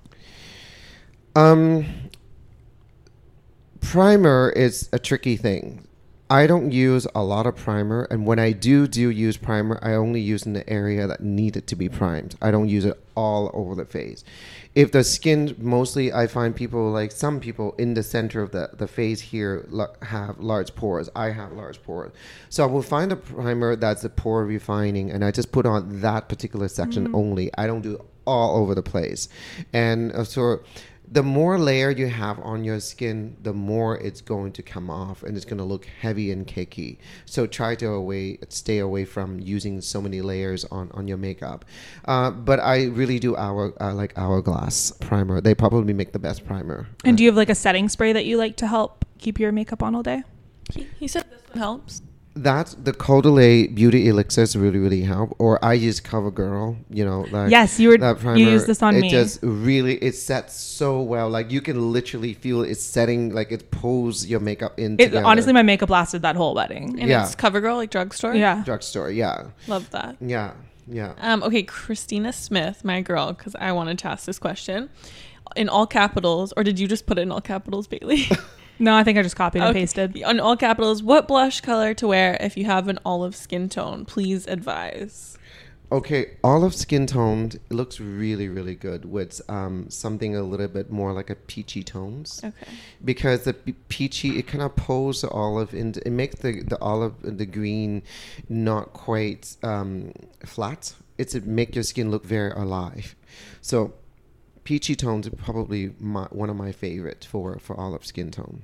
Um, 1.34 1.86
primer 3.80 4.52
is 4.56 4.88
a 4.92 4.98
tricky 4.98 5.36
thing. 5.36 5.88
I 6.30 6.46
don't 6.46 6.72
use 6.72 7.06
a 7.14 7.22
lot 7.22 7.46
of 7.46 7.56
primer, 7.56 8.06
and 8.10 8.26
when 8.26 8.38
I 8.38 8.52
do 8.52 8.86
do 8.86 9.08
use 9.08 9.38
primer, 9.38 9.78
I 9.80 9.94
only 9.94 10.20
use 10.20 10.44
in 10.44 10.52
the 10.52 10.68
area 10.68 11.06
that 11.06 11.22
needed 11.22 11.66
to 11.68 11.76
be 11.76 11.88
primed. 11.88 12.36
I 12.42 12.50
don't 12.50 12.68
use 12.68 12.84
it 12.84 13.02
all 13.14 13.50
over 13.54 13.74
the 13.74 13.86
face. 13.86 14.24
If 14.74 14.92
the 14.92 15.04
skin, 15.04 15.56
mostly, 15.58 16.12
I 16.12 16.26
find 16.26 16.54
people 16.54 16.90
like 16.90 17.12
some 17.12 17.40
people 17.40 17.74
in 17.78 17.94
the 17.94 18.02
center 18.02 18.42
of 18.42 18.50
the, 18.50 18.68
the 18.74 18.86
face 18.86 19.22
here 19.22 19.66
have 20.02 20.38
large 20.38 20.74
pores. 20.74 21.08
I 21.16 21.30
have 21.30 21.52
large 21.52 21.82
pores, 21.82 22.12
so 22.50 22.62
I 22.62 22.66
will 22.66 22.82
find 22.82 23.10
a 23.10 23.16
primer 23.16 23.74
that's 23.74 24.04
a 24.04 24.10
pore 24.10 24.44
refining, 24.44 25.10
and 25.10 25.24
I 25.24 25.30
just 25.30 25.50
put 25.50 25.64
on 25.64 26.02
that 26.02 26.28
particular 26.28 26.68
section 26.68 27.14
only. 27.14 27.50
I 27.56 27.66
don't 27.66 27.80
do 27.80 28.04
all 28.26 28.58
over 28.58 28.74
the 28.74 28.82
place, 28.82 29.30
and 29.72 30.12
uh, 30.12 30.24
so 30.24 30.60
the 31.10 31.22
more 31.22 31.58
layer 31.58 31.90
you 31.90 32.06
have 32.08 32.38
on 32.40 32.64
your 32.64 32.80
skin, 32.80 33.36
the 33.42 33.52
more 33.52 33.98
it's 33.98 34.20
going 34.20 34.52
to 34.52 34.62
come 34.62 34.90
off 34.90 35.22
and 35.22 35.36
it's 35.36 35.44
going 35.44 35.58
to 35.58 35.64
look 35.64 35.86
heavy 36.00 36.30
and 36.30 36.46
cakey. 36.46 36.98
So 37.24 37.46
try 37.46 37.74
to 37.76 37.88
away, 37.88 38.38
stay 38.48 38.78
away 38.78 39.04
from 39.04 39.40
using 39.40 39.80
so 39.80 40.02
many 40.02 40.20
layers 40.20 40.64
on, 40.66 40.90
on 40.92 41.08
your 41.08 41.16
makeup. 41.16 41.64
Uh, 42.04 42.30
but 42.30 42.60
I 42.60 42.86
really 42.86 43.18
do 43.18 43.36
our 43.36 43.72
uh, 43.80 43.94
like 43.94 44.16
hourglass 44.16 44.92
primer. 45.00 45.40
They 45.40 45.54
probably 45.54 45.94
make 45.94 46.12
the 46.12 46.18
best 46.18 46.46
primer. 46.46 46.86
And 47.04 47.16
do 47.16 47.24
you 47.24 47.30
have 47.30 47.36
like 47.36 47.50
a 47.50 47.54
setting 47.54 47.88
spray 47.88 48.12
that 48.12 48.26
you 48.26 48.36
like 48.36 48.56
to 48.56 48.66
help 48.66 49.04
keep 49.18 49.38
your 49.38 49.52
makeup 49.52 49.82
on 49.82 49.94
all 49.94 50.02
day? 50.02 50.22
He, 50.74 50.86
he 50.98 51.08
said 51.08 51.24
this 51.30 51.42
one 51.48 51.58
helps. 51.58 52.02
That 52.42 52.74
the 52.82 52.92
Caudalie 52.92 53.74
Beauty 53.74 54.08
Elixirs 54.08 54.54
really 54.56 54.78
really 54.78 55.02
help. 55.02 55.34
Or 55.38 55.62
I 55.64 55.72
use 55.74 56.00
CoverGirl. 56.00 56.76
You 56.90 57.04
know, 57.04 57.20
like 57.32 57.50
Yes, 57.50 57.80
you 57.80 57.88
were- 57.90 57.98
that 57.98 58.22
you 58.38 58.48
used 58.48 58.66
this 58.66 58.82
on 58.82 58.94
it 58.96 59.00
me. 59.00 59.08
It 59.08 59.10
just 59.10 59.40
really 59.42 59.94
it 59.96 60.14
sets 60.14 60.54
so 60.54 61.02
well. 61.02 61.28
Like 61.28 61.50
you 61.50 61.60
can 61.60 61.92
literally 61.92 62.34
feel 62.34 62.62
it 62.62 62.76
setting. 62.76 63.34
Like 63.34 63.50
it 63.50 63.70
pulls 63.70 64.26
your 64.26 64.40
makeup 64.40 64.78
in. 64.78 64.94
It, 64.94 65.06
together. 65.06 65.26
honestly, 65.26 65.52
my 65.52 65.62
makeup 65.62 65.90
lasted 65.90 66.22
that 66.22 66.36
whole 66.36 66.54
wedding. 66.54 67.00
And 67.00 67.08
Yeah. 67.10 67.24
it's 67.24 67.34
CoverGirl, 67.34 67.76
like 67.76 67.90
drugstore. 67.90 68.34
Yeah. 68.34 68.62
drugstore. 68.64 69.10
Yeah, 69.10 69.46
love 69.66 69.90
that. 69.90 70.16
yeah, 70.20 70.52
yeah. 70.86 71.12
Um, 71.20 71.42
okay, 71.42 71.62
Christina 71.62 72.32
Smith, 72.32 72.84
my 72.84 73.00
girl, 73.02 73.32
because 73.32 73.54
I 73.56 73.72
wanted 73.72 73.98
to 74.00 74.08
ask 74.08 74.26
this 74.26 74.38
question 74.38 74.90
in 75.56 75.68
all 75.68 75.86
capitals, 75.86 76.52
or 76.56 76.62
did 76.62 76.78
you 76.78 76.86
just 76.86 77.06
put 77.06 77.18
it 77.18 77.22
in 77.22 77.32
all 77.32 77.40
capitals, 77.40 77.86
Bailey? 77.88 78.28
No, 78.78 78.94
I 78.94 79.04
think 79.04 79.18
I 79.18 79.22
just 79.22 79.36
copied 79.36 79.62
and 79.62 79.70
Okay. 79.70 79.80
pasted. 79.80 80.22
On 80.22 80.38
all 80.40 80.56
capitals, 80.56 81.02
what 81.02 81.26
blush 81.28 81.60
color 81.60 81.94
to 81.94 82.08
wear 82.08 82.36
if 82.40 82.56
you 82.56 82.64
have 82.64 82.88
an 82.88 82.98
olive 83.04 83.34
skin 83.34 83.68
tone? 83.68 84.04
Please 84.04 84.46
advise. 84.46 85.38
Okay, 85.90 86.36
olive 86.44 86.74
skin 86.74 87.06
toned 87.06 87.54
it 87.54 87.72
looks 87.72 87.98
really, 87.98 88.46
really 88.46 88.74
good 88.74 89.06
with 89.06 89.40
um, 89.48 89.88
something 89.88 90.36
a 90.36 90.42
little 90.42 90.68
bit 90.68 90.90
more 90.90 91.14
like 91.14 91.30
a 91.30 91.34
peachy 91.34 91.82
tones. 91.82 92.42
Okay. 92.44 92.72
Because 93.02 93.44
the 93.44 93.54
peachy, 93.54 94.38
it 94.38 94.46
kind 94.46 94.62
of 94.62 94.76
pulls 94.76 95.22
the 95.22 95.30
olive 95.30 95.72
and 95.72 95.96
it 95.96 96.10
makes 96.10 96.36
the, 96.36 96.62
the 96.62 96.78
olive 96.80 97.24
and 97.24 97.38
the 97.38 97.46
green 97.46 98.02
not 98.50 98.92
quite 98.92 99.56
um, 99.62 100.12
flat. 100.44 100.92
It's 101.16 101.32
to 101.32 101.40
make 101.40 101.74
your 101.74 101.84
skin 101.84 102.10
look 102.10 102.24
very 102.24 102.50
alive. 102.50 103.16
So 103.62 103.94
peachy 104.68 104.94
tones 104.94 105.26
are 105.26 105.30
probably 105.30 105.94
my, 105.98 106.24
one 106.24 106.50
of 106.50 106.56
my 106.56 106.70
favorite 106.70 107.24
for, 107.24 107.58
for 107.58 107.74
olive 107.80 108.04
skin 108.04 108.30
tone. 108.30 108.62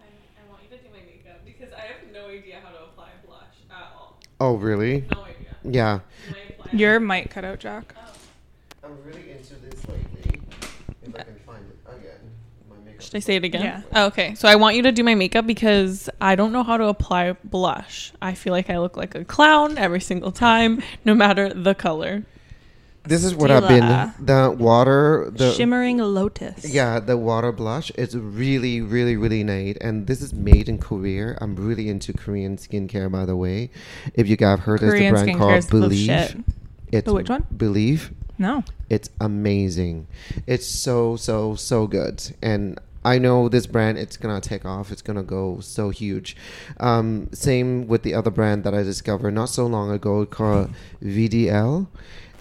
I, 0.00 0.04
I 0.40 0.50
want 0.50 0.62
you 0.62 0.78
to 0.78 0.82
do 0.82 0.88
my 0.90 1.00
makeup 1.04 1.44
because 1.44 1.74
I 1.74 1.80
have 1.80 2.10
no 2.10 2.28
idea 2.28 2.56
how 2.64 2.70
to 2.70 2.84
apply 2.84 3.10
blush 3.26 3.42
at 3.70 3.76
all. 3.94 4.18
Oh, 4.40 4.54
really? 4.54 5.04
No 5.12 5.24
idea. 5.24 5.54
Yeah. 5.62 6.00
Your 6.72 6.98
mic 7.00 7.28
cut 7.28 7.44
out, 7.44 7.58
Jack. 7.58 7.94
Oh. 7.98 8.88
I'm 8.88 8.96
really 9.04 9.32
into 9.32 9.56
this 9.56 9.86
lately. 9.86 10.40
If 11.02 11.14
I 11.14 11.22
can 11.22 11.38
find 11.44 11.66
it 11.68 11.78
again. 11.86 12.30
My 12.70 12.76
makeup. 12.86 13.02
Should 13.02 13.16
I 13.16 13.18
say 13.18 13.36
it 13.36 13.44
again? 13.44 13.62
Yeah. 13.62 13.82
Oh, 13.94 14.06
okay. 14.06 14.34
So 14.34 14.48
I 14.48 14.56
want 14.56 14.76
you 14.76 14.82
to 14.84 14.92
do 14.92 15.04
my 15.04 15.14
makeup 15.14 15.46
because 15.46 16.08
I 16.18 16.34
don't 16.34 16.52
know 16.52 16.62
how 16.62 16.78
to 16.78 16.86
apply 16.86 17.36
blush. 17.44 18.10
I 18.22 18.32
feel 18.32 18.54
like 18.54 18.70
I 18.70 18.78
look 18.78 18.96
like 18.96 19.14
a 19.14 19.22
clown 19.22 19.76
every 19.76 20.00
single 20.00 20.32
time, 20.32 20.82
no 21.04 21.12
matter 21.12 21.52
the 21.52 21.74
color. 21.74 22.24
This 23.04 23.24
is 23.24 23.34
what 23.34 23.50
I've 23.50 23.66
been. 23.68 24.24
The 24.24 24.54
water, 24.56 25.30
the 25.34 25.52
Shimmering 25.52 25.98
lotus. 25.98 26.64
yeah, 26.72 27.00
the 27.00 27.16
water 27.16 27.50
blush. 27.50 27.90
It's 27.96 28.14
really, 28.14 28.80
really, 28.80 29.16
really 29.16 29.42
nice, 29.42 29.76
and 29.80 30.06
this 30.06 30.20
is 30.22 30.32
made 30.32 30.68
in 30.68 30.78
Korea. 30.78 31.36
I'm 31.40 31.56
really 31.56 31.88
into 31.88 32.12
Korean 32.12 32.56
skincare, 32.56 33.10
by 33.10 33.24
the 33.24 33.34
way. 33.36 33.70
If 34.14 34.28
you 34.28 34.36
guys 34.36 34.58
have 34.58 34.60
heard, 34.60 34.80
there's 34.80 35.00
a 35.00 35.10
brand 35.10 35.38
called 35.38 35.54
is 35.54 35.66
belif. 35.66 36.06
shit. 36.06 36.36
It's 36.92 37.06
The 37.06 37.14
which 37.14 37.28
one? 37.28 37.44
belif. 37.56 38.12
No. 38.38 38.62
It's 38.88 39.10
amazing. 39.20 40.06
It's 40.46 40.66
so 40.66 41.16
so 41.16 41.54
so 41.56 41.86
good, 41.86 42.22
and 42.42 42.78
I 43.04 43.18
know 43.18 43.48
this 43.48 43.66
brand. 43.66 43.98
It's 43.98 44.16
gonna 44.16 44.40
take 44.40 44.64
off. 44.64 44.92
It's 44.92 45.02
gonna 45.02 45.22
go 45.24 45.58
so 45.60 45.90
huge. 45.90 46.36
Um, 46.78 47.28
same 47.32 47.88
with 47.88 48.02
the 48.04 48.14
other 48.14 48.30
brand 48.30 48.62
that 48.64 48.74
I 48.74 48.82
discovered 48.84 49.32
not 49.32 49.48
so 49.48 49.66
long 49.66 49.90
ago 49.90 50.24
called 50.26 50.70
VDL, 51.02 51.88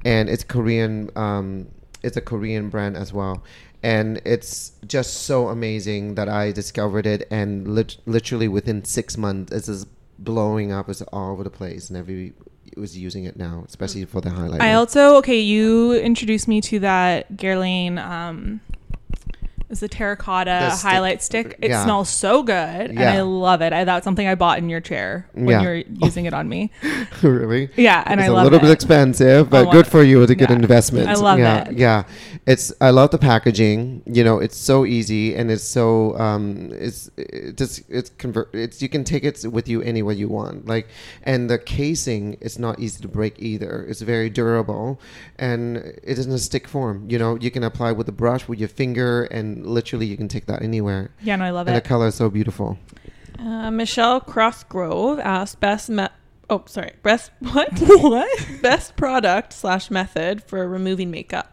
and 0.05 0.29
it's 0.29 0.43
Korean. 0.43 1.09
Um, 1.15 1.67
it's 2.03 2.17
a 2.17 2.21
Korean 2.21 2.69
brand 2.69 2.97
as 2.97 3.13
well. 3.13 3.43
And 3.83 4.21
it's 4.25 4.73
just 4.85 5.23
so 5.23 5.49
amazing 5.49 6.15
that 6.15 6.29
I 6.29 6.51
discovered 6.51 7.07
it, 7.07 7.27
and 7.31 7.67
lit- 7.67 7.97
literally 8.05 8.47
within 8.47 8.83
six 8.85 9.17
months, 9.17 9.51
it's 9.51 9.65
just 9.65 9.87
blowing 10.19 10.71
up. 10.71 10.87
It's 10.87 11.01
all 11.01 11.31
over 11.31 11.43
the 11.43 11.49
place, 11.49 11.89
and 11.89 11.97
every 11.97 12.33
was 12.77 12.97
using 12.97 13.25
it 13.25 13.35
now, 13.35 13.63
especially 13.67 14.05
for 14.05 14.21
the 14.21 14.29
highlight. 14.29 14.61
I 14.61 14.73
also 14.73 15.15
okay. 15.17 15.39
You 15.39 15.93
introduced 15.93 16.47
me 16.47 16.61
to 16.61 16.79
that 16.79 17.33
Guerlain. 17.37 17.97
Um, 17.97 18.61
is 19.71 19.81
a 19.83 19.87
terracotta 19.87 20.67
The 20.69 20.75
highlight 20.75 21.21
stick? 21.21 21.57
It 21.61 21.69
yeah. 21.69 21.83
smells 21.83 22.09
so 22.09 22.43
good, 22.43 22.91
and 22.91 22.99
I 22.99 23.21
love 23.21 23.61
it. 23.61 23.73
I, 23.73 23.83
that's 23.83 24.03
something 24.03 24.27
I 24.27 24.35
bought 24.35 24.57
in 24.57 24.69
your 24.69 24.81
chair 24.81 25.27
when 25.33 25.47
Yeah. 25.47 25.61
you're 25.61 25.75
using 25.75 26.25
it 26.25 26.33
on 26.33 26.49
me. 26.49 26.71
really? 27.23 27.69
Yeah, 27.75 28.03
and 28.05 28.19
it's 28.19 28.27
I 28.27 28.31
a 28.31 28.33
love 28.33 28.43
little 28.45 28.59
it. 28.59 28.63
bit 28.63 28.71
expensive, 28.71 29.49
but 29.49 29.71
good 29.71 29.87
it. 29.87 29.89
for 29.89 30.03
you. 30.03 30.21
It's 30.21 30.31
a 30.31 30.35
good 30.35 30.49
Yeah. 30.49 30.55
investment. 30.55 31.07
I 31.09 31.13
love 31.15 31.39
yeah, 31.39 31.69
it. 31.69 31.77
Yeah, 31.77 32.03
it's. 32.45 32.73
I 32.81 32.89
love 32.89 33.11
the 33.11 33.17
packaging. 33.17 34.03
You 34.05 34.23
know, 34.23 34.39
it's 34.39 34.57
so 34.57 34.85
easy 34.85 35.35
and 35.35 35.49
it's 35.49 35.63
so. 35.63 36.17
Um, 36.19 36.71
it's 36.73 37.09
it 37.17 37.57
just 37.57 37.83
it's 37.89 38.09
convert. 38.09 38.53
It's 38.53 38.81
you 38.81 38.89
can 38.89 39.03
take 39.03 39.23
it 39.23 39.45
with 39.49 39.67
you 39.67 39.81
anywhere 39.81 40.13
you 40.15 40.27
want. 40.27 40.67
Like, 40.67 40.87
and 41.23 41.49
the 41.49 41.57
casing 41.57 42.33
is 42.41 42.59
not 42.59 42.79
easy 42.79 43.01
to 43.01 43.07
break 43.07 43.35
either. 43.39 43.85
It's 43.87 44.01
very 44.01 44.29
durable, 44.29 44.99
and 45.37 45.77
it 45.77 46.17
is 46.19 46.25
in 46.25 46.31
a 46.33 46.37
stick 46.37 46.67
form. 46.67 47.05
You 47.09 47.17
know, 47.19 47.37
you 47.39 47.51
can 47.51 47.63
apply 47.63 47.91
with 47.93 48.07
a 48.09 48.11
brush 48.11 48.47
with 48.47 48.59
your 48.59 48.69
finger, 48.69 49.23
and 49.25 49.60
literally 49.63 50.05
you 50.05 50.17
can 50.17 50.27
take 50.27 50.45
that 50.47 50.61
anywhere. 50.61 51.11
Yeah, 51.21 51.35
no, 51.37 51.45
I 51.45 51.49
love 51.51 51.67
it. 51.67 51.71
And 51.71 51.77
the 51.77 51.87
color 51.87 52.07
is 52.07 52.15
so 52.15 52.29
beautiful. 52.29 52.77
Uh, 53.39 53.71
Michelle 53.71 54.21
Crossgrove 54.21 55.19
asked 55.23 55.59
best 55.59 55.89
me- 55.89 56.07
oh 56.49 56.63
sorry 56.67 56.91
best 57.01 57.31
what 57.39 57.69
what? 57.79 58.47
best 58.61 58.95
product 58.95 59.53
slash 59.53 59.89
method 59.89 60.43
for 60.43 60.67
removing 60.67 61.09
makeup. 61.09 61.51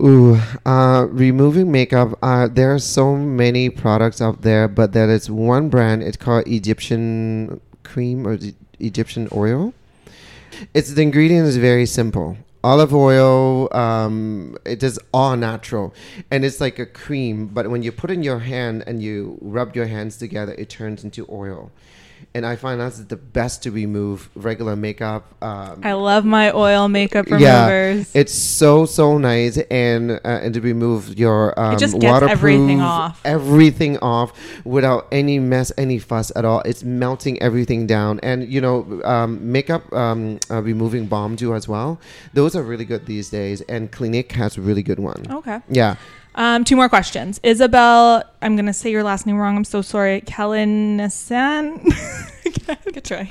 Ooh, 0.00 0.40
uh, 0.64 1.06
removing 1.10 1.70
makeup. 1.70 2.18
Uh, 2.22 2.48
there 2.48 2.72
are 2.74 2.78
so 2.78 3.14
many 3.16 3.68
products 3.68 4.22
out 4.22 4.40
there, 4.40 4.66
but 4.66 4.92
there 4.92 5.10
is 5.10 5.30
one 5.30 5.68
brand. 5.68 6.02
It's 6.02 6.16
called 6.16 6.46
Egyptian 6.46 7.60
cream 7.82 8.26
or 8.26 8.34
E- 8.34 8.54
Egyptian 8.78 9.28
oil. 9.34 9.74
It's 10.72 10.90
the 10.94 11.02
ingredient 11.02 11.46
is 11.46 11.58
very 11.58 11.84
simple. 11.84 12.38
Olive 12.64 12.94
oil. 12.94 13.74
Um, 13.74 14.56
it 14.64 14.82
is 14.82 14.98
all 15.12 15.36
natural, 15.36 15.92
and 16.30 16.44
it's 16.44 16.60
like 16.60 16.78
a 16.78 16.86
cream. 16.86 17.46
But 17.46 17.70
when 17.70 17.82
you 17.82 17.90
put 17.90 18.10
in 18.10 18.22
your 18.22 18.38
hand 18.40 18.84
and 18.86 19.02
you 19.02 19.38
rub 19.40 19.74
your 19.74 19.86
hands 19.86 20.16
together, 20.16 20.54
it 20.56 20.68
turns 20.68 21.02
into 21.02 21.26
oil. 21.30 21.72
And 22.34 22.46
I 22.46 22.56
find 22.56 22.80
that's 22.80 22.98
the 22.98 23.16
best 23.16 23.62
to 23.64 23.70
remove 23.70 24.30
regular 24.34 24.74
makeup. 24.74 25.26
Um, 25.42 25.80
I 25.84 25.92
love 25.92 26.24
my 26.24 26.50
oil 26.52 26.88
makeup 26.88 27.26
removers. 27.26 27.44
yeah, 28.14 28.20
it's 28.20 28.32
so 28.32 28.86
so 28.86 29.18
nice, 29.18 29.58
and 29.58 30.12
uh, 30.12 30.18
and 30.24 30.54
to 30.54 30.60
remove 30.62 31.18
your 31.18 31.58
um, 31.60 31.76
just 31.78 31.92
gets 32.00 32.10
waterproof 32.10 32.32
everything 32.32 32.80
off. 32.80 33.20
everything 33.26 33.98
off 33.98 34.32
without 34.64 35.08
any 35.12 35.38
mess, 35.38 35.72
any 35.76 35.98
fuss 35.98 36.32
at 36.34 36.46
all. 36.46 36.60
It's 36.62 36.82
melting 36.82 37.40
everything 37.42 37.86
down, 37.86 38.18
and 38.22 38.48
you 38.50 38.62
know, 38.62 39.02
um, 39.04 39.52
makeup 39.52 39.92
um, 39.92 40.38
uh, 40.50 40.62
removing 40.62 41.06
balm 41.06 41.36
too 41.36 41.54
as 41.54 41.68
well. 41.68 42.00
Those 42.32 42.56
are 42.56 42.62
really 42.62 42.86
good 42.86 43.04
these 43.04 43.28
days, 43.28 43.60
and 43.62 43.92
Clinique 43.92 44.32
has 44.32 44.56
a 44.56 44.62
really 44.62 44.82
good 44.82 44.98
one. 45.00 45.22
okay. 45.30 45.60
Yeah, 45.68 45.96
Um, 46.34 46.64
two 46.64 46.76
more 46.76 46.88
questions. 46.88 47.40
Isabel, 47.42 48.24
I'm 48.40 48.56
gonna 48.56 48.72
say 48.72 48.90
your 48.90 49.02
last 49.02 49.26
name 49.26 49.36
wrong. 49.36 49.56
I'm 49.56 49.64
so 49.64 49.82
sorry. 49.82 50.22
Kalinasan. 50.22 51.82
Good 52.92 53.04
try. 53.04 53.30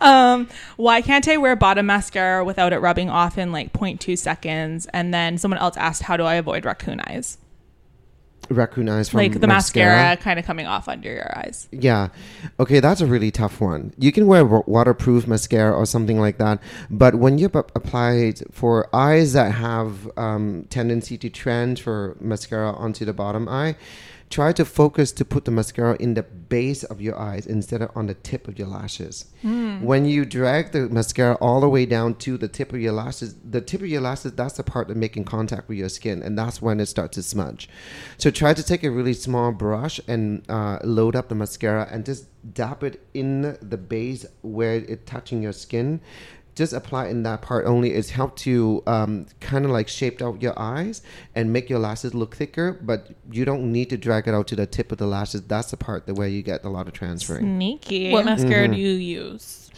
um, 0.00 0.48
why 0.76 1.02
can't 1.02 1.26
I 1.28 1.36
wear 1.36 1.54
bottom 1.56 1.86
mascara 1.86 2.44
without 2.44 2.72
it 2.72 2.78
rubbing 2.78 3.08
off 3.10 3.38
in 3.38 3.52
like 3.52 3.72
0.2 3.72 4.18
seconds? 4.18 4.86
And 4.92 5.12
then 5.14 5.38
someone 5.38 5.58
else 5.58 5.76
asked, 5.76 6.02
how 6.02 6.16
do 6.16 6.24
I 6.24 6.34
avoid 6.34 6.64
raccoon 6.64 7.00
eyes? 7.00 7.38
Raccoon 8.50 8.88
eyes 8.88 9.08
from 9.08 9.18
like 9.18 9.40
the 9.40 9.46
mascara, 9.46 10.16
kind 10.16 10.38
of 10.38 10.44
coming 10.44 10.66
off 10.66 10.88
under 10.88 11.10
your 11.10 11.38
eyes. 11.38 11.68
Yeah. 11.70 12.08
Okay, 12.58 12.80
that's 12.80 13.00
a 13.00 13.06
really 13.06 13.30
tough 13.30 13.60
one. 13.60 13.94
You 13.96 14.12
can 14.12 14.26
wear 14.26 14.44
waterproof 14.44 15.26
mascara 15.26 15.72
or 15.74 15.86
something 15.86 16.20
like 16.20 16.38
that, 16.38 16.60
but 16.90 17.14
when 17.14 17.38
you 17.38 17.50
ap- 17.54 17.72
apply 17.74 18.12
it 18.14 18.42
for 18.50 18.94
eyes 18.94 19.32
that 19.32 19.52
have 19.52 20.10
um, 20.16 20.66
tendency 20.70 21.16
to 21.18 21.30
transfer 21.30 22.16
mascara 22.20 22.72
onto 22.72 23.04
the 23.04 23.12
bottom 23.12 23.48
eye, 23.48 23.76
try 24.30 24.52
to 24.52 24.64
focus 24.64 25.10
to 25.10 25.24
put 25.24 25.44
the 25.44 25.50
mascara 25.50 25.96
in 25.98 26.14
the 26.14 26.22
base 26.22 26.84
of 26.84 27.00
your 27.00 27.18
eyes 27.18 27.46
instead 27.46 27.82
of 27.82 27.90
on 27.96 28.06
the 28.06 28.14
tip 28.14 28.46
of 28.46 28.56
your 28.58 28.68
lashes. 28.68 29.26
When 29.84 30.04
you 30.04 30.24
drag 30.24 30.70
the 30.70 30.88
mascara 30.88 31.34
all 31.40 31.60
the 31.60 31.68
way 31.68 31.84
down 31.84 32.14
to 32.16 32.38
the 32.38 32.46
tip 32.46 32.72
of 32.72 32.80
your 32.80 32.92
lashes, 32.92 33.34
the 33.44 33.60
tip 33.60 33.80
of 33.80 33.88
your 33.88 34.00
lashes, 34.00 34.32
that's 34.32 34.54
the 34.54 34.62
part 34.62 34.86
that 34.86 34.96
making 34.96 35.24
contact 35.24 35.68
with 35.68 35.78
your 35.78 35.88
skin, 35.88 36.22
and 36.22 36.38
that's 36.38 36.62
when 36.62 36.78
it 36.78 36.86
starts 36.86 37.16
to 37.16 37.22
smudge. 37.24 37.68
So 38.18 38.30
try 38.30 38.54
to 38.54 38.62
take 38.62 38.84
a 38.84 38.90
really 38.90 39.14
small 39.14 39.50
brush 39.50 40.00
and 40.06 40.48
uh, 40.48 40.78
load 40.84 41.16
up 41.16 41.28
the 41.28 41.34
mascara 41.34 41.88
and 41.90 42.04
just 42.06 42.26
dab 42.54 42.84
it 42.84 43.04
in 43.12 43.58
the 43.60 43.76
base 43.76 44.24
where 44.42 44.76
it's 44.76 45.10
touching 45.10 45.42
your 45.42 45.52
skin. 45.52 46.00
Just 46.54 46.72
apply 46.72 47.08
in 47.08 47.22
that 47.22 47.42
part 47.42 47.66
only. 47.66 47.92
It's 47.92 48.10
help 48.10 48.36
to 48.38 48.82
um, 48.86 49.26
kind 49.40 49.64
of 49.64 49.70
like 49.70 49.88
shape 49.88 50.20
out 50.20 50.42
your 50.42 50.58
eyes 50.58 51.00
and 51.34 51.52
make 51.52 51.70
your 51.70 51.78
lashes 51.78 52.12
look 52.14 52.34
thicker, 52.36 52.78
but 52.82 53.08
you 53.30 53.44
don't 53.44 53.70
need 53.72 53.88
to 53.90 53.96
drag 53.96 54.28
it 54.28 54.34
out 54.34 54.46
to 54.48 54.56
the 54.56 54.66
tip 54.66 54.92
of 54.92 54.98
the 54.98 55.06
lashes. 55.06 55.42
That's 55.42 55.70
the 55.70 55.76
part 55.76 56.06
that 56.06 56.14
where 56.14 56.28
you 56.28 56.42
get 56.42 56.64
a 56.64 56.68
lot 56.68 56.86
of 56.86 56.92
transferring. 56.92 57.44
Sneaky. 57.56 58.10
What 58.12 58.24
mascara 58.24 58.64
Mm-hmm. 58.64 58.72
do 58.74 58.78
you 58.80 58.90
use? 58.90 59.70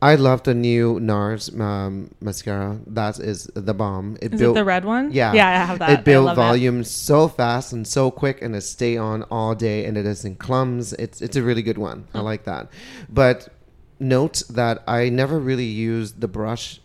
I 0.00 0.14
love 0.14 0.44
the 0.44 0.54
new 0.54 1.00
NARS 1.00 1.58
um, 1.58 2.12
mascara. 2.20 2.78
That 2.86 3.18
is 3.18 3.50
the 3.54 3.74
bomb. 3.74 4.16
It 4.22 4.32
Is 4.34 4.40
it 4.40 4.54
the 4.54 4.64
red 4.64 4.84
one? 4.84 5.10
Yeah, 5.10 5.32
Yeah, 5.32 5.48
I 5.48 5.64
have 5.66 5.80
that. 5.80 5.90
It 5.90 6.04
builds 6.04 6.26
love 6.26 6.38
it. 6.38 6.40
volume 6.40 6.84
so 6.84 7.26
fast 7.26 7.72
and 7.72 7.84
so 7.84 8.12
quick, 8.12 8.40
and 8.40 8.54
it 8.54 8.60
stay 8.60 8.96
on 8.96 9.24
all 9.24 9.56
day, 9.56 9.86
and 9.86 9.98
it 9.98 10.04
doesn't 10.04 10.38
clumps. 10.38 10.92
It's 10.92 11.20
it's 11.20 11.34
a 11.34 11.42
really 11.42 11.62
good 11.62 11.78
one. 11.78 12.06
I 12.14 12.20
like 12.20 12.44
that. 12.44 12.68
But 13.08 13.48
note 14.00 14.42
that 14.50 14.82
I 14.86 15.08
never 15.08 15.38
really 15.38 15.64
use 15.64 16.12
the 16.12 16.28
brush. 16.28 16.80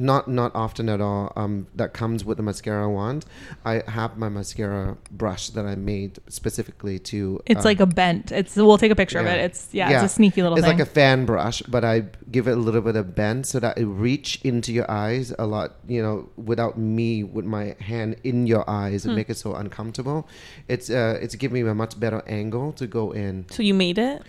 Not 0.00 0.28
not 0.28 0.52
often 0.54 0.88
at 0.88 1.00
all. 1.00 1.32
Um, 1.34 1.66
that 1.74 1.92
comes 1.92 2.24
with 2.24 2.36
the 2.36 2.42
mascara 2.44 2.88
wand. 2.88 3.24
I 3.64 3.82
have 3.88 4.16
my 4.16 4.28
mascara 4.28 4.96
brush 5.10 5.50
that 5.50 5.66
I 5.66 5.74
made 5.74 6.20
specifically 6.28 7.00
to. 7.10 7.40
It's 7.46 7.62
uh, 7.64 7.68
like 7.70 7.80
a 7.80 7.86
bent. 7.86 8.30
It's 8.30 8.54
we'll 8.54 8.78
take 8.78 8.92
a 8.92 8.94
picture 8.94 9.18
of 9.18 9.26
it. 9.26 9.40
It's 9.40 9.68
yeah, 9.72 9.90
it's 9.90 10.04
a 10.12 10.14
sneaky 10.14 10.40
little 10.44 10.56
It's 10.56 10.64
thing. 10.64 10.78
like 10.78 10.86
a 10.86 10.88
fan 10.88 11.26
brush, 11.26 11.62
but 11.62 11.84
I 11.84 12.04
give 12.30 12.46
it 12.46 12.52
a 12.52 12.60
little 12.60 12.80
bit 12.80 12.94
of 12.94 13.16
bend 13.16 13.44
so 13.46 13.58
that 13.58 13.76
it 13.76 13.86
reach 13.86 14.40
into 14.44 14.72
your 14.72 14.88
eyes 14.88 15.34
a 15.36 15.46
lot. 15.46 15.74
You 15.88 16.00
know, 16.00 16.28
without 16.36 16.78
me 16.78 17.24
with 17.24 17.44
my 17.44 17.74
hand 17.80 18.20
in 18.22 18.46
your 18.46 18.62
eyes 18.70 19.02
Hmm. 19.02 19.08
and 19.10 19.16
make 19.16 19.28
it 19.30 19.36
so 19.36 19.54
uncomfortable. 19.56 20.28
It's 20.68 20.90
uh, 20.90 21.18
it's 21.20 21.34
giving 21.34 21.64
me 21.64 21.68
a 21.68 21.74
much 21.74 21.98
better 21.98 22.22
angle 22.28 22.70
to 22.74 22.86
go 22.86 23.10
in. 23.10 23.46
So 23.50 23.64
you 23.64 23.74
made 23.74 23.98
it? 23.98 24.22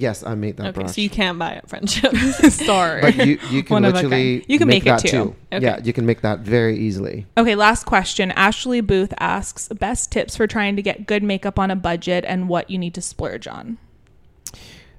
Yes, 0.00 0.24
I 0.24 0.34
made 0.34 0.56
that 0.56 0.68
okay, 0.68 0.80
brush. 0.80 0.94
so 0.94 1.00
you 1.02 1.10
can't 1.10 1.38
buy 1.38 1.52
it, 1.52 1.68
friendship. 1.68 2.14
Sorry. 2.50 3.02
but 3.02 3.16
you, 3.16 3.38
you 3.50 3.62
can 3.62 3.74
One 3.74 3.82
literally. 3.82 4.42
You 4.48 4.58
can 4.58 4.66
make 4.66 4.84
it 4.84 4.86
that 4.86 5.00
too. 5.00 5.36
Okay. 5.52 5.62
Yeah, 5.62 5.78
you 5.84 5.92
can 5.92 6.06
make 6.06 6.22
that 6.22 6.38
very 6.38 6.78
easily. 6.78 7.26
Okay, 7.36 7.54
last 7.54 7.84
question. 7.84 8.30
Ashley 8.30 8.80
Booth 8.80 9.12
asks 9.18 9.68
best 9.68 10.10
tips 10.10 10.36
for 10.36 10.46
trying 10.46 10.74
to 10.76 10.82
get 10.82 11.06
good 11.06 11.22
makeup 11.22 11.58
on 11.58 11.70
a 11.70 11.76
budget 11.76 12.24
and 12.26 12.48
what 12.48 12.70
you 12.70 12.78
need 12.78 12.94
to 12.94 13.02
splurge 13.02 13.46
on. 13.46 13.76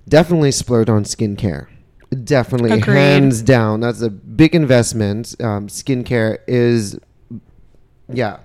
Definitely 0.07 0.51
splurge 0.51 0.87
on 0.87 1.03
skincare. 1.03 1.65
Definitely, 2.23 2.71
Agreed. 2.73 2.95
hands 2.95 3.41
down. 3.41 3.79
That's 3.79 4.01
a 4.01 4.09
big 4.11 4.53
investment. 4.53 5.33
Um, 5.41 5.67
skincare 5.67 6.37
is, 6.45 6.99
yeah, 8.07 8.41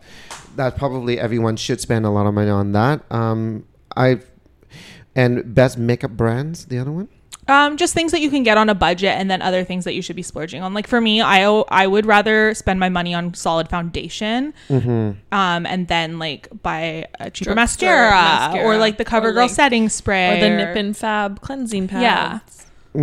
that 0.54 0.78
probably 0.78 1.20
everyone 1.20 1.56
should 1.56 1.82
spend 1.82 2.06
a 2.06 2.10
lot 2.10 2.26
of 2.26 2.32
money 2.32 2.50
on 2.50 2.72
that. 2.72 3.02
Um, 3.10 3.66
I 3.94 4.20
and 5.16 5.52
best 5.54 5.76
makeup 5.78 6.12
brands. 6.12 6.66
The 6.66 6.78
other 6.78 6.92
one, 6.92 7.08
Um, 7.48 7.76
just 7.76 7.94
things 7.94 8.10
that 8.12 8.20
you 8.20 8.28
can 8.30 8.42
get 8.42 8.58
on 8.58 8.68
a 8.68 8.74
budget, 8.74 9.14
and 9.18 9.30
then 9.30 9.40
other 9.40 9.62
things 9.64 9.84
that 9.84 9.94
you 9.94 10.02
should 10.02 10.16
be 10.16 10.22
splurging 10.22 10.62
on. 10.62 10.74
Like 10.74 10.86
for 10.88 11.00
me, 11.00 11.20
I 11.22 11.44
I 11.82 11.86
would 11.86 12.04
rather 12.06 12.54
spend 12.54 12.78
my 12.80 12.88
money 12.88 13.14
on 13.14 13.34
solid 13.34 13.68
foundation, 13.68 14.52
Mm-hmm. 14.68 15.10
um, 15.32 15.66
and 15.66 15.86
then 15.88 16.18
like 16.18 16.48
buy 16.62 17.06
a 17.20 17.30
cheaper 17.30 17.54
mascara, 17.54 18.10
mascara, 18.10 18.64
or 18.64 18.76
like 18.78 18.98
the 18.98 19.04
CoverGirl 19.04 19.34
like- 19.46 19.50
setting 19.50 19.88
spray, 19.88 20.38
Or 20.38 20.40
the 20.40 20.50
Nip 20.56 20.76
and 20.76 20.96
Fab 20.96 21.40
cleansing 21.40 21.88
pads. 21.88 22.02
Yeah. 22.02 22.38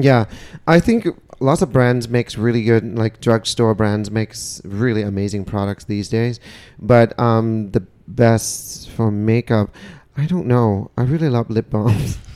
Yeah, 0.01 0.25
I 0.67 0.79
think 0.79 1.07
lots 1.39 1.61
of 1.61 1.71
brands 1.71 2.09
makes 2.09 2.35
really 2.37 2.63
good, 2.63 2.97
like 2.97 3.21
drugstore 3.21 3.75
brands 3.75 4.09
makes 4.09 4.59
really 4.65 5.03
amazing 5.03 5.45
products 5.45 5.85
these 5.85 6.09
days. 6.09 6.39
But 6.79 7.13
um, 7.19 7.69
the 7.71 7.83
best 8.07 8.89
for 8.89 9.11
makeup, 9.11 9.69
I 10.15 10.25
don't 10.25 10.45
know. 10.45 10.91
I 10.97 11.03
really 11.03 11.29
love 11.29 11.49
lip 11.49 11.69
balms. 11.69 12.17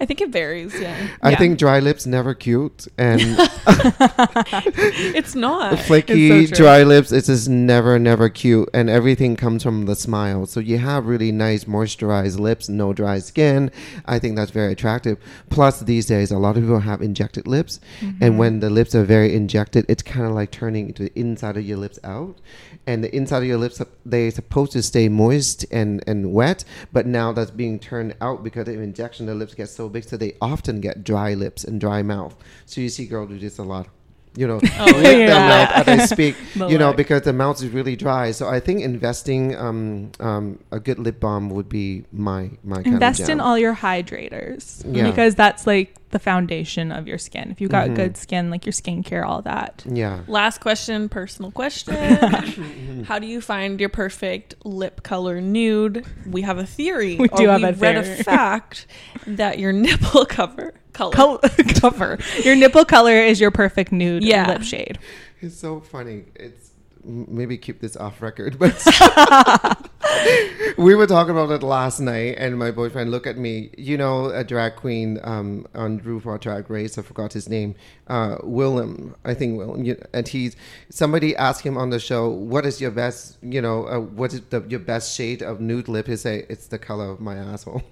I 0.00 0.06
think 0.06 0.20
it 0.20 0.30
varies. 0.30 0.78
Yeah. 0.80 0.96
I 1.22 1.30
Yeah. 1.30 1.38
think 1.38 1.58
dry 1.58 1.80
lips 1.80 2.06
never 2.06 2.34
cute 2.34 2.86
and 2.96 3.20
it's 5.14 5.34
not. 5.34 5.78
flaky 5.80 6.30
It's 6.42 6.50
so 6.50 6.56
dry 6.56 6.82
lips. 6.82 7.12
It's 7.12 7.26
just 7.26 7.48
never 7.48 7.98
never 7.98 8.28
cute, 8.28 8.68
and 8.72 8.88
everything 8.90 9.36
comes 9.36 9.62
from 9.62 9.86
the 9.86 9.96
smile. 9.96 10.46
So 10.46 10.60
you 10.60 10.78
have 10.78 11.06
really 11.06 11.32
nice 11.32 11.64
moisturized 11.64 12.38
lips, 12.38 12.68
no 12.68 12.92
dry 12.92 13.18
skin. 13.18 13.70
I 14.06 14.18
think 14.18 14.36
that's 14.36 14.50
very 14.50 14.72
attractive. 14.72 15.18
Plus, 15.50 15.80
these 15.80 16.06
days 16.06 16.30
a 16.30 16.38
lot 16.38 16.56
of 16.56 16.62
people 16.62 16.80
have 16.80 17.02
injected 17.02 17.46
lips, 17.46 17.80
Mm-hmm. 18.00 18.22
and 18.22 18.38
when 18.38 18.60
the 18.60 18.70
lips 18.70 18.94
are 18.94 19.04
very 19.04 19.34
injected, 19.34 19.84
it's 19.88 20.02
kind 20.02 20.26
of 20.26 20.32
like 20.32 20.50
turning 20.50 20.92
the 20.92 21.10
inside 21.18 21.56
of 21.56 21.64
your 21.64 21.78
lips 21.78 21.98
out, 22.04 22.36
and 22.86 23.02
the 23.02 23.14
inside 23.14 23.38
of 23.38 23.44
your 23.48 23.58
lips 23.58 23.80
they're 24.04 24.30
supposed 24.30 24.72
to 24.72 24.82
stay 24.82 25.08
moist 25.08 25.66
and 25.70 26.02
and 26.06 26.32
wet, 26.32 26.64
but 26.92 27.06
now 27.06 27.32
that's 27.32 27.50
being 27.50 27.78
turned 27.78 28.14
out 28.20 28.42
because 28.44 28.68
of 28.68 28.80
injection. 28.80 29.26
The 29.26 29.34
lips 29.34 29.54
get 29.54 29.68
so 29.68 29.87
so 30.02 30.16
they 30.16 30.36
often 30.40 30.80
get 30.80 31.04
dry 31.04 31.34
lips 31.34 31.64
and 31.64 31.80
dry 31.80 32.02
mouth. 32.02 32.36
So 32.66 32.80
you 32.80 32.88
see 32.88 33.06
girls 33.06 33.28
do 33.30 33.38
this 33.38 33.58
a 33.58 33.62
lot. 33.62 33.88
You 34.38 34.46
know, 34.46 34.56
lick 34.62 34.70
their 35.02 35.28
yeah. 35.28 35.48
mouth 35.48 35.88
as 35.88 36.00
I 36.00 36.06
speak. 36.06 36.36
The 36.58 36.68
you 36.68 36.78
know, 36.78 36.92
because 36.92 37.22
the 37.22 37.32
mouth 37.32 37.56
is 37.62 37.68
really 37.70 37.96
dry. 37.96 38.30
So 38.32 38.48
I 38.48 38.60
think 38.60 38.82
investing 38.82 39.54
um, 39.56 40.10
um, 40.20 40.58
a 40.70 40.78
good 40.80 40.98
lip 40.98 41.18
balm 41.20 41.50
would 41.50 41.68
be 41.68 42.04
my 42.12 42.50
my 42.62 42.76
kind 42.76 42.86
of 42.86 42.92
invest 42.94 43.28
in 43.28 43.40
all 43.40 43.58
your 43.58 43.74
hydrators 43.74 44.84
Yeah. 44.86 45.10
because 45.10 45.34
that's 45.34 45.66
like 45.66 45.94
the 46.10 46.18
foundation 46.18 46.90
of 46.90 47.06
your 47.06 47.18
skin. 47.18 47.50
If 47.50 47.60
you've 47.60 47.70
got 47.70 47.88
Mhm. 47.88 47.96
good 47.96 48.16
skin, 48.16 48.48
like 48.50 48.64
your 48.64 48.72
skincare, 48.72 49.24
all 49.26 49.42
that. 49.42 49.82
Yeah. 49.86 50.20
Last 50.26 50.60
question, 50.60 51.08
personal 51.08 51.50
question. 51.50 51.94
How 53.08 53.18
do 53.18 53.26
you 53.26 53.40
find 53.40 53.78
your 53.80 53.90
perfect 53.90 54.54
lip 54.64 55.02
color 55.02 55.40
nude? 55.40 56.04
We 56.26 56.42
have 56.42 56.58
a 56.58 56.64
theory. 56.66 57.16
We 57.16 57.28
or 57.28 57.36
do 57.36 57.48
have 57.48 57.60
we 57.62 57.68
a 57.68 57.72
read 57.72 58.04
theory. 58.04 58.20
a 58.20 58.24
fact 58.24 58.86
that 59.26 59.58
your 59.58 59.72
nipple 59.72 60.24
cover 60.26 60.72
color. 60.98 61.12
Col- 61.14 61.38
cover 61.80 62.18
your 62.44 62.56
nipple 62.56 62.84
color 62.84 63.12
is 63.14 63.40
your 63.40 63.50
perfect 63.50 63.92
nude 63.92 64.24
Yeah. 64.24 64.48
lip 64.48 64.62
shade. 64.62 64.98
It's 65.40 65.56
so 65.56 65.80
funny. 65.80 66.24
It's 66.34 66.70
maybe 67.04 67.56
keep 67.56 67.80
this 67.80 67.96
off 67.96 68.20
record, 68.20 68.58
but 68.58 68.74
we 70.76 70.94
were 70.94 71.06
talking 71.06 71.30
about 71.30 71.50
it 71.50 71.62
last 71.62 72.00
night, 72.00 72.34
and 72.38 72.58
my 72.58 72.70
boyfriend 72.70 73.10
looked 73.10 73.26
at 73.26 73.38
me. 73.38 73.70
You 73.78 73.96
know, 73.96 74.26
a 74.26 74.42
drag 74.44 74.76
queen 74.76 75.18
um, 75.22 75.66
on 75.74 76.00
RuPaul 76.00 76.40
Drag 76.40 76.68
Race. 76.70 76.98
I 76.98 77.02
forgot 77.02 77.32
his 77.32 77.48
name. 77.48 77.74
Uh, 78.08 78.36
Willam, 78.38 79.14
I 79.24 79.34
think 79.34 79.58
Willam. 79.58 80.04
And 80.12 80.26
he's 80.28 80.56
somebody 80.90 81.36
asked 81.36 81.62
him 81.64 81.76
on 81.78 81.90
the 81.90 82.00
show, 82.00 82.28
"What 82.28 82.66
is 82.66 82.80
your 82.80 82.90
best? 82.90 83.38
You 83.42 83.62
know, 83.62 83.86
uh, 83.86 84.00
what 84.00 84.32
is 84.32 84.40
the, 84.50 84.62
your 84.68 84.80
best 84.80 85.14
shade 85.16 85.42
of 85.42 85.60
nude 85.60 85.88
lip?" 85.88 86.08
He 86.08 86.16
say, 86.16 86.46
"It's 86.48 86.66
the 86.66 86.78
color 86.78 87.08
of 87.10 87.20
my 87.20 87.36
asshole." 87.36 87.82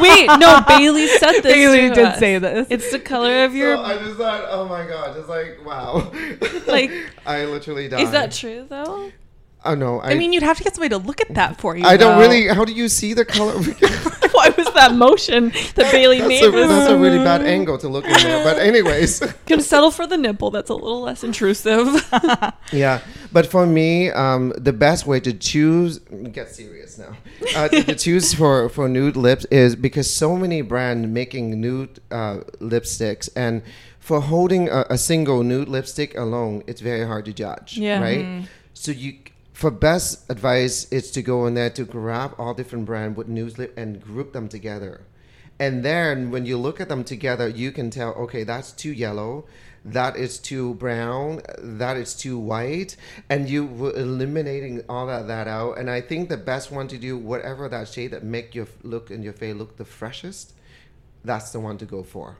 Wait, 0.00 0.26
no, 0.38 0.60
Bailey 0.66 1.06
said 1.08 1.32
this. 1.40 1.42
Bailey 1.42 1.88
to 1.88 1.94
did 1.94 2.04
us. 2.04 2.18
say 2.18 2.38
this. 2.38 2.66
It's 2.70 2.90
the 2.90 2.98
color 2.98 3.44
of 3.44 3.54
your. 3.54 3.76
so 3.76 3.82
I 3.82 3.98
just 3.98 4.16
thought, 4.16 4.44
oh 4.48 4.66
my 4.68 4.86
god, 4.86 5.14
just 5.16 5.28
like 5.28 5.64
wow, 5.64 6.12
Like, 6.66 6.90
I 7.26 7.44
literally 7.44 7.88
died. 7.88 8.00
is 8.00 8.10
that 8.10 8.32
true 8.32 8.66
though? 8.68 9.10
Oh 9.66 9.74
no, 9.74 10.00
I, 10.00 10.10
I 10.10 10.14
mean, 10.14 10.32
you'd 10.32 10.42
have 10.42 10.58
to 10.58 10.64
get 10.64 10.74
somebody 10.74 10.90
to 10.90 10.98
look 10.98 11.20
at 11.22 11.34
that 11.34 11.58
for 11.58 11.74
you. 11.76 11.84
I 11.84 11.96
don't 11.96 12.18
really. 12.20 12.48
How 12.48 12.64
do 12.64 12.72
you 12.72 12.88
see 12.88 13.14
the 13.14 13.24
color? 13.24 13.54
That 14.74 14.94
motion 14.94 15.50
that 15.76 15.90
Bailey 15.92 16.18
that's, 16.18 16.28
made? 16.28 16.44
a, 16.44 16.50
was- 16.50 16.68
that's 16.68 16.90
a 16.90 16.98
really 16.98 17.18
bad 17.18 17.42
angle 17.42 17.78
to 17.78 17.88
look 17.88 18.04
in 18.04 18.12
there. 18.12 18.44
But 18.44 18.58
anyways, 18.58 19.20
Can 19.46 19.60
settle 19.60 19.90
for 19.90 20.06
the 20.06 20.16
nipple. 20.16 20.50
That's 20.50 20.70
a 20.70 20.74
little 20.74 21.00
less 21.02 21.24
intrusive. 21.24 21.86
yeah. 22.72 23.00
But 23.32 23.46
for 23.46 23.66
me, 23.66 24.10
um, 24.10 24.52
the 24.56 24.72
best 24.72 25.06
way 25.06 25.20
to 25.20 25.32
choose 25.32 25.98
get 26.32 26.48
serious 26.50 26.98
now. 26.98 27.16
Uh, 27.56 27.68
to, 27.68 27.82
to 27.84 27.94
choose 27.94 28.34
for 28.34 28.68
for 28.68 28.88
nude 28.88 29.16
lips 29.16 29.44
is 29.46 29.76
because 29.76 30.12
so 30.12 30.36
many 30.36 30.60
brands 30.62 31.06
making 31.08 31.60
nude 31.60 32.00
uh, 32.10 32.38
lipsticks 32.60 33.28
and. 33.36 33.62
For 34.00 34.20
holding 34.20 34.68
a, 34.68 34.84
a 34.90 34.98
single 34.98 35.42
nude 35.42 35.66
lipstick 35.66 36.14
alone, 36.14 36.62
it's 36.66 36.82
very 36.82 37.06
hard 37.06 37.24
to 37.24 37.32
judge, 37.32 37.78
Yeah. 37.78 38.02
right? 38.02 38.46
So 38.74 38.92
you, 38.92 39.14
for 39.54 39.70
best 39.70 40.28
advice, 40.28 40.92
is 40.92 41.12
to 41.12 41.22
go 41.22 41.46
in 41.46 41.54
there 41.54 41.70
to 41.70 41.84
grab 41.84 42.34
all 42.38 42.54
different 42.54 42.86
brand 42.86 43.16
with 43.16 43.28
lip 43.28 43.72
and 43.76 44.02
group 44.02 44.32
them 44.32 44.48
together. 44.48 45.06
And 45.60 45.84
then 45.84 46.32
when 46.32 46.44
you 46.44 46.58
look 46.58 46.80
at 46.80 46.88
them 46.88 47.04
together, 47.04 47.48
you 47.48 47.70
can 47.70 47.88
tell, 47.88 48.12
okay, 48.14 48.42
that's 48.42 48.72
too 48.72 48.92
yellow, 48.92 49.46
that 49.84 50.16
is 50.16 50.38
too 50.38 50.74
brown, 50.74 51.40
that 51.58 51.96
is 51.96 52.16
too 52.16 52.36
white, 52.36 52.96
and 53.30 53.48
you 53.48 53.64
were 53.64 53.94
eliminating 53.94 54.82
all 54.88 55.08
of 55.08 55.28
that 55.28 55.46
out. 55.46 55.78
And 55.78 55.88
I 55.88 56.00
think 56.00 56.28
the 56.28 56.36
best 56.36 56.72
one 56.72 56.88
to 56.88 56.98
do, 56.98 57.16
whatever 57.16 57.68
that 57.68 57.86
shade 57.86 58.10
that 58.10 58.24
make 58.24 58.56
your 58.56 58.66
look 58.82 59.10
and 59.10 59.22
your 59.22 59.34
face 59.34 59.54
look 59.54 59.76
the 59.76 59.84
freshest, 59.84 60.52
that's 61.24 61.52
the 61.52 61.60
one 61.60 61.78
to 61.78 61.84
go 61.84 62.02
for. 62.02 62.38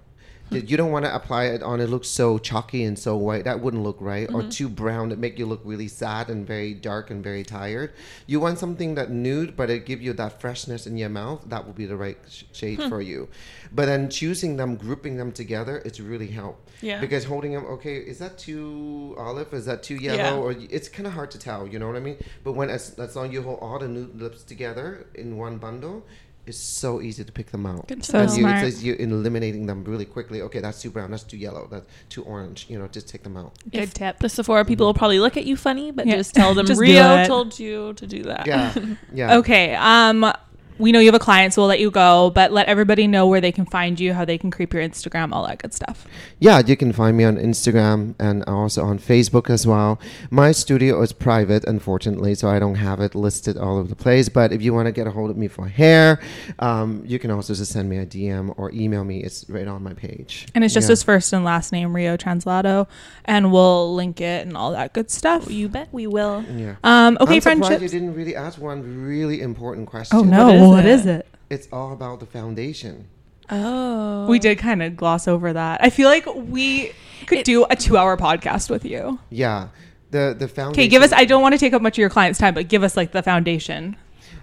You 0.51 0.77
don't 0.77 0.93
want 0.93 1.05
to 1.05 1.15
apply 1.15 1.47
it 1.47 1.63
on 1.63 1.81
it 1.81 1.89
looks 1.89 2.09
so 2.09 2.39
chalky 2.39 2.85
and 2.85 2.99
so 2.99 3.17
white. 3.17 3.45
That 3.45 3.61
wouldn't 3.61 3.83
look 3.83 3.97
right. 4.01 4.29
Or 4.29 4.41
mm-hmm. 4.41 4.51
too 4.51 4.69
brown 4.69 5.09
that 5.09 5.19
make 5.19 5.39
you 5.39 5.47
look 5.47 5.61
really 5.65 5.89
sad 5.89 6.29
and 6.29 6.47
very 6.47 6.75
dark 6.75 7.11
and 7.11 7.25
very 7.25 7.43
tired. 7.43 7.93
You 8.27 8.41
want 8.41 8.59
something 8.59 8.95
that 8.95 9.11
nude, 9.11 9.57
but 9.57 9.71
it 9.71 9.87
give 9.87 10.03
you 10.03 10.13
that 10.13 10.41
freshness 10.41 10.87
in 10.87 10.97
your 10.97 11.09
mouth. 11.09 11.43
That 11.47 11.67
will 11.67 11.73
be 11.73 11.87
the 11.87 11.97
right 11.97 12.19
sh- 12.29 12.45
shade 12.53 12.81
hmm. 12.81 12.89
for 12.89 13.01
you. 13.01 13.29
But 13.73 13.87
then 13.87 14.11
choosing 14.11 14.57
them, 14.57 14.77
grouping 14.77 15.17
them 15.17 15.33
together, 15.33 15.83
it's 15.85 15.99
really 15.99 16.29
help. 16.29 16.69
Yeah. 16.81 17.01
Because 17.01 17.25
holding 17.25 17.53
them, 17.53 17.65
okay, 17.65 17.97
is 17.97 18.19
that 18.19 18.39
too 18.39 19.15
olive? 19.19 19.53
Is 19.53 19.67
that 19.67 19.83
too 19.83 19.97
yellow? 19.97 20.17
Yeah. 20.17 20.35
Or 20.35 20.53
it's 20.71 20.89
kind 20.89 21.07
of 21.07 21.15
hard 21.15 21.31
to 21.33 21.39
tell. 21.39 21.67
You 21.67 21.79
know 21.79 21.87
what 21.87 21.97
I 21.97 22.01
mean? 22.01 22.19
But 22.45 22.53
when 22.53 22.71
as, 22.71 22.99
as 22.99 23.17
long 23.17 23.29
as 23.29 23.33
you 23.33 23.43
hold 23.43 23.61
all 23.61 23.79
the 23.79 23.89
nude 23.89 24.21
lips 24.21 24.43
together 24.43 25.07
in 25.15 25.37
one 25.37 25.59
bundle. 25.59 26.05
It's 26.47 26.59
so 26.59 27.01
easy 27.01 27.25
to 27.25 27.33
pick 27.33 27.51
them 27.51 27.65
out. 27.65 27.89
Good 27.89 28.03
to 28.03 28.11
So 28.13 28.19
And 28.19 28.29
know. 28.29 28.35
you, 28.37 28.41
smart. 28.43 28.65
it's, 28.65 28.83
you're 28.83 28.97
eliminating 28.97 29.65
them 29.67 29.83
really 29.85 30.05
quickly. 30.05 30.43
Okay, 30.43 30.61
that's 30.61 30.83
too 30.83 30.91
brown. 30.91 31.11
That's 31.11 31.23
too 31.23 31.39
yellow. 31.39 31.67
That's 31.71 31.87
too 32.11 32.23
orange. 32.25 32.67
You 32.69 32.79
know, 32.79 32.87
just 32.89 33.09
take 33.09 33.23
them 33.23 33.37
out. 33.37 33.55
Good 33.71 33.83
If 33.85 33.95
tip. 33.95 34.19
The 34.19 34.29
Sephora 34.29 34.65
people 34.65 34.85
will 34.87 34.95
probably 34.95 35.21
look 35.21 35.37
at 35.39 35.47
you 35.47 35.57
funny, 35.57 35.91
but 35.91 36.07
Yeah. 36.07 36.17
just 36.17 36.35
tell 36.35 36.53
them 36.55 36.67
Just 36.73 36.81
Rio 36.81 37.25
told 37.27 37.59
you 37.59 37.95
to 37.95 38.07
do 38.07 38.25
that. 38.25 38.47
Yeah, 38.47 38.75
yeah. 39.13 39.37
Okay. 39.39 39.75
Um, 39.75 40.31
we 40.79 40.93
know 40.93 40.99
you 41.01 41.07
have 41.07 41.15
a 41.15 41.19
client, 41.19 41.55
so 41.55 41.63
we'll 41.63 41.69
let 41.69 41.81
you 41.81 41.91
go, 41.91 42.31
but 42.31 42.53
let 42.53 42.67
everybody 42.67 43.07
know 43.07 43.27
where 43.27 43.41
they 43.41 43.53
can 43.53 43.65
find 43.67 43.99
you, 44.01 44.13
how 44.13 44.25
they 44.25 44.39
can 44.39 44.51
creep 44.51 44.73
your 44.75 44.83
Instagram, 44.83 45.33
all 45.33 45.47
that 45.47 45.59
good 45.59 45.73
stuff. 45.73 46.07
Yeah, 46.41 46.61
you 46.65 46.77
can 46.77 46.93
find 46.93 47.17
me 47.17 47.25
on 47.25 47.37
Instagram 47.37 48.15
and 48.19 48.43
also 48.45 48.83
on 48.85 48.99
Facebook 48.99 49.51
as 49.51 49.67
well. 49.67 50.01
My 50.31 50.53
studio 50.53 51.01
is 51.03 51.13
private, 51.13 51.65
unfortunately, 51.65 52.35
so 52.35 52.49
I 52.49 52.59
don't 52.59 52.75
have 52.77 53.01
it 53.01 53.15
listed 53.15 53.57
all 53.57 53.79
over 53.79 53.89
the 53.89 53.97
place. 53.97 54.29
But 54.29 54.53
if 54.53 54.63
you 54.63 54.75
want 54.75 54.87
to 54.87 54.93
get 54.93 55.07
a 55.07 55.11
hold 55.11 55.31
of 55.31 55.37
me 55.37 55.49
for 55.49 55.69
hair, 55.69 56.21
um, 56.59 57.03
you 57.07 57.19
can 57.19 57.31
also 57.31 57.55
just 57.55 57.73
send 57.73 57.89
me 57.89 57.99
a 57.99 58.07
DM 58.07 58.53
or 58.57 58.71
email 58.73 59.05
me. 59.05 59.23
It's 59.23 59.49
right 59.49 59.67
on 59.69 59.83
my 59.83 59.93
page. 59.95 60.47
And 60.55 60.65
it's 60.65 60.75
just 60.75 60.89
Yeah. 60.89 60.93
his 60.93 61.03
first 61.03 61.33
and 61.33 61.45
last 61.45 61.73
name, 61.73 61.95
Rio 61.95 62.17
Translato, 62.17 62.87
and 63.25 63.53
we'll 63.53 63.95
link 63.95 64.21
it 64.21 64.47
and 64.47 64.57
all 64.57 64.73
that 64.73 64.93
good 64.93 65.11
stuff. 65.11 65.51
You 65.51 65.69
bet 65.69 65.89
we 65.93 66.07
will. 66.07 66.45
Yeah. 66.55 66.75
Um, 66.83 67.17
okay, 67.21 67.37
I'm 67.37 67.41
surprised 67.41 67.83
you 67.83 67.89
didn't 67.89 68.15
really 68.15 68.37
ask 68.37 68.61
one 68.61 69.05
really 69.07 69.41
important 69.41 69.89
question. 69.89 70.19
Oh 70.19 70.23
no, 70.23 70.49
is 70.49 70.64
what 70.71 70.85
it? 70.85 70.91
is 70.91 71.07
it? 71.07 71.27
It's 71.51 71.69
all 71.73 71.93
about 71.93 72.21
the 72.21 72.27
foundation. 72.27 73.09
Oh. 73.51 74.27
We 74.27 74.39
did 74.39 74.59
kind 74.59 74.83
of 74.83 74.97
gloss 74.97 75.29
over 75.29 75.53
that. 75.53 75.83
I 75.85 75.91
feel 75.91 76.09
like 76.09 76.27
we 76.35 76.93
could 77.27 77.45
do 77.45 77.67
a 77.69 77.77
two-hour 77.77 78.17
podcast 78.17 78.71
with 78.71 78.85
you. 78.85 79.19
Yeah. 79.31 79.69
The 80.11 80.35
the 80.39 80.49
foundation. 80.49 80.81
Okay, 80.85 80.89
give 80.89 81.03
us. 81.03 81.13
I 81.13 81.25
don't 81.25 81.43
want 81.43 81.53
to 81.55 81.59
take 81.59 81.73
up 81.75 81.83
much 81.83 81.95
of 81.95 81.99
your 81.99 82.09
client's 82.11 82.39
time, 82.39 82.55
but 82.55 82.69
give 82.69 82.83
us 82.83 82.97
like 82.97 83.13
the 83.13 83.23
foundation. 83.23 83.97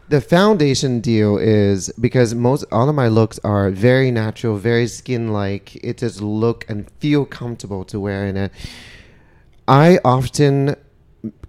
the 0.10 0.20
foundation 0.22 1.00
deal 1.00 1.38
is 1.38 1.90
because 2.00 2.36
most 2.36 2.66
all 2.72 2.90
of 2.90 2.96
my 2.96 3.08
looks 3.08 3.40
are 3.46 3.70
very 3.72 4.12
natural, 4.12 4.58
very 4.58 4.86
skin 4.86 5.32
like. 5.32 5.76
It 5.78 6.00
just 6.00 6.22
look 6.22 6.66
and 6.70 6.90
feel 7.00 7.26
comfortable 7.26 7.86
to 7.86 8.00
wearing 8.00 8.36
it. 8.36 8.52
I 9.68 10.00
often 10.04 10.76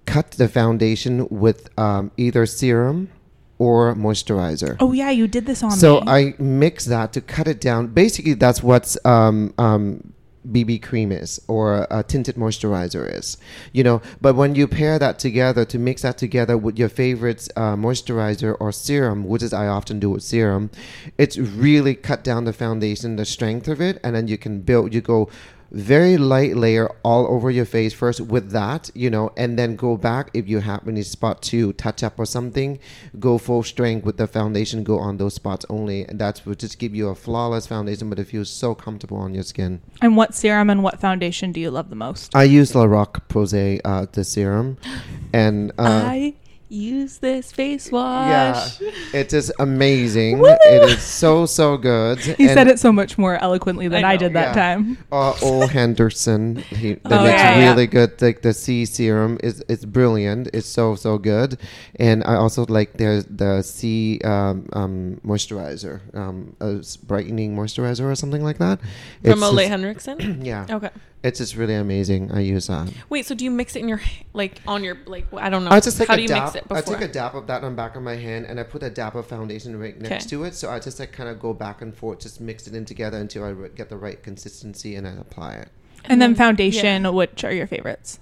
cut 0.05 0.31
the 0.31 0.47
foundation 0.47 1.27
with 1.29 1.77
um, 1.77 2.11
either 2.15 2.45
serum 2.45 3.09
or 3.57 3.95
moisturizer. 3.95 4.77
Oh 4.79 4.91
yeah, 4.91 5.09
you 5.09 5.27
did 5.27 5.45
this 5.45 5.63
on 5.63 5.71
So 5.71 6.01
me. 6.01 6.05
So 6.05 6.11
I 6.11 6.33
mix 6.39 6.85
that 6.85 7.13
to 7.13 7.21
cut 7.21 7.47
it 7.47 7.61
down. 7.61 7.87
Basically, 7.87 8.33
that's 8.33 8.63
what's 8.63 8.97
um, 9.05 9.53
um, 9.57 10.13
BB 10.49 10.81
cream 10.81 11.11
is 11.11 11.41
or 11.47 11.87
a 11.89 12.03
tinted 12.03 12.35
moisturizer 12.35 13.09
is, 13.17 13.37
you 13.71 13.83
know. 13.83 14.01
But 14.21 14.35
when 14.35 14.55
you 14.55 14.67
pair 14.67 14.99
that 14.99 15.19
together 15.19 15.65
to 15.65 15.79
mix 15.79 16.01
that 16.01 16.17
together 16.17 16.57
with 16.57 16.77
your 16.77 16.89
favorite 16.89 17.47
uh, 17.55 17.75
moisturizer 17.75 18.55
or 18.59 18.71
serum, 18.71 19.25
which 19.25 19.43
is 19.43 19.53
I 19.53 19.67
often 19.67 19.99
do 19.99 20.09
with 20.09 20.23
serum, 20.23 20.69
it's 21.17 21.37
really 21.37 21.95
cut 21.95 22.23
down 22.23 22.43
the 22.45 22.53
foundation, 22.53 23.15
the 23.15 23.25
strength 23.25 23.67
of 23.67 23.79
it, 23.79 23.99
and 24.03 24.15
then 24.15 24.27
you 24.27 24.37
can 24.37 24.61
build. 24.61 24.93
You 24.93 25.01
go 25.01 25.29
very 25.73 26.17
light 26.17 26.55
layer 26.55 26.87
all 27.03 27.25
over 27.27 27.49
your 27.49 27.65
face 27.65 27.93
first 27.93 28.21
with 28.21 28.51
that, 28.51 28.91
you 28.93 29.09
know, 29.09 29.31
and 29.35 29.57
then 29.57 29.75
go 29.75 29.97
back 29.97 30.29
if 30.33 30.47
you 30.47 30.59
have 30.59 30.87
any 30.87 31.01
spot 31.01 31.41
to 31.41 31.73
touch 31.73 32.03
up 32.03 32.19
or 32.19 32.25
something, 32.25 32.79
go 33.19 33.37
full 33.37 33.63
strength 33.63 34.05
with 34.05 34.17
the 34.17 34.27
foundation, 34.27 34.83
go 34.83 34.99
on 34.99 35.17
those 35.17 35.33
spots 35.33 35.65
only. 35.69 36.05
And 36.05 36.19
that 36.19 36.41
will 36.45 36.55
just 36.55 36.77
give 36.77 36.93
you 36.93 37.09
a 37.09 37.15
flawless 37.15 37.65
foundation, 37.65 38.09
but 38.09 38.19
it 38.19 38.25
feels 38.25 38.49
so 38.49 38.75
comfortable 38.75 39.17
on 39.17 39.33
your 39.33 39.43
skin. 39.43 39.81
And 40.01 40.15
what 40.15 40.35
serum 40.35 40.69
and 40.69 40.83
what 40.83 41.01
foundation 41.01 41.51
do 41.51 41.59
you 41.59 41.71
love 41.71 41.89
the 41.89 41.95
most? 41.95 42.35
I 42.35 42.43
use 42.43 42.75
La 42.75 42.83
Roche 42.83 43.19
Posay, 43.27 43.81
uh, 43.83 44.05
the 44.11 44.23
serum, 44.23 44.77
and 45.33 45.71
uh, 45.79 46.03
I 46.05 46.35
use 46.69 47.17
this 47.19 47.51
face 47.51 47.91
wash. 47.91 48.27
yeah, 48.29 48.53
wash. 48.53 48.81
it 49.13 49.33
is 49.33 49.51
amazing. 49.59 50.39
Woo! 50.43 50.47
It 50.65 50.89
is 50.89 51.01
so 51.03 51.45
so 51.45 51.77
good. 51.77 52.19
He 52.37 52.47
said 52.47 52.67
it 52.67 52.79
so 52.79 52.91
much 52.91 53.17
more 53.17 53.37
eloquently 53.37 53.87
than 53.87 54.03
I 54.03 54.13
I, 54.13 54.17
did 54.17 54.33
that 54.33 54.55
Yeah. 54.55 54.61
time. 54.75 54.97
uh, 55.11 55.33
Ole 55.43 55.67
Henriksen. 55.77 56.57
He 56.57 56.93
that 56.95 57.11
Oh, 57.11 57.23
makes 57.23 57.37
yeah, 57.41 57.59
yeah. 57.59 57.69
really 57.69 57.87
good. 57.87 58.21
Like 58.21 58.41
the 58.41 58.53
C 58.53 58.85
serum 58.85 59.37
is 59.43 59.63
it's 59.69 59.85
brilliant. 59.85 60.49
It's 60.53 60.67
so 60.67 60.95
so 60.95 61.17
good. 61.17 61.57
And 61.99 62.23
I 62.25 62.35
also 62.35 62.65
like 62.67 62.97
there's 62.97 63.25
the 63.25 63.61
C 63.61 64.19
um, 64.23 64.67
um, 64.73 65.21
moisturizer, 65.25 66.01
um, 66.15 66.55
a 66.59 66.79
s- 66.79 66.97
brightening 66.97 67.55
moisturizer 67.55 68.05
or 68.11 68.15
something 68.15 68.43
like 68.43 68.57
that. 68.57 68.79
It's 69.21 69.31
From 69.33 69.43
Ole 69.43 69.57
just- 69.57 69.69
Henriksen. 69.69 70.41
Yeah, 70.43 70.65
Okay. 70.69 70.89
It's 71.23 71.37
just 71.39 71.55
really 71.55 71.75
amazing. 71.75 72.31
I 72.33 72.41
use 72.41 72.67
that. 72.67 72.91
Wait, 73.09 73.25
so 73.25 73.33
do 73.33 73.45
you 73.45 73.51
mix 73.51 73.77
it 73.77 73.79
in 73.79 73.87
your 73.87 74.01
like 74.33 74.59
on 74.67 74.83
your 74.83 74.97
like 75.05 75.25
I 75.33 75.49
don't 75.49 75.63
know. 75.63 75.71
I 75.71 75.79
just 75.79 75.97
take 75.97 76.09
How 76.09 76.15
a 76.15 76.17
do 76.17 76.23
you 76.23 76.27
dab. 76.27 76.53
mix 76.53 76.55
it 76.55 76.65
I 76.69 76.81
take 76.81 76.99
a 76.99 77.07
dab 77.07 77.35
of 77.35 77.47
that 77.47 77.63
on 77.63 77.71
the 77.71 77.75
back 77.77 77.95
of 77.95 78.03
my 78.03 78.15
hand, 78.15 78.45
and 78.45 78.59
I 78.59 78.63
put 78.63 78.83
a 78.83 78.89
dab 78.89 79.15
of 79.15 79.25
foundation 79.25 79.79
right 79.79 79.97
next 79.99 80.25
Okay. 80.25 80.29
to 80.31 80.43
it. 80.43 80.53
So 80.55 80.69
I 80.69 80.79
just 80.79 80.99
like 80.99 81.13
kind 81.13 81.29
of 81.29 81.39
go 81.39 81.53
back 81.53 81.81
and 81.81 81.95
forth, 81.95 82.19
just 82.19 82.41
mix 82.41 82.67
it 82.67 82.75
in 82.75 82.83
together 82.83 83.17
until 83.17 83.45
I 83.45 83.53
get 83.69 83.87
the 83.89 83.95
right 83.97 84.21
consistency, 84.21 84.95
and 84.95 85.07
I 85.07 85.11
apply 85.11 85.53
it. 85.53 85.69
And, 86.05 86.21
then 86.21 86.31
then- 86.31 86.35
foundation, 86.35 87.13
which 87.13 87.45
are 87.45 87.53
your 87.53 87.67
favorites? 87.67 88.19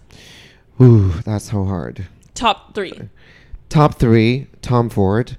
Ooh, 0.80 1.10
that's 1.26 1.49
so 1.49 1.65
hard. 1.65 2.06
Top 2.36 2.76
three. 2.76 3.10
Top 3.69 3.98
three: 3.98 4.48
Tom 4.61 4.90
Ford, 4.90 5.38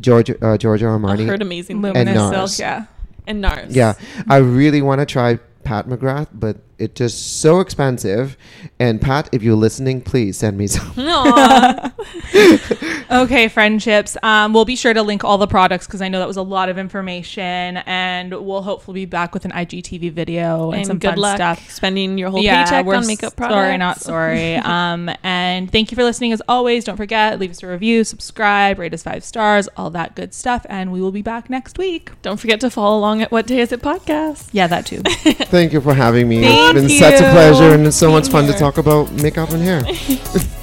Giorgio 0.00 0.36
uh, 0.40 0.56
Giorgio 0.56 0.94
I've 0.94 1.00
Armani. 1.00 1.26
heard 1.26 1.42
amazing 1.42 1.82
things. 1.82 1.94
Luminous 1.94 2.16
NARS. 2.16 2.50
Silk, 2.56 2.58
yeah. 2.60 2.86
And 3.26 3.42
NARS. 3.44 3.74
Yeah, 3.74 3.94
I 4.28 4.38
really 4.38 4.80
want 4.80 5.00
to 5.00 5.06
try 5.06 5.38
Pat 5.64 5.86
McGrath, 5.88 6.28
but 6.32 6.56
it's 6.82 6.94
just 6.94 7.40
so 7.40 7.60
expensive. 7.60 8.36
And 8.78 9.00
Pat, 9.00 9.28
if 9.32 9.42
you're 9.42 9.54
listening, 9.54 10.00
please 10.00 10.36
send 10.36 10.58
me 10.58 10.66
some. 10.66 10.92
Okay, 13.12 13.48
friendships. 13.48 14.16
Um, 14.22 14.54
we'll 14.54 14.64
be 14.64 14.74
sure 14.74 14.94
to 14.94 15.02
link 15.02 15.22
all 15.22 15.36
the 15.36 15.46
products 15.46 15.86
because 15.86 16.00
I 16.00 16.08
know 16.08 16.18
that 16.18 16.26
was 16.26 16.38
a 16.38 16.42
lot 16.42 16.70
of 16.70 16.78
information, 16.78 17.76
and 17.76 18.32
we'll 18.32 18.62
hopefully 18.62 19.02
be 19.02 19.04
back 19.04 19.34
with 19.34 19.44
an 19.44 19.50
IGTV 19.50 20.10
video 20.12 20.70
and, 20.70 20.78
and 20.78 20.86
some 20.86 20.98
good 20.98 21.10
fun 21.10 21.18
luck 21.18 21.36
stuff. 21.36 21.70
spending 21.70 22.16
your 22.16 22.30
whole 22.30 22.40
paycheck 22.42 22.86
we're 22.86 22.94
on 22.94 23.06
makeup 23.06 23.36
products. 23.36 23.54
Sorry, 23.54 23.76
not 23.76 24.00
sorry. 24.00 24.56
um, 24.56 25.10
and 25.22 25.70
thank 25.70 25.90
you 25.90 25.94
for 25.96 26.04
listening 26.04 26.32
as 26.32 26.40
always. 26.48 26.84
Don't 26.84 26.96
forget, 26.96 27.38
leave 27.38 27.50
us 27.50 27.62
a 27.62 27.66
review, 27.66 28.02
subscribe, 28.02 28.78
rate 28.78 28.94
us 28.94 29.02
five 29.02 29.24
stars, 29.24 29.68
all 29.76 29.90
that 29.90 30.16
good 30.16 30.32
stuff, 30.32 30.64
and 30.70 30.90
we 30.90 31.02
will 31.02 31.12
be 31.12 31.22
back 31.22 31.50
next 31.50 31.76
week. 31.76 32.12
Don't 32.22 32.40
forget 32.40 32.60
to 32.60 32.70
follow 32.70 32.96
along 32.98 33.20
at 33.20 33.30
What 33.30 33.46
Day 33.46 33.60
Is 33.60 33.72
It 33.72 33.82
podcast. 33.82 34.48
Yeah, 34.52 34.68
that 34.68 34.86
too. 34.86 35.02
Thank 35.02 35.74
you 35.74 35.82
for 35.82 35.92
having 35.92 36.30
me. 36.30 36.40
Thank 36.40 36.71
it's 36.76 36.86
been 36.86 36.98
such 36.98 37.20
a 37.20 37.30
pleasure, 37.32 37.74
and 37.74 37.86
it's 37.86 37.96
so 37.96 38.06
Being 38.06 38.18
much 38.18 38.28
fun 38.28 38.46
to 38.46 38.52
talk 38.52 38.78
about 38.78 39.10
makeup 39.12 39.50
and 39.50 39.62
hair. 39.62 39.82